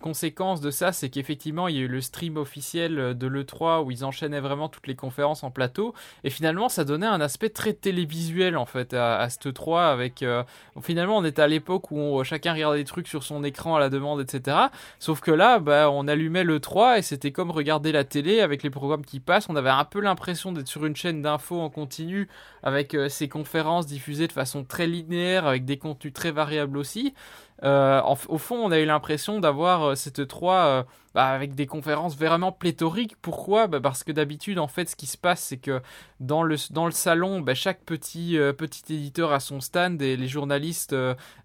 [0.01, 3.91] conséquence de ça, c'est qu'effectivement, il y a eu le stream officiel de l'E3 où
[3.91, 5.95] ils enchaînaient vraiment toutes les conférences en plateau.
[6.25, 9.93] Et finalement, ça donnait un aspect très télévisuel en fait à, à cette E3.
[9.93, 10.43] Avec, euh,
[10.83, 13.89] finalement, on était à l'époque où chacun regardait des trucs sur son écran à la
[13.89, 14.57] demande, etc.
[14.99, 18.71] Sauf que là, bah, on allumait l'E3 et c'était comme regarder la télé avec les
[18.71, 19.49] programmes qui passent.
[19.49, 22.29] On avait un peu l'impression d'être sur une chaîne d'infos en continu
[22.63, 27.15] avec euh, ces conférences diffusées de façon très linéaire, avec des contenus très variables aussi.
[27.65, 30.83] Euh, au fond, on a eu l'impression d'avoir euh, cette 3 euh,
[31.15, 33.17] bah, avec des conférences vraiment pléthoriques.
[33.21, 33.67] Pourquoi?
[33.67, 35.81] Bah, Parce que d'habitude, en fait, ce qui se passe, c'est que
[36.21, 40.29] dans le, dans le salon, bah, chaque petit, petit éditeur a son stand et les
[40.29, 40.95] journalistes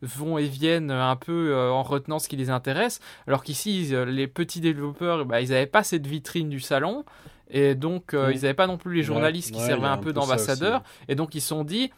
[0.01, 2.99] vont et viennent un peu en retenant ce qui les intéresse.
[3.27, 7.05] Alors qu'ici, les petits développeurs, ils n'avaient pas cette vitrine du salon.
[7.49, 10.83] Et donc, ils n'avaient pas non plus les journalistes qui servaient un peu d'ambassadeurs.
[11.07, 11.91] Et donc, ils se sont dit,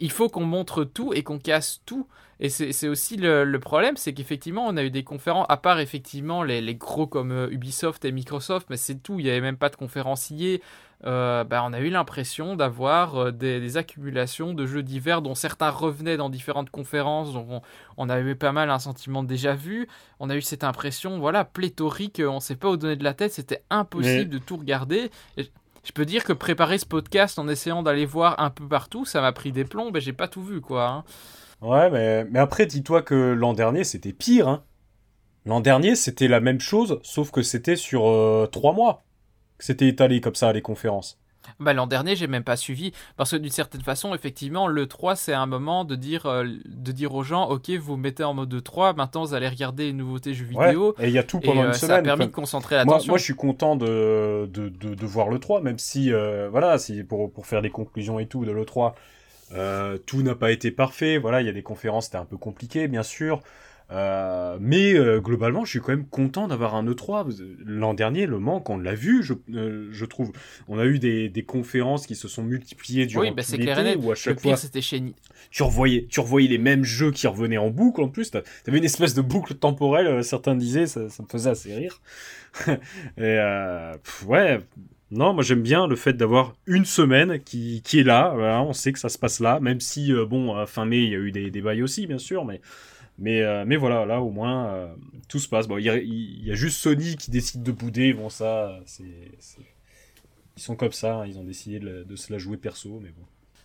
[0.00, 2.06] il faut qu'on montre tout et qu'on casse tout.
[2.40, 6.42] Et c'est aussi le, problème, c'est qu'effectivement, on a eu des conférences, à part effectivement
[6.42, 9.68] les, gros comme euh, Ubisoft et Microsoft, mais c'est tout, il n'y avait même pas
[9.68, 10.60] de conférenciers.
[11.06, 15.70] Euh, bah, on a eu l'impression d'avoir euh, des, accumulations de jeux divers dont certains
[15.70, 17.62] revenaient dans différentes conférences, donc
[17.96, 19.86] on, avait pas mal un sentiment déjà vu.
[20.18, 23.14] On a eu cette impression, voilà, pléthorique, on ne sait pas où donner de la
[23.14, 25.10] tête, c'était impossible de tout regarder.
[25.84, 29.20] Je peux dire que préparer ce podcast en essayant d'aller voir un peu partout, ça
[29.20, 30.88] m'a pris des plombs, mais j'ai pas tout vu, quoi.
[30.88, 31.04] Hein.
[31.60, 34.48] Ouais, mais, mais après, dis-toi que l'an dernier, c'était pire.
[34.48, 34.64] Hein.
[35.44, 39.04] L'an dernier, c'était la même chose, sauf que c'était sur euh, trois mois.
[39.58, 41.20] C'était étalé comme ça, les conférences.
[41.60, 42.92] Bah, L'an dernier, j'ai même pas suivi.
[43.16, 46.92] Parce que d'une certaine façon, effectivement, le 3, c'est un moment de dire, euh, de
[46.92, 50.34] dire aux gens Ok, vous mettez en mode 3, maintenant vous allez regarder les nouveautés
[50.34, 50.94] jeux vidéo.
[50.98, 51.88] et il y a tout pendant une semaine.
[51.88, 53.06] Ça a permis de concentrer l'attention.
[53.06, 56.78] Moi, moi, je suis content de, de, de, voir le 3, même si, euh, voilà,
[56.78, 58.94] si, pour, pour faire des conclusions et tout de l'E3,
[59.52, 61.18] euh, tout n'a pas été parfait.
[61.18, 63.40] Voilà, il y a des conférences, c'était un peu compliqué, bien sûr.
[63.90, 67.36] Euh, mais euh, globalement, je suis quand même content d'avoir un E3.
[67.64, 70.32] L'an dernier, le manque, on l'a vu, je, euh, je, trouve.
[70.68, 73.96] On a eu des, des, conférences qui se sont multipliées durant oui, bah tout l'été,
[73.96, 75.02] où à chaque le pire, fois, c'était chez
[75.50, 78.00] tu revoyais, tu revoyais les mêmes jeux qui revenaient en boucle.
[78.00, 80.24] En plus, t'avais une espèce de boucle temporelle.
[80.24, 82.00] Certains disaient, ça, ça me faisait assez rire.
[83.18, 83.38] Et
[84.02, 84.60] pff, ouais,
[85.14, 88.32] non, moi j'aime bien le fait d'avoir une semaine qui, qui est là.
[88.34, 91.04] Voilà, on sait que ça se passe là, même si, euh, bon, à fin mai,
[91.04, 92.60] il y a eu des, des bails aussi, bien sûr, mais,
[93.18, 94.94] mais, euh, mais voilà, là au moins, euh,
[95.28, 95.68] tout se passe.
[95.68, 98.12] Bon, il y, a, il y a juste Sony qui décide de bouder.
[98.12, 99.04] Bon, ça, c'est.
[100.56, 103.10] Ils sont comme ça, hein, ils ont décidé de, de, se la jouer perso, mais
[103.10, 103.24] bon.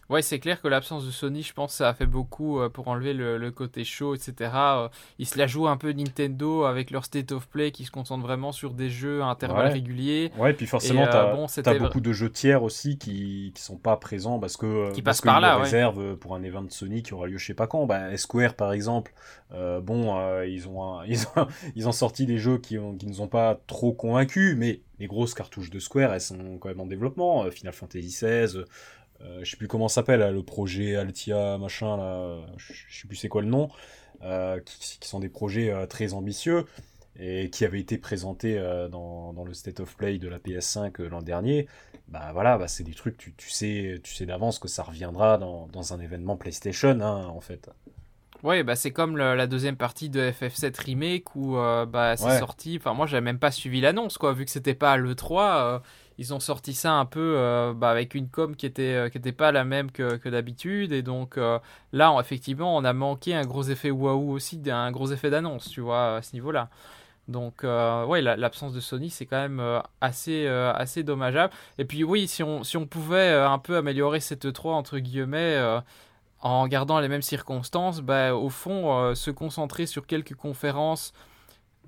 [0.10, 2.88] Ouais, c'est clair que l'absence de Sony, je pense, ça a fait beaucoup euh, pour
[2.88, 4.52] enlever le, le côté show, etc.
[4.56, 4.88] Euh,
[5.20, 8.24] ils se la jouent un peu Nintendo avec leur State of Play qui se concentre
[8.24, 9.74] vraiment sur des jeux à intervalles Ouais.
[9.74, 10.32] réguliers.
[10.38, 11.48] Ouais, et puis forcément, Et, euh, bon,
[11.80, 15.26] beaucoup de jeux tiers aussi qui, qui sont pas présents parce que Qui parce passent
[15.26, 15.64] par là, ouais.
[15.64, 17.86] réservent pour un event de Sony qui aura lieu je sais pas quand.
[17.86, 19.14] Bah, Square par exemple,
[19.54, 22.96] euh, bon, euh, ils ont un- ils ont ils ont sorti des jeux qui ont,
[22.96, 26.68] qui nous ont pas trop convaincus, mais les grosses cartouches de Square, elles sont quand
[26.70, 27.50] même en développement.
[27.52, 28.64] Final Fantasy XVI.
[29.22, 33.18] Euh, je sais plus comment ça s'appelle, le projet Altia, machin, là, je sais plus
[33.18, 33.70] c'est quoi le nom,
[34.24, 36.66] euh, qui, qui sont des projets euh, très ambitieux
[37.20, 41.02] et qui avaient été présentés euh, dans, dans le State of Play de la PS5
[41.02, 41.68] euh, l'an dernier.
[42.08, 45.38] Bah voilà, bah, c'est des trucs, tu, tu sais, tu sais d'avance que ça reviendra
[45.38, 47.70] dans, dans un événement PlayStation, hein, en fait.
[48.42, 52.40] Ouais, bah c'est comme le- la deuxième partie de FF7 Remake où bah, c'est Ouais.
[52.40, 52.78] sorti.
[52.80, 55.82] Enfin, moi, j'avais même pas suivi l'annonce, quoi, vu que c'était pas à l'E3.
[56.20, 59.18] Ils ont sorti ça un peu euh, bah, avec une com qui était, euh, qui
[59.18, 60.92] était pas la même que, que d'habitude.
[60.92, 61.60] Et donc euh,
[61.94, 65.80] là, effectivement, on a manqué un gros effet waouh aussi, un gros effet d'annonce, tu
[65.82, 66.70] vois, à ce niveau-là.
[67.30, 69.64] Donc, euh, ouais, la- l'absence de Sony, c'est quand même
[70.02, 71.54] assez, assez dommageable.
[71.78, 75.58] Et puis, oui, si on, si on pouvait un peu améliorer cette E3, entre guillemets,
[76.42, 81.14] en gardant les mêmes circonstances, bah, au fond, se concentrer sur quelques conférences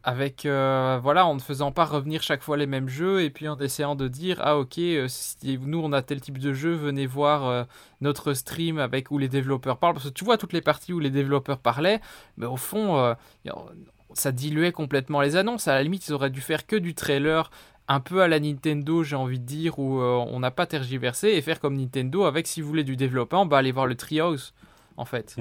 [0.04, 3.48] avec, euh, voilà, en ne faisant pas revenir chaque fois les mêmes jeux et puis
[3.48, 6.74] en essayant de dire, ah ok, euh, si nous on a tel type de jeu,
[6.74, 7.64] venez voir euh,
[8.02, 9.94] notre stream avec où les développeurs parlent.
[9.94, 12.02] Parce que tu vois toutes les parties où les développeurs parlaient,
[12.38, 13.16] mais au fond,
[14.14, 15.68] ça diluait complètement les annonces.
[15.68, 17.52] À la limite, ils auraient dû faire que du trailer
[17.88, 21.42] un peu à la Nintendo, j'ai envie de dire, où on n'a pas tergiversé et
[21.42, 24.54] faire comme Nintendo avec, si vous voulez, du développement, bah allez voir le Treehouse,
[24.98, 25.36] en fait.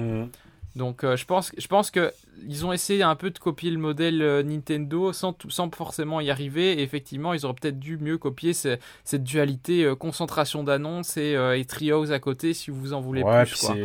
[0.75, 2.13] Donc euh, je pense, je pense que
[2.47, 6.21] ils ont essayé un peu de copier le modèle euh, Nintendo sans, tout- sans forcément
[6.21, 6.79] y arriver.
[6.79, 11.33] Et effectivement, ils auraient peut-être dû mieux copier ce- cette dualité euh, concentration d'annonces et,
[11.55, 13.59] et Treehouse à côté si vous en voulez ouais, plus.
[13.59, 13.75] quoi.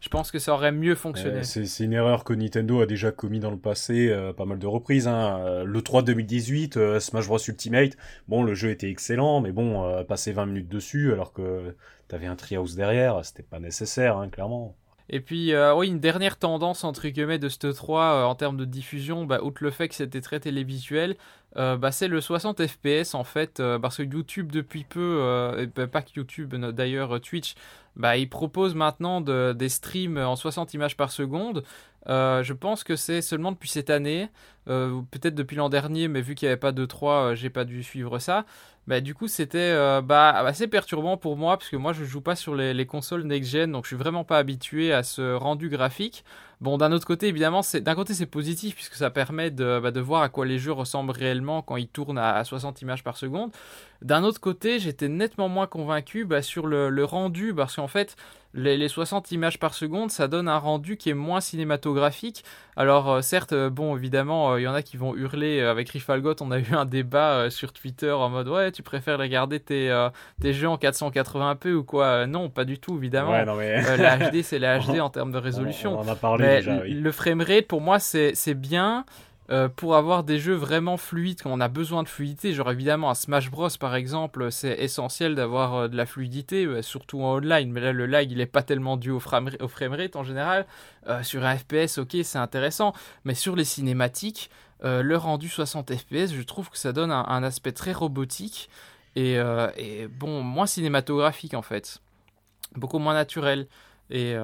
[0.00, 1.44] Je pense que ça aurait mieux fonctionné.
[1.44, 5.06] C'est une erreur que Nintendo a déjà commis dans le passé pas mal de reprises.
[5.08, 5.64] Hein.
[5.64, 7.96] Le 3 2018, euh, Smash Bros Ultimate,
[8.28, 11.74] bon le jeu était excellent, mais bon, passer 20 minutes dessus alors que
[12.08, 14.74] t'avais un Treehouse derrière, c'était pas nécessaire, hein, clairement.
[15.12, 18.56] Et puis, euh, oui, une dernière tendance, entre guillemets, de ce 3 euh, en termes
[18.56, 21.16] de diffusion, bah, outre le fait que c'était très télévisuel,
[21.56, 25.88] euh, bah, c'est le 60 FPS en fait, parce que YouTube depuis peu, et bah,
[25.88, 27.54] pas que YouTube, d'ailleurs Twitch,
[28.16, 31.64] il propose maintenant de- des streams en 60 images par seconde.
[32.06, 34.28] Je pense que c'est seulement depuis cette année,
[34.66, 37.82] peut-être depuis l'an dernier, mais vu qu'il n'y avait pas de 3, j'ai pas dû
[37.82, 38.46] suivre ça.
[38.90, 42.20] Bah, du coup, c'était euh, bah, assez perturbant pour moi, parce que moi, je joue
[42.20, 45.68] pas sur les, les consoles next-gen, donc je suis vraiment pas habitué à ce rendu
[45.68, 46.24] graphique.
[46.60, 49.90] Bon, d'un autre côté, évidemment, c'est d'un côté c'est positif puisque ça permet de, bah,
[49.90, 53.02] de voir à quoi les jeux ressemblent réellement quand ils tournent à, à 60 images
[53.02, 53.50] par seconde.
[54.02, 58.16] D'un autre côté, j'étais nettement moins convaincu bah, sur le, le rendu parce qu'en fait,
[58.54, 62.44] les, les 60 images par seconde, ça donne un rendu qui est moins cinématographique.
[62.76, 65.60] Alors, euh, certes, euh, bon, évidemment, euh, il y en a qui vont hurler.
[65.60, 69.18] Avec Rifalgot, on a eu un débat euh, sur Twitter en mode Ouais, tu préfères
[69.18, 70.08] regarder tes,
[70.40, 72.26] tes jeux en 480p ou quoi?
[72.26, 73.32] Non, pas du tout, évidemment.
[73.32, 73.80] Ouais, non mais.
[73.98, 75.92] La HD, c'est la HD en termes de résolution.
[75.98, 76.92] On, on en a parlé Mais déjà, le- oui.
[76.94, 79.04] le framerate, pour moi, c'est bien
[79.50, 82.52] euh, pour avoir des jeux vraiment fluides quand on a besoin de fluidité.
[82.52, 86.82] Genre, évidemment, à Smash Bros, par exemple, c'est essentiel d'avoir euh, de la fluidité, euh,
[86.82, 87.72] surtout en online.
[87.72, 90.66] Mais là, le lag, il est pas tellement dû au, frame, au framerate en général.
[91.22, 92.92] Sur un FPS, ok, c'est intéressant.
[93.24, 94.50] Mais sur les cinématiques,
[94.84, 98.70] le rendu 60 FPS, je trouve que ça donne un, un aspect très robotique
[99.16, 99.34] et,
[99.76, 102.00] et, bon, moins cinématographique en fait.
[102.76, 103.66] Beaucoup moins naturel.
[104.10, 104.36] Et.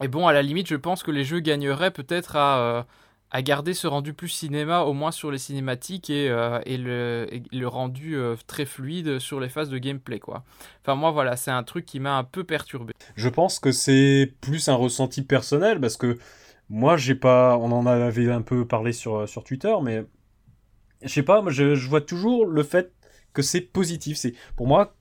[0.00, 2.82] Et bon, à la limite, je pense que les jeux gagneraient peut-être à, euh,
[3.30, 7.66] à garder ce rendu plus cinéma, au moins sur les cinématiques, et, euh, et le
[7.66, 10.44] rendu euh, très fluide sur les phases de gameplay, quoi.
[10.82, 12.92] Enfin, moi, voilà, c'est un truc qui m'a un peu perturbé.
[13.16, 16.18] Je pense que c'est plus un ressenti personnel parce que
[16.68, 17.56] moi j'ai pas.
[17.56, 20.04] On en avait un peu parlé sur, sur Twitter, mais
[21.02, 22.92] je sais pas, moi je, je vois toujours le fait
[23.32, 24.16] que c'est positif.
[24.16, 24.94] C'est pour moi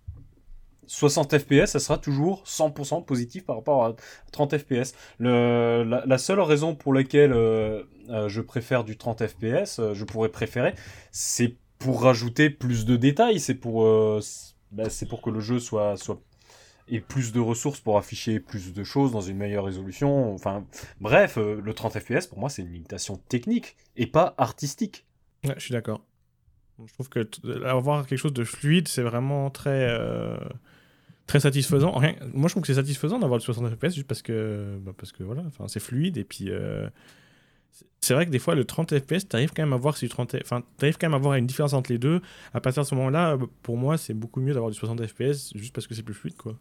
[0.87, 3.95] 60 FPS, ça sera toujours 100% positif par rapport à
[4.31, 4.93] 30 FPS.
[5.19, 10.29] La, seule raison pour laquelle euh, euh, je préfère du 30 FPS, euh, je pourrais
[10.29, 10.73] préférer,
[11.11, 13.83] c'est pour rajouter plus de détails, c'est pour,
[14.71, 16.19] bah, c'est pour que le jeu soit, soit
[16.89, 20.33] et plus de ressources pour afficher plus de choses dans une meilleure résolution.
[20.33, 20.65] Enfin,
[21.01, 25.05] bref, le 30 FPS pour moi c'est une limitation technique et pas artistique.
[25.43, 26.01] Ouais, je suis d'accord.
[26.83, 27.27] Je trouve que
[27.63, 29.87] avoir quelque chose de fluide, c'est vraiment très
[31.27, 31.91] très satisfaisant.
[32.33, 35.11] moi, je trouve que c'est satisfaisant d'avoir le 60 FPS juste parce que, bah, parce
[35.11, 36.49] que voilà, c'est fluide et puis.
[36.49, 36.89] Euh,
[37.99, 40.07] c'est vrai que des fois, le 30 FPS, tu arrives quand même à voir si
[40.07, 42.21] 30, enfin, arrives quand même à voir une différence entre les deux.
[42.53, 45.75] À partir de ce moment-là, pour moi, c'est beaucoup mieux d'avoir du 60 FPS juste
[45.75, 46.57] parce que c'est plus fluide, quoi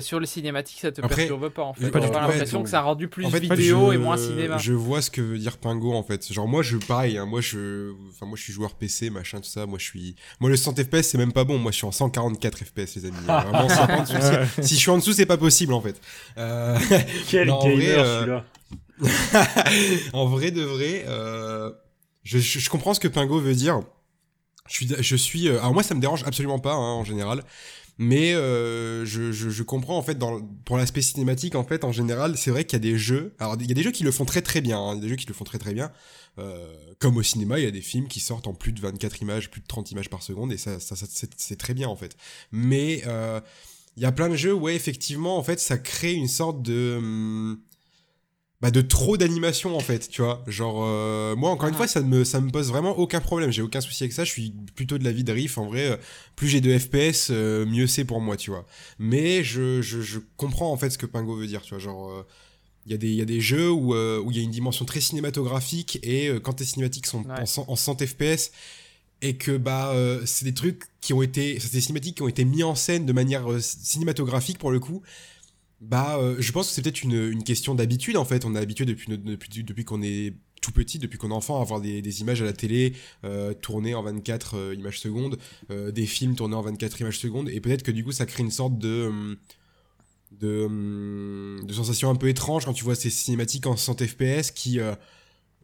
[0.00, 1.90] sur le cinématique, ça te perturbe pas en fait.
[1.92, 4.56] J'ai l'impression que ça a rendu plus vidéo et moins cinéma.
[4.58, 6.32] Je vois ce que veut dire Pingo en fait.
[6.32, 9.48] Genre moi je pareil, hein, moi je, enfin moi je suis joueur PC machin tout
[9.48, 9.66] ça.
[9.66, 11.58] Moi je suis, moi le 100 FPS c'est même pas bon.
[11.58, 13.16] Moi je suis en 144 FPS les amis.
[13.26, 13.68] Vraiment,
[14.62, 16.00] si, je suis en dessous c'est pas possible en fait.
[16.38, 16.78] Euh...
[17.28, 18.44] Quel non, gamer celui-là.
[20.12, 21.72] en vrai de vrai, euh...
[22.22, 23.80] je, je, je, comprends ce que Pingo veut dire.
[24.68, 25.48] Je suis, je suis.
[25.48, 27.42] Euh, alors moi ça me dérange absolument pas hein, en général
[28.02, 31.92] mais euh, je, je, je, comprends en fait dans, pour l'aspect cinématique en fait en
[31.92, 33.34] général c'est vrai qu'il y a des jeux.
[33.38, 35.16] Alors il y a des jeux qui le font très très bien hein, des jeux
[35.16, 35.92] qui le font très très bien.
[36.38, 39.20] Euh, comme au cinéma il y a des films qui sortent en plus de 24
[39.20, 41.04] images plus de 30 images par seconde et ça, ça, ça
[41.36, 42.16] c'est très bien en fait.
[42.52, 43.38] Mais euh,
[43.98, 46.96] il y a plein de jeux où effectivement en fait ça crée une sorte de
[46.96, 47.60] hum,
[48.60, 50.44] bah de trop d'animation en fait, tu vois.
[50.46, 51.78] Genre euh, moi encore une ah.
[51.78, 54.30] fois ça me ça me pose vraiment aucun problème, j'ai aucun souci avec ça, je
[54.30, 55.96] suis plutôt de la vie de Riff en vrai, euh,
[56.36, 58.66] plus j'ai de FPS euh, mieux c'est pour moi, tu vois.
[58.98, 62.26] Mais je, je, je comprends en fait ce que Pingo veut dire, tu vois, genre
[62.86, 63.94] il y, a des, y a des jeux où
[64.30, 68.06] il y a une dimension très cinématographique et quand tes cinématiques sont en, en 100
[68.06, 68.52] FPS
[69.22, 69.94] et que bah
[70.26, 73.06] c'est des trucs qui ont été c'est des cinématiques qui ont été mis en scène
[73.06, 75.02] de manière cinématographique pour le coup
[75.80, 78.44] bah, euh, je pense que c'est peut-être une, une, question d'habitude en fait.
[78.44, 81.62] On est habitué depuis, depuis, depuis qu'on est tout petit, depuis qu'on est enfant, à
[81.62, 82.92] avoir des, des images à la télé
[83.24, 85.38] euh, tournées en 24 euh, images secondes,
[85.70, 88.50] des films tournés en 24 images secondes, et peut-être que du coup ça crée une
[88.50, 89.38] sorte de
[90.32, 94.78] de, de sensation un peu étrange quand tu vois ces cinématiques en 100 fps qui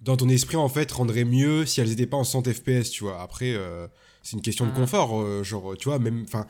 [0.03, 3.05] dans ton esprit en fait rendraient mieux si elles étaient pas en 100 fps, tu
[3.05, 3.21] vois.
[3.21, 3.55] Après
[4.23, 4.81] c'est une question de ah.
[4.81, 6.47] confort, genre tu vois même enfin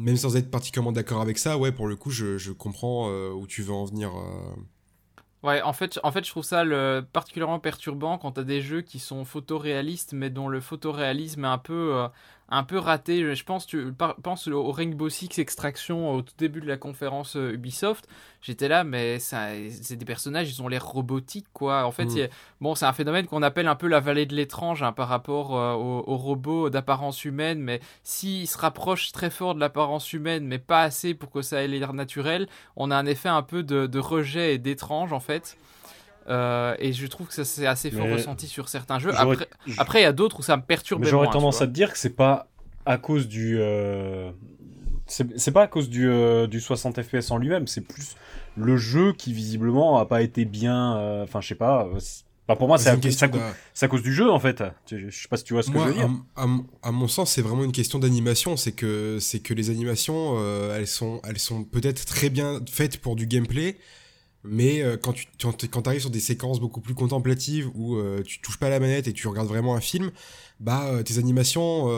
[0.00, 3.46] même sans être particulièrement d'accord avec ça, ouais, pour le coup, je, comprends euh, où
[3.46, 4.10] tu veux en venir.
[4.16, 4.54] Euh.
[5.42, 6.64] Ouais, en fait, en fait, je trouve ça
[7.12, 11.58] particulièrement perturbant quand t'as des jeux qui sont photoréalistes, mais dont le photoréalisme est un
[11.58, 12.08] peu, euh,
[12.50, 13.34] un peu raté.
[13.34, 13.92] Je pense, tu
[14.52, 18.08] au Rainbow Six Extraction au tout début de la conférence euh, Ubisoft.
[18.42, 21.84] J'étais là, mais c'est des personnages, ils ont l'air robotiques, quoi.
[21.84, 22.28] En fait, mm.
[22.60, 25.56] bon, c'est un phénomène qu'on appelle un peu la vallée de l'étrange hein, par rapport
[25.56, 30.58] euh, aux, robots d'apparence humaine, mais s'ils se rapprochent très fort de l'apparence humaine, mais
[30.58, 33.86] pas assez pour que ça ait l'air naturel, on a un effet un peu de,
[33.86, 35.58] de rejet et d'étrange, en fait.
[36.30, 39.12] Euh, et je trouve que ça c'est assez fort ressenti sur certains jeux.
[39.78, 41.04] Après, il y a d'autres où ça me perturbe.
[41.04, 42.48] J'aurais tendance à te dire que c'est pas
[42.86, 43.56] à cause du.
[43.58, 44.30] Euh...
[45.06, 48.14] C'est pas à cause du, euh, du 60 FPS en lui-même, c'est plus
[48.56, 50.96] le jeu qui visiblement a pas été bien.
[50.98, 51.88] Euh, enfin, je sais pas.
[52.46, 54.62] Bah pour moi, c'est à, cause du jeu en fait.
[54.88, 56.10] Je sais pas si tu vois ce que je veux dire.
[56.36, 56.46] À,
[56.82, 58.56] à, mon sens, c'est vraiment une question d'animation.
[58.56, 60.38] C'est que c'est que les animations,
[60.72, 63.78] elles sont elles sont peut-être très bien faites pour du gameplay,
[64.42, 65.26] mais euh, quand tu
[65.68, 69.06] quand arrives sur des séquences beaucoup plus contemplatives où euh, tu touches pas la manette
[69.06, 70.10] et tu regardes vraiment un film,
[70.60, 71.90] bah euh, tes animations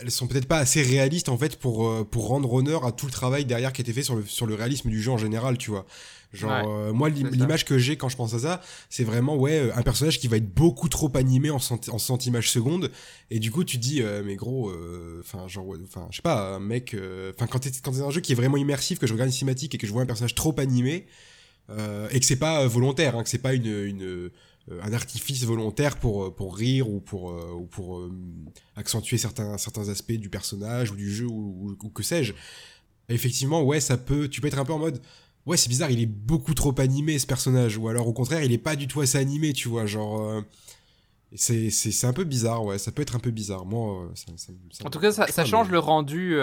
[0.00, 3.12] elles sont peut-être pas assez réalistes en fait pour pour rendre honneur à tout le
[3.12, 5.58] travail derrière qui a été fait sur le sur le réalisme du jeu en général,
[5.58, 5.86] tu vois.
[6.32, 10.18] Genre moi l'image que j'ai quand je pense à ça, c'est vraiment ouais un personnage
[10.18, 12.90] qui va être beaucoup trop animé en cent en cent images secondes
[13.30, 14.72] et du coup tu dis mais gros
[15.20, 16.96] enfin genre enfin je sais pas un mec
[17.34, 19.28] enfin quand t'es quand t'es dans un jeu qui est vraiment immersif que je regarde
[19.28, 21.06] une cinématique et que je vois un personnage trop animé
[21.70, 24.30] euh, et que c'est pas volontaire, hein, que c'est pas une, une euh,
[24.82, 28.00] un artifice volontaire pour pour rire ou pour euh, ou pour
[28.76, 32.34] accentuer certains certains aspects du personnage ou du jeu ou, ou, que sais-je.
[33.08, 34.28] Effectivement, ouais, ça peut.
[34.28, 35.00] Tu peux être un peu en mode.
[35.44, 38.52] Ouais, c'est bizarre, il est beaucoup trop animé ce personnage, ou alors au contraire, il
[38.52, 40.44] est pas du tout assez animé, tu vois, genre.
[41.34, 43.66] c'est c'est un peu bizarre, ouais, ça peut être un peu bizarre.
[43.66, 44.52] Moi, ça, ça,
[44.84, 46.36] en tout cas, ça, ça change le rendu.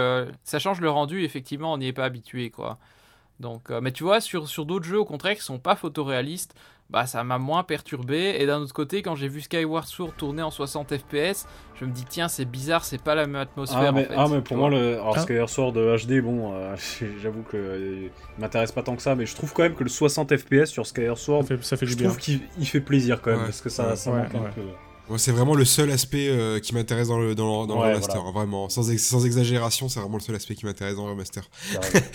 [0.43, 1.23] ça change le rendu.
[1.23, 2.77] Effectivement, on n'y est pas habitué, quoi.
[3.39, 6.53] Donc, euh, mais tu vois, sur, sur d'autres jeux, au contraire, qui sont pas photoréalistes,
[6.89, 8.35] bah ça m'a moins perturbé.
[8.39, 11.91] Et d'un autre côté, quand j'ai vu Skyward Sword tourner en 60 FPS, je me
[11.91, 13.79] dis, tiens, c'est bizarre, c'est pas la même atmosphère.
[13.79, 16.75] Ah, mais, en fait, ah, mais pour moi, le, alors, Skyward Sword HD, bon, euh,
[17.21, 18.07] j'avoue que euh,
[18.37, 20.85] m'intéresse pas tant que ça, mais je trouve quand même que le 60 FPS sur
[20.85, 23.69] Skyward Sword, ça fait, ça fait je trouve qu'il fait plaisir quand même, parce que
[23.69, 24.61] ça, ça manque un peu.
[25.17, 27.95] C'est vraiment le seul aspect euh, qui m'intéresse dans le, dans, le- dans Ouais, le
[27.95, 28.23] remaster.
[28.23, 31.11] hein, vraiment, sans, ex- sans exagération, c'est vraiment le seul aspect qui m'intéresse dans le
[31.11, 31.43] remaster.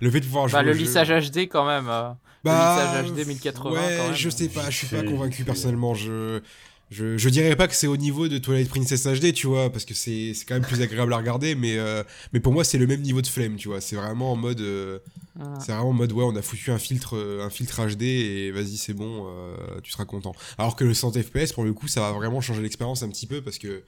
[0.00, 0.80] le fait de pouvoir jouer Bah, le jeu.
[0.80, 1.88] lissage HD quand même.
[1.88, 2.10] euh.
[2.44, 4.14] Bah, lissage HD 1080 Ouais, quand même.
[4.14, 5.94] je sais pas, je suis pas convaincu personnellement.
[5.94, 6.40] Je,
[6.90, 9.84] je, je dirais pas que c'est au niveau de Twilight Princess HD, tu vois, parce
[9.84, 12.02] que c'est c'est quand même plus agréable à regarder, mais, euh,
[12.32, 13.80] mais pour moi, c'est le même niveau de flemme, tu vois.
[13.80, 14.60] C'est vraiment en mode.
[14.60, 14.98] euh,
[15.40, 15.58] Ah.
[15.60, 18.50] c'est vraiment en mode, ouais, on a foutu un filtre, euh, un filtre HD et
[18.50, 20.34] vas-y, c'est bon, euh, tu seras content.
[20.56, 23.26] Alors que le 100 FPS, pour le coup, ça va vraiment changer l'expérience un petit
[23.26, 23.84] peu parce que.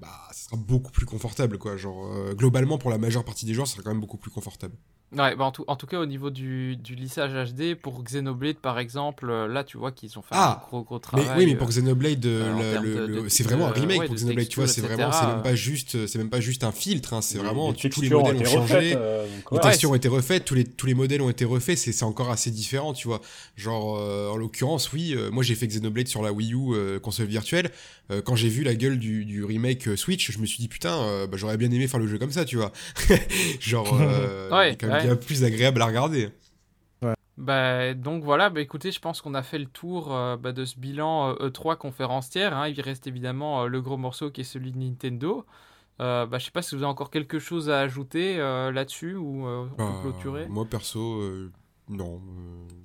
[0.00, 1.76] Bah, ça sera beaucoup plus confortable, quoi.
[1.76, 4.74] Genre, globalement, pour la majeure partie des joueurs, ça sera quand même beaucoup plus confortable.
[5.16, 8.56] Ouais, bah en, tout, en tout cas, au niveau du, du lissage HD, pour Xenoblade
[8.56, 11.38] par exemple, euh, là tu vois qu'ils ont fait Ah, un gros gros Mais travail.
[11.38, 14.56] oui, mais pour euh, Xenoblade, euh, c'est vraiment un remake ouais, pour de Xenoblade, tu
[14.60, 14.68] vois.
[14.68, 17.12] C'est vraiment, c'est même pas juste, c'est même pas juste un filtre.
[17.14, 18.74] hein, c'est vraiment les tous tous les ont modèles ont été changé.
[18.74, 21.44] refaites, euh, donc, Les textures ont été refaites, tous les, tous les modèles ont été
[21.44, 23.20] refaits, c'est c'est encore assez différent, tu vois.
[23.56, 26.98] Genre, euh, en l'occurrence, oui, euh, moi j'ai fait Xenoblade sur la Wii U euh,
[26.98, 27.70] console virtuelle.
[28.10, 30.68] Euh, quand j'ai vu la gueule du, du remake euh, Switch, je me suis dit,
[30.68, 32.70] putain, euh, bah, j'aurais bien aimé faire le jeu comme ça, tu vois.
[33.60, 34.76] Genre, euh, Ouais,
[35.06, 36.30] bien plus agréable à regarder.
[37.36, 40.64] Bah, donc voilà, bah, écoutez, je pense qu'on a fait le tour euh, bah, de
[40.64, 42.56] ce bilan euh, E3 conférencière.
[42.56, 42.68] Hein.
[42.68, 45.44] Il reste évidemment euh, le gros morceau qui est celui de Nintendo.
[46.00, 49.16] Euh, bah, je sais pas si vous avez encore quelque chose à ajouter euh, là-dessus
[49.16, 50.46] ou euh, on Bah, peut clôturer.
[50.46, 51.50] moi, perso, euh,
[51.88, 52.20] non.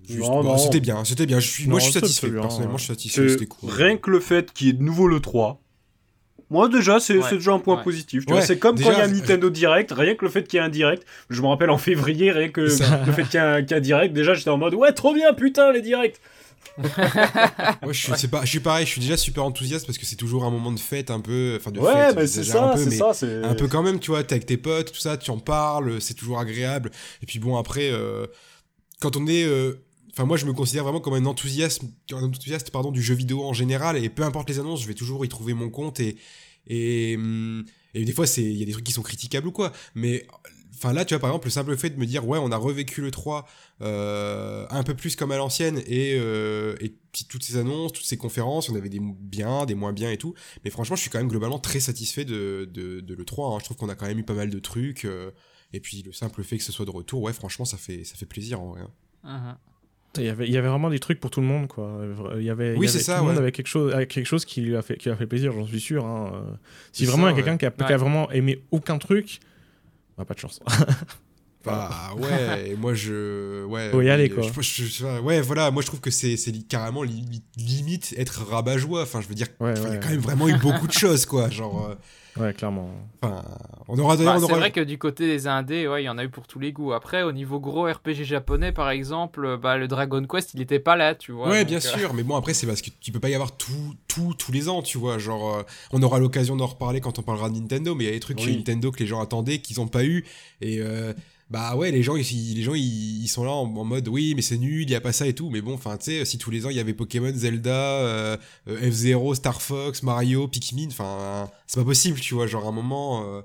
[0.09, 0.57] euh, bah, non.
[0.57, 1.39] C'était bien, c'était bien.
[1.39, 2.31] Je suis, moi, je suis satisfait.
[2.31, 3.29] Personnellement, je suis satisfait.
[3.29, 3.69] C'était cool.
[3.69, 5.61] rien que le fait qu'il y ait de nouveau le 3.
[6.49, 7.83] Moi déjà, c'est Ouais, déjà un point ouais.
[7.83, 8.23] positif.
[8.27, 8.41] Ouais.
[8.41, 10.57] C'est comme déjà, quand il y a un Nintendo Direct, rien que le fait qu'il
[10.57, 11.05] y ait un Direct.
[11.29, 13.01] Je me rappelle en février, rien que Ça.
[13.05, 15.71] le fait qu'il y ait un, Direct, déjà j'étais en mode ouais, trop bien, putain,
[15.71, 16.19] les Directs.
[16.77, 18.85] Moi, je suis, c'est pas, je suis pareil.
[18.85, 21.57] Je suis déjà super enthousiaste parce que c'est toujours un moment de fête, un peu,
[21.59, 22.15] enfin de Ouais, fête.
[22.15, 23.11] mais c'est ça, un peu, c'est ça.
[23.43, 26.01] un peu quand même, tu vois, t'es avec tes potes, tout ça, tu en parles,
[26.01, 26.91] c'est toujours agréable.
[27.21, 28.25] Et puis bon, après, euh,
[29.01, 29.73] quand on est, euh,
[30.11, 31.83] enfin moi, je me considère vraiment comme un enthousiaste,
[32.71, 33.97] pardon, du jeu vidéo en général.
[33.97, 36.17] Et peu importe les annonces, je vais toujours y trouver mon compte et
[36.71, 37.65] et, hum,
[37.95, 39.71] des fois, il y a des trucs qui sont critiquables ou quoi.
[39.95, 40.27] Mais
[40.75, 42.55] Enfin là, tu vois, par exemple, le simple fait de me dire, ouais, on a
[42.55, 43.45] revécu le 3
[43.81, 46.95] euh, un peu plus comme à l'ancienne et, euh, et
[47.27, 50.35] toutes ces annonces, toutes ces conférences, on avait des bien, des moins bien et tout.
[50.63, 53.55] Mais franchement, je suis quand même globalement très satisfait de, de, de l'E3.
[53.55, 53.57] hein.
[53.59, 55.03] Je trouve qu'on a quand même eu pas mal de trucs.
[55.03, 55.31] euh,
[55.73, 58.15] et puis le simple fait que ce soit de retour, ouais, franchement, ça fait, ça
[58.15, 58.81] fait plaisir en vrai.
[58.81, 58.91] hein.
[59.23, 59.57] Mhm.
[60.17, 62.01] Il y, avait, il y avait vraiment des trucs pour tout le monde, quoi.
[62.37, 63.41] Il y avait, il Oui, y c'est avait- ça, Tout le monde ouais.
[63.43, 65.51] avait quelque chose, avait quelque chose qui lui a fait, qui lui a fait plaisir,
[65.53, 66.03] j'en suis sûr.
[66.05, 66.57] hein.
[66.91, 67.95] Si vraiment il y a quelqu'un qui, a, qui a Ouais.
[67.95, 69.39] vraiment aimé aucun truc,
[70.17, 70.59] bah, pas de chance.
[71.65, 73.65] Bah ouais, moi je.
[73.65, 74.43] Ouais, Faut y aller, quoi.
[74.43, 78.13] je- je- je- ouais, voilà, moi je trouve que c'est c'est li- carrément li- limite
[78.17, 79.01] être rabat-joie.
[79.03, 81.25] Enfin, je veux dire, Ouais, il y a quand même vraiment eu beaucoup de choses,
[81.25, 81.49] quoi.
[81.49, 81.87] Genre.
[81.89, 81.95] euh,
[82.37, 82.89] Ouais, clairement.
[83.21, 83.43] Enfin,
[83.89, 84.35] on aura d'ailleurs.
[84.35, 86.29] Bah, c'est aura- vrai que du côté des indés, ouais, il y en a eu
[86.29, 86.93] pour tous les goûts.
[86.93, 90.79] Après, au niveau gros RPG japonais, par exemple, euh, bah, le Dragon Quest, il était
[90.79, 91.49] pas là, tu vois.
[91.49, 93.33] Ouais, donc, bien euh, sûr, mais bon, après, c'est parce que tu peux pas y
[93.33, 95.17] avoir tout, tout, tous les ans, tu vois.
[95.17, 98.11] Genre, euh, on aura l'occasion d'en reparler quand on parlera de Nintendo, mais il y
[98.11, 98.55] a des trucs chez.
[98.55, 100.23] Nintendo que les gens attendaient, qu'ils ont pas eu.
[100.61, 101.11] Et euh,
[101.49, 104.33] bah ouais, les gens, ils, les gens, ils, ils sont là en, en mode oui,
[104.35, 105.49] mais c'est nul, il y a pas ça et tout.
[105.49, 108.37] Mais bon, enfin, tu sais, si tous les ans il y avait Pokémon, Zelda, euh,
[108.67, 112.45] euh, F-Zero, Star Fox, Mario, Pikmin, enfin, c'est pas possible, tu vois.
[112.47, 113.23] Genre, à un moment.
[113.25, 113.41] euh,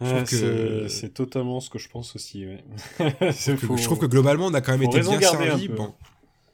[0.00, 2.44] Je trouve que- c'est- totalement ce que je pense aussi.
[2.46, 2.64] Ouais.
[3.32, 3.76] C'est que- faux.
[3.76, 5.68] je trouve que globalement, on a quand même été bien servi.
[5.68, 5.92] Bon.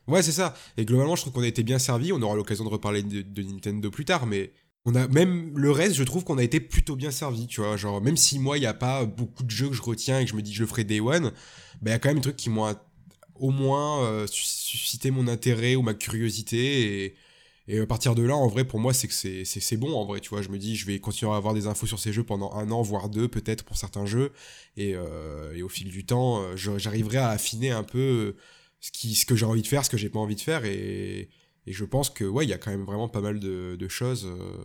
[0.09, 0.55] Ouais, c'est ça.
[0.77, 2.12] Et globalement, je trouve qu'on a été bien servi.
[2.12, 4.51] On aura l'occasion de reparler de, de Nintendo plus tard, mais
[4.86, 7.47] on a même le reste, je trouve qu'on a été plutôt bien servi.
[7.47, 9.82] Tu vois, genre même si moi, il y a pas beaucoup de jeux que je
[9.82, 11.32] retiens et que je me dis que je ferai day one,
[11.82, 12.74] bah il y a quand même des trucs qui m'ont
[13.36, 17.15] au moins euh, sus- suscité mon intérêt ou ma curiosité
[17.69, 20.20] et à partir de là, en vrai, pour moi, c'est que c'est- bon, en vrai,
[20.20, 20.43] tu vois.
[20.43, 22.70] Je me dis, je vais continuer à avoir des infos sur ces jeux pendant un
[22.73, 24.32] an, voire deux, peut-être, pour certains jeux.
[24.77, 28.35] Et, euh, et au fil du temps, euh, j'arriverai à affiner un peu
[28.81, 30.65] ce, ce que j'ai envie de faire, ce que j'ai pas envie de faire.
[30.65, 31.28] Et,
[31.66, 33.88] et je pense que, ouais, il y a quand même vraiment pas mal de, de
[33.88, 34.56] choses euh,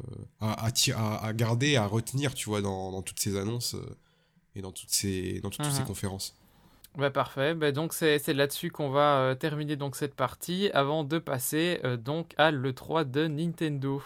[0.42, 3.96] à, garder, à retenir, tu vois, dans, dans toutes ces annonces euh,
[4.56, 5.88] et dans toutes ces, dans toutes ces Mhm.
[5.88, 6.36] conférences.
[6.98, 7.54] Bah, parfait.
[7.54, 12.34] Bah, donc c'est là-dessus qu'on va euh, terminer donc cette partie avant de passer donc
[12.38, 14.02] à l'E3 de Nintendo.